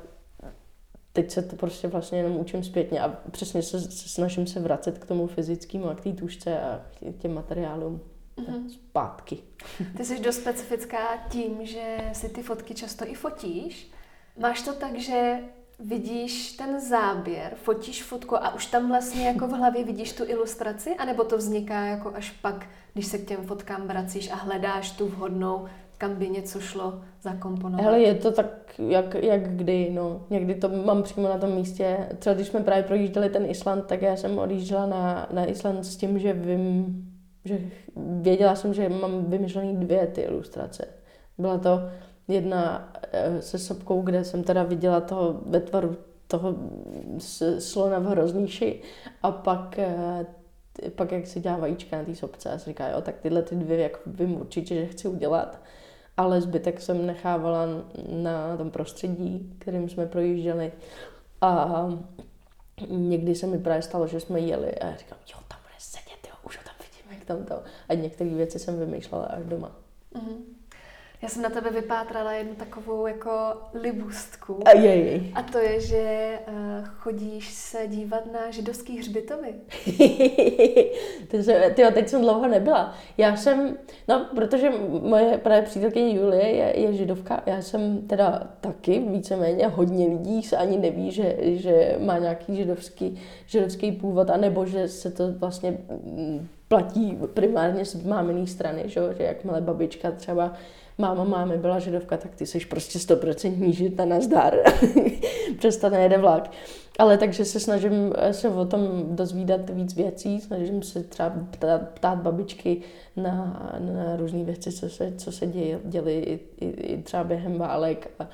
teď 1.12 1.30
se 1.30 1.42
to 1.42 1.56
prostě 1.56 1.88
vlastně 1.88 2.18
jenom 2.18 2.36
učím 2.36 2.64
zpětně 2.64 3.00
a 3.00 3.08
přesně 3.30 3.62
se, 3.62 3.80
se 3.80 4.08
snažím 4.08 4.46
se 4.46 4.60
vracet 4.60 4.98
k 4.98 5.06
tomu 5.06 5.26
fyzickému 5.26 5.88
a 5.88 5.94
k 5.94 6.00
té 6.00 6.12
tušce 6.12 6.60
a 6.60 6.82
k 6.94 7.18
těm 7.18 7.34
materiálům 7.34 8.00
mm-hmm. 8.36 8.68
zpátky. 8.68 9.38
Ty 9.96 10.04
jsi 10.04 10.20
dost 10.20 10.36
specifická 10.36 11.16
tím, 11.30 11.66
že 11.66 11.98
si 12.12 12.28
ty 12.28 12.42
fotky 12.42 12.74
často 12.74 13.08
i 13.08 13.14
fotíš. 13.14 13.90
Máš 14.38 14.62
to 14.62 14.72
tak, 14.72 14.98
že 14.98 15.38
vidíš 15.78 16.52
ten 16.52 16.80
záběr, 16.80 17.52
fotíš 17.54 18.02
fotku 18.02 18.36
a 18.36 18.54
už 18.54 18.66
tam 18.66 18.88
vlastně 18.88 19.26
jako 19.26 19.46
v 19.46 19.50
hlavě 19.50 19.84
vidíš 19.84 20.12
tu 20.12 20.24
ilustraci, 20.26 20.94
anebo 20.94 21.24
to 21.24 21.38
vzniká 21.38 21.80
jako 21.80 22.14
až 22.14 22.30
pak, 22.30 22.66
když 22.92 23.06
se 23.06 23.18
k 23.18 23.28
těm 23.28 23.46
fotkám 23.46 23.88
vracíš 23.88 24.30
a 24.30 24.34
hledáš 24.34 24.90
tu 24.90 25.08
vhodnou, 25.08 25.68
kam 26.02 26.14
by 26.14 26.28
něco 26.28 26.60
šlo 26.60 27.00
zakomponovat? 27.22 27.84
Hele, 27.84 28.00
je 28.00 28.14
to 28.14 28.32
tak, 28.32 28.74
jak, 28.88 29.14
jak 29.14 29.56
kdy, 29.56 29.90
no. 29.92 30.26
Někdy 30.30 30.54
to 30.54 30.68
mám 30.68 31.02
přímo 31.02 31.28
na 31.28 31.38
tom 31.38 31.54
místě. 31.54 32.08
Třeba 32.18 32.34
když 32.34 32.48
jsme 32.48 32.60
právě 32.60 32.82
projížděli 32.82 33.28
ten 33.28 33.46
Island, 33.46 33.86
tak 33.86 34.02
já 34.02 34.16
jsem 34.16 34.38
odjížděla 34.38 34.86
na, 34.86 35.28
na 35.32 35.44
Island 35.44 35.84
s 35.84 35.96
tím, 35.96 36.18
že 36.18 36.32
vím, 36.32 37.04
že 37.44 37.58
věděla 37.96 38.54
jsem, 38.54 38.74
že 38.74 38.88
mám 38.88 39.24
vymyšlený 39.24 39.76
dvě 39.76 40.06
ty 40.06 40.20
ilustrace. 40.20 40.88
Byla 41.38 41.58
to 41.58 41.80
jedna 42.28 42.92
eh, 43.12 43.42
se 43.42 43.58
sopkou, 43.58 44.02
kde 44.02 44.24
jsem 44.24 44.42
teda 44.42 44.62
viděla 44.62 45.00
toho 45.00 45.40
ve 45.46 45.60
tvaru 45.60 45.96
toho 46.26 46.54
slona 47.58 47.98
v 47.98 48.04
hrozníši 48.04 48.82
a 49.22 49.30
pak, 49.30 49.78
eh, 49.78 50.26
pak 50.90 51.12
jak 51.12 51.26
se 51.26 51.40
dělá 51.40 51.56
vajíčka 51.56 51.98
na 51.98 52.04
té 52.04 52.14
sopce 52.14 52.50
a 52.50 52.56
říká, 52.56 52.88
jo, 52.88 53.00
tak 53.00 53.20
tyhle 53.20 53.42
ty 53.42 53.54
dvě 53.56 53.78
jako 53.78 53.98
vím 54.06 54.40
určitě, 54.40 54.74
že 54.74 54.86
chci 54.86 55.08
udělat 55.08 55.62
ale 56.22 56.40
zbytek 56.40 56.80
jsem 56.80 57.06
nechávala 57.06 57.66
na 58.08 58.56
tom 58.56 58.70
prostředí, 58.70 59.56
kterým 59.58 59.88
jsme 59.88 60.06
projížděli. 60.06 60.72
A 61.40 61.68
někdy 62.88 63.34
se 63.34 63.46
mi 63.46 63.58
právě 63.58 63.82
stalo, 63.82 64.06
že 64.06 64.20
jsme 64.20 64.40
jeli 64.40 64.74
a 64.74 64.86
já 64.86 64.96
říkám, 64.96 65.18
jo, 65.32 65.38
tam 65.48 65.58
bude 65.62 65.74
sedět, 65.78 66.28
jo, 66.28 66.34
už 66.46 66.58
ho 66.58 66.64
tam 66.64 66.74
vidím, 66.78 67.18
jak 67.18 67.24
tam 67.24 67.44
to. 67.44 67.62
A 67.88 67.94
některé 67.94 68.30
věci 68.30 68.58
jsem 68.58 68.78
vymýšlela 68.78 69.24
až 69.24 69.44
doma. 69.44 69.76
Mm-hmm. 70.14 70.61
Já 71.22 71.28
jsem 71.28 71.42
na 71.42 71.50
tebe 71.50 71.70
vypátrala 71.70 72.32
jednu 72.32 72.54
takovou 72.54 73.06
jako 73.06 73.30
libustku. 73.74 74.60
A, 74.64 74.70
jej. 74.70 75.32
a 75.34 75.42
to 75.42 75.58
je, 75.58 75.80
že 75.80 76.38
uh, 76.48 76.84
chodíš 76.84 77.48
se 77.48 77.86
dívat 77.86 78.32
na 78.32 78.50
židovský 78.50 78.98
hřbitovy. 78.98 79.54
Tyjo, 81.74 81.90
teď 81.94 82.08
jsem 82.08 82.20
dlouho 82.20 82.48
nebyla. 82.48 82.94
Já 83.18 83.36
jsem, 83.36 83.76
no, 84.08 84.26
protože 84.34 84.70
moje 85.02 85.38
právě 85.38 85.62
přítelkyně 85.62 86.14
Julie 86.14 86.48
je, 86.48 86.80
je 86.80 86.92
židovka, 86.92 87.42
já 87.46 87.62
jsem 87.62 88.06
teda 88.06 88.50
taky 88.60 89.00
víceméně 89.00 89.66
hodně 89.66 90.06
lidí 90.06 90.42
se 90.42 90.56
ani 90.56 90.78
neví, 90.78 91.10
že, 91.10 91.36
že 91.40 91.96
má 91.98 92.18
nějaký 92.18 92.56
židovský, 92.56 93.20
židovský 93.46 93.92
původ, 93.92 94.30
anebo 94.30 94.66
že 94.66 94.88
se 94.88 95.10
to 95.10 95.32
vlastně 95.32 95.78
mm, 95.88 96.48
platí 96.68 97.18
primárně 97.34 97.84
z 97.84 98.04
máminý 98.04 98.46
strany, 98.46 98.82
že, 98.86 99.00
že 99.18 99.22
jakmile 99.22 99.60
babička 99.60 100.10
třeba 100.10 100.52
máma 101.02 101.24
máme 101.24 101.56
byla 101.56 101.78
židovka, 101.78 102.16
tak 102.16 102.34
ty 102.34 102.46
jsi 102.46 102.66
prostě 102.66 102.98
stoprocentní 102.98 103.72
žid 103.72 103.98
na 103.98 104.04
nazdar. 104.04 104.54
Přesto 105.58 105.90
nejede 105.90 106.18
vlak. 106.18 106.50
Ale 106.98 107.18
takže 107.18 107.44
se 107.44 107.60
snažím 107.60 108.12
se 108.30 108.48
o 108.48 108.64
tom 108.64 109.02
dozvídat 109.16 109.70
víc 109.70 109.94
věcí, 109.94 110.40
snažím 110.40 110.82
se 110.82 111.02
třeba 111.02 111.32
ptát, 111.50 111.88
ptát 111.88 112.18
babičky 112.18 112.82
na, 113.16 113.34
na 113.78 114.16
různé 114.16 114.44
věci, 114.44 114.72
co 114.72 114.88
se, 114.88 115.12
co 115.16 115.32
se 115.32 115.46
děje, 115.46 115.80
děli 115.84 116.18
i, 116.18 116.40
i, 116.60 116.66
i 116.66 117.02
třeba 117.02 117.24
během 117.24 117.58
válek 117.58 118.10
a, 118.18 118.28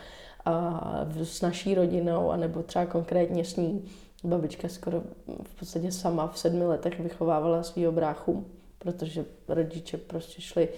a 0.45 1.07
s 1.23 1.41
naší 1.41 1.75
rodinou, 1.75 2.31
anebo 2.31 2.63
třeba 2.63 2.87
konkrétně 2.87 3.45
s 3.45 3.57
ní. 3.57 3.85
Babička 4.25 4.69
skoro 4.69 5.03
v 5.43 5.59
podstatě 5.59 5.93
sama 5.93 6.29
v 6.29 6.39
sedmi 6.39 6.67
letech 6.67 7.01
vychovávala 7.01 7.63
svýho 7.63 7.93
bráchu, 7.93 8.47
protože 8.79 9.25
rodiče 9.49 9.97
prostě 9.97 10.43
šli 10.43 10.69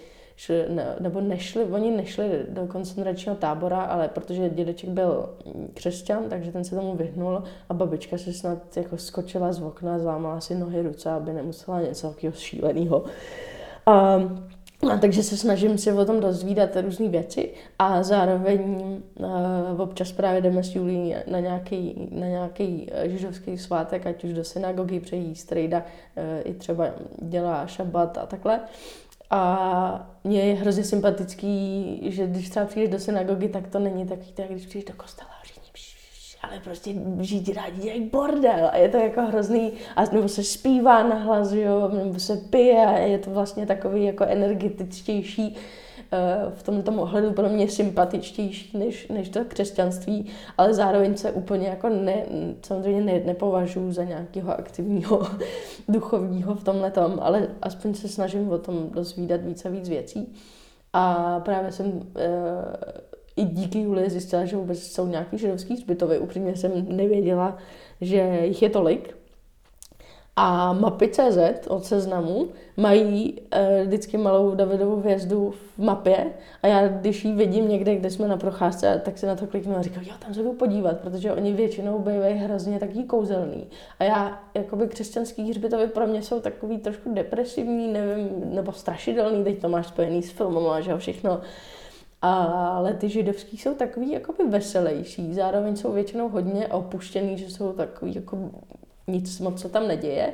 šli, 0.40 0.64
ne, 0.68 0.96
nebo 1.00 1.20
nešli, 1.20 1.64
oni 1.64 1.90
nešli 1.90 2.46
do 2.48 2.66
koncentračního 2.66 3.36
tábora, 3.36 3.80
ale 3.80 4.08
protože 4.08 4.48
dědeček 4.48 4.90
byl 4.90 5.28
křesťan, 5.74 6.24
takže 6.28 6.52
ten 6.52 6.64
se 6.64 6.76
tomu 6.76 6.94
vyhnul 6.94 7.42
a 7.68 7.74
babička 7.74 8.18
se 8.18 8.32
snad 8.32 8.76
jako 8.76 8.96
skočila 8.96 9.52
z 9.52 9.62
okna, 9.62 9.98
zlámala 9.98 10.40
si 10.40 10.54
nohy, 10.54 10.82
ruce, 10.82 11.10
aby 11.10 11.32
nemusela 11.32 11.80
něco 11.80 12.08
takového 12.08 12.36
šíleného. 12.36 13.04
A, 13.86 13.92
a 14.92 14.96
takže 15.00 15.22
se 15.22 15.36
snažím 15.36 15.78
si 15.78 15.92
o 15.92 16.04
tom 16.04 16.20
dozvídat 16.20 16.76
různé 16.76 17.08
věci 17.08 17.50
a 17.78 18.02
zároveň 18.02 18.80
uh, 19.18 19.80
občas 19.80 20.12
právě 20.12 20.40
jdeme 20.40 20.62
s 20.62 20.74
Julí 20.74 21.14
na 21.30 21.40
nějaký, 21.40 22.08
na 22.10 22.26
nějaký 22.26 22.90
židovský 23.04 23.58
svátek, 23.58 24.06
ať 24.06 24.24
už 24.24 24.32
do 24.32 24.44
synagogy 24.44 25.00
přejí 25.00 25.36
strejda, 25.36 25.78
uh, 25.78 26.24
i 26.44 26.54
třeba 26.54 26.86
dělá 27.22 27.66
šabat 27.66 28.18
a 28.18 28.26
takhle. 28.26 28.60
A 29.30 30.10
mě 30.24 30.40
je 30.40 30.54
hrozně 30.54 30.84
sympatický, 30.84 32.00
že 32.02 32.26
když 32.26 32.50
třeba 32.50 32.66
přijdeš 32.66 32.90
do 32.90 32.98
synagogy, 32.98 33.48
tak 33.48 33.68
to 33.68 33.78
není 33.78 34.06
takový, 34.06 34.32
tak 34.32 34.48
když 34.48 34.66
přijdeš 34.66 34.84
do 34.84 34.94
kostela 34.96 35.30
a 35.40 35.42
všichni 35.42 35.60
ale 36.42 36.60
prostě 36.64 36.94
židi 37.20 37.52
rádi 37.52 37.82
dělají 37.82 38.00
bordel. 38.00 38.70
A 38.72 38.76
je 38.76 38.88
to 38.88 38.96
jako 38.96 39.22
hrozný, 39.22 39.72
a 39.96 40.04
nebo 40.04 40.28
se 40.28 40.44
zpívá 40.44 41.02
na 41.02 41.14
hlas, 41.14 41.52
jo, 41.52 41.88
nebo 41.88 42.20
se 42.20 42.36
pije 42.36 42.86
a 42.86 42.98
je 42.98 43.18
to 43.18 43.30
vlastně 43.30 43.66
takový 43.66 44.04
jako 44.04 44.24
energetičtější 44.24 45.56
v 46.54 46.62
tomto 46.62 46.92
ohledu 46.92 47.32
pro 47.32 47.48
mě 47.48 47.68
sympatičtější 47.68 48.78
než, 48.78 49.08
než 49.08 49.28
to 49.28 49.44
křesťanství, 49.44 50.26
ale 50.58 50.74
zároveň 50.74 51.16
se 51.16 51.32
úplně 51.32 51.68
jako 51.68 51.88
ne, 51.88 52.24
samozřejmě 52.62 53.00
ne, 53.00 53.20
nepovažuji 53.24 53.92
za 53.92 54.04
nějakého 54.04 54.58
aktivního 54.58 55.22
duchovního 55.88 56.54
v 56.54 56.64
tomhle 56.64 56.90
tom, 56.90 57.18
ale 57.20 57.48
aspoň 57.62 57.94
se 57.94 58.08
snažím 58.08 58.50
o 58.50 58.58
tom 58.58 58.90
dozvídat 58.90 59.40
více 59.44 59.68
a 59.68 59.72
víc 59.72 59.88
věcí. 59.88 60.32
A 60.92 61.40
právě 61.40 61.72
jsem 61.72 62.02
e, 62.16 62.28
i 63.36 63.44
díky 63.44 63.80
Julii 63.80 64.10
zjistila, 64.10 64.44
že 64.44 64.56
vůbec 64.56 64.82
jsou 64.82 65.06
nějaký 65.06 65.38
židovský 65.38 65.76
zbytovy. 65.76 66.18
Upřímně 66.18 66.56
jsem 66.56 66.72
nevěděla, 66.96 67.58
že 68.00 68.40
jich 68.44 68.62
je 68.62 68.70
tolik. 68.70 69.19
A 70.36 70.72
mapy.cz 70.72 71.66
od 71.68 71.84
seznamu 71.84 72.48
mají 72.76 73.32
uh, 73.32 73.86
vždycky 73.86 74.16
malou 74.16 74.54
Davidovou 74.54 74.96
hvězdu 74.96 75.50
v 75.50 75.78
mapě 75.78 76.26
a 76.62 76.66
já, 76.66 76.88
když 76.88 77.24
ji 77.24 77.32
vidím 77.32 77.68
někde, 77.68 77.96
kde 77.96 78.10
jsme 78.10 78.28
na 78.28 78.36
procházce, 78.36 79.02
tak 79.04 79.18
se 79.18 79.26
na 79.26 79.36
to 79.36 79.46
kliknu 79.46 79.76
a 79.76 79.82
říkám, 79.82 80.02
jo, 80.04 80.12
tam 80.18 80.34
se 80.34 80.42
jdu 80.42 80.52
podívat, 80.52 81.00
protože 81.00 81.32
oni 81.32 81.52
většinou 81.52 81.98
bývají 81.98 82.34
hrozně 82.34 82.78
taký 82.78 83.04
kouzelný. 83.04 83.66
A 83.98 84.04
já, 84.04 84.42
jakoby 84.54 84.88
křesťanský 84.88 85.50
hřbitovy 85.50 85.86
pro 85.86 86.06
mě 86.06 86.22
jsou 86.22 86.40
takový 86.40 86.78
trošku 86.78 87.14
depresivní, 87.14 87.92
nevím, 87.92 88.28
nebo 88.44 88.72
strašidelný, 88.72 89.44
teď 89.44 89.60
to 89.60 89.68
máš 89.68 89.86
spojený 89.86 90.22
s 90.22 90.30
filmem, 90.30 90.82
že 90.82 90.96
všechno. 90.96 91.40
Ale 92.22 92.94
ty 92.94 93.08
židovský 93.08 93.56
jsou 93.56 93.74
takový 93.74 94.12
jakoby 94.12 94.44
veselější, 94.48 95.34
zároveň 95.34 95.76
jsou 95.76 95.92
většinou 95.92 96.28
hodně 96.28 96.68
opuštěný, 96.68 97.38
že 97.38 97.50
jsou 97.50 97.72
takový 97.72 98.14
jako 98.14 98.50
nic 99.10 99.40
moc 99.40 99.60
se 99.60 99.68
tam 99.68 99.88
neděje. 99.88 100.32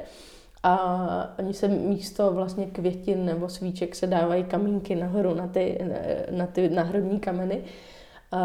A 0.63 1.35
oni 1.39 1.55
se 1.55 1.69
místo 1.69 2.33
vlastně 2.33 2.67
květin 2.67 3.25
nebo 3.25 3.49
svíček 3.49 3.95
se 3.95 4.07
dávají 4.07 4.45
kamínky 4.45 4.95
nahoru 4.95 5.35
na 5.35 5.47
ty, 5.47 5.79
na 6.31 6.47
ty 6.47 6.69
náhradní 6.69 7.21
kameny. 7.21 7.65
A, 8.33 8.39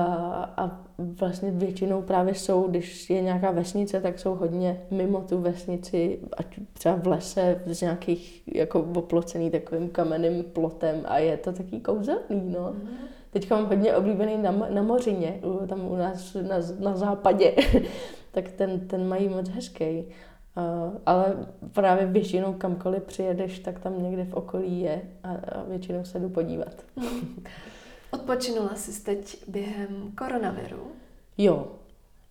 a 0.57 0.81
vlastně 0.97 1.51
většinou 1.51 2.01
právě 2.01 2.35
jsou, 2.35 2.67
když 2.67 3.09
je 3.09 3.21
nějaká 3.21 3.51
vesnice, 3.51 4.01
tak 4.01 4.19
jsou 4.19 4.35
hodně 4.35 4.81
mimo 4.91 5.21
tu 5.21 5.41
vesnici, 5.41 6.19
ať 6.37 6.59
třeba 6.73 6.95
v 6.95 7.07
lese, 7.07 7.61
z 7.65 7.81
nějakých 7.81 8.47
jako 8.55 8.79
oplocený 8.95 9.51
takovým 9.51 9.89
kamenným 9.89 10.43
plotem 10.43 11.01
a 11.05 11.17
je 11.17 11.37
to 11.37 11.51
taký 11.51 11.79
kouzelný, 11.79 12.41
no. 12.53 12.73
Mm. 12.73 12.89
Teď 13.31 13.49
mám 13.49 13.65
hodně 13.65 13.95
oblíbený 13.95 14.37
na, 14.37 14.51
na 14.51 14.81
Mořině, 14.81 15.39
tam 15.67 15.91
u 15.91 15.95
nás 15.95 16.33
na, 16.33 16.55
na 16.79 16.95
západě, 16.95 17.55
tak 18.31 18.51
ten, 18.51 18.87
ten 18.87 19.07
mají 19.07 19.29
moc 19.29 19.49
hezký. 19.49 20.05
Uh, 20.57 20.93
ale 21.05 21.47
právě 21.73 22.05
většinou 22.07 22.53
kamkoliv 22.53 23.03
přijedeš, 23.03 23.59
tak 23.59 23.79
tam 23.79 24.03
někde 24.03 24.25
v 24.25 24.33
okolí 24.33 24.81
je 24.81 25.01
a, 25.23 25.31
a 25.31 25.63
většinou 25.63 26.05
se 26.05 26.19
jdu 26.19 26.29
podívat. 26.29 26.75
Odpočinula 28.11 28.75
jsi 28.75 29.03
teď 29.03 29.47
během 29.47 30.11
koronaviru? 30.17 30.91
Jo, 31.37 31.67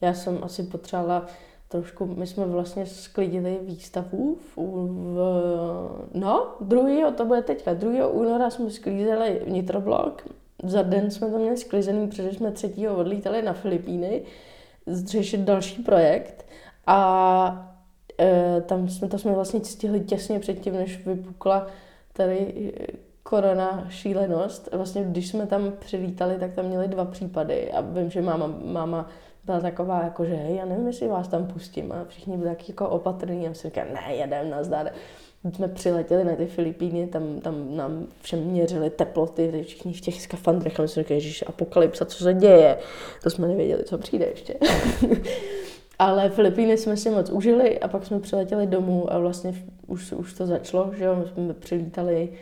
já 0.01 0.15
jsem 0.15 0.39
asi 0.43 0.63
potřebovala 0.63 1.27
trošku, 1.69 2.07
my 2.07 2.27
jsme 2.27 2.47
vlastně 2.47 2.87
sklidili 2.87 3.59
výstavu 3.63 4.39
v, 4.41 4.57
v 4.57 5.19
no, 6.15 6.55
druhý, 6.61 7.03
to 7.17 7.25
bude 7.25 7.43
teďka, 7.43 7.75
2. 7.75 8.07
února 8.07 8.51
jsme 8.51 8.71
sklízeli 8.71 9.43
vnitroblok, 9.47 10.23
za 10.63 10.83
den 10.83 11.11
jsme 11.11 11.31
to 11.31 11.39
měli 11.39 11.57
sklizený, 11.57 12.09
protože 12.09 12.33
jsme 12.33 12.51
třetího 12.51 12.97
odlítali 12.97 13.43
na 13.43 13.53
Filipíny 13.53 14.23
zřešit 14.87 15.41
další 15.41 15.83
projekt 15.83 16.47
a 16.87 17.73
e, 18.21 18.61
tam 18.61 18.89
jsme, 18.89 19.09
to 19.09 19.19
jsme 19.19 19.33
vlastně 19.33 19.65
stihli 19.65 20.01
těsně 20.01 20.41
předtím, 20.41 20.75
než 20.75 21.07
vypukla 21.07 21.67
tady 22.13 22.73
korona 23.23 23.87
šílenost. 23.89 24.69
Vlastně, 24.73 25.05
když 25.05 25.29
jsme 25.29 25.47
tam 25.47 25.73
přilítali, 25.79 26.39
tak 26.39 26.53
tam 26.53 26.65
měli 26.65 26.89
dva 26.89 27.05
případy 27.05 27.73
a 27.73 27.81
vím, 27.81 28.11
že 28.11 28.23
máma, 28.23 28.47
máma 28.65 29.09
byla 29.45 29.61
taková, 29.61 30.03
jako, 30.03 30.25
že 30.25 30.35
hej, 30.35 30.57
já 30.57 30.65
nevím, 30.65 30.87
jestli 30.87 31.09
vás 31.09 31.29
tam 31.29 31.47
pustím. 31.47 31.93
A 31.93 32.05
všichni 32.09 32.37
byli 32.37 32.51
taky 32.51 32.73
jako 32.73 32.89
opatrní 32.89 33.49
a 33.49 33.55
jsem 33.55 33.71
říkala, 33.71 33.87
ne, 33.93 34.15
jedem, 34.15 34.51
nazdar. 34.51 34.93
Jsme 35.45 35.69
přiletěli 35.69 36.25
na 36.25 36.37
ty 36.37 36.47
Filipíny, 36.47 37.07
tam, 37.07 37.41
tam 37.41 37.77
nám 37.77 38.07
všem 38.23 38.41
měřili 38.41 38.91
teploty, 38.91 39.65
všichni 39.67 39.93
v 39.93 40.01
těch 40.01 40.23
skafandrech, 40.23 40.81
a 40.81 40.83
my 40.83 40.89
jsme 40.89 41.03
říkali, 41.03 41.21
že 41.21 41.45
apokalypsa, 41.45 42.05
co 42.05 42.25
se 42.25 42.35
děje. 42.35 42.79
To 43.23 43.31
jsme 43.31 43.49
nevěděli, 43.49 43.85
co 43.85 43.99
přijde 43.99 44.27
ještě. 44.27 44.57
Ale 45.99 46.31
Filipíny 46.31 46.79
jsme 46.79 46.97
si 46.97 47.11
moc 47.11 47.31
užili 47.31 47.81
a 47.81 47.89
pak 47.89 48.07
jsme 48.07 48.21
přiletěli 48.21 48.67
domů 48.67 49.13
a 49.13 49.19
vlastně 49.19 49.65
už, 49.87 50.13
už 50.13 50.35
to 50.35 50.47
začalo, 50.47 50.93
že 50.97 51.05
jo, 51.05 51.17
my 51.17 51.29
jsme 51.29 51.55
přilítali 51.55 52.33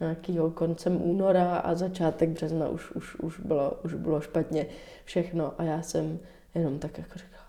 nějakého 0.00 0.50
koncem 0.50 1.02
února 1.02 1.56
a 1.56 1.74
začátek 1.74 2.28
března 2.28 2.68
už, 2.68 2.90
už, 2.92 3.16
už, 3.16 3.40
bylo, 3.40 3.72
už 3.84 3.94
bylo 3.94 4.20
špatně 4.20 4.66
všechno 5.04 5.52
a 5.58 5.62
já 5.62 5.82
jsem 5.82 6.18
jenom 6.54 6.78
tak 6.78 6.98
jako 6.98 7.18
říkala, 7.18 7.44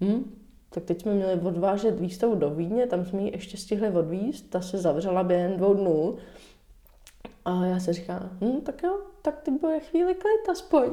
hm, 0.00 0.39
tak 0.70 0.84
teď 0.84 1.02
jsme 1.02 1.14
měli 1.14 1.40
odvážet 1.40 2.00
výstavu 2.00 2.34
do 2.34 2.50
Vídně, 2.50 2.86
tam 2.86 3.04
jsme 3.04 3.22
ji 3.22 3.32
ještě 3.32 3.56
stihli 3.56 3.90
odvízt, 3.90 4.50
ta 4.50 4.60
se 4.60 4.78
zavřela 4.78 5.22
během 5.22 5.56
dvou 5.56 5.74
dnů. 5.74 6.18
A 7.44 7.64
já 7.64 7.80
se 7.80 7.92
říkám, 7.92 8.38
hm, 8.40 8.60
tak 8.60 8.82
jo, 8.82 9.00
tak 9.22 9.40
teď 9.42 9.54
bude 9.60 9.80
chvíli 9.80 10.14
klid 10.14 10.48
aspoň. 10.50 10.90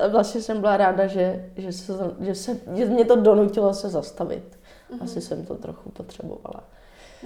A 0.00 0.08
vlastně 0.08 0.40
jsem 0.40 0.60
byla 0.60 0.76
ráda, 0.76 1.06
že, 1.06 1.52
že, 1.56 1.72
se, 1.72 1.92
že, 2.20 2.34
se, 2.34 2.60
že 2.74 2.84
mě 2.84 3.04
to 3.04 3.16
donutilo 3.16 3.74
se 3.74 3.88
zastavit. 3.88 4.58
Mm-hmm. 4.90 5.02
Asi 5.02 5.20
jsem 5.20 5.46
to 5.46 5.54
trochu 5.54 5.90
potřebovala. 5.90 6.64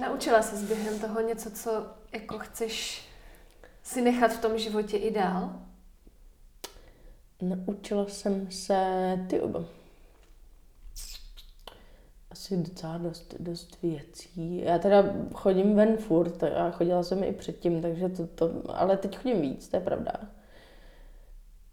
Naučila 0.01 0.41
se 0.41 0.65
během 0.65 0.99
toho 0.99 1.21
něco, 1.21 1.51
co 1.51 1.71
jako 2.13 2.39
chceš 2.39 3.05
si 3.83 4.01
nechat 4.01 4.31
v 4.31 4.41
tom 4.41 4.57
životě 4.57 4.97
i 4.97 5.11
dál? 5.11 5.53
Naučila 7.41 8.05
jsem 8.05 8.51
se, 8.51 8.75
ty 9.29 9.41
asi 12.31 12.57
docela 12.57 12.97
dost, 12.97 13.35
dost 13.39 13.81
věcí. 13.81 14.61
Já 14.61 14.77
teda 14.77 15.05
chodím 15.33 15.75
ven 15.75 15.97
furt 15.97 16.43
a 16.43 16.71
chodila 16.71 17.03
jsem 17.03 17.23
i 17.23 17.33
předtím, 17.33 17.81
takže 17.81 18.09
to, 18.09 18.27
to, 18.27 18.51
ale 18.67 18.97
teď 18.97 19.17
chodím 19.17 19.41
víc, 19.41 19.67
to 19.67 19.77
je 19.77 19.81
pravda. 19.81 20.11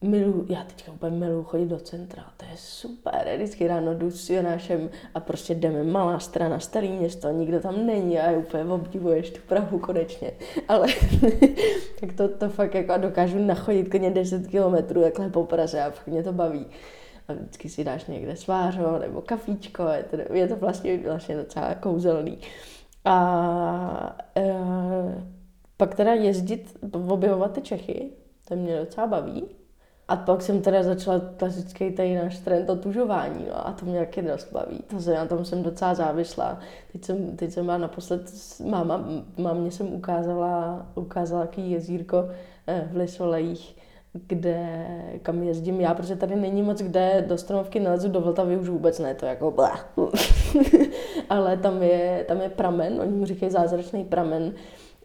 Milu, 0.03 0.47
já 0.49 0.65
teďka 0.65 0.93
úplně 0.93 1.17
miluji 1.17 1.45
chodit 1.45 1.67
do 1.67 1.79
centra, 1.79 2.25
to 2.37 2.45
je 2.45 2.57
super, 2.57 3.33
vždycky 3.35 3.67
ráno 3.67 3.95
jdu 3.95 4.11
s 4.11 4.31
Jonášem 4.31 4.91
a 5.15 5.21
prostě 5.21 5.55
jdeme 5.55 5.85
malá 5.85 6.19
strana, 6.19 6.61
starý 6.61 6.89
město, 6.89 7.31
nikdo 7.31 7.61
tam 7.61 7.87
není 7.87 8.19
a 8.21 8.31
úplně 8.31 8.65
obdivuješ 8.65 9.31
tu 9.31 9.41
Prahu 9.49 9.79
konečně, 9.79 10.33
ale 10.69 10.87
tak 12.01 12.13
to, 12.17 12.29
to 12.29 12.49
fakt 12.49 12.75
jako 12.75 12.97
dokážu 12.97 13.39
nachodit 13.39 13.89
klidně 13.89 14.11
10 14.11 14.47
kilometrů 14.47 15.03
takhle 15.03 15.29
po 15.29 15.45
Praze 15.45 15.83
a 15.83 15.91
fakt 15.91 16.07
mě 16.07 16.23
to 16.23 16.33
baví 16.33 16.67
a 17.29 17.33
vždycky 17.33 17.69
si 17.69 17.85
dáš 17.85 18.07
někde 18.07 18.37
svářo 18.37 18.99
nebo 18.99 19.21
kafíčko, 19.21 19.83
je 19.89 20.03
to, 20.03 20.35
je 20.35 20.49
to 20.49 20.57
vlastně, 20.57 20.99
vlastně 20.99 21.37
docela 21.37 21.75
kouzelný. 21.75 22.39
A 23.05 24.17
e, 24.37 24.55
pak 25.77 25.95
teda 25.95 26.13
jezdit, 26.13 26.79
objevovat 26.93 27.53
ty 27.53 27.61
Čechy, 27.61 28.11
to 28.49 28.57
mě 28.57 28.79
docela 28.79 29.07
baví. 29.07 29.45
A 30.09 30.17
pak 30.17 30.43
jsem 30.43 30.63
teda 30.63 30.83
začala 30.83 31.21
klasický 31.37 31.91
tady 31.91 32.15
náš 32.15 32.39
trend 32.39 32.71
otužování, 32.71 33.47
no, 33.49 33.69
a 33.69 33.73
to 33.73 33.87
mě 33.87 33.99
taky 33.99 34.23
dost 34.23 34.53
baví. 34.53 34.79
To 34.87 35.01
se, 35.01 35.15
na 35.15 35.27
tom 35.27 35.45
jsem 35.45 35.63
docela 35.63 35.95
závislá. 35.95 36.59
Teď 36.93 37.05
jsem, 37.05 37.37
teď 37.37 37.53
jsem 37.53 37.65
byla 37.65 37.79
naposled, 37.79 38.23
máma, 38.65 39.05
mámě 39.39 39.71
jsem 39.71 39.95
ukázala, 39.95 40.87
ukázala 40.95 41.41
jaký 41.41 41.71
jezírko 41.71 42.29
eh, 42.67 42.89
v 42.93 42.97
Lisolejích, 42.97 43.76
kde, 44.27 44.87
kam 45.23 45.43
jezdím 45.43 45.81
já, 45.81 45.95
protože 45.95 46.17
tady 46.17 46.37
není 46.37 46.63
moc 46.63 46.83
kde, 46.83 47.25
do 47.29 47.39
Stromovky 47.39 47.81
nelezu, 47.81 48.09
do 48.09 48.21
Vltavy 48.21 48.57
už 48.57 48.69
vůbec 48.69 48.99
ne, 48.99 49.15
to 49.15 49.27
jako 49.27 49.55
Ale 51.31 51.57
tam 51.57 51.83
je, 51.83 52.25
tam 52.29 52.41
je 52.41 52.49
pramen, 52.49 53.01
oni 53.01 53.13
mu 53.13 53.25
říkají 53.25 53.53
zázračný 53.53 54.05
pramen, 54.05 54.53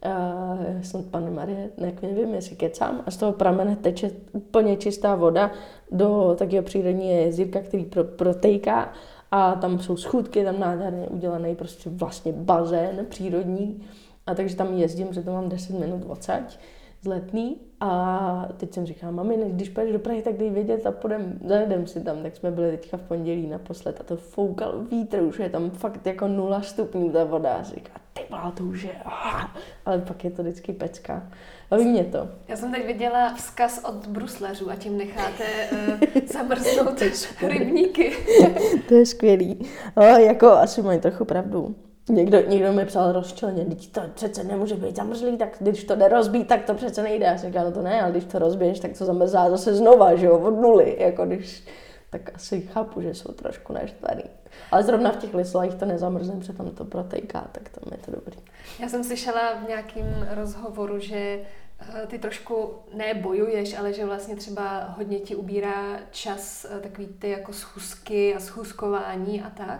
uh, 0.05 0.81
snad 0.81 1.05
pane 1.05 1.31
Marie, 1.31 1.69
ne, 1.77 1.93
nevím, 2.01 2.33
jestli 2.33 2.55
kecám, 2.55 3.03
a 3.05 3.11
z 3.11 3.17
toho 3.17 3.31
pramene 3.31 3.75
teče 3.75 4.11
úplně 4.31 4.77
čistá 4.77 5.15
voda 5.15 5.51
do 5.91 6.35
takového 6.37 6.63
přírodní 6.63 7.09
jezírka, 7.09 7.59
který 7.59 7.85
pro, 7.85 8.03
protejká 8.03 8.93
a 9.31 9.55
tam 9.55 9.79
jsou 9.79 9.97
schůdky, 9.97 10.43
tam 10.43 10.59
nádherně 10.59 11.07
udělaný 11.07 11.55
prostě 11.55 11.89
vlastně 11.89 12.33
bazén 12.33 13.05
přírodní. 13.09 13.83
A 14.27 14.35
takže 14.35 14.55
tam 14.55 14.77
jezdím, 14.77 15.13
že 15.13 15.21
to 15.21 15.31
mám 15.31 15.49
10 15.49 15.79
minut 15.79 16.03
odsaď 16.07 16.59
z 17.01 17.07
letný 17.07 17.57
a 17.79 18.49
teď 18.57 18.73
jsem 18.73 18.85
říkala, 18.85 19.11
mami, 19.11 19.37
než 19.37 19.53
když 19.53 19.69
půjdeš 19.69 19.93
do 19.93 19.99
Prahy, 19.99 20.21
tak 20.21 20.37
dej 20.37 20.49
vědět 20.49 20.85
a 20.85 20.91
půjdem, 20.91 21.39
zajedem 21.45 21.87
si 21.87 22.01
tam. 22.01 22.23
Tak 22.23 22.35
jsme 22.35 22.51
byli 22.51 22.71
teďka 22.71 22.97
v 22.97 23.01
pondělí 23.01 23.47
naposled 23.47 24.01
a 24.01 24.03
to 24.03 24.17
foukal 24.17 24.83
vítr, 24.91 25.21
už 25.21 25.39
je 25.39 25.49
tam 25.49 25.69
fakt 25.69 26.05
jako 26.05 26.27
nula 26.27 26.61
stupňů 26.61 27.11
ta 27.11 27.23
voda. 27.23 27.53
A 27.53 27.63
říká, 27.63 27.91
ty 28.13 28.21
byla 28.29 28.51
to 28.51 28.63
už 28.63 28.83
je, 28.83 28.95
ah. 29.05 29.47
ale 29.85 29.99
pak 29.99 30.23
je 30.23 30.31
to 30.31 30.41
vždycky 30.41 30.73
pecka. 30.73 31.27
Baví 31.69 31.85
mě 31.85 32.03
to. 32.03 32.29
Já 32.47 32.55
jsem 32.55 32.71
teď 32.71 32.85
viděla 32.85 33.33
vzkaz 33.33 33.83
od 33.89 34.07
bruslařů 34.07 34.71
a 34.71 34.75
tím 34.75 34.97
necháte 34.97 35.43
uh, 35.71 36.21
zamrznout 36.33 37.01
rybníky. 37.41 38.13
to 38.87 38.93
je 38.93 39.05
skvělý. 39.05 39.59
No, 39.97 40.03
jako 40.03 40.47
asi 40.47 40.81
mají 40.81 40.99
trochu 40.99 41.25
pravdu. 41.25 41.75
Někdo, 42.11 42.41
někdo 42.47 42.73
mi 42.73 42.85
psal 42.85 43.11
rozčleně, 43.11 43.65
teď 43.65 43.91
to 43.91 44.01
přece 44.13 44.43
nemůže 44.43 44.75
být 44.75 44.95
zamrzlý, 44.95 45.37
tak 45.37 45.57
když 45.59 45.83
to 45.83 45.95
nerozbí, 45.95 46.43
tak 46.43 46.65
to 46.65 46.73
přece 46.73 47.03
nejde. 47.03 47.25
Já 47.25 47.37
si 47.37 47.47
říkám, 47.47 47.65
no 47.65 47.71
to 47.71 47.81
ne, 47.81 48.01
ale 48.01 48.11
když 48.11 48.25
to 48.25 48.39
rozbiješ, 48.39 48.79
tak 48.79 48.97
to 48.97 49.05
zamrzá 49.05 49.49
zase 49.49 49.75
znova, 49.75 50.15
že 50.15 50.25
jo, 50.25 50.39
od 50.39 50.61
nuly, 50.61 50.95
jako 50.99 51.25
když, 51.25 51.63
tak 52.09 52.35
asi 52.35 52.61
chápu, 52.61 53.01
že 53.01 53.13
jsou 53.13 53.31
trošku 53.31 53.73
naštvaný. 53.73 54.23
Ale 54.71 54.83
zrovna 54.83 55.11
v 55.11 55.17
těch 55.17 55.33
lislách 55.33 55.75
to 55.75 55.85
nezamrzne, 55.85 56.35
protože 56.39 56.53
tam 56.53 56.69
to 56.69 56.85
protejká, 56.85 57.47
tak 57.51 57.69
tam 57.69 57.83
je 57.91 57.97
to 57.97 58.11
dobrý. 58.11 58.37
Já 58.79 58.89
jsem 58.89 59.03
slyšela 59.03 59.53
v 59.65 59.67
nějakém 59.67 60.27
rozhovoru, 60.35 60.99
že 60.99 61.39
eh, 61.79 62.07
ty 62.07 62.19
trošku 62.19 62.73
nebojuješ, 62.93 63.79
ale 63.79 63.93
že 63.93 64.05
vlastně 64.05 64.35
třeba 64.35 64.95
hodně 64.97 65.19
ti 65.19 65.35
ubírá 65.35 65.99
čas 66.11 66.65
eh, 66.65 66.79
takový 66.79 67.07
ty 67.07 67.29
jako 67.29 67.53
schůzky 67.53 68.35
a 68.35 68.39
schůzkování 68.39 69.41
a 69.41 69.49
tak 69.49 69.79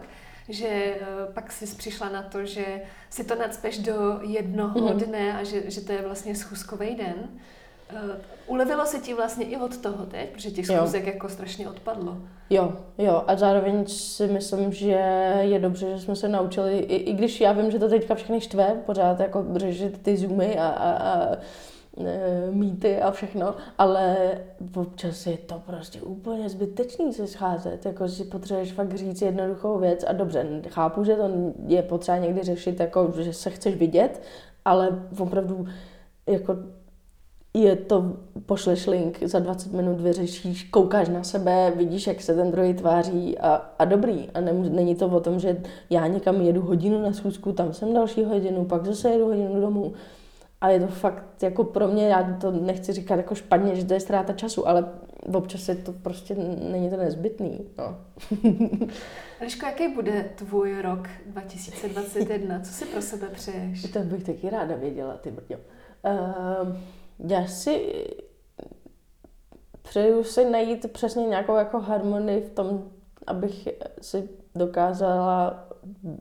že 0.54 0.68
eh, 0.68 0.98
pak 1.34 1.52
jsi 1.52 1.76
přišla 1.76 2.10
na 2.10 2.22
to, 2.24 2.46
že 2.46 2.82
si 3.10 3.24
to 3.24 3.36
nadspeš 3.36 3.78
do 3.78 4.20
jednoho 4.22 4.94
mm. 4.94 5.00
dne 5.00 5.38
a 5.40 5.44
že, 5.44 5.72
že 5.72 5.82
to 5.82 5.92
je 5.92 6.02
vlastně 6.02 6.36
schůzkový 6.36 6.96
den. 6.96 7.16
Uh, 7.94 7.98
ulevilo 8.48 8.86
se 8.86 9.00
ti 9.00 9.14
vlastně 9.14 9.46
i 9.46 9.58
od 9.58 9.78
toho 9.78 10.06
teď, 10.06 10.30
protože 10.30 10.52
těch 10.52 10.68
schůzek 10.68 11.08
jo. 11.08 11.14
jako 11.14 11.30
strašně 11.30 11.70
odpadlo. 11.70 12.18
Jo, 12.50 12.74
jo 12.98 13.24
a 13.28 13.36
zároveň 13.36 13.88
si 13.88 14.28
myslím, 14.28 14.74
že 14.74 15.02
je 15.42 15.60
dobře, 15.60 15.92
že 15.92 16.00
jsme 16.00 16.16
se 16.16 16.28
naučili, 16.28 16.78
i, 16.78 16.96
i 16.96 17.14
když 17.14 17.42
já 17.42 17.52
vím, 17.52 17.72
že 17.72 17.80
to 17.80 17.90
teďka 17.90 18.16
všechny 18.16 18.42
štve, 18.42 18.82
pořád 18.86 19.20
jako 19.20 19.46
řešit 19.56 20.02
ty 20.02 20.18
zoomy 20.18 20.60
a, 20.60 20.68
a, 20.68 20.92
a 20.92 21.28
Eh, 21.34 21.38
mýty 22.52 23.02
a 23.02 23.12
všechno, 23.12 23.56
ale 23.78 24.18
občas 24.76 25.28
je 25.28 25.38
to 25.38 25.62
prostě 25.66 26.02
úplně 26.02 26.50
zbytečný 26.50 27.14
se 27.14 27.28
scházet, 27.28 27.86
jako 27.86 28.08
si 28.08 28.24
potřebuješ 28.24 28.74
fakt 28.74 28.98
říct 28.98 29.22
jednoduchou 29.22 29.80
věc 29.80 30.04
a 30.08 30.14
dobře, 30.14 30.62
chápu, 30.70 31.04
že 31.04 31.16
to 31.16 31.30
je 31.68 31.82
potřeba 31.82 32.18
někdy 32.18 32.44
řešit, 32.44 32.80
jako, 32.80 33.14
že 33.18 33.34
se 33.34 33.50
chceš 33.50 33.76
vidět, 33.76 34.22
ale 34.66 35.10
opravdu 35.20 35.68
jako 36.28 36.56
je 37.54 37.76
to, 37.76 38.14
pošleš 38.46 38.88
link, 38.88 39.24
za 39.24 39.40
20 39.40 39.74
minut 39.74 40.02
vyřešíš, 40.02 40.64
koukáš 40.64 41.10
na 41.10 41.24
sebe, 41.24 41.74
vidíš, 41.76 42.08
jak 42.08 42.22
se 42.22 42.36
ten 42.36 42.52
druhý 42.52 42.74
tváří 42.74 43.38
a, 43.38 43.54
a 43.80 43.86
dobrý. 43.86 44.30
A 44.34 44.42
ne, 44.42 44.54
není 44.54 44.96
to 44.96 45.08
o 45.08 45.20
tom, 45.20 45.40
že 45.40 45.62
já 45.90 46.08
někam 46.08 46.42
jedu 46.42 46.62
hodinu 46.62 47.02
na 47.02 47.14
schůzku, 47.14 47.52
tam 47.52 47.74
jsem 47.74 47.94
další 47.94 48.24
hodinu, 48.24 48.66
pak 48.66 48.86
zase 48.86 49.10
jedu 49.10 49.26
hodinu 49.26 49.62
domů. 49.62 49.94
A 50.62 50.70
je 50.70 50.80
to 50.80 50.88
fakt 50.88 51.44
jako 51.44 51.64
pro 51.64 51.88
mě, 51.88 52.08
já 52.08 52.38
to 52.42 52.52
nechci 52.52 52.94
říkat 52.94 53.16
jako 53.16 53.36
špatně, 53.36 53.76
že 53.76 53.86
to 53.86 53.94
je 53.94 54.00
ztráta 54.00 54.34
času, 54.34 54.68
ale 54.68 54.92
občas 55.34 55.70
je 55.70 55.76
to 55.76 55.94
prostě, 55.94 56.36
není 56.70 56.90
to 56.90 56.98
nezbytný. 56.98 57.70
No. 57.78 57.98
Liško, 59.42 59.66
jaký 59.66 59.88
bude 59.88 60.30
tvůj 60.36 60.82
rok 60.82 61.08
2021? 61.26 62.60
Co 62.60 62.74
si 62.74 62.86
pro 62.86 63.02
sebe 63.02 63.28
přeješ? 63.28 63.92
To 63.92 64.00
bych 64.00 64.24
taky 64.24 64.50
ráda 64.50 64.76
věděla, 64.76 65.18
ty 65.18 65.32
brďo. 65.32 65.56
Uh, 65.56 66.76
já 67.30 67.48
si 67.48 67.94
přeju 69.82 70.24
si 70.24 70.50
najít 70.50 70.92
přesně 70.92 71.28
nějakou 71.28 71.56
jako 71.56 71.80
harmonii 71.80 72.42
v 72.42 72.50
tom, 72.50 72.92
abych 73.28 73.68
si 74.02 74.30
dokázala 74.56 75.68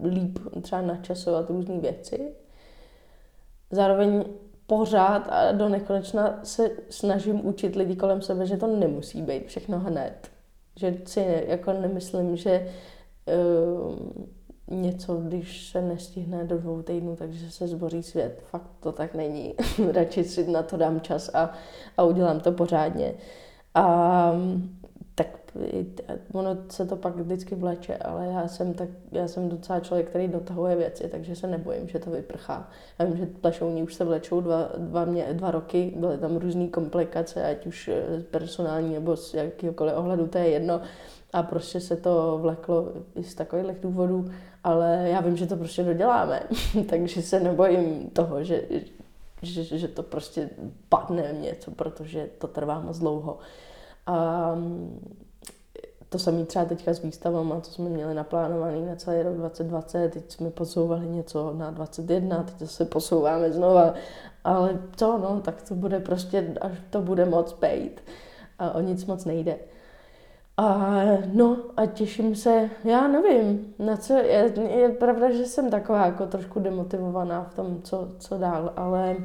líp 0.04 0.38
třeba 0.62 0.82
načasovat 0.82 1.50
různé 1.50 1.78
věci 1.78 2.34
zároveň 3.70 4.24
pořád 4.66 5.28
a 5.28 5.52
do 5.52 5.68
nekonečna 5.68 6.40
se 6.42 6.70
snažím 6.90 7.46
učit 7.46 7.76
lidi 7.76 7.96
kolem 7.96 8.22
sebe, 8.22 8.46
že 8.46 8.56
to 8.56 8.66
nemusí 8.66 9.22
být 9.22 9.46
všechno 9.46 9.78
hned. 9.78 10.30
Že 10.76 10.94
si 11.04 11.44
jako 11.46 11.72
nemyslím, 11.72 12.36
že 12.36 12.68
uh, 13.26 13.94
něco, 14.70 15.16
když 15.16 15.68
se 15.68 15.82
nestihne 15.82 16.44
do 16.44 16.58
dvou 16.58 16.82
týdnů, 16.82 17.16
takže 17.16 17.50
se 17.50 17.68
zboří 17.68 18.02
svět. 18.02 18.42
Fakt 18.50 18.70
to 18.80 18.92
tak 18.92 19.14
není. 19.14 19.54
Radši 19.92 20.24
si 20.24 20.50
na 20.50 20.62
to 20.62 20.76
dám 20.76 21.00
čas 21.00 21.30
a, 21.34 21.52
a 21.96 22.02
udělám 22.02 22.40
to 22.40 22.52
pořádně. 22.52 23.14
A 23.74 24.32
tak 25.14 25.26
ono 26.32 26.56
se 26.68 26.86
to 26.86 26.96
pak 26.96 27.16
vždycky 27.16 27.54
vleče, 27.54 27.96
ale 27.96 28.26
já 28.26 28.48
jsem, 28.48 28.74
tak, 28.74 28.88
já 29.12 29.28
jsem 29.28 29.48
docela 29.48 29.80
člověk, 29.80 30.08
který 30.08 30.28
dotahuje 30.28 30.76
věci, 30.76 31.08
takže 31.08 31.36
se 31.36 31.46
nebojím, 31.46 31.88
že 31.88 31.98
to 31.98 32.10
vyprchá. 32.10 32.68
Já 32.98 33.04
vím, 33.04 33.16
že 33.16 33.26
plešouní 33.26 33.82
už 33.82 33.94
se 33.94 34.04
vlečou 34.04 34.40
dva, 34.40 34.68
dva, 34.76 35.04
mě, 35.04 35.26
dva 35.32 35.50
roky, 35.50 35.92
byly 35.96 36.18
tam 36.18 36.36
různé 36.36 36.68
komplikace, 36.68 37.50
ať 37.50 37.66
už 37.66 37.90
personální 38.30 38.94
nebo 38.94 39.16
z 39.16 39.34
jakýkoliv 39.34 39.94
ohledu, 39.96 40.26
to 40.26 40.38
je 40.38 40.48
jedno. 40.48 40.80
A 41.32 41.42
prostě 41.42 41.80
se 41.80 41.96
to 41.96 42.38
vleklo 42.42 42.92
i 43.14 43.24
z 43.24 43.34
takových 43.34 43.80
důvodů, 43.82 44.30
ale 44.64 45.08
já 45.10 45.20
vím, 45.20 45.36
že 45.36 45.46
to 45.46 45.56
prostě 45.56 45.82
doděláme, 45.82 46.42
takže 46.88 47.22
se 47.22 47.40
nebojím 47.40 48.10
toho, 48.10 48.44
že, 48.44 48.62
že, 49.42 49.78
že 49.78 49.88
to 49.88 50.02
prostě 50.02 50.50
padne 50.88 51.34
něco, 51.40 51.70
protože 51.70 52.28
to 52.38 52.46
trvá 52.46 52.80
moc 52.80 52.98
dlouho. 52.98 53.38
A 54.06 54.54
to 56.10 56.18
samé 56.18 56.44
třeba 56.44 56.64
teďka 56.64 56.94
s 56.94 57.02
výstavama, 57.02 57.60
co 57.60 57.72
jsme 57.72 57.90
měli 57.90 58.14
naplánovaný 58.14 58.86
na 58.86 58.96
celý 58.96 59.22
rok 59.22 59.34
2020, 59.34 60.08
teď 60.12 60.32
jsme 60.32 60.50
posouvali 60.50 61.06
něco 61.06 61.52
na 61.56 61.70
21, 61.70 62.42
teď 62.42 62.70
se 62.70 62.84
posouváme 62.84 63.52
znova, 63.52 63.94
ale 64.44 64.78
co, 64.96 65.18
no, 65.18 65.40
tak 65.40 65.62
to 65.62 65.74
bude 65.74 66.00
prostě, 66.00 66.54
až 66.60 66.72
to 66.90 67.00
bude 67.00 67.24
moc 67.24 67.52
pejt 67.52 68.02
a 68.58 68.74
o 68.74 68.80
nic 68.80 69.04
moc 69.06 69.24
nejde. 69.24 69.56
A 70.56 70.90
no 71.32 71.56
a 71.76 71.86
těším 71.86 72.36
se, 72.36 72.70
já 72.84 73.08
nevím, 73.08 73.74
na 73.78 73.96
co, 73.96 74.12
je, 74.12 74.52
je 74.78 74.88
pravda, 74.88 75.30
že 75.30 75.46
jsem 75.46 75.70
taková 75.70 76.06
jako 76.06 76.26
trošku 76.26 76.60
demotivovaná 76.60 77.44
v 77.44 77.54
tom, 77.54 77.82
co, 77.82 78.08
co 78.18 78.38
dál, 78.38 78.72
ale 78.76 79.16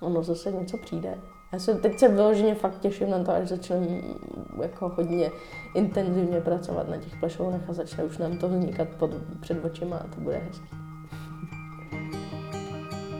ono 0.00 0.22
zase 0.22 0.52
něco 0.52 0.78
přijde. 0.78 1.18
Já 1.52 1.58
se 1.58 1.74
teď 1.74 1.98
se 1.98 2.08
vyloženě 2.08 2.54
fakt 2.54 2.78
těším 2.78 3.10
na 3.10 3.24
to, 3.24 3.32
až 3.32 3.48
začneme 3.48 3.86
jako 4.62 4.88
hodně 4.88 5.30
intenzivně 5.74 6.40
pracovat 6.40 6.88
na 6.88 6.96
těch 6.96 7.16
plešounech 7.20 7.62
a 7.68 7.72
začne 7.72 8.04
už 8.04 8.18
nám 8.18 8.38
to 8.38 8.48
vznikat 8.48 8.88
pod, 8.88 9.10
před 9.40 9.64
očima 9.64 9.96
a 9.96 10.06
to 10.14 10.20
bude 10.20 10.36
hezký. 10.36 10.68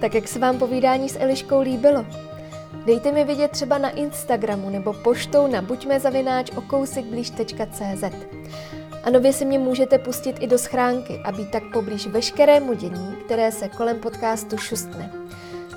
Tak 0.01 0.15
jak 0.15 0.29
se 0.29 0.39
vám 0.39 0.59
povídání 0.59 1.09
s 1.09 1.21
Eliškou 1.21 1.61
líbilo? 1.61 2.05
Dejte 2.87 3.13
mi 3.13 3.25
vidět 3.25 3.51
třeba 3.51 3.79
na 3.79 3.91
Instagramu 3.91 4.71
nebo 4.71 4.93
poštou 4.93 5.47
na 5.47 5.63
buďmezavinač.okousikblíž.cz 5.63 8.05
A 9.05 9.11
nově 9.11 9.33
si 9.33 9.45
mě 9.45 9.59
můžete 9.59 9.99
pustit 9.99 10.37
i 10.41 10.47
do 10.47 10.59
schránky 10.59 11.21
a 11.25 11.33
být 11.33 11.51
tak 11.51 11.63
poblíž 11.73 12.07
veškerému 12.07 12.75
dění, 12.75 13.17
které 13.25 13.53
se 13.53 13.69
kolem 13.69 13.99
podcastu 13.99 14.59
šustne. 14.59 15.13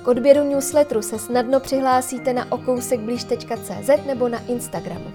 K 0.02 0.08
odběru 0.08 0.44
newsletteru 0.44 1.02
se 1.02 1.18
snadno 1.18 1.60
přihlásíte 1.60 2.32
na 2.32 2.52
okousekblíž.cz 2.52 4.06
nebo 4.06 4.28
na 4.28 4.38
Instagramu. 4.46 5.12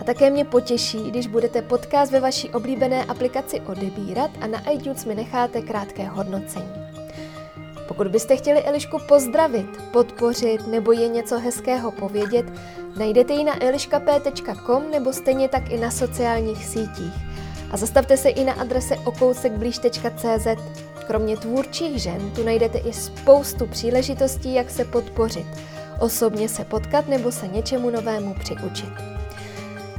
A 0.00 0.04
také 0.04 0.30
mě 0.30 0.44
potěší, 0.44 1.10
když 1.10 1.26
budete 1.26 1.62
podcast 1.62 2.12
ve 2.12 2.20
vaší 2.20 2.50
oblíbené 2.50 3.04
aplikaci 3.04 3.60
odebírat 3.60 4.30
a 4.40 4.46
na 4.46 4.70
iTunes 4.70 5.04
mi 5.04 5.14
necháte 5.14 5.62
krátké 5.62 6.08
hodnocení. 6.08 6.72
Pokud 7.88 8.08
byste 8.08 8.36
chtěli 8.36 8.64
Elišku 8.64 8.98
pozdravit, 9.08 9.82
podpořit 9.92 10.66
nebo 10.66 10.92
je 10.92 11.08
něco 11.08 11.38
hezkého 11.38 11.90
povědět, 11.90 12.46
najdete 12.98 13.32
ji 13.32 13.44
na 13.44 13.64
eliškap.com 13.64 14.90
nebo 14.90 15.12
stejně 15.12 15.48
tak 15.48 15.70
i 15.70 15.78
na 15.78 15.90
sociálních 15.90 16.64
sítích. 16.64 17.14
A 17.70 17.76
zastavte 17.76 18.16
se 18.16 18.28
i 18.28 18.44
na 18.44 18.52
adrese 18.52 18.96
okousekblíž.cz. 18.96 20.46
Kromě 21.10 21.36
tvůrčích 21.36 22.02
žen 22.02 22.30
tu 22.30 22.44
najdete 22.44 22.78
i 22.78 22.92
spoustu 22.92 23.66
příležitostí, 23.66 24.54
jak 24.54 24.70
se 24.70 24.84
podpořit, 24.84 25.46
osobně 26.00 26.48
se 26.48 26.64
potkat 26.64 27.08
nebo 27.08 27.32
se 27.32 27.48
něčemu 27.48 27.90
novému 27.90 28.34
přiučit. 28.34 28.88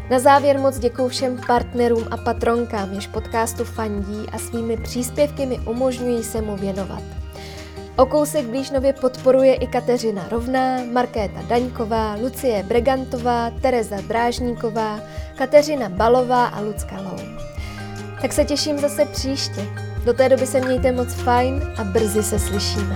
Na 0.10 0.20
závěr 0.20 0.60
moc 0.60 0.80
děkuji 0.80 1.10
všem 1.10 1.42
partnerům 1.48 2.04
a 2.12 2.18
patronkám, 2.18 2.94
jež 2.94 3.08
podcastu 3.08 3.64
fandí 3.64 4.26
a 4.32 4.38
svými 4.38 4.78
příspěvky 4.78 5.46
mi 5.46 5.60
umožňují 5.60 6.24
se 6.24 6.42
mu 6.42 6.56
věnovat. 6.56 7.04
O 7.98 8.06
kousek 8.06 8.46
blíž 8.46 8.72
nově 8.72 8.94
podporuje 8.94 9.54
i 9.56 9.68
Kateřina 9.68 10.28
Rovná, 10.30 10.78
Markéta 10.92 11.42
Daňková, 11.42 12.16
Lucie 12.16 12.64
Bregantová, 12.64 13.52
Tereza 13.62 13.98
Drážníková, 14.08 15.00
Kateřina 15.36 15.90
Balová 15.90 16.46
a 16.46 16.60
Lucka 16.60 16.96
Lou. 17.02 17.20
Tak 18.22 18.34
se 18.34 18.46
těším 18.46 18.80
zase 18.80 19.06
příště. 19.06 19.91
Do 20.06 20.14
té 20.14 20.30
doby 20.30 20.48
se 20.48 20.60
mějte 20.60 20.92
moc 20.92 21.14
fajn 21.14 21.74
a 21.78 21.84
brzy 21.84 22.24
se 22.24 22.40
slyšíme. 22.40 22.96